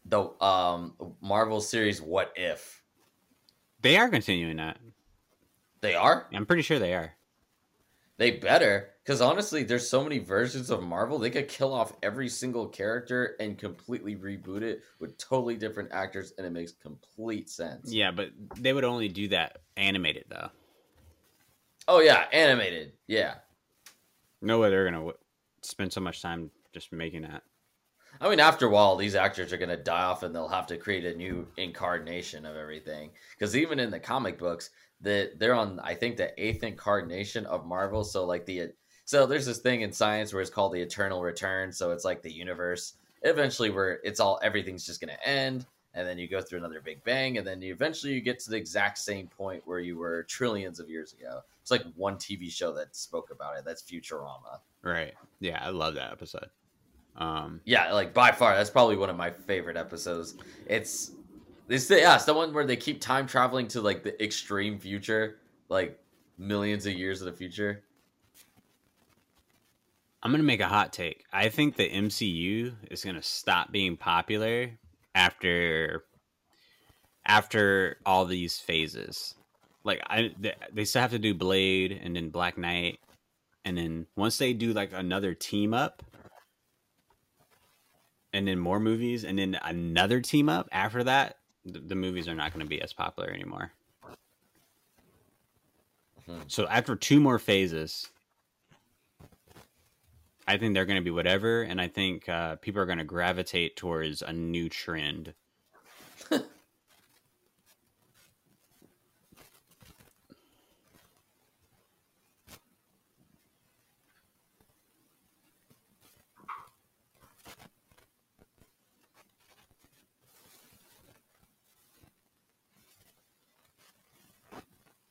The 0.06 0.30
um 0.44 0.96
Marvel 1.22 1.62
series 1.62 2.02
What 2.02 2.32
If 2.36 2.82
They 3.82 3.98
are 3.98 4.10
continuing 4.10 4.58
that. 4.58 4.80
they 5.82 5.94
are 5.96 6.28
I'm 6.34 6.46
pretty 6.46 6.64
sure 6.64 6.80
they 6.80 6.94
are. 6.96 7.14
they 8.18 8.32
better 8.32 8.92
because 9.04 9.22
honestly, 9.22 9.64
there's 9.64 9.88
so 9.88 10.02
many 10.04 10.18
versions 10.18 10.72
of 10.72 10.82
Marvel 10.82 11.20
they 11.20 11.30
could 11.30 11.48
kill 11.48 11.72
off 11.74 11.94
every 12.02 12.28
single 12.30 12.68
character 12.68 13.36
and 13.40 13.58
completely 13.60 14.16
reboot 14.16 14.64
it 14.64 14.82
with 15.00 15.16
totally 15.20 15.56
different 15.56 15.92
actors, 15.92 16.34
and 16.40 16.48
it 16.48 16.52
makes 16.52 16.72
complete 16.72 17.48
sense. 17.50 17.94
Yeah, 17.94 18.10
but 18.12 18.30
they 18.58 18.74
would 18.74 18.84
only 18.84 19.08
do 19.08 19.28
that 19.28 19.60
animated 19.78 20.26
though. 20.30 20.50
Oh 21.88 22.00
yeah, 22.00 22.26
animated. 22.32 22.94
Yeah. 23.06 23.36
No 24.42 24.60
way 24.60 24.70
they're 24.70 24.90
gonna 24.90 25.12
spend 25.62 25.94
so 25.94 26.02
much 26.02 26.22
time 26.22 26.52
just 26.74 26.92
making 26.92 27.24
that. 27.24 27.44
I 28.22 28.30
mean, 28.30 28.40
after 28.40 28.68
a 28.68 28.70
while, 28.70 28.96
these 28.96 29.16
actors 29.16 29.52
are 29.52 29.58
to 29.58 29.76
die 29.76 30.04
off, 30.04 30.24
and 30.24 30.34
they'll 30.34 30.48
have 30.48 30.68
to 30.68 30.78
create 30.78 31.06
a 31.06 31.18
new 31.18 31.48
incarnation 31.58 32.46
of 32.46 32.56
everything. 32.56 33.12
Because 33.38 33.58
even 33.58 33.80
in 33.80 33.92
the 33.92 34.00
comic 34.00 34.38
books, 34.38 34.70
that 35.02 35.38
they're 35.38 35.54
on, 35.54 35.80
I 35.82 35.96
think, 35.96 36.16
the 36.16 36.32
eighth 36.42 36.64
incarnation 36.64 37.46
of 37.46 37.66
Marvel. 37.66 38.04
So, 38.06 38.26
like 38.26 38.46
the, 38.46 38.72
so 39.04 39.26
there's 39.26 39.46
this 39.46 39.60
thing 39.60 39.82
in 39.82 39.92
science 39.92 40.32
where 40.32 40.42
it's 40.42 40.50
called 40.50 40.74
the 40.74 40.82
eternal 40.82 41.22
return. 41.22 41.72
So 41.72 41.92
it's 41.92 42.06
like 42.06 42.22
the 42.22 42.32
universe 42.32 42.94
eventually 43.26 43.72
where 43.72 44.00
it's 44.04 44.20
all 44.20 44.40
everything's 44.42 44.86
just 44.86 45.02
to 45.02 45.28
end, 45.28 45.66
and 45.94 46.08
then 46.08 46.18
you 46.18 46.28
go 46.28 46.42
through 46.42 46.60
another 46.60 46.82
big 46.82 47.04
bang, 47.04 47.38
and 47.38 47.46
then 47.46 47.62
you 47.62 47.74
eventually 47.74 48.14
you 48.14 48.22
get 48.22 48.40
to 48.40 48.50
the 48.50 48.58
exact 48.58 48.98
same 48.98 49.28
point 49.28 49.64
where 49.66 49.80
you 49.80 49.98
were 49.98 50.24
trillions 50.24 50.80
of 50.80 50.90
years 50.90 51.14
ago. 51.14 51.42
It's 51.66 51.72
like 51.72 51.82
one 51.96 52.18
TV 52.18 52.52
show 52.52 52.72
that 52.76 52.96
spoke 52.96 53.32
about 53.32 53.58
it. 53.58 53.66
That's 53.66 53.82
Futurama. 53.82 54.60
Right. 54.84 55.16
Yeah, 55.40 55.60
I 55.60 55.70
love 55.70 55.96
that 55.96 56.12
episode. 56.12 56.50
Um, 57.16 57.60
Yeah, 57.66 57.92
like 57.92 58.14
by 58.14 58.32
far, 58.34 58.56
that's 58.56 58.70
probably 58.70 58.98
one 58.98 59.10
of 59.10 59.18
my 59.18 59.32
favorite 59.32 59.76
episodes. 59.76 60.36
It's 60.68 61.14
this, 61.68 61.90
yeah, 61.90 62.14
it's 62.14 62.26
the 62.26 62.36
one 62.36 62.54
where 62.54 62.68
they 62.68 62.76
keep 62.76 63.02
time 63.02 63.26
traveling 63.26 63.68
to 63.70 63.82
like 63.82 64.04
the 64.04 64.24
extreme 64.24 64.78
future, 64.78 65.40
like 65.68 66.00
millions 66.38 66.86
of 66.86 66.94
years 66.94 67.22
in 67.22 67.26
the 67.26 67.34
future. 67.34 67.82
I'm 70.22 70.30
gonna 70.30 70.44
make 70.44 70.62
a 70.62 70.68
hot 70.68 70.94
take. 70.94 71.24
I 71.34 71.50
think 71.50 71.78
the 71.78 71.90
MCU 71.90 72.76
is 72.92 73.04
gonna 73.04 73.24
stop 73.24 73.72
being 73.72 73.98
popular 73.98 74.70
after 75.16 76.04
after 77.26 77.98
all 78.06 78.26
these 78.26 78.60
phases. 78.60 79.34
Like 79.86 80.02
I, 80.08 80.32
they, 80.38 80.54
they 80.74 80.84
still 80.84 81.04
have 81.04 81.12
to 81.12 81.20
do 81.20 81.34
Blade 81.34 81.98
and 82.04 82.16
then 82.16 82.30
Black 82.30 82.58
Knight, 82.58 83.00
and 83.64 83.78
then 83.78 84.08
once 84.18 84.38
they 84.38 84.52
do 84.52 84.74
like 84.74 84.92
another 84.92 85.34
team 85.34 85.74
up, 85.74 86.04
and 88.34 88.46
then 88.48 88.60
more 88.60 88.82
movies, 88.82 89.24
and 89.24 89.40
then 89.40 89.58
another 89.64 90.20
team 90.20 90.50
up 90.50 90.68
after 90.74 91.04
that, 91.06 91.38
the, 91.64 91.80
the 91.80 91.96
movies 91.96 92.28
are 92.28 92.36
not 92.36 92.52
going 92.52 92.66
to 92.66 92.70
be 92.70 92.82
as 92.82 92.92
popular 92.92 93.30
anymore. 93.30 93.72
Hmm. 96.26 96.40
So 96.48 96.68
after 96.68 96.96
two 96.96 97.20
more 97.20 97.40
phases, 97.40 98.10
I 100.48 100.58
think 100.58 100.74
they're 100.74 100.86
going 100.86 101.00
to 101.00 101.04
be 101.04 101.12
whatever, 101.12 101.62
and 101.62 101.80
I 101.80 101.88
think 101.88 102.28
uh, 102.28 102.56
people 102.58 102.82
are 102.82 102.86
going 102.86 102.98
to 102.98 103.04
gravitate 103.04 103.76
towards 103.76 104.22
a 104.22 104.34
new 104.34 104.68
trend. 104.68 105.34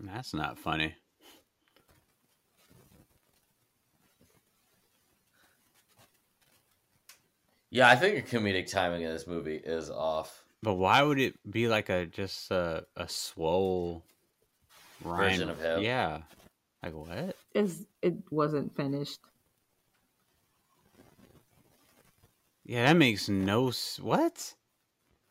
That's 0.07 0.35
not 0.35 0.59
funny. 0.59 0.95
Yeah, 7.71 7.89
I 7.89 7.97
think 7.97 8.15
the 8.29 8.37
comedic 8.37 8.71
timing 8.71 9.05
of 9.05 9.13
this 9.13 9.27
movie 9.27 9.57
is 9.57 9.91
off. 9.91 10.45
But 10.63 10.75
why 10.75 11.03
would 11.03 11.19
it 11.19 11.35
be 11.51 11.69
like 11.69 11.89
a 11.89 12.07
just 12.07 12.51
a 12.51 12.87
a 12.97 13.09
swole 13.09 14.05
Ryan? 15.05 15.31
Version 15.31 15.51
of 15.51 15.61
him? 15.61 15.83
Yeah. 15.83 16.19
Like 16.83 16.95
what? 16.95 17.37
Is 17.55 17.87
it 18.03 18.15
wasn't 18.31 18.77
finished? 18.77 19.21
Yeah, 22.65 22.87
that 22.87 22.97
makes 22.97 23.29
no 23.29 23.69
s- 23.69 23.99
what? 24.01 24.55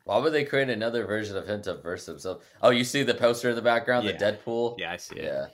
Why 0.04 0.18
would 0.18 0.32
they 0.34 0.44
create 0.44 0.68
another 0.68 1.06
version 1.06 1.36
of 1.36 1.46
him 1.48 1.62
to 1.62 1.74
verse 1.74 2.04
himself? 2.06 2.44
Oh, 2.62 2.70
you 2.70 2.84
see 2.84 3.02
the 3.02 3.14
poster 3.14 3.48
in 3.50 3.56
the 3.56 3.62
background, 3.62 4.04
Yeah. 4.06 4.12
the 4.12 4.18
Deadpool. 4.18 4.78
Yeah, 4.78 4.92
I 4.92 4.96
see 4.98 5.16
it. 5.16 5.24
yeah. 5.24 5.46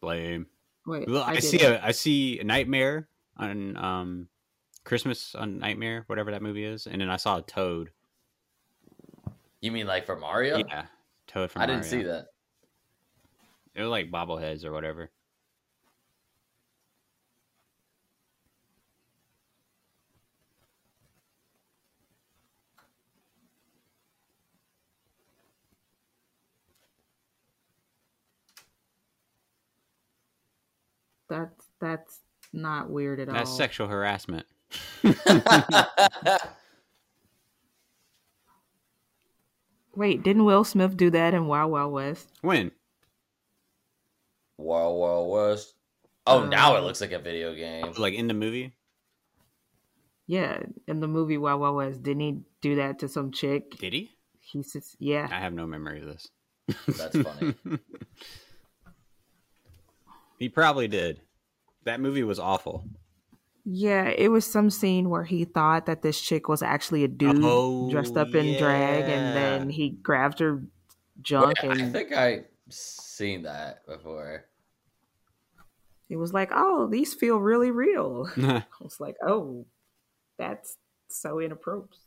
Blame. 0.00 0.46
Wait, 0.86 1.08
Well, 1.08 1.22
I, 1.22 1.34
did 1.34 1.44
see 1.44 1.60
it. 1.60 1.70
a 1.72 1.84
I 1.84 1.90
see 1.92 2.38
a 2.38 2.44
Nightmare 2.44 3.08
on 3.36 3.76
um 3.76 4.28
Christmas 4.84 5.34
on 5.34 5.58
Nightmare, 5.58 6.04
whatever 6.06 6.30
that 6.30 6.42
movie 6.42 6.64
is, 6.64 6.86
and 6.86 7.00
then 7.00 7.10
I 7.10 7.16
saw 7.16 7.38
a 7.38 7.42
Toad. 7.42 7.90
You 9.60 9.72
mean 9.72 9.86
like 9.86 10.06
for 10.06 10.16
Mario? 10.16 10.58
Yeah, 10.58 10.86
Toad 11.26 11.50
from 11.50 11.62
I 11.62 11.66
didn't 11.66 11.84
see 11.84 12.02
that. 12.04 12.26
It 13.74 13.82
was 13.82 13.90
like 13.90 14.10
bobbleheads 14.10 14.64
or 14.64 14.72
whatever. 14.72 15.10
That's 31.88 32.20
that's 32.42 32.52
not 32.52 32.90
weird 32.90 33.20
at 33.20 33.28
That's 33.28 33.36
all. 33.38 33.44
That's 33.44 33.56
sexual 33.56 33.88
harassment. 33.88 34.46
Wait, 39.94 40.22
didn't 40.22 40.44
Will 40.44 40.64
Smith 40.64 40.96
do 40.96 41.10
that 41.10 41.34
in 41.34 41.46
Wild 41.46 41.72
Wild 41.72 41.92
West? 41.92 42.28
When? 42.42 42.70
Wild 44.58 45.00
Wild 45.00 45.30
West. 45.32 45.74
Oh, 46.26 46.42
uh, 46.42 46.46
now 46.46 46.76
it 46.76 46.80
looks 46.84 47.00
like 47.00 47.12
a 47.12 47.18
video 47.18 47.54
game. 47.54 47.92
Like 47.96 48.12
in 48.14 48.28
the 48.28 48.34
movie? 48.34 48.74
Yeah, 50.26 50.60
in 50.86 51.00
the 51.00 51.08
movie 51.08 51.38
Wild 51.38 51.62
Wild 51.62 51.76
West, 51.76 52.02
didn't 52.02 52.20
he 52.20 52.40
do 52.60 52.76
that 52.76 52.98
to 52.98 53.08
some 53.08 53.32
chick? 53.32 53.78
Did 53.78 53.94
he? 53.94 54.10
He 54.40 54.62
says, 54.62 54.94
"Yeah, 54.98 55.26
I 55.30 55.40
have 55.40 55.54
no 55.54 55.66
memory 55.66 56.00
of 56.00 56.06
this. 56.06 56.28
That's 56.86 57.18
funny. 57.18 57.54
He 60.38 60.48
probably 60.48 60.86
did. 60.86 61.20
That 61.88 62.00
movie 62.00 62.22
was 62.22 62.38
awful. 62.38 62.84
yeah." 63.64 64.08
It 64.08 64.28
was 64.28 64.44
some 64.46 64.70
scene 64.70 65.08
where 65.10 65.24
he 65.24 65.44
thought 65.44 65.86
that 65.86 66.02
this 66.02 66.20
chick 66.20 66.48
was 66.48 66.62
actually 66.62 67.04
a 67.04 67.08
dude 67.08 67.42
Oh, 67.42 67.90
dressed 67.90 68.16
up 68.16 68.34
in 68.34 68.56
drag, 68.56 69.08
and 69.08 69.34
then 69.34 69.70
he 69.70 69.90
grabbed 69.90 70.38
her 70.40 70.62
junk, 71.22 71.62
Wait, 71.62 71.70
I 71.70 71.88
think 71.90 72.12
I 72.12 72.44
seen 72.68 73.42
that 73.42 73.86
before. 73.86 74.44
it 76.10 76.16
was 76.16 76.32
like, 76.32 76.50
"Oh, 76.52 76.86
these 76.86 77.14
feel 77.14 77.38
really 77.38 77.70
real." 77.70 78.28
I 78.38 78.64
was 78.80 79.00
like, 79.00 79.16
"Oh, 79.26 79.66
that's 80.38 80.76
so 81.08 81.40
inappropriate." 81.40 81.98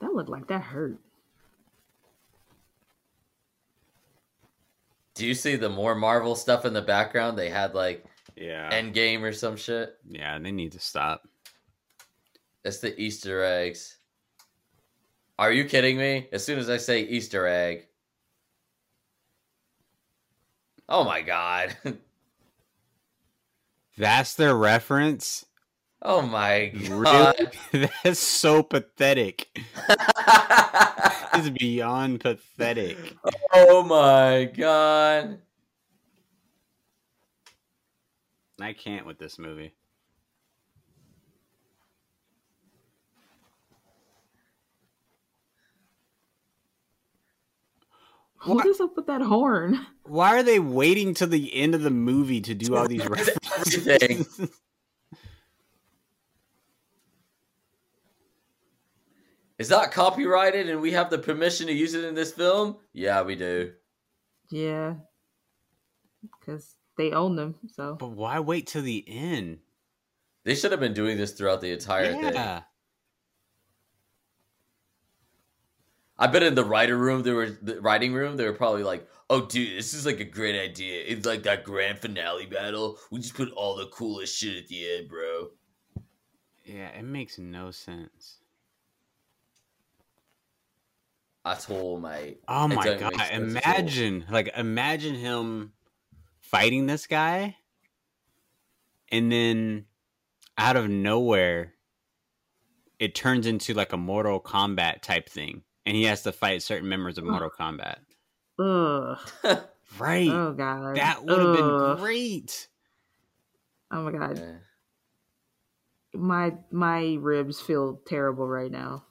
That 0.00 0.12
looked 0.14 0.28
like 0.30 0.46
that 0.48 0.62
hurt. 0.62 0.98
Do 5.20 5.26
you 5.26 5.34
see 5.34 5.56
the 5.56 5.68
more 5.68 5.94
Marvel 5.94 6.34
stuff 6.34 6.64
in 6.64 6.72
the 6.72 6.80
background? 6.80 7.36
They 7.36 7.50
had 7.50 7.74
like 7.74 8.06
yeah. 8.36 8.70
Endgame 8.72 9.20
or 9.20 9.34
some 9.34 9.54
shit. 9.54 9.98
yeah, 10.08 10.38
they 10.38 10.50
need 10.50 10.72
to 10.72 10.80
stop. 10.80 11.28
It's 12.64 12.78
the 12.78 12.98
Easter 12.98 13.44
eggs. 13.44 13.98
Are 15.38 15.52
you 15.52 15.66
kidding 15.66 15.98
me? 15.98 16.26
As 16.32 16.42
soon 16.42 16.58
as 16.58 16.70
I 16.70 16.78
say 16.78 17.02
Easter 17.02 17.46
egg. 17.46 17.86
Oh 20.88 21.04
my 21.04 21.20
god. 21.20 21.76
That's 23.98 24.32
their 24.36 24.54
reference? 24.56 25.44
Oh 26.00 26.22
my 26.22 26.68
god. 26.68 27.52
Really? 27.74 27.90
That's 28.04 28.20
so 28.20 28.62
pathetic. 28.62 29.48
It's 31.34 31.50
beyond 31.50 32.20
pathetic. 32.20 32.96
oh 33.52 33.82
my 33.82 34.44
god. 34.44 35.38
I 38.60 38.72
can't 38.72 39.06
with 39.06 39.18
this 39.18 39.38
movie. 39.38 39.74
What 48.44 48.66
is 48.66 48.80
up 48.80 48.96
with 48.96 49.06
that 49.06 49.20
horn? 49.20 49.86
Why 50.04 50.38
are 50.38 50.42
they 50.42 50.58
waiting 50.58 51.12
till 51.12 51.28
the 51.28 51.54
end 51.54 51.74
of 51.74 51.82
the 51.82 51.90
movie 51.90 52.40
to 52.40 52.54
do 52.54 52.74
all 52.74 52.88
these 52.88 53.06
references? 53.08 54.50
Is 59.60 59.68
that 59.68 59.92
copyrighted 59.92 60.70
and 60.70 60.80
we 60.80 60.92
have 60.92 61.10
the 61.10 61.18
permission 61.18 61.66
to 61.66 61.72
use 61.74 61.92
it 61.92 62.02
in 62.02 62.14
this 62.14 62.32
film? 62.32 62.78
Yeah, 62.94 63.20
we 63.20 63.36
do. 63.36 63.72
Yeah, 64.48 64.94
because 66.22 66.76
they 66.96 67.12
own 67.12 67.36
them. 67.36 67.56
So 67.74 67.94
but 67.94 68.12
why 68.12 68.40
wait 68.40 68.68
till 68.68 68.80
the 68.80 69.04
end? 69.06 69.58
They 70.44 70.54
should 70.54 70.70
have 70.70 70.80
been 70.80 70.94
doing 70.94 71.18
this 71.18 71.32
throughout 71.32 71.60
the 71.60 71.72
entire 71.72 72.10
thing. 72.10 72.32
Yeah. 72.32 72.62
I 76.18 76.26
bet 76.26 76.42
in 76.42 76.54
the 76.54 76.64
writer 76.64 76.96
room, 76.96 77.22
there 77.22 77.34
were 77.34 77.50
the 77.50 77.82
writing 77.82 78.14
room. 78.14 78.38
They 78.38 78.46
were 78.46 78.54
probably 78.54 78.82
like, 78.82 79.06
"Oh, 79.28 79.44
dude, 79.44 79.76
this 79.76 79.92
is 79.92 80.06
like 80.06 80.20
a 80.20 80.24
great 80.24 80.58
idea. 80.58 81.04
It's 81.06 81.26
like 81.26 81.42
that 81.42 81.64
grand 81.64 81.98
finale 81.98 82.46
battle. 82.46 82.96
We 83.10 83.20
just 83.20 83.34
put 83.34 83.52
all 83.52 83.76
the 83.76 83.88
coolest 83.88 84.38
shit 84.38 84.56
at 84.56 84.68
the 84.68 84.90
end, 84.90 85.10
bro." 85.10 85.50
Yeah, 86.64 86.88
it 86.98 87.04
makes 87.04 87.38
no 87.38 87.70
sense. 87.70 88.39
I 91.44 91.54
told 91.54 92.02
mate. 92.02 92.40
Oh 92.48 92.66
It 92.66 92.74
my 92.74 92.84
god! 92.98 93.12
make 93.12 93.20
sense 93.30 93.56
at 93.56 93.66
all. 93.76 93.92
Imagine, 93.92 94.24
like, 94.30 94.50
imagine 94.56 95.14
him 95.14 95.72
fighting 96.40 96.86
this 96.86 97.06
guy, 97.06 97.56
and 99.10 99.30
then 99.32 99.86
out 100.58 100.76
of 100.76 100.88
nowhere, 100.90 101.74
it 102.98 103.14
turns 103.14 103.46
into 103.46 103.72
like 103.74 103.92
a 103.92 103.96
Mortal 103.96 104.40
Kombat 104.40 105.00
type 105.02 105.28
thing, 105.28 105.62
and 105.86 105.96
he 105.96 106.04
has 106.04 106.22
to 106.24 106.32
fight 106.32 106.62
certain 106.62 106.88
members 106.88 107.16
of 107.18 107.24
Mortal 107.24 107.50
Kombat. 107.50 107.96
ugh, 108.58 109.18
Right? 109.98 110.28
oh 110.30 110.52
god, 110.52 110.96
that 110.96 111.24
would 111.24 111.40
have 111.40 111.52
been 111.56 111.96
great. 111.96 112.68
Oh 113.90 114.02
my 114.02 114.12
god, 114.12 114.38
Yeah. 114.38 114.56
my 116.14 116.52
my 116.70 117.16
ribs 117.18 117.60
feel 117.60 117.96
terrible 118.06 118.46
right 118.46 118.70
now. 118.70 119.06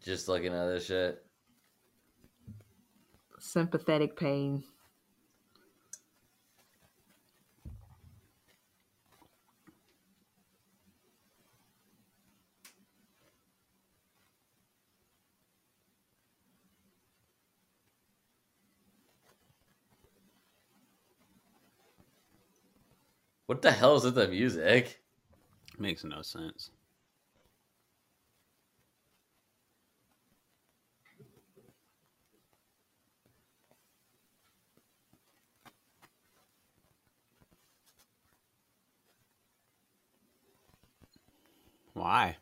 Just 0.00 0.28
looking 0.28 0.54
at 0.54 0.66
this 0.66 0.86
shit. 0.86 1.23
Sympathetic 3.46 4.16
pain. 4.16 4.64
What 23.46 23.60
the 23.60 23.70
hell 23.70 23.96
is 23.96 24.04
with 24.04 24.14
the 24.14 24.26
music? 24.26 25.02
Makes 25.78 26.02
no 26.02 26.22
sense. 26.22 26.70
Why? 41.94 42.36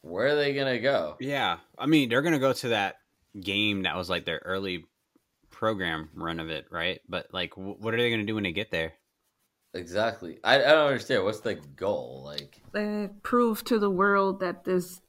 Where 0.00 0.28
are 0.28 0.34
they 0.36 0.54
gonna 0.54 0.78
go? 0.80 1.16
Yeah, 1.20 1.58
I 1.78 1.86
mean 1.86 2.08
they're 2.08 2.22
gonna 2.22 2.38
go 2.38 2.52
to 2.52 2.68
that 2.70 2.96
game 3.40 3.82
that 3.82 3.96
was 3.96 4.10
like 4.10 4.24
their 4.24 4.40
early 4.44 4.84
program 5.50 6.08
run 6.14 6.40
of 6.40 6.50
it, 6.50 6.66
right? 6.70 7.00
But 7.08 7.28
like, 7.32 7.54
wh- 7.54 7.80
what 7.80 7.94
are 7.94 7.98
they 7.98 8.10
gonna 8.10 8.24
do 8.24 8.34
when 8.34 8.44
they 8.44 8.52
get 8.52 8.70
there? 8.70 8.94
Exactly. 9.74 10.38
I, 10.44 10.56
I 10.56 10.72
don't 10.72 10.86
understand. 10.88 11.24
What's 11.24 11.40
the 11.40 11.54
goal? 11.54 12.22
Like, 12.24 12.60
Uh, 12.74 13.08
prove 13.22 13.64
to 13.64 13.78
the 13.78 13.88
world 13.90 14.40
that 14.40 14.64
this 14.64 15.00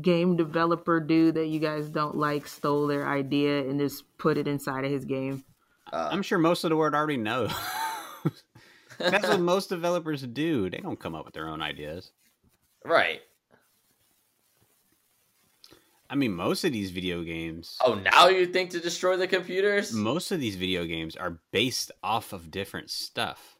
game 0.00 0.36
developer 0.36 1.00
dude 1.00 1.34
that 1.34 1.46
you 1.46 1.58
guys 1.58 1.88
don't 1.88 2.14
like 2.16 2.46
stole 2.46 2.86
their 2.86 3.08
idea 3.08 3.60
and 3.68 3.80
just 3.80 4.04
put 4.18 4.36
it 4.38 4.46
inside 4.46 4.84
of 4.84 4.90
his 4.92 5.04
game. 5.04 5.42
uh, 5.92 6.10
I'm 6.12 6.22
sure 6.22 6.38
most 6.38 6.62
of 6.64 6.70
the 6.70 6.76
world 6.76 6.94
already 6.94 7.16
know. 7.16 7.48
That's 8.98 9.28
what 9.28 9.40
most 9.54 9.68
developers 9.68 10.22
do. 10.22 10.68
They 10.70 10.78
don't 10.78 10.98
come 11.00 11.14
up 11.14 11.24
with 11.24 11.34
their 11.34 11.48
own 11.48 11.62
ideas. 11.62 12.10
right. 12.84 13.20
I 16.10 16.14
mean, 16.14 16.32
most 16.32 16.64
of 16.64 16.72
these 16.72 16.90
video 16.90 17.22
games, 17.22 17.76
Oh, 17.84 17.92
now 17.94 18.28
you 18.28 18.46
think 18.46 18.70
to 18.70 18.80
destroy 18.80 19.18
the 19.18 19.26
computers? 19.28 19.92
most 19.92 20.32
of 20.32 20.40
these 20.40 20.56
video 20.56 20.86
games 20.86 21.16
are 21.16 21.38
based 21.52 21.92
off 22.02 22.32
of 22.32 22.50
different 22.50 22.90
stuff. 22.90 23.56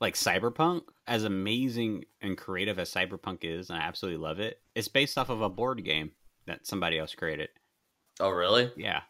Like 0.00 0.14
Cyberpunk, 0.14 0.84
as 1.06 1.24
amazing 1.24 2.06
and 2.22 2.38
creative 2.38 2.78
as 2.78 2.90
Cyberpunk 2.90 3.40
is, 3.44 3.68
and 3.68 3.78
I 3.78 3.82
absolutely 3.82 4.16
love 4.16 4.40
it, 4.40 4.60
it's 4.74 4.88
based 4.88 5.18
off 5.18 5.28
of 5.28 5.42
a 5.42 5.50
board 5.50 5.84
game 5.84 6.12
that 6.46 6.66
somebody 6.66 6.98
else 6.98 7.14
created. 7.14 7.50
Oh, 8.18 8.30
really? 8.30 8.72
Yeah. 8.78 9.02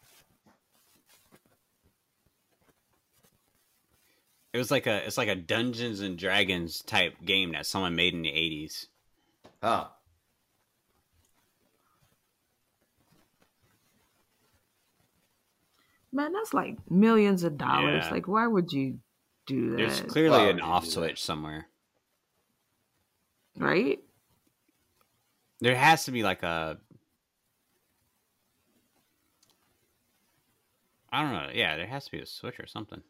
It 4.53 4.59
was 4.59 4.71
like 4.71 4.87
a 4.87 5.07
it's 5.07 5.17
like 5.17 5.29
a 5.29 5.37
Dungeons 5.37 6.01
and 6.01 6.19
Dragons 6.19 6.83
type 6.83 7.15
game 7.25 7.53
that 7.53 7.67
someone 7.67 7.95
made 7.95 8.15
in 8.15 8.23
the 8.23 8.33
eighties. 8.33 8.89
Huh. 9.63 9.87
Man, 16.13 16.33
that's 16.33 16.53
like 16.53 16.79
millions 16.91 17.45
of 17.45 17.57
dollars. 17.57 18.05
Yeah. 18.07 18.11
Like, 18.11 18.27
why 18.27 18.47
would 18.49 18.73
you 18.73 18.99
do 19.47 19.71
that? 19.71 19.77
There's 19.77 20.01
clearly 20.01 20.51
an 20.51 20.61
off 20.61 20.85
switch 20.85 21.23
somewhere, 21.23 21.69
right? 23.57 24.01
There 25.61 25.77
has 25.77 26.05
to 26.07 26.11
be 26.11 26.25
like 26.25 26.43
a. 26.43 26.79
I 31.13 31.23
don't 31.23 31.33
know. 31.33 31.51
Yeah, 31.53 31.77
there 31.77 31.87
has 31.87 32.07
to 32.07 32.11
be 32.11 32.19
a 32.19 32.27
switch 32.27 32.59
or 32.59 32.67
something. 32.67 33.03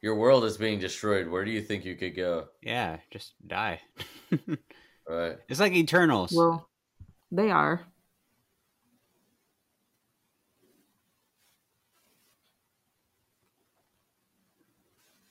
Your 0.00 0.14
world 0.14 0.44
is 0.44 0.56
being 0.56 0.78
destroyed. 0.78 1.28
Where 1.28 1.44
do 1.44 1.50
you 1.50 1.60
think 1.60 1.84
you 1.84 1.96
could 1.96 2.14
go? 2.14 2.48
Yeah, 2.62 2.98
just 3.10 3.34
die. 3.46 3.80
Right. 5.10 5.38
it's 5.48 5.58
like 5.58 5.72
Eternals. 5.72 6.34
Well, 6.36 6.68
they 7.32 7.50
are. 7.50 7.80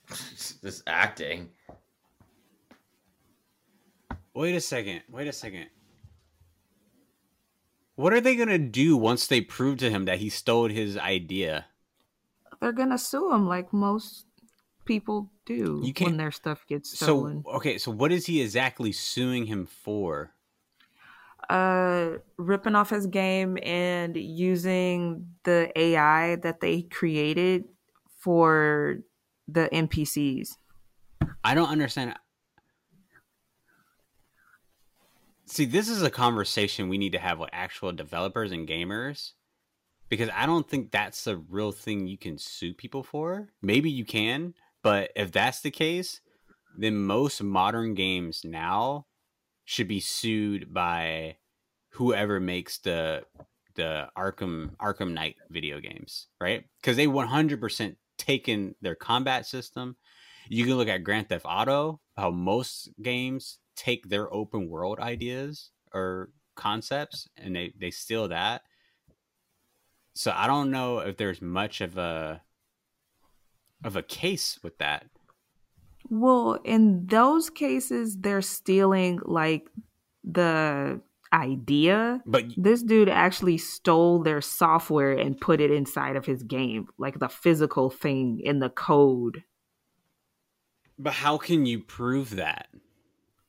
this 0.62 0.82
acting. 0.84 1.50
Wait 4.34 4.56
a 4.56 4.60
second. 4.60 5.02
Wait 5.08 5.28
a 5.28 5.32
second. 5.32 5.66
What 7.94 8.12
are 8.12 8.20
they 8.20 8.34
gonna 8.34 8.58
do 8.58 8.96
once 8.96 9.28
they 9.28 9.40
prove 9.40 9.78
to 9.78 9.90
him 9.90 10.06
that 10.06 10.18
he 10.18 10.28
stole 10.28 10.68
his 10.68 10.96
idea? 10.96 11.66
They're 12.60 12.72
gonna 12.72 12.98
sue 12.98 13.32
him 13.32 13.46
like 13.46 13.72
most 13.72 14.27
people 14.88 15.30
do 15.46 15.80
You 15.84 15.92
can't- 15.92 16.10
when 16.12 16.16
their 16.16 16.32
stuff 16.32 16.66
gets 16.66 16.96
stolen. 16.96 17.44
So 17.44 17.56
okay, 17.56 17.78
so 17.78 17.92
what 17.92 18.10
is 18.10 18.26
he 18.26 18.42
exactly 18.42 18.90
suing 18.90 19.46
him 19.46 19.66
for? 19.66 20.34
uh 21.48 22.18
ripping 22.36 22.74
off 22.74 22.90
his 22.90 23.06
game 23.06 23.56
and 23.62 24.16
using 24.16 25.34
the 25.44 25.70
AI 25.76 26.36
that 26.36 26.60
they 26.60 26.82
created 26.82 27.64
for 28.18 28.98
the 29.46 29.68
NPCs. 29.72 30.58
I 31.44 31.54
don't 31.54 31.70
understand. 31.70 32.16
See, 35.46 35.64
this 35.64 35.88
is 35.88 36.02
a 36.02 36.10
conversation 36.10 36.88
we 36.90 36.98
need 36.98 37.12
to 37.12 37.18
have 37.18 37.38
with 37.38 37.48
actual 37.52 37.92
developers 37.92 38.52
and 38.52 38.68
gamers 38.68 39.32
because 40.10 40.28
I 40.34 40.44
don't 40.44 40.68
think 40.68 40.90
that's 40.90 41.26
a 41.26 41.36
real 41.38 41.72
thing 41.72 42.06
you 42.06 42.18
can 42.18 42.36
sue 42.36 42.74
people 42.74 43.02
for. 43.02 43.48
Maybe 43.62 43.90
you 43.90 44.04
can, 44.04 44.54
but 44.82 45.10
if 45.16 45.32
that's 45.32 45.60
the 45.60 45.70
case, 45.70 46.20
then 46.76 46.96
most 46.96 47.42
modern 47.42 47.94
games 47.94 48.42
now 48.44 49.06
should 49.64 49.88
be 49.88 50.00
sued 50.00 50.72
by 50.72 51.36
whoever 51.90 52.40
makes 52.40 52.78
the 52.78 53.24
the 53.74 54.08
Arkham 54.16 54.76
Arkham 54.76 55.12
Knight 55.12 55.36
video 55.50 55.80
games, 55.80 56.26
right? 56.40 56.64
Because 56.80 56.96
they 56.96 57.06
100% 57.06 57.96
taken 58.18 58.74
their 58.80 58.96
combat 58.96 59.46
system. 59.46 59.96
You 60.48 60.64
can 60.64 60.74
look 60.76 60.88
at 60.88 61.04
Grand 61.04 61.28
Theft 61.28 61.46
Auto, 61.46 62.00
how 62.16 62.30
most 62.30 62.88
games 63.00 63.58
take 63.76 64.08
their 64.08 64.32
open 64.34 64.68
world 64.68 64.98
ideas 64.98 65.70
or 65.92 66.30
concepts 66.56 67.28
and 67.36 67.54
they 67.54 67.72
they 67.78 67.90
steal 67.90 68.28
that. 68.28 68.62
So 70.14 70.32
I 70.34 70.48
don't 70.48 70.72
know 70.72 70.98
if 70.98 71.16
there's 71.16 71.40
much 71.40 71.80
of 71.80 71.96
a 71.96 72.42
of 73.84 73.96
a 73.96 74.02
case 74.02 74.58
with 74.62 74.78
that. 74.78 75.06
Well, 76.10 76.58
in 76.64 77.06
those 77.06 77.50
cases 77.50 78.16
they're 78.16 78.42
stealing 78.42 79.20
like 79.24 79.68
the 80.24 81.00
idea. 81.32 82.22
But 82.24 82.46
This 82.56 82.82
dude 82.82 83.10
actually 83.10 83.58
stole 83.58 84.22
their 84.22 84.40
software 84.40 85.12
and 85.12 85.38
put 85.38 85.60
it 85.60 85.70
inside 85.70 86.16
of 86.16 86.24
his 86.24 86.42
game, 86.42 86.88
like 86.96 87.18
the 87.18 87.28
physical 87.28 87.90
thing 87.90 88.40
in 88.42 88.60
the 88.60 88.70
code. 88.70 89.44
but 90.98 91.12
how 91.12 91.36
can 91.38 91.66
you 91.66 91.78
prove 91.80 92.36
that? 92.36 92.68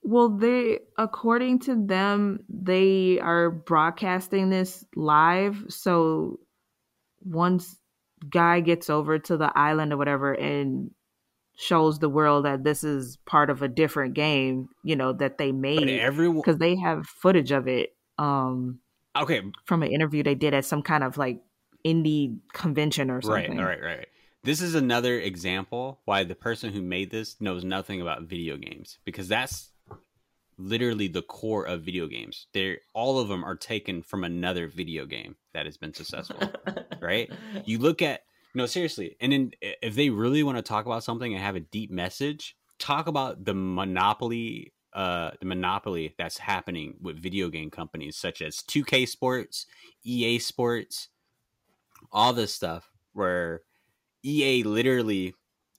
Well, 0.03 0.29
they, 0.29 0.79
according 0.97 1.59
to 1.59 1.75
them, 1.85 2.43
they 2.49 3.19
are 3.19 3.49
broadcasting 3.49 4.49
this 4.49 4.85
live. 4.95 5.65
So 5.69 6.39
once 7.23 7.78
guy 8.29 8.59
gets 8.59 8.89
over 8.89 9.19
to 9.19 9.37
the 9.37 9.51
island 9.57 9.93
or 9.93 9.97
whatever 9.97 10.33
and 10.33 10.91
shows 11.57 11.99
the 11.99 12.09
world 12.09 12.45
that 12.45 12.63
this 12.63 12.83
is 12.83 13.17
part 13.25 13.49
of 13.49 13.61
a 13.61 13.67
different 13.67 14.13
game, 14.13 14.69
you 14.83 14.95
know, 14.95 15.11
that 15.13 15.37
they 15.37 15.51
made 15.51 15.89
everyone 15.89 16.37
because 16.37 16.57
they 16.57 16.75
have 16.75 17.05
footage 17.05 17.51
of 17.51 17.67
it 17.67 17.95
um 18.17 18.79
okay, 19.15 19.41
from 19.65 19.83
an 19.83 19.91
interview 19.91 20.23
they 20.23 20.35
did 20.35 20.53
at 20.53 20.65
some 20.65 20.81
kind 20.81 21.03
of 21.03 21.17
like 21.17 21.41
indie 21.85 22.37
convention 22.53 23.09
or 23.09 23.15
right, 23.15 23.23
something. 23.23 23.59
all 23.59 23.65
right, 23.65 23.81
right, 23.81 23.97
right. 23.97 24.07
This 24.43 24.61
is 24.61 24.73
another 24.73 25.19
example 25.19 25.99
why 26.05 26.23
the 26.23 26.35
person 26.35 26.71
who 26.71 26.81
made 26.81 27.11
this 27.11 27.39
knows 27.41 27.63
nothing 27.65 28.01
about 28.01 28.23
video 28.23 28.55
games 28.55 28.99
because 29.03 29.27
that's 29.27 29.69
literally 30.59 31.07
the 31.07 31.21
core 31.21 31.65
of 31.65 31.81
video 31.81 32.05
games. 32.05 32.47
They're 32.53 32.79
all 32.93 33.19
of 33.19 33.29
them 33.29 33.43
are 33.43 33.55
taken 33.55 34.03
from 34.03 34.23
another 34.23 34.67
video 34.67 35.05
game 35.05 35.35
that 35.53 35.65
has 35.65 35.77
been 35.77 35.93
successful. 35.93 36.51
Right? 37.01 37.31
you 37.65 37.79
look 37.79 38.01
at 38.01 38.21
no 38.55 38.65
seriously 38.65 39.15
and 39.21 39.31
then 39.31 39.51
if 39.61 39.95
they 39.95 40.09
really 40.09 40.43
want 40.43 40.57
to 40.57 40.61
talk 40.61 40.85
about 40.85 41.03
something 41.03 41.33
and 41.33 41.41
have 41.41 41.55
a 41.55 41.59
deep 41.59 41.91
message 41.91 42.55
talk 42.79 43.07
about 43.07 43.45
the 43.45 43.53
monopoly 43.53 44.73
uh 44.93 45.29
the 45.39 45.45
monopoly 45.45 46.15
that's 46.17 46.39
happening 46.39 46.95
with 46.99 47.21
video 47.21 47.49
game 47.49 47.69
companies 47.69 48.17
such 48.17 48.41
as 48.41 48.57
2k 48.57 49.07
sports 49.07 49.67
ea 50.03 50.39
sports 50.39 51.09
all 52.11 52.33
this 52.33 52.53
stuff 52.53 52.89
where 53.13 53.61
ea 54.25 54.63
literally 54.63 55.35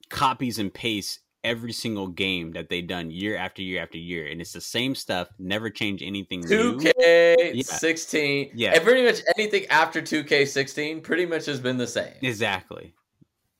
copies 0.08 0.58
and 0.60 0.72
pastes 0.72 1.18
every 1.42 1.72
single 1.72 2.06
game 2.06 2.52
that 2.52 2.68
they've 2.68 2.86
done 2.86 3.10
year 3.10 3.36
after 3.36 3.62
year 3.62 3.82
after 3.82 3.96
year 3.96 4.26
and 4.26 4.40
it's 4.40 4.52
the 4.52 4.60
same 4.60 4.94
stuff 4.94 5.28
never 5.38 5.70
change 5.70 6.02
anything 6.02 6.42
2K 6.42 7.64
16. 7.64 8.50
Yeah. 8.54 8.74
And 8.74 8.84
pretty 8.84 9.04
much 9.04 9.20
anything 9.38 9.66
after 9.66 10.02
2K 10.02 10.46
16 10.46 11.00
pretty 11.00 11.26
much 11.26 11.46
has 11.46 11.60
been 11.60 11.78
the 11.78 11.86
same. 11.86 12.12
Exactly. 12.22 12.94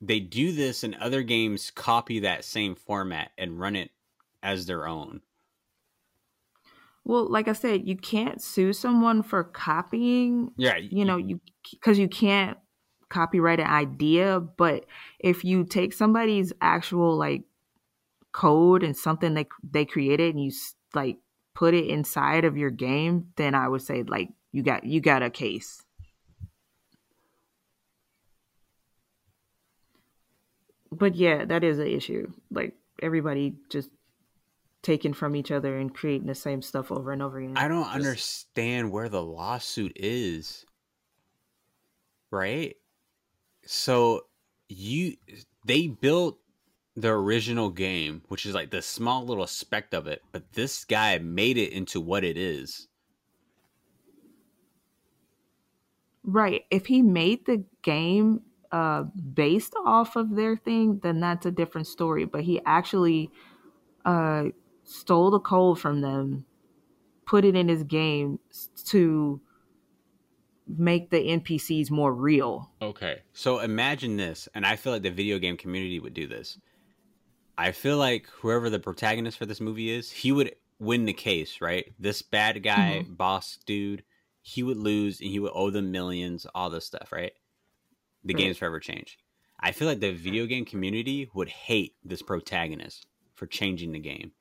They 0.03 0.21
do 0.21 0.53
this 0.53 0.85
and 0.85 0.95
other 0.97 1.23
games 1.23 1.71
copy 1.71 2.21
that 2.21 2.45
same 2.45 2.75
format 2.75 3.31
and 3.39 3.59
run 3.59 3.77
it 3.77 3.91
as 4.43 4.67
their 4.67 4.87
own. 4.87 5.23
Well, 7.05 7.31
like 7.31 7.49
I 7.49 7.55
said, 7.55 7.89
you 7.89 7.97
can't 7.97 8.43
sue 8.43 8.75
someone 8.75 9.23
for 9.23 9.43
copying 9.43 10.53
Yeah, 10.57 10.77
you 10.77 11.07
know 11.07 11.17
you 11.17 11.41
because 11.71 11.99
you 11.99 12.09
can't 12.09 12.59
copyright 13.09 13.59
an 13.59 13.67
idea 13.67 14.39
but 14.39 14.87
if 15.19 15.45
you 15.45 15.65
take 15.65 15.93
somebody's 15.93 16.53
actual 16.61 17.17
like 17.17 17.43
code 18.33 18.83
and 18.83 18.97
something 18.97 19.35
they 19.35 19.47
they 19.69 19.85
created 19.85 20.35
and 20.35 20.45
you 20.45 20.53
like 20.95 21.19
put 21.55 21.75
it 21.75 21.87
inside 21.87 22.45
of 22.45 22.57
your 22.57 22.71
game 22.71 23.27
then 23.37 23.55
i 23.55 23.67
would 23.67 23.83
say 23.83 24.03
like 24.05 24.29
you 24.53 24.63
got 24.63 24.85
you 24.85 25.01
got 25.01 25.23
a 25.23 25.31
case 25.31 25.83
but 30.93 31.15
yeah 31.15 31.45
that 31.45 31.65
is 31.65 31.79
an 31.79 31.87
issue 31.87 32.31
like 32.51 32.75
everybody 33.03 33.55
just 33.69 33.91
taking 34.83 35.13
from 35.13 35.37
each 35.37 35.51
other 35.51 35.79
and 35.79 35.95
creating 35.95 36.27
the 36.27 36.35
same 36.35 36.63
stuff 36.63 36.91
over 36.91 37.13
and 37.13 37.23
over 37.23 37.39
again 37.39 37.57
I 37.57 37.69
don't 37.69 37.89
understand 37.89 38.91
where 38.91 39.09
the 39.09 39.23
lawsuit 39.23 39.93
is. 39.97 40.65
Right? 42.31 42.77
So 43.67 44.23
you 44.69 45.17
they 45.67 45.89
built 45.89 46.39
the 46.97 47.09
original 47.09 47.71
game, 47.71 48.23
which 48.29 48.45
is 48.47 48.55
like 48.55 48.71
the 48.71 48.83
small 48.83 49.25
little 49.25 49.47
speck 49.47 49.93
of 49.93 50.07
it, 50.07 50.23
but 50.33 50.53
this 50.53 50.85
guy 50.85 51.19
made 51.19 51.57
it 51.57 51.73
into 51.73 52.01
what 52.01 52.25
it 52.25 52.37
is. 52.37 52.89
Right. 56.23 56.65
If 56.71 56.87
he 56.87 57.03
made 57.03 57.47
the 57.47 57.65
game 57.83 58.43
uh 58.73 59.03
based 59.03 59.75
off 59.85 60.15
of 60.17 60.37
their 60.37 60.57
thing, 60.57 61.01
then 61.03 61.21
that's 61.21 61.47
a 61.47 61.51
different 61.51 61.87
story. 61.87 62.25
But 62.25 62.43
he 62.43 62.61
actually 62.67 63.31
uh 64.05 64.47
stole 64.85 65.31
the 65.31 65.41
code 65.41 65.79
from 65.79 66.01
them, 66.03 66.45
put 67.27 67.45
it 67.45 67.57
in 67.57 67.69
his 67.69 67.85
game 67.85 68.39
to 68.87 69.41
make 70.67 71.11
the 71.11 71.19
NPCs 71.19 71.91
more 71.91 72.13
real. 72.13 72.71
Okay. 72.83 73.23
So 73.33 73.61
imagine 73.61 74.17
this, 74.17 74.49
and 74.55 74.67
I 74.67 74.77
feel 74.77 74.93
like 74.93 75.03
the 75.03 75.11
video 75.11 75.39
game 75.39 75.57
community 75.57 75.99
would 75.99 76.15
do 76.15 76.27
this. 76.27 76.59
I 77.61 77.73
feel 77.73 77.99
like 77.99 78.27
whoever 78.41 78.71
the 78.71 78.79
protagonist 78.79 79.37
for 79.37 79.45
this 79.45 79.61
movie 79.61 79.91
is, 79.91 80.11
he 80.11 80.33
would 80.33 80.55
win 80.79 81.05
the 81.05 81.13
case, 81.13 81.61
right? 81.61 81.93
This 81.99 82.23
bad 82.23 82.63
guy, 82.63 83.03
mm-hmm. 83.03 83.13
boss 83.13 83.59
dude, 83.67 84.03
he 84.41 84.63
would 84.63 84.79
lose 84.79 85.21
and 85.21 85.29
he 85.29 85.39
would 85.39 85.53
owe 85.55 85.69
them 85.69 85.93
millions, 85.93 86.47
all 86.55 86.71
this 86.71 86.87
stuff, 86.87 87.13
right? 87.13 87.33
The 88.25 88.33
game's 88.33 88.57
forever 88.57 88.81
change. 88.81 89.19
I 89.61 89.73
feel 89.73 89.87
like 89.87 90.01
the 90.01 90.13
video 90.13 90.47
game 90.47 90.65
community 90.65 91.29
would 91.35 91.51
hate 91.51 91.97
this 92.03 92.23
protagonist 92.23 93.07
for 93.35 93.47
changing 93.47 93.93
the 93.93 93.99
game 93.99 94.33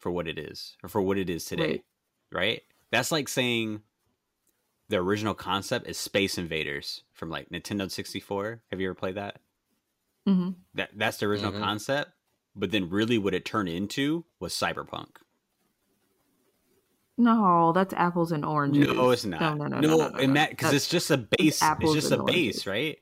for 0.00 0.10
what 0.10 0.26
it 0.26 0.36
is, 0.36 0.76
or 0.82 0.88
for 0.88 1.00
what 1.00 1.16
it 1.16 1.30
is 1.30 1.44
today, 1.44 1.62
Right. 1.62 1.84
right? 2.32 2.62
That's 2.90 3.12
like 3.12 3.28
saying 3.28 3.82
the 4.88 4.96
original 4.96 5.34
concept 5.34 5.86
is 5.86 5.96
Space 5.96 6.38
Invaders 6.38 7.04
from 7.12 7.30
like 7.30 7.50
Nintendo 7.50 7.88
64. 7.88 8.62
Have 8.72 8.80
you 8.80 8.88
ever 8.88 8.94
played 8.94 9.14
that? 9.14 9.40
Hmm 10.26 10.50
That 10.74 10.90
that's 10.96 11.18
the 11.18 11.26
original 11.26 11.52
Mhm. 11.52 11.60
concept, 11.60 12.12
but 12.56 12.70
then 12.70 12.88
really 12.90 13.18
what 13.18 13.34
it 13.34 13.44
turned 13.44 13.68
into 13.68 14.24
was 14.40 14.52
Cyberpunk. 14.54 15.16
No, 17.16 17.72
that's 17.72 17.94
apples 17.94 18.32
and 18.32 18.44
oranges. 18.44 18.88
No, 18.88 19.10
it's 19.10 19.24
not. 19.24 19.40
No, 19.40 19.54
no, 19.54 19.66
no, 19.68 19.80
no, 19.80 19.96
no, 19.96 20.08
no, 20.08 20.26
no. 20.32 20.46
because 20.48 20.72
it's 20.72 20.88
just 20.88 21.10
a 21.10 21.16
base. 21.18 21.38
It's 21.38 21.62
apples 21.62 21.94
just 21.94 22.10
a 22.10 22.16
base, 22.16 22.66
oranges. 22.66 22.66
right? 22.66 22.98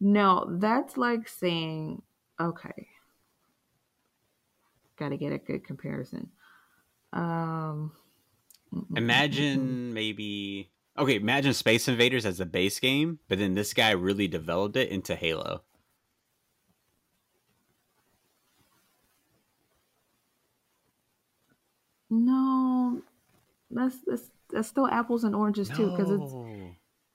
No, 0.00 0.46
that's 0.58 0.96
like 0.96 1.28
saying, 1.28 2.00
okay, 2.40 2.88
got 4.96 5.10
to 5.10 5.16
get 5.16 5.32
a 5.32 5.38
good 5.38 5.64
comparison. 5.64 6.30
Um. 7.12 7.92
Imagine 8.96 9.92
maybe 9.94 10.70
okay. 10.98 11.16
Imagine 11.16 11.54
Space 11.54 11.88
Invaders 11.88 12.26
as 12.26 12.38
the 12.38 12.46
base 12.46 12.78
game, 12.80 13.18
but 13.28 13.38
then 13.38 13.54
this 13.54 13.74
guy 13.74 13.90
really 13.90 14.28
developed 14.28 14.76
it 14.76 14.90
into 14.90 15.14
Halo. 15.14 15.62
no, 22.10 23.02
that's 23.70 23.96
that's 24.06 24.30
that's 24.50 24.68
still 24.68 24.86
apples 24.86 25.24
and 25.24 25.34
oranges 25.34 25.68
too, 25.68 25.90
because 25.90 26.10
it's 26.10 26.34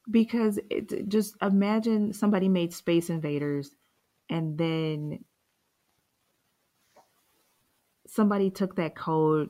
because 0.10 0.60
it 0.70 1.10
just 1.10 1.36
imagine 1.42 2.14
somebody 2.14 2.48
made 2.48 2.74
Space 2.74 3.10
Invaders, 3.10 3.76
and 4.30 4.58
then 4.58 5.26
somebody 8.08 8.52
took 8.52 8.76
that 8.76 8.96
code 8.96 9.50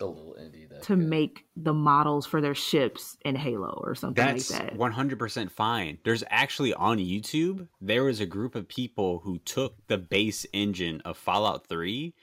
The 0.00 0.06
little 0.08 0.34
indie 0.40 0.68
that 0.68 0.82
to 0.82 0.96
could- 0.96 0.98
make 0.98 1.44
the 1.54 1.72
models 1.74 2.26
for 2.26 2.40
their 2.40 2.54
ships 2.54 3.16
in 3.24 3.36
Halo 3.36 3.80
or 3.84 3.94
something 3.94 4.24
That's 4.24 4.50
like 4.50 4.70
that. 4.70 4.76
one 4.76 4.92
hundred 4.92 5.18
percent 5.18 5.52
fine. 5.52 5.98
There's 6.04 6.24
actually 6.30 6.74
on 6.74 6.98
YouTube 6.98 7.68
there 7.80 8.02
was 8.04 8.18
a 8.18 8.26
group 8.26 8.54
of 8.54 8.66
people 8.66 9.20
who 9.20 9.38
took 9.40 9.86
the 9.86 9.98
base 9.98 10.46
engine 10.52 11.00
of 11.04 11.16
Fallout 11.18 11.66
Three 11.66 12.14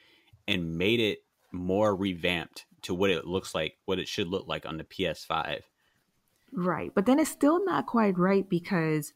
and 0.47 0.75
made 0.77 0.99
it 0.99 1.19
more 1.51 1.95
revamped 1.95 2.65
to 2.81 2.93
what 2.93 3.09
it 3.09 3.25
looks 3.25 3.53
like, 3.55 3.77
what 3.85 3.99
it 3.99 4.07
should 4.07 4.27
look 4.27 4.47
like 4.47 4.65
on 4.65 4.77
the 4.77 4.83
PS5. 4.83 5.61
Right. 6.51 6.91
But 6.95 7.05
then 7.05 7.19
it's 7.19 7.29
still 7.29 7.63
not 7.63 7.85
quite 7.85 8.17
right 8.17 8.47
because 8.49 9.13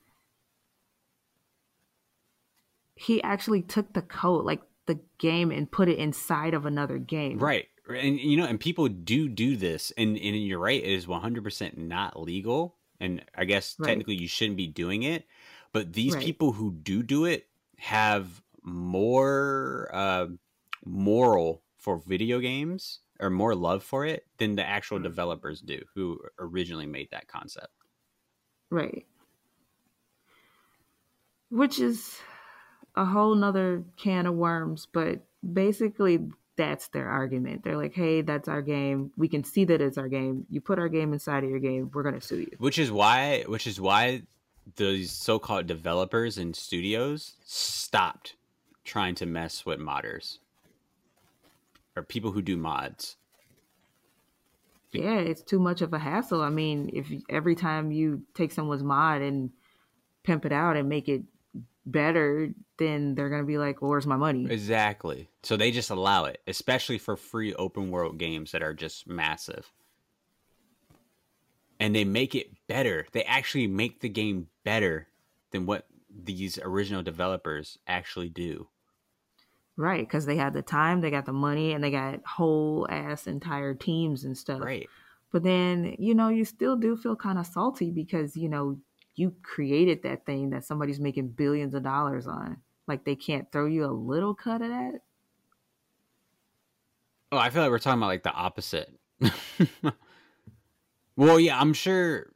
he 2.95 3.21
actually 3.23 3.61
took 3.61 3.93
the 3.93 4.01
code, 4.01 4.45
like 4.45 4.61
the 4.85 4.99
game, 5.17 5.51
and 5.51 5.71
put 5.71 5.89
it 5.89 5.97
inside 5.97 6.53
of 6.53 6.65
another 6.65 6.97
game. 6.97 7.39
Right. 7.39 7.67
And 7.93 8.19
you 8.19 8.37
know, 8.37 8.45
and 8.45 8.59
people 8.59 8.87
do 8.87 9.29
do 9.29 9.55
this, 9.55 9.91
and 9.97 10.17
and 10.17 10.45
you're 10.45 10.59
right. 10.59 10.81
It 10.81 10.91
is 10.91 11.07
100 11.07 11.43
percent 11.43 11.77
not 11.77 12.19
legal, 12.19 12.77
and 12.99 13.23
I 13.35 13.45
guess 13.45 13.75
Right. 13.77 14.05
technically 14.05 14.15
you 14.15 14.27
shouldn't 14.27 14.57
be 14.57 14.67
doing 14.67 15.03
it. 15.03 15.27
But 15.71 15.93
these 15.93 16.15
Right. 16.15 16.15
people 16.15 16.51
who 16.53 16.71
do 16.73 17.03
do 17.03 17.25
it 17.25 17.49
have 17.77 18.43
more 18.63 19.89
uh, 19.93 20.27
moral 20.85 21.63
for 21.77 21.97
video 22.05 22.39
games 22.39 22.99
or 23.19 23.29
more 23.29 23.55
love 23.55 23.83
for 23.83 24.05
it 24.05 24.27
than 24.37 24.55
the 24.55 24.65
actual 24.65 24.99
Mm. 24.99 24.99
developers 24.99 25.61
do, 25.61 25.83
who 25.95 26.19
originally 26.39 26.85
made 26.85 27.09
that 27.11 27.27
concept. 27.27 27.73
Right. 28.71 29.05
Which 31.49 31.79
is 31.79 32.19
a 32.95 33.05
whole 33.05 33.35
nother 33.35 33.85
can 33.97 34.25
of 34.27 34.35
worms, 34.35 34.87
but 34.87 35.27
basically 35.53 36.29
that's 36.57 36.89
their 36.89 37.07
argument. 37.07 37.63
They're 37.63 37.77
like, 37.77 37.93
hey, 37.93 38.21
that's 38.21 38.47
our 38.47 38.61
game. 38.61 39.11
We 39.17 39.27
can 39.27 39.43
see 39.43 39.65
that 39.65 39.81
it's 39.81 39.97
our 39.97 40.07
game. 40.07 40.45
You 40.49 40.61
put 40.61 40.79
our 40.79 40.89
game 40.89 41.13
inside 41.13 41.43
of 41.43 41.49
your 41.49 41.59
game, 41.59 41.89
we're 41.93 42.03
gonna 42.03 42.21
sue 42.21 42.39
you. 42.39 42.51
Which 42.57 42.77
is 42.77 42.91
why, 42.91 43.43
which 43.47 43.67
is 43.67 43.79
why 43.79 44.23
those 44.75 45.11
so-called 45.11 45.67
developers 45.67 46.37
and 46.37 46.55
studios 46.55 47.35
stopped 47.45 48.35
trying 48.83 49.15
to 49.15 49.25
mess 49.25 49.65
with 49.65 49.79
modders 49.79 50.37
or 51.95 52.03
people 52.03 52.31
who 52.31 52.41
do 52.41 52.57
mods. 52.57 53.17
Yeah, 54.91 55.15
it's 55.15 55.41
too 55.41 55.59
much 55.59 55.81
of 55.81 55.93
a 55.93 55.99
hassle. 55.99 56.41
I 56.41 56.49
mean, 56.49 56.89
if 56.93 57.07
every 57.29 57.55
time 57.55 57.91
you 57.91 58.23
take 58.33 58.51
someone's 58.51 58.83
mod 58.83 59.21
and 59.21 59.51
pimp 60.23 60.45
it 60.45 60.51
out 60.51 60.75
and 60.75 60.89
make 60.89 61.07
it 61.07 61.23
better, 61.85 62.53
then 62.77 63.15
they're 63.15 63.29
gonna 63.29 63.43
be 63.43 63.57
like, 63.57 63.81
well, 63.81 63.91
"Where's 63.91 64.07
my 64.07 64.17
money?" 64.17 64.47
Exactly. 64.49 65.29
So 65.43 65.57
they 65.57 65.71
just 65.71 65.89
allow 65.89 66.25
it, 66.25 66.41
especially 66.47 66.97
for 66.97 67.15
free 67.15 67.53
open 67.55 67.91
world 67.91 68.17
games 68.17 68.51
that 68.51 68.63
are 68.63 68.73
just 68.73 69.07
massive. 69.07 69.71
And 71.79 71.95
they 71.95 72.03
make 72.03 72.35
it 72.35 72.51
better. 72.67 73.07
They 73.11 73.23
actually 73.23 73.67
make 73.67 74.01
the 74.01 74.09
game 74.09 74.47
better 74.63 75.07
than 75.51 75.65
what 75.65 75.87
these 76.09 76.59
original 76.59 77.01
developers 77.01 77.79
actually 77.87 78.29
do. 78.29 78.67
Right? 79.77 80.05
Because 80.05 80.25
they 80.25 80.35
had 80.37 80.53
the 80.53 80.61
time, 80.61 81.01
they 81.01 81.09
got 81.09 81.25
the 81.25 81.33
money, 81.33 81.73
and 81.73 81.83
they 81.83 81.89
got 81.89 82.23
whole 82.25 82.85
ass 82.89 83.25
entire 83.25 83.73
teams 83.73 84.23
and 84.25 84.37
stuff. 84.37 84.61
Right. 84.61 84.87
But 85.31 85.43
then, 85.43 85.95
you 85.97 86.13
know, 86.13 86.27
you 86.27 86.45
still 86.45 86.75
do 86.75 86.95
feel 86.95 87.15
kind 87.15 87.39
of 87.39 87.47
salty 87.47 87.89
because, 87.89 88.35
you 88.35 88.49
know, 88.49 88.77
you 89.15 89.35
created 89.43 90.03
that 90.03 90.25
thing 90.25 90.51
that 90.51 90.63
somebody's 90.63 90.99
making 90.99 91.29
billions 91.29 91.73
of 91.73 91.83
dollars 91.83 92.27
on. 92.27 92.57
Like 92.87 93.05
they 93.05 93.15
can't 93.15 93.51
throw 93.51 93.67
you 93.67 93.85
a 93.85 93.87
little 93.87 94.33
cut 94.33 94.61
of 94.61 94.69
that. 94.69 95.01
Oh, 97.31 97.37
I 97.37 97.49
feel 97.49 97.61
like 97.61 97.71
we're 97.71 97.79
talking 97.79 97.99
about 97.99 98.07
like 98.07 98.23
the 98.23 98.33
opposite. 98.33 98.93
well, 101.15 101.39
yeah, 101.39 101.59
I'm 101.59 101.73
sure. 101.73 102.33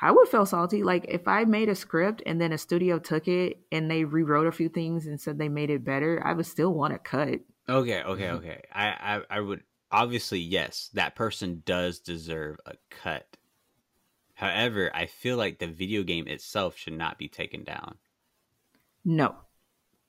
I 0.00 0.10
would 0.10 0.28
feel 0.28 0.46
salty. 0.46 0.82
Like 0.82 1.06
if 1.08 1.28
I 1.28 1.44
made 1.44 1.68
a 1.68 1.74
script 1.74 2.22
and 2.26 2.40
then 2.40 2.52
a 2.52 2.58
studio 2.58 2.98
took 2.98 3.28
it 3.28 3.60
and 3.70 3.90
they 3.90 4.04
rewrote 4.04 4.48
a 4.48 4.52
few 4.52 4.68
things 4.68 5.06
and 5.06 5.20
said 5.20 5.38
they 5.38 5.48
made 5.48 5.70
it 5.70 5.84
better, 5.84 6.20
I 6.24 6.32
would 6.32 6.46
still 6.46 6.74
want 6.74 6.94
a 6.94 6.98
cut. 6.98 7.40
Okay, 7.68 8.02
okay, 8.02 8.30
okay. 8.32 8.62
I, 8.72 8.86
I, 8.88 9.20
I 9.30 9.40
would 9.40 9.62
obviously 9.92 10.40
yes, 10.40 10.90
that 10.94 11.14
person 11.14 11.62
does 11.64 12.00
deserve 12.00 12.58
a 12.66 12.74
cut. 12.90 13.36
However, 14.44 14.90
I 14.94 15.06
feel 15.06 15.36
like 15.36 15.58
the 15.58 15.66
video 15.66 16.04
game 16.04 16.28
itself 16.28 16.76
should 16.76 16.92
not 16.92 17.18
be 17.18 17.28
taken 17.28 17.64
down. 17.64 17.98
No, 19.04 19.36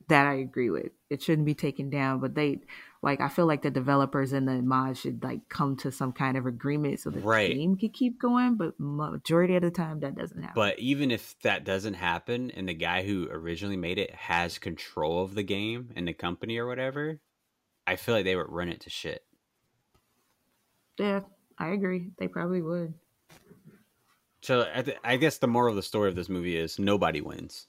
that 0.10 0.28
I 0.28 0.36
agree 0.36 0.70
with. 0.70 0.92
It 1.10 1.22
shouldn't 1.24 1.46
be 1.46 1.56
taken 1.56 1.90
down, 1.90 2.20
but 2.20 2.36
they 2.36 2.62
like 3.02 3.22
I 3.22 3.30
feel 3.30 3.46
like 3.48 3.62
the 3.62 3.72
developers 3.72 4.34
and 4.34 4.48
the 4.48 4.62
mods 4.62 5.00
should 5.02 5.24
like 5.24 5.50
come 5.50 5.78
to 5.78 5.92
some 5.92 6.14
kind 6.14 6.38
of 6.38 6.46
agreement 6.46 7.00
so 7.02 7.12
the 7.12 7.22
Right. 7.22 7.50
game 7.52 7.78
could 7.78 7.94
keep 7.94 8.20
going. 8.20 8.56
But 8.56 8.80
majority 8.80 9.56
of 9.56 9.64
the 9.64 9.72
time, 9.72 10.00
that 10.02 10.16
doesn't 10.16 10.42
happen. 10.44 10.54
But 10.54 10.80
even 10.80 11.12
if 11.12 11.38
that 11.42 11.64
doesn't 11.64 11.96
happen, 11.96 12.50
and 12.52 12.68
the 12.68 12.74
guy 12.74 13.04
who 13.04 13.28
originally 13.30 13.78
made 13.78 13.98
it 14.00 14.14
has 14.16 14.58
control 14.58 15.24
of 15.24 15.36
the 15.36 15.44
game 15.44 15.92
and 15.96 16.08
the 16.08 16.14
company 16.14 16.58
or 16.58 16.68
whatever, 16.68 17.20
I 17.88 17.96
feel 17.98 18.16
like 18.16 18.26
they 18.26 18.36
would 18.36 18.50
run 18.50 18.70
it 18.70 18.82
to 18.82 18.90
shit. 18.90 19.26
yeah, 20.98 21.22
I 21.58 21.70
agree. 21.70 22.12
They 22.18 22.28
probably 22.28 22.62
would. 22.62 22.94
So 24.46 24.70
I, 24.76 24.84
th- 24.84 24.98
I 25.04 25.18
guess 25.18 25.40
the 25.40 25.48
moral 25.48 25.72
of 25.72 25.76
the 25.76 25.82
story 25.82 26.08
of 26.08 26.16
this 26.16 26.30
movie 26.30 26.56
is 26.56 26.78
nobody 26.78 27.20
wins, 27.20 27.66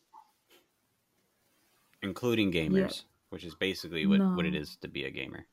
including 2.02 2.52
gamers, 2.52 3.04
which 3.30 3.44
is 3.44 3.54
basically 3.54 4.04
what, 4.06 4.20
what 4.34 4.44
it 4.44 4.52
No. 4.52 4.58
is 4.60 4.76
to 4.82 4.88
be 4.88 5.04
a 5.04 5.10
gamer. 5.10 5.46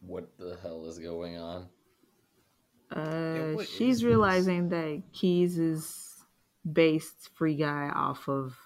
What 0.00 0.30
the 0.96 1.02
is 1.02 1.08
going 1.08 1.38
on? 1.38 1.68
Uh, 2.90 3.52
what 3.54 3.64
is 3.64 3.70
she's 3.70 3.96
this? 3.98 4.04
realizing 4.04 4.68
that 4.68 5.02
Keys 5.12 5.58
is 5.58 6.24
based 6.70 7.30
free 7.34 7.56
guy 7.56 7.90
off 7.94 8.28
of 8.28 8.56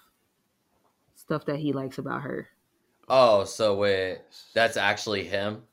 stuff 1.15 1.45
that 1.45 1.57
he 1.57 1.73
likes 1.73 1.97
about 1.97 2.21
her. 2.21 2.47
Oh, 3.09 3.43
so 3.43 3.75
wait, 3.75 4.19
that's 4.53 4.77
actually 4.77 5.23
him. 5.23 5.63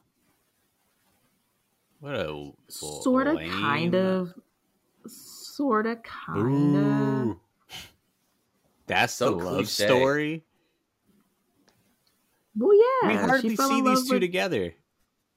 What 2.01 2.15
a 2.15 2.53
Sort 2.69 3.27
of, 3.27 3.39
kind 3.39 3.95
of, 3.95 4.33
sort 5.07 5.87
of, 5.87 5.99
kind 6.03 6.77
of. 7.31 7.37
That's 8.87 9.13
So 9.13 9.31
the 9.33 9.45
love 9.45 9.57
cliche. 9.57 9.87
story. 9.87 10.45
Well, 12.57 12.71
yeah, 13.03 13.09
we 13.09 13.15
hardly 13.15 13.57
see 13.57 13.83
these 13.83 14.07
two 14.09 14.15
with- 14.15 14.21
together. 14.23 14.75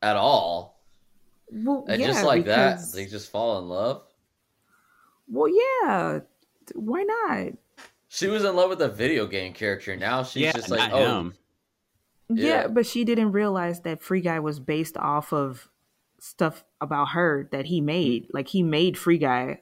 At 0.03 0.15
all. 0.17 0.70
Well, 1.51 1.85
And 1.87 2.01
yeah, 2.01 2.07
just 2.07 2.23
like 2.23 2.45
that, 2.45 2.79
they 2.93 3.05
just 3.05 3.29
fall 3.29 3.59
in 3.59 3.67
love. 3.67 4.03
Well, 5.27 5.49
yeah. 5.49 6.19
Why 6.75 7.03
not? 7.03 7.53
She 8.07 8.27
was 8.27 8.43
in 8.43 8.55
love 8.55 8.69
with 8.69 8.81
a 8.81 8.89
video 8.89 9.25
game 9.27 9.53
character. 9.53 9.95
Now 9.95 10.23
she's 10.23 10.43
yeah, 10.43 10.51
just 10.53 10.69
like, 10.69 10.91
oh, 10.91 11.19
him. 11.19 11.33
Yeah, 12.29 12.45
Yeah. 12.47 12.67
but 12.67 12.85
she 12.85 13.03
didn't 13.03 13.31
realize 13.31 13.81
that 13.81 14.01
Free 14.01 14.21
Guy 14.21 14.39
was 14.39 14.59
based 14.59 14.97
off 14.97 15.33
of 15.33 15.69
stuff 16.19 16.63
about 16.79 17.09
her 17.09 17.49
that 17.51 17.65
he 17.65 17.81
made. 17.81 18.27
Like 18.33 18.47
he 18.47 18.63
made 18.63 18.97
Free 18.97 19.17
Guy. 19.17 19.61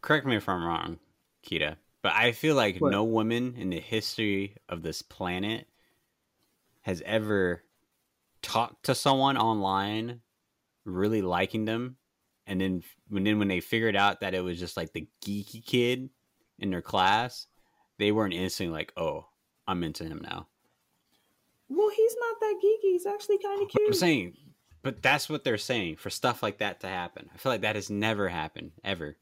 Correct 0.00 0.26
me 0.26 0.36
if 0.36 0.48
I'm 0.48 0.64
wrong, 0.64 0.98
Kita, 1.44 1.76
but 2.02 2.12
I 2.12 2.32
feel 2.32 2.54
like 2.54 2.78
What? 2.78 2.92
no 2.92 3.02
woman 3.04 3.54
in 3.56 3.70
the 3.70 3.80
history 3.80 4.56
of 4.68 4.82
this 4.82 5.02
planet 5.02 5.66
has 6.82 7.02
ever 7.04 7.64
talked 8.42 8.84
to 8.86 8.94
someone 8.94 9.36
online, 9.36 10.20
really 10.86 11.20
liking 11.20 11.64
them, 11.64 11.96
and 12.46 12.60
then 12.60 12.82
when 13.08 13.24
then 13.24 13.38
when 13.38 13.48
they 13.48 13.60
figured 13.60 13.96
out 13.96 14.20
that 14.20 14.34
it 14.34 14.40
was 14.40 14.58
just 14.58 14.76
like 14.76 14.92
the 14.92 15.08
geeky 15.24 15.64
kid 15.64 16.08
in 16.58 16.70
their 16.70 16.82
class, 16.82 17.46
they 17.98 18.12
weren't 18.12 18.34
instantly 18.34 18.72
like, 18.72 18.92
"Oh, 18.96 19.26
I'm 19.66 19.82
into 19.82 20.04
him 20.04 20.20
now." 20.22 20.46
Well, 21.68 21.90
he's 21.94 22.16
not 22.18 22.40
that 22.40 22.60
geeky. 22.64 22.92
He's 22.92 23.06
actually 23.06 23.38
kind 23.38 23.62
of 23.62 23.68
cute. 23.68 23.88
I'm 23.88 23.92
saying, 23.92 24.34
but 24.82 25.02
that's 25.02 25.28
what 25.28 25.42
they're 25.42 25.58
saying 25.58 25.96
for 25.96 26.10
stuff 26.10 26.42
like 26.42 26.58
that 26.58 26.80
to 26.80 26.86
happen. 26.86 27.28
I 27.34 27.38
feel 27.38 27.52
like 27.52 27.62
that 27.62 27.74
has 27.74 27.90
never 27.90 28.28
happened 28.28 28.70
ever. 28.84 29.16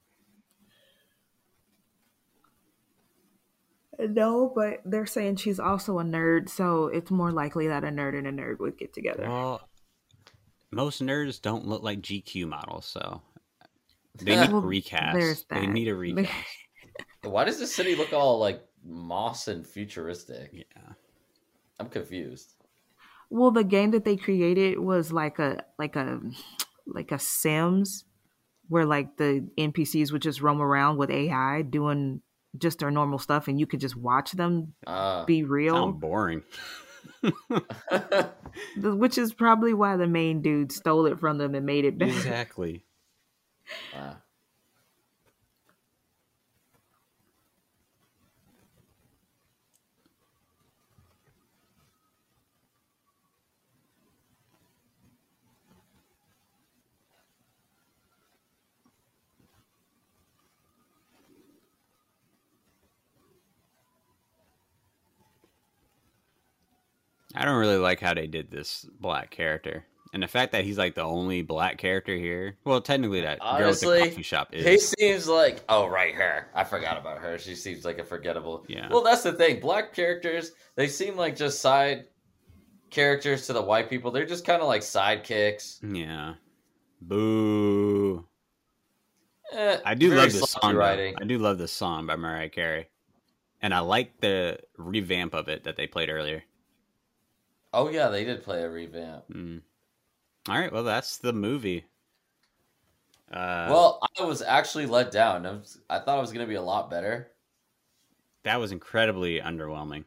Uh, 3.99 4.07
no, 4.11 4.53
but 4.55 4.83
they're 4.85 5.07
saying 5.07 5.37
she's 5.37 5.59
also 5.59 5.99
a 5.99 6.05
nerd, 6.05 6.49
so 6.49 6.87
it's 6.87 7.11
more 7.11 7.33
likely 7.33 7.69
that 7.69 7.85
a 7.85 7.89
nerd 7.89 8.19
and 8.19 8.27
a 8.27 8.33
nerd 8.33 8.59
would 8.59 8.77
get 8.77 8.93
together. 8.93 9.29
Well, 9.29 9.67
most 10.75 11.03
nerds 11.03 11.41
don't 11.41 11.67
look 11.67 11.83
like 11.83 12.01
GQ 12.01 12.49
models, 12.49 12.87
so 12.87 13.23
they 14.17 14.37
need 14.37 14.51
a 14.51 14.55
recast. 14.57 15.15
there's 15.17 15.45
They 15.45 15.67
need 15.67 15.89
a 15.89 15.95
recast. 15.97 16.33
Why 17.23 17.45
does 17.45 17.59
the 17.59 17.67
city 17.67 17.95
look 17.97 18.13
all 18.13 18.39
like 18.39 18.63
moss 18.85 19.49
and 19.49 19.67
futuristic? 19.67 20.51
yeah. 20.53 20.93
I'm 21.81 21.89
confused. 21.89 22.53
Well, 23.31 23.51
the 23.51 23.65
game 23.65 23.91
that 23.93 24.05
they 24.05 24.17
created 24.17 24.79
was 24.79 25.13
like 25.13 25.39
a 25.39 25.65
like 25.79 25.97
a 25.97 26.21
like 26.87 27.11
a 27.11 27.19
Sims, 27.19 28.05
where 28.69 28.85
like 28.87 29.17
the 29.17 29.49
NPCs 29.59 30.13
would 30.13 30.23
just 30.23 30.41
roam 30.41 30.61
around 30.61 30.99
with 30.99 31.11
AI 31.11 31.63
doing 31.63 32.21
just 32.57 32.79
their 32.79 32.91
normal 32.93 33.19
stuff, 33.19 33.49
and 33.49 33.59
you 33.59 33.67
could 33.67 33.81
just 33.81 33.97
watch 33.97 34.31
them 34.33 34.75
Uh, 34.87 35.25
be 35.25 35.43
real. 35.43 35.75
Sound 35.75 36.01
boring. 36.01 36.43
Which 38.77 39.19
is 39.19 39.33
probably 39.33 39.75
why 39.75 39.97
the 39.97 40.07
main 40.07 40.43
dude 40.43 40.73
stole 40.73 41.07
it 41.07 41.19
from 41.19 41.39
them 41.39 41.55
and 41.55 41.67
made 41.67 41.85
it 41.85 41.99
better. 41.99 42.13
exactly. 42.13 42.85
wow. 43.95 44.17
I 67.35 67.45
don't 67.45 67.57
really 67.59 67.79
like 67.79 68.01
how 68.01 68.15
they 68.15 68.27
did 68.27 68.51
this 68.51 68.87
black 69.01 69.31
character. 69.31 69.85
And 70.13 70.23
the 70.23 70.29
fact 70.29 70.53
that 70.53 70.65
he's 70.65 70.79
like 70.79 70.95
the 70.95 71.03
only 71.03 71.43
black 71.43 71.77
character 71.77 72.15
here. 72.15 72.57
Well, 72.65 72.81
technically 72.81 73.23
that 73.23 73.41
girl 73.41 73.49
at 73.49 73.63
Honestly, 73.63 74.03
the 74.03 74.09
coffee 74.11 74.23
shop 74.23 74.51
is. 74.53 74.65
He 74.65 74.79
seems 74.79 75.27
like 75.27 75.65
oh 75.69 75.89
right 75.89 76.15
her. 76.15 76.47
I 76.55 76.63
forgot 76.63 76.97
about 76.97 77.19
her. 77.19 77.37
She 77.37 77.57
seems 77.57 77.85
like 77.85 77.99
a 77.99 78.05
forgettable. 78.05 78.65
Yeah. 78.69 78.89
Well, 78.91 79.03
that's 79.03 79.25
the 79.25 79.33
thing. 79.33 79.59
Black 79.59 79.93
characters 79.93 80.53
they 80.77 80.87
seem 80.87 81.17
like 81.17 81.35
just 81.35 81.61
side 81.61 82.05
characters 82.91 83.49
to 83.49 83.53
the 83.53 83.63
white 83.63 83.91
people. 83.91 84.13
They're 84.13 84.25
just 84.25 84.47
kind 84.47 84.63
of 84.63 84.69
like 84.69 84.83
sidekicks. 84.83 85.79
Yeah. 85.83 86.35
Boo. 87.01 88.25
Eh, 89.53 89.79
I 89.85 89.95
do 89.95 90.15
love 90.15 90.33
this 90.33 90.51
song. 90.51 90.77
writing. 90.77 91.17
I 91.21 91.25
do 91.25 91.39
love 91.39 91.59
this 91.59 91.73
song 91.73 92.07
by 92.07 92.15
Mariah 92.15 92.49
Carey. 92.51 92.89
And 93.61 93.75
I 93.75 93.81
like 93.81 94.21
the 94.21 94.61
revamp 94.77 95.35
of 95.35 95.49
it 95.49 95.65
that 95.65 95.77
they 95.77 95.87
played 95.87 96.09
earlier. 96.09 96.45
Oh 97.75 97.89
yeah, 97.91 98.09
they 98.09 98.25
did 98.25 98.43
play 98.43 98.63
a 98.63 98.71
revamp. 98.71 99.29
Mm. 99.29 99.63
All 100.49 100.59
right, 100.59 100.73
well, 100.73 100.85
that's 100.85 101.19
the 101.19 101.33
movie. 101.33 101.85
Uh, 103.31 103.67
well, 103.71 104.01
I 104.19 104.25
was 104.25 104.43
actually 104.43 104.87
let 104.87 105.11
down. 105.11 105.45
I, 105.47 105.53
was, 105.53 105.81
I 105.91 105.99
thought 105.99 106.19
it 106.19 106.21
was 106.21 106.33
gonna 106.33 106.47
be 106.47 106.55
a 106.55 106.63
lot 106.63 106.91
better. 106.91 107.33
that 108.45 108.57
was 108.61 108.73
incredibly 108.73 109.41
underwhelming. 109.41 110.05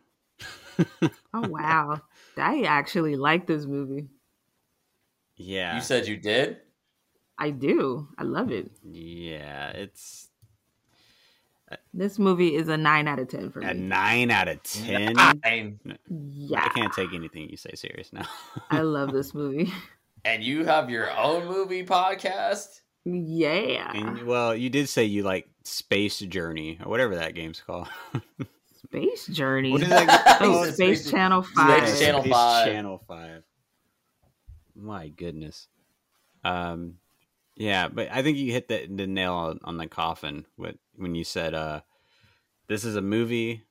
Oh 1.34 1.48
wow, 1.48 2.02
I 2.38 2.64
actually 2.64 3.16
like 3.16 3.48
this 3.48 3.66
movie. 3.66 4.10
Yeah, 5.36 5.76
You 5.76 5.82
said 5.82 6.08
you 6.08 6.18
did. 6.18 6.62
I 7.38 7.52
do. 7.52 8.08
I 8.18 8.24
love 8.24 8.52
it. 8.52 8.72
yeah, 8.84 9.70
it's 9.70 10.27
This 11.94 12.18
movie 12.18 12.56
is 12.56 12.68
a 12.70 12.78
nine 12.78 13.08
out 13.08 13.20
of 13.20 13.28
ten 13.28 13.50
for 13.52 13.60
me. 13.60 13.68
a 13.68 13.74
nine 13.74 14.32
out 14.32 14.48
of 14.48 14.62
ten. 14.64 15.14
Nine. 15.14 15.80
Yeah, 16.10 16.64
I 16.64 16.70
can't 16.70 16.94
take 16.94 17.14
anything 17.14 17.50
you 17.50 17.58
say 17.58 17.72
serious 17.76 18.14
now. 18.14 18.26
I 18.70 18.82
love 18.82 19.12
this 19.12 19.34
movie. 19.34 19.74
And 20.24 20.44
you 20.44 20.64
have 20.66 20.90
your 20.90 21.12
own 21.18 21.46
movie 21.48 21.86
podcast. 21.86 22.82
Yeah, 23.06 23.92
and, 23.94 24.24
well, 24.24 24.54
you 24.56 24.70
did 24.70 24.90
say 24.90 25.06
you 25.06 25.24
like 25.24 25.48
Space 25.64 26.20
Journey 26.20 26.78
or 26.84 26.90
whatever 26.90 27.16
that 27.16 27.36
game's 27.36 27.62
called. 27.62 27.88
Space 28.84 29.28
Journey. 29.28 29.72
what 29.72 29.82
is 29.82 29.90
that 29.90 30.38
Oh, 30.42 30.46
called? 30.64 30.74
Space 30.74 31.10
Channel 31.10 31.44
Space 31.44 31.56
Five. 31.56 32.00
Channel 32.00 32.22
Space 32.22 32.34
5. 32.34 32.66
Channel 32.68 33.04
Five. 33.08 33.44
My 34.76 35.08
goodness. 35.10 35.68
Um, 36.44 36.96
yeah, 37.58 37.88
but 37.88 38.10
I 38.12 38.22
think 38.22 38.38
you 38.38 38.52
hit 38.52 38.68
the, 38.68 38.88
the 38.88 39.08
nail 39.08 39.58
on, 39.64 39.78
the 39.78 39.88
coffin 39.88 40.46
with 40.58 40.76
when 40.96 41.16
you 41.16 41.24
said, 41.24 41.54
uh, 41.54 41.82
"This 42.68 42.86
is 42.86 42.96
a 42.96 43.02
movie 43.02 43.64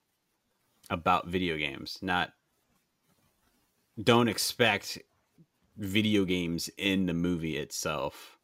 about 0.91 1.29
video 1.29 1.57
games, 1.57 1.99
not." 2.03 2.33
Don't 4.03 4.29
expect 4.29 4.99
video 5.79 6.27
games 6.27 6.69
in 6.77 7.07
the 7.07 7.15
movie 7.15 7.57
itself. 7.57 8.37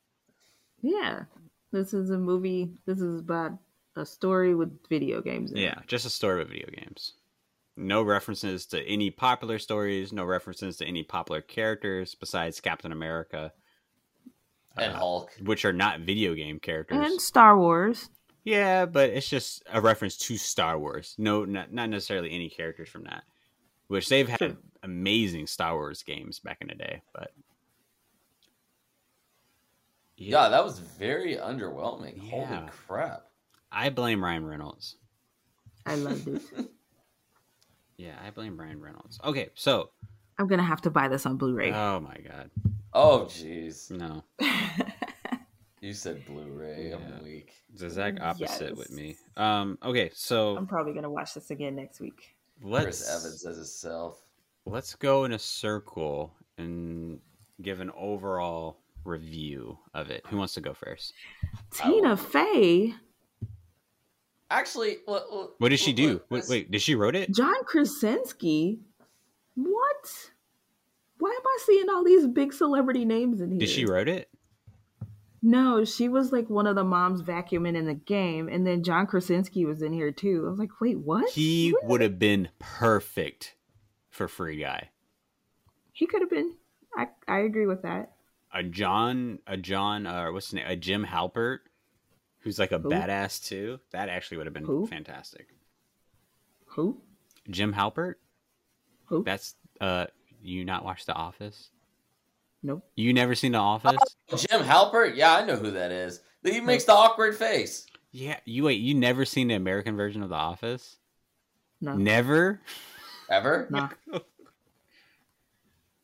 Yeah, 0.81 1.25
this 1.73 1.93
is 1.93 2.09
a 2.11 2.19
movie. 2.19 2.71
This 2.87 3.01
is 3.01 3.21
about 3.21 3.59
a 3.97 4.07
story 4.07 4.55
with 4.55 4.89
video 4.89 5.21
games. 5.21 5.53
In 5.53 5.59
Yeah, 5.59 5.81
just 5.87 6.07
a 6.07 6.11
story 6.11 6.39
with 6.39 6.49
video 6.49 6.69
games. 6.75 7.15
No 7.77 8.03
references 8.03 8.67
to 8.67 8.83
any 8.83 9.11
popular 9.11 9.59
stories. 9.59 10.13
No 10.13 10.25
references 10.25 10.77
to 10.79 10.87
any 10.87 11.03
popular 11.03 11.41
characters 11.41 12.15
besides 12.15 12.61
Captain 12.61 12.93
America. 12.93 13.53
And 14.77 14.93
Uh, 14.93 14.99
Hulk. 14.99 15.33
which 15.45 15.65
are 15.65 15.73
not 15.73 16.01
video 16.01 16.35
game 16.35 16.59
characters. 16.59 16.99
and 16.99 17.21
Star 17.21 17.59
Wars. 17.59 18.09
yeah, 18.45 18.87
but 18.87 19.11
it's 19.11 19.29
just 19.29 19.63
a 19.73 19.81
reference 19.81 20.17
to 20.19 20.37
Star 20.39 20.79
Wars. 20.79 21.15
No, 21.19 21.45
not, 21.45 21.73
not 21.73 21.89
necessarily 21.91 22.31
any 22.33 22.49
characters 22.49 22.89
from 22.89 23.05
that. 23.05 23.25
Which 23.89 24.09
they've 24.09 24.29
had 24.29 24.39
True. 24.39 24.57
amazing 24.83 25.47
Star 25.47 25.75
Wars 25.75 26.03
games 26.03 26.39
back 26.39 26.59
in 26.63 26.69
the 26.69 26.75
day, 26.75 27.03
but 27.13 27.33
Yeah, 30.17 30.49
that 30.49 30.65
was 30.65 30.79
very 30.79 31.37
underwhelming. 31.37 32.31
Yeah. 32.31 32.47
Holy 32.47 32.71
crap. 32.87 33.27
I 33.71 33.91
blame 33.91 34.23
Ryan 34.23 34.47
Reynolds. 34.47 34.97
I 35.87 35.97
loved 35.97 36.29
it. 36.29 36.43
Yeah, 37.99 38.17
I 38.27 38.31
blame 38.31 38.59
Ryan 38.59 38.81
Reynolds. 38.81 39.21
Okay, 39.23 39.51
so 39.55 39.91
I'm 40.37 40.49
gonna 40.49 40.65
have 40.65 40.81
to 40.81 40.91
buy 40.91 41.07
this 41.07 41.25
on 41.25 41.37
Blu-ray. 41.37 41.73
oh 41.73 42.01
my 42.01 42.17
god, 42.27 42.51
Oh 42.95 43.27
jeez. 43.29 43.91
no, 43.91 44.23
You 45.81 45.93
said 45.95 46.25
Blu-ray. 46.27 46.91
Yeah. 46.91 46.97
I'm 46.97 47.25
weak. 47.25 47.53
it's 47.73 47.81
the 47.81 47.87
exact 47.87 48.21
opposite 48.21 48.69
Yes. 48.71 48.77
with 48.79 48.91
me. 48.93 49.17
Um, 49.37 49.79
okay, 49.83 50.11
so 50.15 50.57
I'm 50.57 50.67
probably 50.67 50.93
gonna 50.93 51.11
watch 51.11 51.35
this 51.35 51.51
again 51.51 51.75
next 51.77 52.01
week. 52.01 52.35
let's 52.63 52.85
Chris 52.85 53.09
Evans 53.11 53.47
as 53.47 53.57
himself. 53.57 54.23
let's 54.67 54.95
go 54.95 55.25
in 55.25 55.33
a 55.33 55.39
circle 55.39 56.35
and 56.59 57.19
give 57.63 57.81
an 57.81 57.91
overall 57.97 58.79
review 59.05 59.79
of 59.95 60.11
it. 60.11 60.23
Who 60.29 60.37
wants 60.37 60.55
to 60.55 60.61
go 60.61 60.75
first? 60.75 61.13
Tina 61.73 62.17
Fey, 62.17 62.95
Actually, 64.51 64.99
let- 65.07 65.33
let- 65.33 65.49
What 65.59 65.71
did 65.71 65.81
she 65.81 65.93
let- 65.93 65.97
do? 65.97 66.13
let- 66.29 66.43
Wait, 66.43 66.49
wait, 66.51 66.71
did 66.71 66.83
she 66.83 66.95
wrote 66.95 67.17
it? 67.17 67.31
John 67.33 67.55
Krasinski. 67.65 68.81
What? 69.55 70.31
Why 71.23 71.31
am 71.31 71.47
I 71.47 71.59
seeing 71.65 71.89
all 71.89 72.03
these 72.03 72.27
big 72.27 72.53
celebrity 72.53 73.05
names 73.05 73.41
in 73.41 73.53
here? 73.53 73.61
Did 73.61 73.69
she 73.69 73.87
wrote 73.87 74.09
it? 74.09 74.29
No, 75.41 75.85
she 75.85 76.09
was 76.09 76.33
like 76.33 76.51
one 76.51 76.67
of 76.67 76.75
the 76.75 76.83
moms 76.83 77.23
vacuuming 77.23 77.77
in 77.77 77.87
the 77.87 77.95
game, 77.95 78.49
and 78.49 78.67
then 78.67 78.83
John 78.83 79.07
Krasinski 79.07 79.65
was 79.65 79.83
in 79.83 79.93
here 79.93 80.11
too. 80.11 80.43
I 80.45 80.51
was 80.51 80.59
like, 80.59 80.81
wait, 80.81 80.99
what? 80.99 81.31
He 81.31 81.77
would 81.85 82.01
have 82.01 82.19
been 82.19 82.49
perfect 82.59 83.55
for 84.11 84.27
Free 84.27 84.59
Guy. 84.59 84.91
He 85.93 86.09
could 86.09 86.23
have 86.23 86.31
been. 86.31 86.57
I 86.97 87.07
I 87.29 87.39
agree 87.43 87.67
with 87.67 87.83
that. 87.83 88.15
A 88.53 88.65
John, 88.65 89.39
a 89.47 89.57
John, 89.57 90.09
uh, 90.09 90.33
what's 90.33 90.47
his 90.47 90.55
name? 90.55 90.67
A 90.67 90.75
Jim 90.75 91.07
Halpert, 91.07 91.59
who's 92.41 92.59
like 92.59 92.73
a 92.73 92.79
Who? 92.81 92.89
badass 92.89 93.45
too. 93.45 93.79
That 93.93 94.09
actually 94.09 94.39
would 94.39 94.47
have 94.47 94.55
been 94.55 94.65
Who? 94.65 94.89
fantastic. 94.89 95.55
Who? 96.67 97.01
Jim 97.49 97.75
Halpert. 97.75 98.15
Who? 99.05 99.23
That's 99.23 99.55
uh, 99.81 100.07
you 100.43 100.65
not 100.65 100.85
watch 100.85 101.07
The 101.07 101.15
Office? 101.15 101.71
Nope. 102.63 102.85
You 102.97 103.13
never 103.13 103.35
seen 103.35 103.53
The 103.53 103.59
uh, 103.59 103.63
Office? 103.63 103.99
Jim 104.37 104.63
Halpert? 104.63 105.17
Yeah, 105.17 105.35
I 105.35 105.45
know 105.45 105.57
who 105.57 105.71
that 105.73 105.91
is. 105.93 106.21
He 106.45 106.61
makes 106.61 106.85
the 106.85 106.93
awkward 106.93 107.37
face. 107.37 107.87
Yeah. 108.13 108.39
You 108.45 108.65
wait. 108.65 108.81
You 108.81 108.95
never 108.95 109.25
seen 109.25 109.49
the 109.49 109.55
American 109.55 109.97
version 109.97 110.23
of 110.23 110.29
The 110.29 110.35
Office? 110.37 110.97
No. 111.81 111.95
Never. 111.97 112.61
Ever? 113.31 113.67
Nah. 113.71 113.89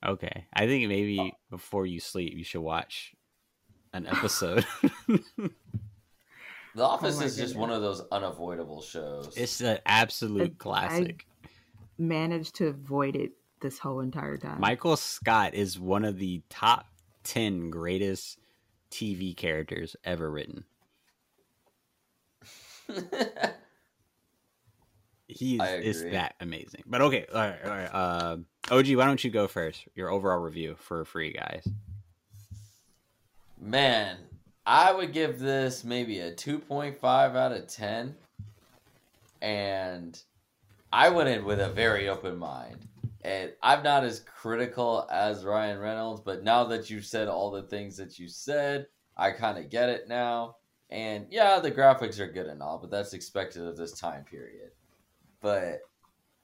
Okay. 0.06 0.46
I 0.52 0.66
think 0.66 0.88
maybe 0.88 1.34
before 1.50 1.84
you 1.84 1.98
sleep, 1.98 2.34
you 2.36 2.44
should 2.44 2.60
watch 2.60 3.14
an 3.92 4.06
episode. 4.06 4.64
The 6.74 6.84
oh 6.84 6.90
Office 6.90 7.16
Oh 7.16 7.20
my 7.20 7.26
is 7.26 7.36
just 7.36 7.56
one 7.56 7.70
of 7.70 7.82
those 7.82 8.02
unavoidable 8.12 8.82
shows. 8.82 9.36
it's 9.36 9.60
an 9.60 9.78
absolute 9.84 10.52
I- 10.52 10.62
classic. 10.62 11.26
Managed 11.98 12.54
to 12.56 12.66
avoid 12.68 13.16
it 13.16 13.32
this 13.60 13.78
whole 13.78 14.00
entire 14.00 14.36
time. 14.36 14.60
Michael 14.60 14.96
Scott 14.96 15.54
is 15.54 15.78
one 15.78 16.04
of 16.04 16.18
the 16.18 16.42
top 16.48 16.86
10 17.24 17.70
greatest 17.70 18.38
TV 18.90 19.36
characters 19.36 19.96
ever 20.04 20.30
written. 20.30 20.64
He 25.28 25.56
is 25.56 26.02
that 26.04 26.36
amazing. 26.40 26.84
But 26.86 27.02
okay, 27.02 27.26
all 27.32 27.40
right, 27.40 27.62
all 27.62 27.70
right. 27.70 27.90
Uh, 27.92 28.36
OG, 28.70 28.94
why 28.94 29.04
don't 29.04 29.22
you 29.22 29.30
go 29.30 29.46
first? 29.46 29.86
Your 29.94 30.10
overall 30.10 30.38
review 30.38 30.74
for 30.78 31.04
Free 31.04 31.34
Guys. 31.34 31.68
Man, 33.60 34.16
I 34.64 34.90
would 34.90 35.12
give 35.12 35.38
this 35.38 35.84
maybe 35.84 36.20
a 36.20 36.32
2.5 36.32 37.04
out 37.36 37.52
of 37.52 37.66
10. 37.66 38.14
And 39.42 40.18
I 40.90 41.10
went 41.10 41.28
in 41.28 41.44
with 41.44 41.60
a 41.60 41.68
very 41.68 42.08
open 42.08 42.38
mind. 42.38 42.88
And 43.22 43.52
I'm 43.62 43.82
not 43.82 44.04
as 44.04 44.20
critical 44.20 45.08
as 45.10 45.44
Ryan 45.44 45.78
Reynolds, 45.78 46.20
but 46.20 46.44
now 46.44 46.64
that 46.64 46.88
you've 46.88 47.04
said 47.04 47.28
all 47.28 47.50
the 47.50 47.64
things 47.64 47.96
that 47.96 48.18
you 48.18 48.28
said, 48.28 48.86
I 49.16 49.32
kind 49.32 49.58
of 49.58 49.70
get 49.70 49.88
it 49.88 50.08
now. 50.08 50.56
And 50.90 51.26
yeah, 51.30 51.58
the 51.58 51.72
graphics 51.72 52.20
are 52.20 52.30
good 52.30 52.46
and 52.46 52.62
all, 52.62 52.78
but 52.78 52.90
that's 52.90 53.12
expected 53.12 53.66
of 53.66 53.76
this 53.76 53.92
time 53.92 54.24
period. 54.24 54.70
But 55.40 55.80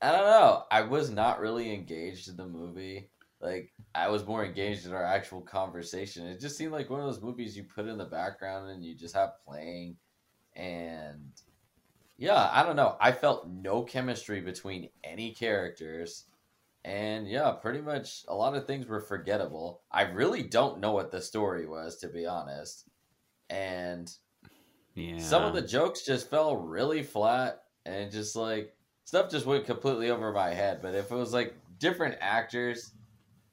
I 0.02 0.12
don't 0.12 0.26
know. 0.26 0.64
I 0.70 0.82
was 0.82 1.10
not 1.10 1.40
really 1.40 1.72
engaged 1.72 2.28
in 2.28 2.36
the 2.36 2.46
movie. 2.46 3.08
Like 3.40 3.72
I 3.94 4.08
was 4.08 4.26
more 4.26 4.44
engaged 4.44 4.86
in 4.86 4.92
our 4.92 5.04
actual 5.04 5.40
conversation. 5.40 6.26
It 6.26 6.40
just 6.40 6.56
seemed 6.56 6.72
like 6.72 6.90
one 6.90 7.00
of 7.00 7.06
those 7.06 7.22
movies 7.22 7.56
you 7.56 7.64
put 7.64 7.86
in 7.86 7.98
the 7.98 8.04
background 8.04 8.70
and 8.70 8.84
you 8.84 8.94
just 8.94 9.14
have 9.14 9.42
playing. 9.46 9.96
And 10.56 11.32
yeah, 12.16 12.50
I 12.52 12.62
don't 12.64 12.76
know. 12.76 12.96
I 13.00 13.12
felt 13.12 13.48
no 13.48 13.82
chemistry 13.82 14.40
between 14.40 14.88
any 15.02 15.32
characters. 15.32 16.24
And 16.84 17.26
yeah, 17.28 17.52
pretty 17.52 17.80
much 17.80 18.24
a 18.28 18.34
lot 18.34 18.54
of 18.54 18.66
things 18.66 18.86
were 18.86 19.00
forgettable. 19.00 19.82
I 19.90 20.02
really 20.02 20.42
don't 20.42 20.80
know 20.80 20.92
what 20.92 21.10
the 21.10 21.22
story 21.22 21.66
was, 21.66 21.96
to 21.98 22.08
be 22.08 22.26
honest. 22.26 22.88
And 23.50 24.12
Yeah. 24.94 25.16
some 25.18 25.44
of 25.44 25.54
the 25.54 25.62
jokes 25.62 26.04
just 26.04 26.30
fell 26.30 26.56
really 26.56 27.02
flat 27.02 27.62
and 27.86 28.10
just 28.10 28.36
like 28.36 28.74
stuff 29.04 29.30
just 29.30 29.46
went 29.46 29.66
completely 29.66 30.10
over 30.10 30.32
my 30.32 30.50
head 30.50 30.80
but 30.82 30.94
if 30.94 31.10
it 31.10 31.14
was 31.14 31.32
like 31.32 31.54
different 31.78 32.16
actors 32.20 32.92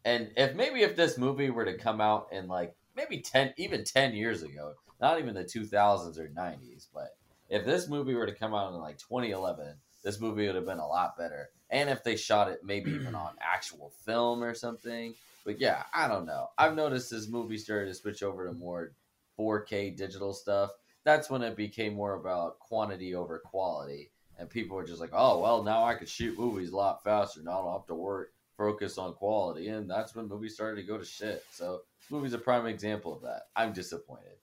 and 0.05 0.31
if 0.37 0.55
maybe 0.55 0.81
if 0.81 0.95
this 0.95 1.17
movie 1.17 1.49
were 1.49 1.65
to 1.65 1.77
come 1.77 2.01
out 2.01 2.27
in 2.31 2.47
like 2.47 2.75
maybe 2.95 3.21
10 3.21 3.53
even 3.57 3.83
10 3.83 4.13
years 4.13 4.43
ago 4.43 4.73
not 5.01 5.19
even 5.19 5.33
the 5.35 5.43
2000s 5.43 6.17
or 6.19 6.29
90s 6.29 6.89
but 6.93 7.09
if 7.49 7.65
this 7.65 7.87
movie 7.89 8.13
were 8.15 8.25
to 8.25 8.35
come 8.35 8.53
out 8.53 8.73
in 8.73 8.79
like 8.79 8.97
2011 8.97 9.75
this 10.03 10.19
movie 10.19 10.45
would 10.47 10.55
have 10.55 10.65
been 10.65 10.79
a 10.79 10.87
lot 10.87 11.17
better 11.17 11.49
and 11.71 11.89
if 11.89 12.03
they 12.03 12.15
shot 12.15 12.49
it 12.49 12.59
maybe 12.63 12.91
even 12.91 13.15
on 13.15 13.33
actual 13.41 13.91
film 14.05 14.43
or 14.43 14.53
something 14.53 15.13
but 15.45 15.59
yeah 15.59 15.83
i 15.93 16.07
don't 16.07 16.25
know 16.25 16.47
i've 16.57 16.75
noticed 16.75 17.09
this 17.09 17.27
movie 17.27 17.57
started 17.57 17.87
to 17.87 17.93
switch 17.93 18.21
over 18.23 18.47
to 18.47 18.53
more 18.53 18.93
4k 19.39 19.95
digital 19.95 20.33
stuff 20.33 20.71
that's 21.03 21.29
when 21.29 21.41
it 21.41 21.55
became 21.55 21.93
more 21.93 22.13
about 22.13 22.59
quantity 22.59 23.15
over 23.15 23.39
quality. 23.39 24.11
And 24.37 24.49
people 24.49 24.75
were 24.75 24.85
just 24.85 25.01
like, 25.01 25.11
oh, 25.13 25.39
well, 25.39 25.63
now 25.63 25.83
I 25.83 25.95
could 25.95 26.09
shoot 26.09 26.37
movies 26.37 26.71
a 26.71 26.75
lot 26.75 27.03
faster. 27.03 27.41
Now 27.43 27.59
I 27.59 27.63
don't 27.63 27.73
have 27.73 27.87
to 27.87 27.95
work, 27.95 28.33
focus 28.57 28.97
on 28.97 29.13
quality. 29.13 29.67
And 29.67 29.89
that's 29.89 30.15
when 30.15 30.27
movies 30.27 30.55
started 30.55 30.81
to 30.81 30.87
go 30.87 30.97
to 30.97 31.05
shit. 31.05 31.43
So, 31.51 31.81
this 31.99 32.11
movie's 32.11 32.33
a 32.33 32.39
prime 32.39 32.65
example 32.65 33.15
of 33.15 33.21
that. 33.23 33.43
I'm 33.55 33.73
disappointed. 33.73 34.37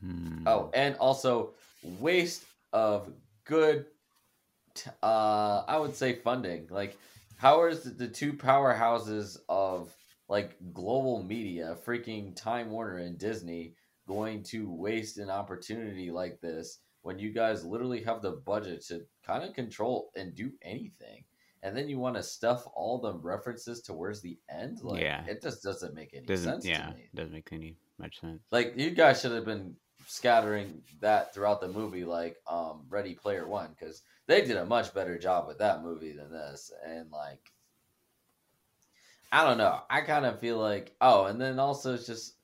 Hmm. 0.00 0.46
Oh, 0.46 0.70
and 0.72 0.96
also 0.96 1.50
waste 2.00 2.44
of 2.72 3.12
good, 3.44 3.86
uh, 5.02 5.64
I 5.66 5.78
would 5.78 5.94
say 5.94 6.14
funding. 6.14 6.68
Like, 6.70 6.96
how 7.36 7.64
is 7.66 7.82
the, 7.82 7.90
the 7.90 8.08
two 8.08 8.32
powerhouses 8.32 9.38
of 9.48 9.94
like 10.28 10.56
global 10.72 11.22
media, 11.22 11.76
freaking 11.86 12.34
Time 12.36 12.70
Warner 12.70 12.98
and 12.98 13.18
Disney, 13.18 13.74
going 14.06 14.42
to 14.44 14.70
waste 14.72 15.18
an 15.18 15.30
opportunity 15.30 16.10
like 16.10 16.40
this 16.40 16.78
when 17.02 17.18
you 17.18 17.32
guys 17.32 17.64
literally 17.64 18.02
have 18.02 18.22
the 18.22 18.32
budget 18.32 18.84
to 18.86 19.00
kind 19.26 19.42
of 19.44 19.54
control 19.54 20.10
and 20.16 20.34
do 20.34 20.50
anything? 20.62 21.24
And 21.62 21.76
then 21.76 21.88
you 21.88 21.98
want 21.98 22.16
to 22.16 22.22
stuff 22.22 22.64
all 22.74 22.98
the 22.98 23.14
references 23.14 23.82
towards 23.82 24.22
the 24.22 24.38
end? 24.50 24.78
Like, 24.82 25.02
Yeah. 25.02 25.24
it 25.26 25.42
just 25.42 25.62
doesn't 25.62 25.94
make 25.94 26.10
any 26.14 26.24
doesn't 26.26 26.62
sense 26.62 26.66
yeah 26.66 26.86
to 26.86 26.94
me. 26.94 27.08
doesn't 27.14 27.32
make 27.32 27.48
any 27.52 27.76
much 27.98 28.20
sense. 28.20 28.42
Like 28.50 28.74
you 28.76 28.90
guys 28.92 29.20
should 29.20 29.32
have 29.32 29.44
been 29.44 29.76
scattering 30.10 30.82
that 31.00 31.32
throughout 31.32 31.60
the 31.60 31.68
movie, 31.68 32.04
like 32.04 32.36
um, 32.48 32.82
Ready 32.88 33.14
Player 33.14 33.46
One, 33.46 33.68
because 33.78 34.02
they 34.26 34.44
did 34.44 34.56
a 34.56 34.64
much 34.64 34.92
better 34.92 35.16
job 35.16 35.46
with 35.46 35.58
that 35.58 35.84
movie 35.84 36.12
than 36.12 36.32
this. 36.32 36.72
And 36.84 37.12
like, 37.12 37.52
I 39.30 39.44
don't 39.44 39.58
know. 39.58 39.80
I 39.88 40.00
kind 40.00 40.26
of 40.26 40.40
feel 40.40 40.58
like 40.58 40.96
oh, 41.00 41.26
and 41.26 41.40
then 41.40 41.60
also 41.60 41.94
it's 41.94 42.06
just 42.06 42.34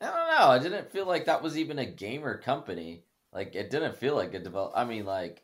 I 0.00 0.06
don't 0.06 0.38
know. 0.38 0.48
I 0.48 0.58
didn't 0.58 0.92
feel 0.92 1.06
like 1.06 1.24
that 1.24 1.42
was 1.42 1.56
even 1.56 1.78
a 1.78 1.86
gamer 1.86 2.36
company. 2.36 3.04
Like 3.32 3.54
it 3.54 3.70
didn't 3.70 3.96
feel 3.96 4.14
like 4.14 4.34
a 4.34 4.38
develop. 4.38 4.72
I 4.76 4.84
mean, 4.84 5.06
like 5.06 5.42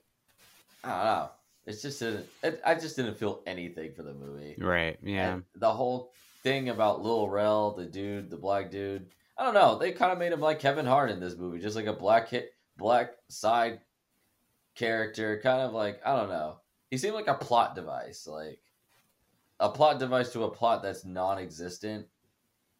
I 0.85 0.89
don't 0.89 1.05
know. 1.05 1.31
It's 1.66 1.81
just 1.81 2.01
didn't. 2.01 2.27
It, 2.43 2.61
I 2.66 2.75
just 2.75 2.97
didn't 2.97 3.16
feel 3.16 3.41
anything 3.47 3.95
for 3.95 4.03
the 4.03 4.12
movie. 4.12 4.57
Right. 4.59 4.99
Yeah. 5.03 5.33
And 5.33 5.45
the 5.55 5.73
whole 5.73 6.12
thing 6.43 6.69
about 6.69 7.03
Lil 7.03 7.31
Rel, 7.31 7.71
the 7.71 7.87
dude, 7.87 8.29
the 8.29 8.37
black 8.37 8.71
dude. 8.71 9.07
I 9.36 9.44
don't 9.44 9.55
know. 9.55 9.78
They 9.78 9.93
kind 9.93 10.12
of 10.12 10.19
made 10.19 10.32
him 10.32 10.40
like 10.40 10.61
Kevin 10.61 10.86
Hart 10.86 11.11
in 11.11 11.20
this 11.20 11.36
movie, 11.36 11.59
just 11.59 11.77
like 11.77 11.86
a 11.86 11.93
black 11.93 12.28
hit, 12.28 12.51
black 12.77 13.12
side 13.28 13.81
character. 14.74 15.40
Kind 15.43 15.62
of 15.62 15.73
like 15.73 16.01
I 16.05 16.15
don't 16.16 16.28
know. 16.28 16.59
He 16.90 16.98
seemed 16.98 17.15
like 17.15 17.27
a 17.27 17.35
plot 17.35 17.74
device, 17.74 18.27
like 18.27 18.61
a 19.59 19.69
plot 19.69 19.98
device 19.98 20.32
to 20.32 20.44
a 20.44 20.51
plot 20.51 20.82
that's 20.82 21.05
non-existent. 21.05 22.06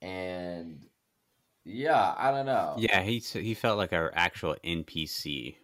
And 0.01 0.87
yeah, 1.65 2.15
I 2.17 2.31
don't 2.31 2.47
know. 2.47 2.77
Yeah, 2.79 3.03
he 3.03 3.19
he 3.19 3.55
felt 3.55 3.79
like 3.79 3.93
our 3.93 4.13
actual 4.15 4.57
NPC, 4.65 5.57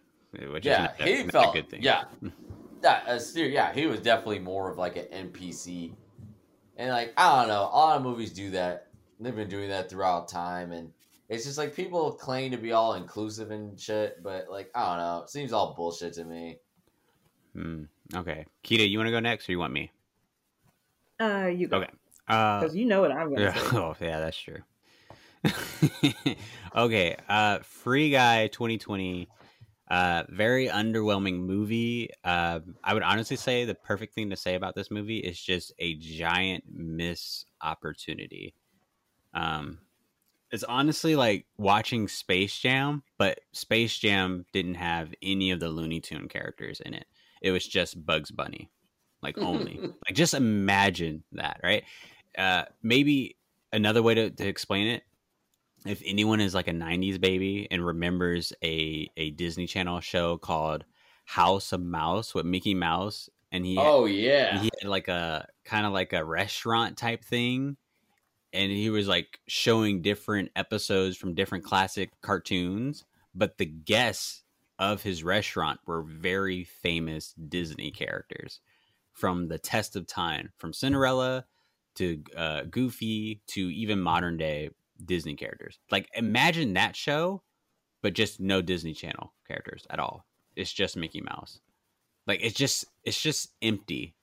which 0.51 0.65
yeah, 0.65 0.91
is 0.99 1.21
he 1.21 1.29
felt 1.29 1.55
a 1.55 1.61
good 1.61 1.69
thing. 1.69 1.83
Yeah, 1.83 2.05
that 2.81 3.03
uh, 3.07 3.19
yeah, 3.35 3.71
he 3.73 3.85
was 3.85 3.99
definitely 3.99 4.39
more 4.39 4.69
of 4.69 4.77
like 4.77 4.97
an 4.97 5.29
NPC, 5.29 5.93
and 6.75 6.89
like 6.89 7.13
I 7.17 7.39
don't 7.39 7.49
know, 7.49 7.61
a 7.61 7.77
lot 7.77 7.97
of 7.97 8.03
movies 8.03 8.33
do 8.33 8.49
that. 8.51 8.87
They've 9.21 9.35
been 9.35 9.49
doing 9.49 9.69
that 9.69 9.89
throughout 9.89 10.27
time, 10.27 10.71
and 10.71 10.91
it's 11.29 11.45
just 11.45 11.57
like 11.57 11.75
people 11.75 12.11
claim 12.11 12.51
to 12.51 12.57
be 12.57 12.71
all 12.71 12.95
inclusive 12.95 13.51
and 13.51 13.79
shit, 13.79 14.21
but 14.23 14.49
like 14.49 14.71
I 14.75 14.87
don't 14.87 14.97
know, 14.97 15.23
it 15.23 15.29
seems 15.29 15.53
all 15.53 15.75
bullshit 15.75 16.13
to 16.13 16.25
me. 16.25 16.57
Hmm. 17.53 17.83
Okay, 18.15 18.45
Kita, 18.63 18.89
you 18.89 18.97
want 18.97 19.07
to 19.07 19.11
go 19.11 19.19
next, 19.19 19.47
or 19.47 19.51
you 19.51 19.59
want 19.59 19.73
me? 19.73 19.91
Uh, 21.19 21.47
you 21.53 21.67
go. 21.67 21.77
Okay. 21.77 21.91
Uh, 22.27 22.59
Because 22.59 22.75
you 22.75 22.85
know 22.85 23.01
what 23.01 23.11
I'm 23.11 23.29
gonna 23.29 23.41
yeah. 23.41 23.53
say. 23.53 23.61
Oh, 23.77 23.95
yeah, 24.01 24.19
that's 24.19 24.37
true. 24.37 24.59
okay. 26.75 27.15
Uh, 27.29 27.59
Free 27.59 28.11
Guy 28.11 28.47
2020. 28.47 29.27
Uh, 29.89 30.23
very 30.29 30.67
underwhelming 30.67 31.39
movie. 31.39 32.09
Uh, 32.23 32.61
I 32.81 32.93
would 32.93 33.03
honestly 33.03 33.35
say 33.35 33.65
the 33.65 33.75
perfect 33.75 34.13
thing 34.15 34.29
to 34.29 34.37
say 34.37 34.55
about 34.55 34.73
this 34.73 34.89
movie 34.89 35.17
is 35.17 35.39
just 35.39 35.73
a 35.79 35.95
giant 35.95 36.63
miss 36.73 37.43
opportunity. 37.61 38.53
Um, 39.33 39.79
it's 40.51 40.63
honestly 40.63 41.15
like 41.15 41.45
watching 41.57 42.07
Space 42.07 42.57
Jam, 42.57 43.03
but 43.17 43.39
Space 43.53 43.97
Jam 43.97 44.45
didn't 44.51 44.75
have 44.75 45.13
any 45.21 45.51
of 45.51 45.59
the 45.59 45.69
Looney 45.69 46.01
Tune 46.01 46.27
characters 46.27 46.81
in 46.81 46.93
it. 46.93 47.05
It 47.41 47.51
was 47.51 47.65
just 47.65 48.05
Bugs 48.05 48.31
Bunny, 48.31 48.69
like 49.21 49.37
only. 49.37 49.79
like 49.81 50.13
just 50.13 50.33
imagine 50.33 51.23
that, 51.31 51.61
right? 51.63 51.83
Uh, 52.37 52.65
maybe 52.83 53.37
another 53.71 54.03
way 54.03 54.13
to, 54.15 54.29
to 54.29 54.47
explain 54.47 54.87
it 54.87 55.03
if 55.85 56.01
anyone 56.05 56.39
is 56.39 56.53
like 56.53 56.67
a 56.67 56.73
90s 56.73 57.19
baby 57.19 57.67
and 57.71 57.83
remembers 57.83 58.53
a, 58.63 59.09
a 59.17 59.31
disney 59.31 59.65
channel 59.65 59.99
show 59.99 60.37
called 60.37 60.85
house 61.25 61.71
of 61.71 61.81
mouse 61.81 62.35
with 62.35 62.45
mickey 62.45 62.75
mouse 62.75 63.29
and 63.51 63.65
he 63.65 63.77
Oh 63.77 64.05
yeah, 64.05 64.59
he 64.59 64.69
had 64.79 64.89
like 64.89 65.07
a 65.07 65.47
kind 65.65 65.85
of 65.85 65.91
like 65.91 66.13
a 66.13 66.23
restaurant 66.23 66.97
type 66.97 67.23
thing 67.23 67.77
and 68.53 68.71
he 68.71 68.89
was 68.89 69.07
like 69.07 69.39
showing 69.47 70.01
different 70.01 70.51
episodes 70.55 71.17
from 71.17 71.35
different 71.35 71.63
classic 71.63 72.11
cartoons 72.21 73.05
but 73.33 73.57
the 73.57 73.65
guests 73.65 74.43
of 74.79 75.03
his 75.03 75.23
restaurant 75.23 75.79
were 75.85 76.01
very 76.03 76.63
famous 76.63 77.33
disney 77.33 77.91
characters 77.91 78.59
from 79.13 79.47
the 79.47 79.57
test 79.57 79.95
of 79.95 80.07
time, 80.07 80.51
from 80.57 80.73
Cinderella 80.73 81.45
to 81.95 82.23
uh, 82.35 82.63
Goofy 82.63 83.41
to 83.47 83.61
even 83.71 83.99
modern 83.99 84.37
day 84.37 84.69
Disney 85.03 85.35
characters. 85.35 85.79
Like 85.91 86.09
imagine 86.15 86.73
that 86.73 86.95
show, 86.95 87.43
but 88.01 88.13
just 88.13 88.39
no 88.39 88.61
Disney 88.61 88.93
Channel 88.93 89.33
characters 89.47 89.85
at 89.89 89.99
all. 89.99 90.25
It's 90.55 90.71
just 90.71 90.97
Mickey 90.97 91.21
Mouse. 91.21 91.59
Like 92.27 92.39
it's 92.41 92.55
just 92.55 92.85
it's 93.03 93.21
just 93.21 93.49
empty. 93.61 94.15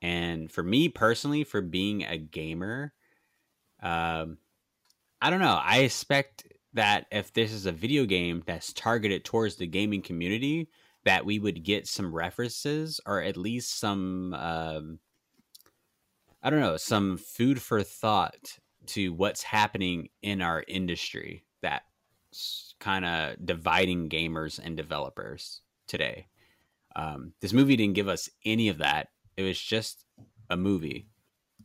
And 0.00 0.50
for 0.50 0.62
me 0.62 0.88
personally, 0.88 1.44
for 1.44 1.60
being 1.60 2.02
a 2.04 2.18
gamer, 2.18 2.92
um, 3.82 4.38
I 5.20 5.30
don't 5.30 5.40
know. 5.40 5.60
I 5.62 5.78
expect 5.78 6.46
that 6.74 7.06
if 7.10 7.32
this 7.32 7.52
is 7.52 7.66
a 7.66 7.72
video 7.72 8.06
game 8.06 8.42
that's 8.46 8.72
targeted 8.72 9.24
towards 9.24 9.56
the 9.56 9.66
gaming 9.66 10.02
community, 10.02 10.68
that 11.04 11.26
we 11.26 11.38
would 11.38 11.64
get 11.64 11.86
some 11.86 12.14
references 12.14 13.00
or 13.06 13.20
at 13.20 13.36
least 13.36 13.78
some 13.78 14.34
um, 14.34 14.98
I 16.42 16.50
don't 16.50 16.60
know, 16.60 16.76
some 16.76 17.18
food 17.18 17.62
for 17.62 17.82
thought 17.82 18.58
to 18.86 19.12
what's 19.12 19.44
happening 19.44 20.08
in 20.22 20.42
our 20.42 20.64
industry 20.66 21.44
that's 21.60 22.74
kind 22.80 23.04
of 23.04 23.36
dividing 23.44 24.08
gamers 24.08 24.58
and 24.62 24.76
developers 24.76 25.60
today. 25.86 26.26
Um, 26.96 27.32
this 27.40 27.52
movie 27.52 27.76
didn't 27.76 27.94
give 27.94 28.08
us 28.08 28.28
any 28.44 28.68
of 28.68 28.78
that. 28.78 29.08
It 29.36 29.44
was 29.44 29.60
just 29.60 30.04
a 30.50 30.56
movie 30.56 31.06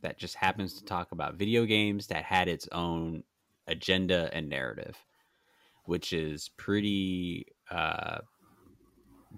that 0.02 0.18
just 0.18 0.34
happens 0.34 0.74
to 0.74 0.84
talk 0.84 1.12
about 1.12 1.34
video 1.34 1.64
games 1.64 2.06
that 2.08 2.24
had 2.24 2.48
its 2.48 2.68
own 2.72 3.22
agenda 3.66 4.30
and 4.32 4.48
narrative, 4.48 4.96
which 5.84 6.12
is 6.12 6.50
pretty 6.56 7.46
uh, 7.70 8.18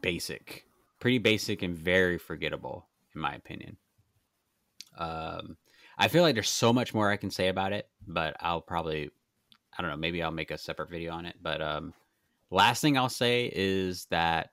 basic, 0.01 0.66
pretty 0.99 1.19
basic 1.19 1.62
and 1.62 1.77
very 1.77 2.19
forgettable, 2.19 2.87
in 3.15 3.20
my 3.20 3.35
opinion. 3.35 3.77
Um, 4.97 5.57
I 5.99 6.09
feel 6.09 6.23
like 6.23 6.35
there's 6.35 6.51
so 6.51 6.73
much 6.73 6.95
more 6.95 7.11
I 7.11 7.16
can 7.16 7.31
say 7.31 7.49
about 7.49 7.73
it, 7.73 7.89
but 8.07 8.37
I'll 8.41 8.61
probably, 8.61 9.11
I 9.77 9.82
don't 9.82 9.91
know, 9.91 9.97
maybe 9.97 10.23
I'll 10.23 10.31
make 10.31 10.51
a 10.51 10.59
separate 10.59 10.91
video 10.91 11.12
on 11.12 11.27
it. 11.27 11.37
But 11.43 11.61
um, 11.61 11.93
last 12.51 12.81
thing 12.81 12.97
I'll 12.97 13.09
say 13.09 13.51
is 13.55 14.07
that 14.11 14.51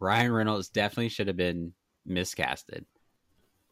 Ryan 0.00 0.32
Reynolds 0.32 0.68
definitely 0.68 1.08
should 1.08 1.26
have 1.26 1.36
been 1.36 1.72
miscasted, 2.08 2.84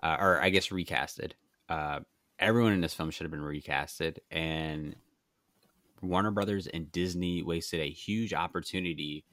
uh, 0.02 0.16
or 0.18 0.40
I 0.40 0.50
guess 0.50 0.68
recasted. 0.68 1.32
Uh, 1.68 2.00
everyone 2.38 2.72
in 2.72 2.80
this 2.80 2.94
film 2.94 3.10
should 3.10 3.24
have 3.24 3.30
been 3.30 3.40
recasted, 3.40 4.18
and 4.30 4.96
Warner 6.02 6.30
Brothers 6.30 6.66
and 6.66 6.90
Disney 6.92 7.42
wasted 7.42 7.80
a 7.80 7.90
huge 7.90 8.34
opportunity 8.34 9.24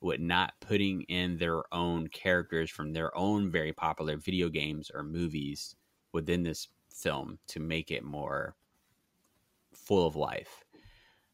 with 0.00 0.20
not 0.20 0.54
putting 0.60 1.02
in 1.02 1.36
their 1.36 1.62
own 1.74 2.08
characters 2.08 2.70
from 2.70 2.92
their 2.92 3.16
own 3.16 3.50
very 3.50 3.72
popular 3.72 4.16
video 4.16 4.48
games 4.48 4.90
or 4.94 5.02
movies 5.02 5.76
within 6.12 6.42
this 6.42 6.68
film 6.92 7.38
to 7.48 7.60
make 7.60 7.90
it 7.90 8.04
more 8.04 8.54
full 9.74 10.06
of 10.06 10.16
life. 10.16 10.64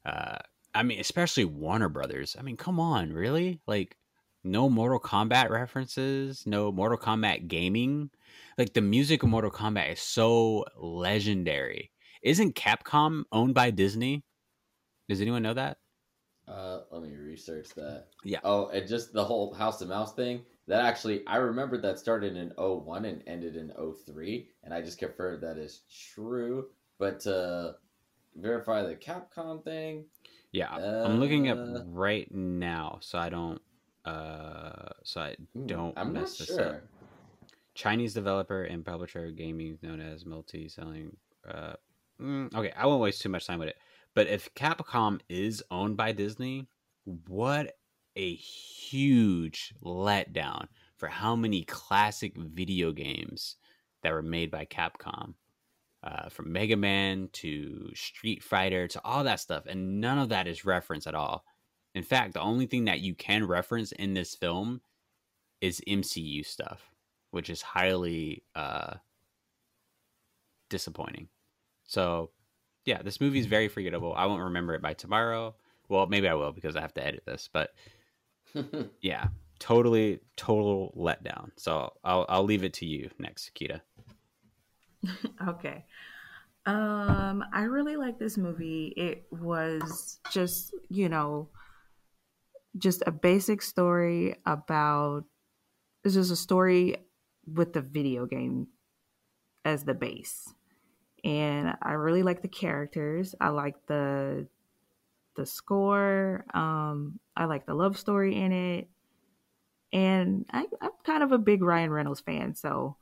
Uh, 0.05 0.39
I 0.75 0.83
mean, 0.83 1.01
especially 1.01 1.45
Warner 1.45 1.89
Brothers. 1.89 2.37
I 2.39 2.43
mean, 2.43 2.57
come 2.57 2.81
on, 2.81 3.13
really? 3.13 3.61
Like, 3.67 3.97
no 4.47 4.71
Mortal 4.71 5.01
Kombat 5.01 5.51
references, 5.51 6.47
no 6.47 6.73
Mortal 6.73 6.99
Kombat 6.99 7.49
gaming. 7.49 8.11
Like, 8.57 8.73
the 8.73 8.81
music 8.81 9.23
of 9.23 9.29
Mortal 9.29 9.51
Kombat 9.51 9.93
is 9.93 10.01
so 10.01 10.65
legendary. 10.77 11.91
Isn't 12.23 12.55
Capcom 12.55 13.25
owned 13.33 13.55
by 13.55 13.71
Disney? 13.71 14.25
Does 15.09 15.21
anyone 15.21 15.43
know 15.43 15.55
that? 15.55 15.79
Uh, 16.49 16.81
let 16.91 17.03
me 17.03 17.15
research 17.17 17.69
that. 17.75 18.07
Yeah. 18.25 18.39
Oh, 18.45 18.69
and 18.69 18.87
just 18.87 19.13
the 19.13 19.25
whole 19.25 19.53
House 19.53 19.81
of 19.83 19.89
Mouse 19.89 20.15
thing. 20.15 20.43
That 20.69 20.85
actually, 20.85 21.25
I 21.27 21.37
remember 21.37 21.79
that 21.79 21.99
started 21.99 22.37
in 22.37 22.53
01 22.57 23.05
and 23.05 23.23
ended 23.27 23.57
in 23.57 23.73
03, 23.73 24.49
and 24.65 24.75
I 24.75 24.81
just 24.81 24.99
confirmed 24.99 25.43
that 25.43 25.59
is 25.59 25.83
true. 26.15 26.69
But 26.99 27.21
to 27.21 27.77
verify 28.37 28.83
the 28.83 28.97
Capcom 28.97 29.63
thing, 29.63 30.07
Yeah, 30.53 30.73
I'm 30.73 31.21
looking 31.21 31.49
up 31.51 31.59
Uh, 31.59 31.83
right 31.87 32.33
now, 32.33 32.99
so 33.01 33.19
I 33.19 33.29
don't, 33.29 33.61
uh, 34.07 34.91
so 35.03 35.21
I 35.21 35.37
hmm, 35.53 35.67
don't 35.67 35.99
I'm 35.99 36.13
not 36.13 36.23
mess 36.23 36.39
this 36.39 36.49
sure. 36.49 36.77
up. 36.77 36.83
Chinese 37.75 38.15
developer 38.15 38.63
and 38.63 38.85
publisher 38.85 39.27
of 39.27 39.37
gaming 39.37 39.79
known 39.83 40.01
as 40.01 40.25
multi-selling. 40.25 41.15
Uh, 41.47 41.75
mm, 42.21 42.55
okay, 42.55 42.73
I 42.77 42.87
won't 42.87 43.03
waste 43.03 43.21
too 43.21 43.29
much 43.29 43.47
time 43.47 43.59
with 43.59 43.69
it. 43.69 43.77
But 44.15 44.29
if 44.29 44.55
Capcom 44.55 45.21
is 45.29 45.63
owned 45.71 45.97
by 45.97 46.13
Disney, 46.13 46.69
what 47.27 47.77
a 48.17 48.35
huge 48.35 49.75
letdown 49.85 50.69
for 50.97 51.09
how 51.09 51.37
many 51.37 51.65
classic 51.65 52.33
video 52.37 52.93
games 52.93 53.57
that 54.03 54.13
were 54.13 54.23
made 54.23 54.51
by 54.51 54.65
Capcom. 54.65 55.35
Uh, 56.03 56.29
from 56.29 56.53
Mega 56.53 56.77
Man 56.77 57.29
to 57.33 57.91
Street 57.95 58.41
Fighter 58.41 58.87
to 58.87 59.01
all 59.05 59.25
that 59.25 59.41
stuff, 59.41 59.65
and 59.67 60.01
none 60.01 60.19
of 60.19 60.29
that 60.29 60.47
is 60.47 60.65
referenced 60.65 61.09
at 61.09 61.17
all. 61.17 61.45
In 61.97 62.03
fact, 62.03 62.35
the 62.35 62.43
only 62.43 62.67
thing 62.67 62.85
that 62.85 63.01
you 63.01 63.15
can 63.15 63.47
reference 63.47 63.91
in 63.91 64.13
this 64.13 64.35
film 64.35 64.83
is 65.63 65.81
MCU 65.89 66.45
stuff, 66.45 66.91
which 67.31 67.49
is 67.49 67.63
highly 67.63 68.43
uh, 68.55 68.97
disappointing. 70.69 71.29
So, 71.85 72.33
yeah, 72.85 73.01
this 73.01 73.19
movie 73.19 73.39
is 73.39 73.47
very 73.47 73.69
forgettable. 73.69 74.13
I 74.15 74.27
won't 74.27 74.43
remember 74.43 74.75
it 74.75 74.83
by 74.83 74.93
tomorrow. 74.93 75.55
Well, 75.89 76.07
maybe 76.07 76.29
I 76.29 76.35
will 76.35 76.53
because 76.53 76.77
I 76.77 76.83
have 76.83 76.93
to 76.95 77.07
edit 77.07 77.23
this, 77.25 77.49
but 77.51 77.73
yeah, 79.01 79.29
totally, 79.59 80.21
total 80.37 80.93
letdown. 80.99 81.53
So 81.57 81.95
I'll 82.05 82.27
I'll 82.29 82.45
leave 82.45 82.63
it 82.63 82.75
to 82.75 82.85
you 82.85 83.09
next, 83.19 83.53
Kita. 83.55 83.81
Okay. 85.49 85.87
Um, 86.67 87.43
I 87.55 87.63
really 87.63 87.97
like 87.97 88.19
this 88.19 88.37
movie. 88.37 88.93
It 88.97 89.25
was 89.31 90.19
just, 90.33 90.75
you 90.89 91.09
know, 91.09 91.49
just 92.79 93.03
a 93.07 93.11
basic 93.13 93.63
story 93.63 94.37
about 94.45 95.25
it's 96.05 96.15
just 96.15 96.31
a 96.31 96.37
story 96.37 96.97
with 97.53 97.73
the 97.73 97.81
video 97.81 98.27
game 98.27 98.69
as 99.65 99.85
the 99.85 99.95
base. 99.95 100.53
And 101.25 101.75
I 101.83 101.93
really 101.93 102.23
like 102.23 102.43
the 102.43 102.49
characters. 102.49 103.35
I 103.41 103.49
like 103.49 103.75
the 103.87 104.47
the 105.35 105.47
score. 105.47 106.45
Um, 106.55 107.19
I 107.37 107.45
like 107.45 107.67
the 107.67 107.75
love 107.75 107.99
story 107.99 108.37
in 108.37 108.53
it. 108.53 108.89
And 109.93 110.47
I, 110.51 110.65
I'm 110.81 110.91
kind 111.05 111.23
of 111.23 111.33
a 111.33 111.39
big 111.39 111.63
Ryan 111.63 111.91
Reynolds 111.91 112.21
fan, 112.21 112.55
so 112.55 112.97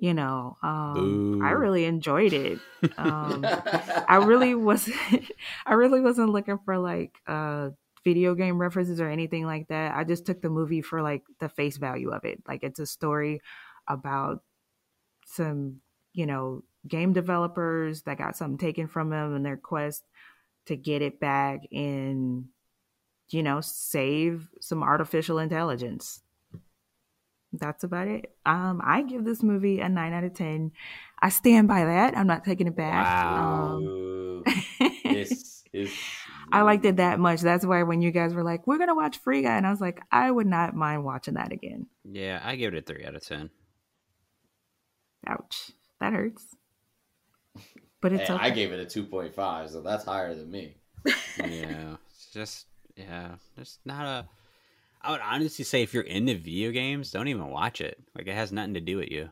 you 0.00 0.14
know, 0.14 0.56
um, 0.64 1.40
I 1.44 1.50
really 1.50 1.84
enjoyed 1.84 2.32
it. 2.32 2.58
Um, 2.98 3.46
I 3.46 4.16
really 4.16 4.56
wasn't. 4.56 4.96
I 5.66 5.74
really 5.74 6.00
wasn't 6.00 6.30
looking 6.30 6.58
for 6.64 6.76
like 6.78 7.14
uh, 7.28 7.70
video 8.04 8.34
game 8.34 8.58
references 8.58 9.00
or 9.00 9.08
anything 9.08 9.46
like 9.46 9.68
that. 9.68 9.94
I 9.94 10.04
just 10.04 10.26
took 10.26 10.42
the 10.42 10.50
movie 10.50 10.82
for 10.82 11.02
like 11.02 11.22
the 11.38 11.48
face 11.48 11.76
value 11.76 12.10
of 12.10 12.24
it. 12.24 12.42
Like 12.46 12.62
it's 12.62 12.80
a 12.80 12.86
story 12.86 13.40
about 13.86 14.42
some, 15.26 15.80
you 16.12 16.26
know, 16.26 16.62
game 16.86 17.12
developers 17.12 18.02
that 18.02 18.18
got 18.18 18.36
something 18.36 18.58
taken 18.58 18.88
from 18.88 19.10
them 19.10 19.34
in 19.36 19.42
their 19.42 19.56
quest 19.56 20.04
to 20.66 20.76
get 20.76 21.02
it 21.02 21.20
back 21.20 21.60
and, 21.72 22.46
you 23.30 23.42
know, 23.42 23.60
save 23.60 24.48
some 24.60 24.82
artificial 24.82 25.38
intelligence. 25.38 26.22
That's 27.52 27.84
about 27.84 28.08
it. 28.08 28.34
Um, 28.46 28.80
I 28.82 29.02
give 29.02 29.24
this 29.24 29.42
movie 29.42 29.80
a 29.80 29.88
nine 29.88 30.12
out 30.12 30.24
of 30.24 30.32
ten. 30.32 30.72
I 31.20 31.28
stand 31.28 31.68
by 31.68 31.84
that. 31.84 32.16
I'm 32.16 32.26
not 32.26 32.44
taking 32.44 32.66
it 32.66 32.76
back. 32.76 33.04
Wow. 33.04 33.76
Um, 33.76 34.44
this 35.04 35.62
is. 35.72 35.92
I 36.52 36.62
liked 36.62 36.84
it 36.84 36.96
that 36.96 37.18
much. 37.18 37.40
That's 37.40 37.64
why 37.64 37.82
when 37.82 38.02
you 38.02 38.10
guys 38.10 38.34
were 38.34 38.44
like, 38.44 38.66
"We're 38.66 38.78
gonna 38.78 38.94
watch 38.94 39.18
Free 39.18 39.42
Guy," 39.42 39.56
and 39.56 39.66
I 39.66 39.70
was 39.70 39.80
like, 39.80 40.02
I 40.10 40.30
would 40.30 40.46
not 40.46 40.74
mind 40.74 41.04
watching 41.04 41.34
that 41.34 41.52
again. 41.52 41.86
Yeah, 42.04 42.40
I 42.44 42.56
give 42.56 42.74
it 42.74 42.78
a 42.78 42.82
three 42.82 43.04
out 43.04 43.14
of 43.14 43.24
ten. 43.24 43.50
Ouch, 45.26 45.72
that 46.00 46.12
hurts. 46.12 46.46
But 48.00 48.12
it's 48.12 48.28
Hey, 48.28 48.34
okay. 48.34 48.44
I 48.44 48.50
gave 48.50 48.72
it 48.72 48.80
a 48.80 49.00
2.5, 49.00 49.70
so 49.70 49.80
that's 49.80 50.04
higher 50.04 50.34
than 50.34 50.50
me. 50.50 50.74
yeah, 51.38 51.96
just 52.32 52.66
yeah, 52.96 53.36
it's 53.56 53.78
not 53.84 54.04
a. 54.04 54.28
I 55.00 55.12
would 55.12 55.20
honestly 55.20 55.64
say 55.64 55.82
if 55.82 55.94
you're 55.94 56.02
into 56.02 56.34
video 56.34 56.70
games, 56.70 57.10
don't 57.10 57.28
even 57.28 57.48
watch 57.48 57.80
it. 57.80 57.98
Like 58.16 58.26
it 58.26 58.34
has 58.34 58.52
nothing 58.52 58.74
to 58.74 58.80
do 58.80 58.98
with 58.98 59.10
you, 59.10 59.30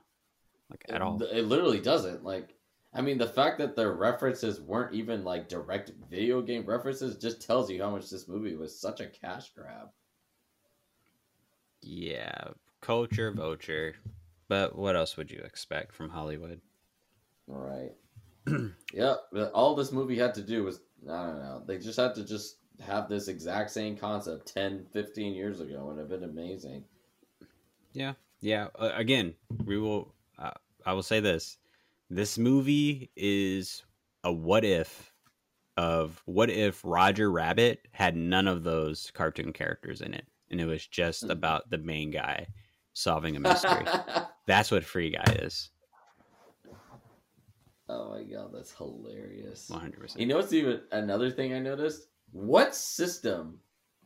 like 0.71 0.85
at 0.89 1.03
all. 1.03 1.23
It, 1.23 1.39
it 1.39 1.45
literally 1.45 1.81
doesn't. 1.81 2.25
Like, 2.25 2.55
I 2.93 3.01
mean, 3.01 3.19
the 3.19 3.27
fact 3.27 3.59
that 3.59 3.77
the 3.77 3.89
references 3.89 4.61
weren't 4.61 4.95
even 4.95 5.25
like 5.25 5.49
direct 5.49 5.93
video 6.11 6.43
game 6.43 6.67
references 6.67 7.17
just 7.17 7.41
tells 7.47 7.71
you 7.71 7.81
how 7.83 7.91
much 7.91 8.11
this 8.11 8.27
movie 8.27 8.57
was 8.57 8.79
such 8.79 9.01
a 9.01 9.07
cash 9.07 9.53
grab. 9.55 9.89
Yeah, 11.83 12.49
culture 12.81 13.31
vulture. 13.33 13.95
But 14.49 14.77
what 14.77 14.97
else 14.97 15.17
would 15.17 15.31
you 15.31 15.41
expect 15.45 15.95
from 15.95 16.11
Hollywood? 16.11 16.61
Right. 17.47 17.93
yep. 18.93 19.19
but 19.33 19.53
All 19.53 19.77
this 19.77 19.93
movie 19.93 20.19
had 20.19 20.35
to 20.35 20.43
do 20.43 20.65
was, 20.65 20.81
I 21.09 21.27
don't 21.27 21.39
know, 21.39 21.62
they 21.65 21.79
just 21.79 21.99
had 21.99 22.17
to 22.17 22.25
just 22.25 22.57
have 22.81 23.09
this 23.09 23.29
exact 23.29 23.71
same 23.71 23.97
concept 23.97 24.53
10, 24.53 24.87
15 24.93 25.35
years 25.35 25.61
ago. 25.61 25.75
It 25.75 25.85
would 25.85 25.99
have 25.99 26.09
been 26.09 26.25
amazing. 26.25 26.85
Yeah, 27.93 28.15
yeah. 28.41 28.69
Uh, 28.77 28.91
again, 28.95 29.35
we 29.65 29.79
will. 29.79 30.15
uh, 30.39 30.53
I 30.87 30.93
will 30.93 31.03
say 31.03 31.21
this: 31.21 31.59
this 32.11 32.37
movie 32.39 33.11
is 33.16 33.85
a 34.24 34.32
what 34.32 34.65
if 34.65 35.12
of 35.77 36.20
what 36.27 36.51
if 36.51 36.81
Roger 36.85 37.31
Rabbit 37.31 37.87
had 37.93 38.16
none 38.16 38.47
of 38.49 38.65
those 38.65 39.11
cartoon 39.15 39.53
characters 39.53 40.01
in 40.03 40.12
it, 40.12 40.27
and 40.51 40.61
it 40.61 40.66
was 40.66 40.87
just 40.87 41.24
Mhm. 41.27 41.31
about 41.31 41.70
the 41.70 41.78
main 41.78 42.11
guy 42.11 42.47
solving 42.93 43.37
a 43.37 43.41
mystery. 43.41 43.87
That's 44.47 44.70
what 44.70 44.85
Free 44.85 45.11
Guy 45.11 45.32
is. 45.43 45.70
oh 47.89 48.11
my 48.11 48.23
god, 48.24 48.51
that's 48.53 48.73
hilarious. 48.73 49.69
One 49.70 49.81
hundred 49.81 50.01
percent. 50.01 50.20
You 50.20 50.27
know 50.27 50.37
what's 50.37 50.53
even 50.53 50.81
another 50.93 51.31
thing 51.31 51.55
I 51.55 51.59
noticed? 51.61 52.09
What 52.32 52.74
system 52.74 53.59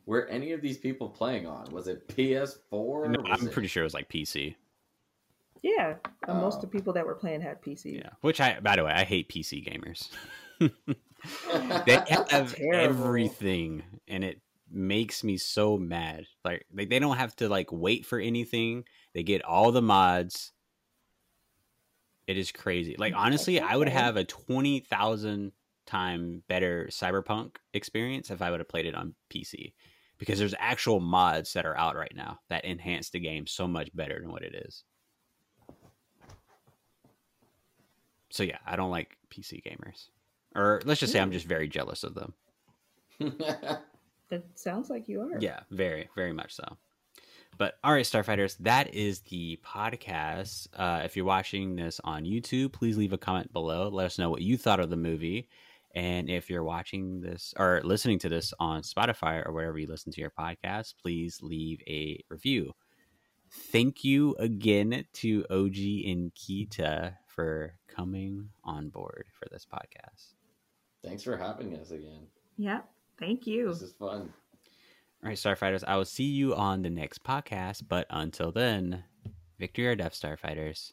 were 0.07 0.27
any 0.29 0.53
of 0.53 0.61
these 0.61 0.79
people 0.79 1.09
playing 1.09 1.47
on? 1.47 1.71
Was 1.73 1.89
it 1.89 2.07
PS4? 2.09 3.11
No, 3.11 3.23
I'm 3.27 3.47
it- 3.47 3.53
pretty 3.53 3.69
sure 3.69 3.83
it 3.83 3.85
was 3.87 3.95
like 3.95 4.09
PC. 4.09 4.55
Yeah, 5.65 5.95
uh, 6.29 6.35
most 6.35 6.57
Oh. 6.57 6.57
of 6.59 6.61
the 6.61 6.67
people 6.69 6.93
that 6.93 7.07
were 7.07 7.15
playing 7.15 7.41
had 7.41 7.63
PC. 7.63 7.97
Yeah. 7.97 8.11
Which 8.21 8.39
I, 8.39 8.61
by 8.61 8.77
the 8.77 8.85
way, 8.85 8.93
I 8.93 9.05
hate 9.05 9.31
PC 9.31 9.67
gamers. 9.67 10.11
they 11.87 11.95
have 12.31 12.55
Terrible. 12.55 12.75
everything, 12.75 13.83
and 14.07 14.23
it 14.23 14.43
makes 14.71 15.25
me 15.25 15.39
so 15.39 15.79
mad. 15.79 16.27
Like 16.45 16.67
they, 16.71 16.85
they 16.85 16.99
don't 16.99 17.17
have 17.17 17.35
to 17.37 17.49
like 17.49 17.73
wait 17.73 18.05
for 18.05 18.19
anything. 18.19 18.85
They 19.15 19.23
get 19.23 19.43
all 19.43 19.73
the 19.73 19.81
mods. 19.81 20.53
It 22.27 22.37
is 22.37 22.53
crazy. 22.53 22.97
Like 22.99 23.15
honestly, 23.17 23.59
I 23.59 23.75
would 23.77 23.89
have 23.89 24.17
a 24.19 24.25
twenty 24.25 24.81
thousand 24.81 25.53
time 25.87 26.43
better 26.47 26.89
Cyberpunk 26.91 27.57
experience 27.73 28.31
if 28.31 28.43
I 28.43 28.51
would 28.51 28.61
have 28.61 28.69
played 28.69 28.87
it 28.87 28.95
on 28.95 29.15
PC. 29.31 29.73
Because 30.19 30.39
there's 30.39 30.55
actual 30.59 31.01
mods 31.01 31.55
that 31.55 31.65
are 31.67 31.77
out 31.77 31.97
right 31.97 32.13
now 32.15 32.39
that 32.51 32.67
enhance 32.67 33.09
the 33.11 33.19
game 33.21 33.47
so 33.47 33.67
much 33.67 33.95
better 33.97 34.21
than 34.21 34.31
what 34.31 34.43
it 34.43 34.55
is. 34.67 34.85
So 38.35 38.43
yeah, 38.43 38.59
I 38.67 38.75
don't 38.75 38.91
like 38.91 39.17
PC 39.31 39.63
gamers. 39.63 40.09
Or 40.57 40.83
let's 40.85 40.99
just 40.99 41.13
say 41.13 41.21
I'm 41.21 41.31
just 41.31 41.47
very 41.47 41.69
jealous 41.69 42.03
of 42.03 42.17
them. 42.17 42.35
that 43.21 44.43
sounds 44.57 44.91
like 44.91 45.09
you 45.09 45.21
are. 45.21 45.39
Yeah, 45.39 45.61
very, 45.71 46.09
very 46.17 46.33
much 46.33 46.53
so. 46.53 46.65
But 47.59 47.75
all 47.85 47.93
right, 47.93 48.05
Starfighters, 48.05 48.57
that 48.59 48.93
is 48.93 49.21
the 49.21 49.61
podcast. 49.65 50.67
Uh, 50.75 51.03
if 51.05 51.15
you're 51.15 51.25
watching 51.25 51.77
this 51.77 52.01
on 52.03 52.25
YouTube, 52.25 52.73
please 52.73 52.99
leave 52.99 53.13
a 53.13 53.19
comment 53.19 53.53
below. 53.53 53.89
Let 53.89 54.07
us 54.07 54.19
know 54.19 54.31
what 54.31 54.43
you 54.43 54.59
thought 54.59 54.81
of 54.81 54.91
the 54.91 54.97
movie. 54.97 55.49
And 55.95 56.29
if 56.29 56.51
you're 56.51 56.65
watching 56.65 57.21
this 57.21 57.55
or 57.57 57.83
listening 57.85 58.19
to 58.21 58.29
this 58.29 58.53
on 58.59 58.83
Spotify 58.83 59.47
or 59.47 59.53
wherever 59.53 59.79
you 59.79 59.87
listen 59.87 60.11
to 60.11 60.21
your 60.21 60.33
podcast, 60.37 60.95
please 61.01 61.39
leave 61.41 61.81
a 61.87 62.21
review. 62.29 62.73
Thank 63.49 64.03
you 64.03 64.35
again 64.41 65.05
to 65.13 65.45
OG 65.51 65.77
and 65.77 66.35
Kita 66.35 67.15
for 67.35 67.75
coming 67.89 68.49
on 68.65 68.89
board 68.91 69.27
for 69.39 69.49
this 69.51 69.67
podcast. 69.67 70.35
Thanks 71.05 71.23
for 71.23 71.37
having 71.37 71.77
us 71.77 71.91
again. 71.91 72.27
Yeah. 72.57 72.81
Thank 73.19 73.47
you. 73.47 73.69
This 73.69 73.83
is 73.83 73.93
fun. 73.93 74.33
All 75.23 75.29
right, 75.29 75.37
Starfighters, 75.37 75.85
I 75.87 75.97
will 75.97 76.05
see 76.05 76.25
you 76.25 76.55
on 76.55 76.83
the 76.83 76.91
next 76.91 77.25
podcast. 77.25 77.83
But 77.89 78.07
until 78.11 78.53
then, 78.53 79.05
victory 79.59 79.87
or 79.89 79.97
death, 79.97 80.15
Starfighters. 80.15 80.93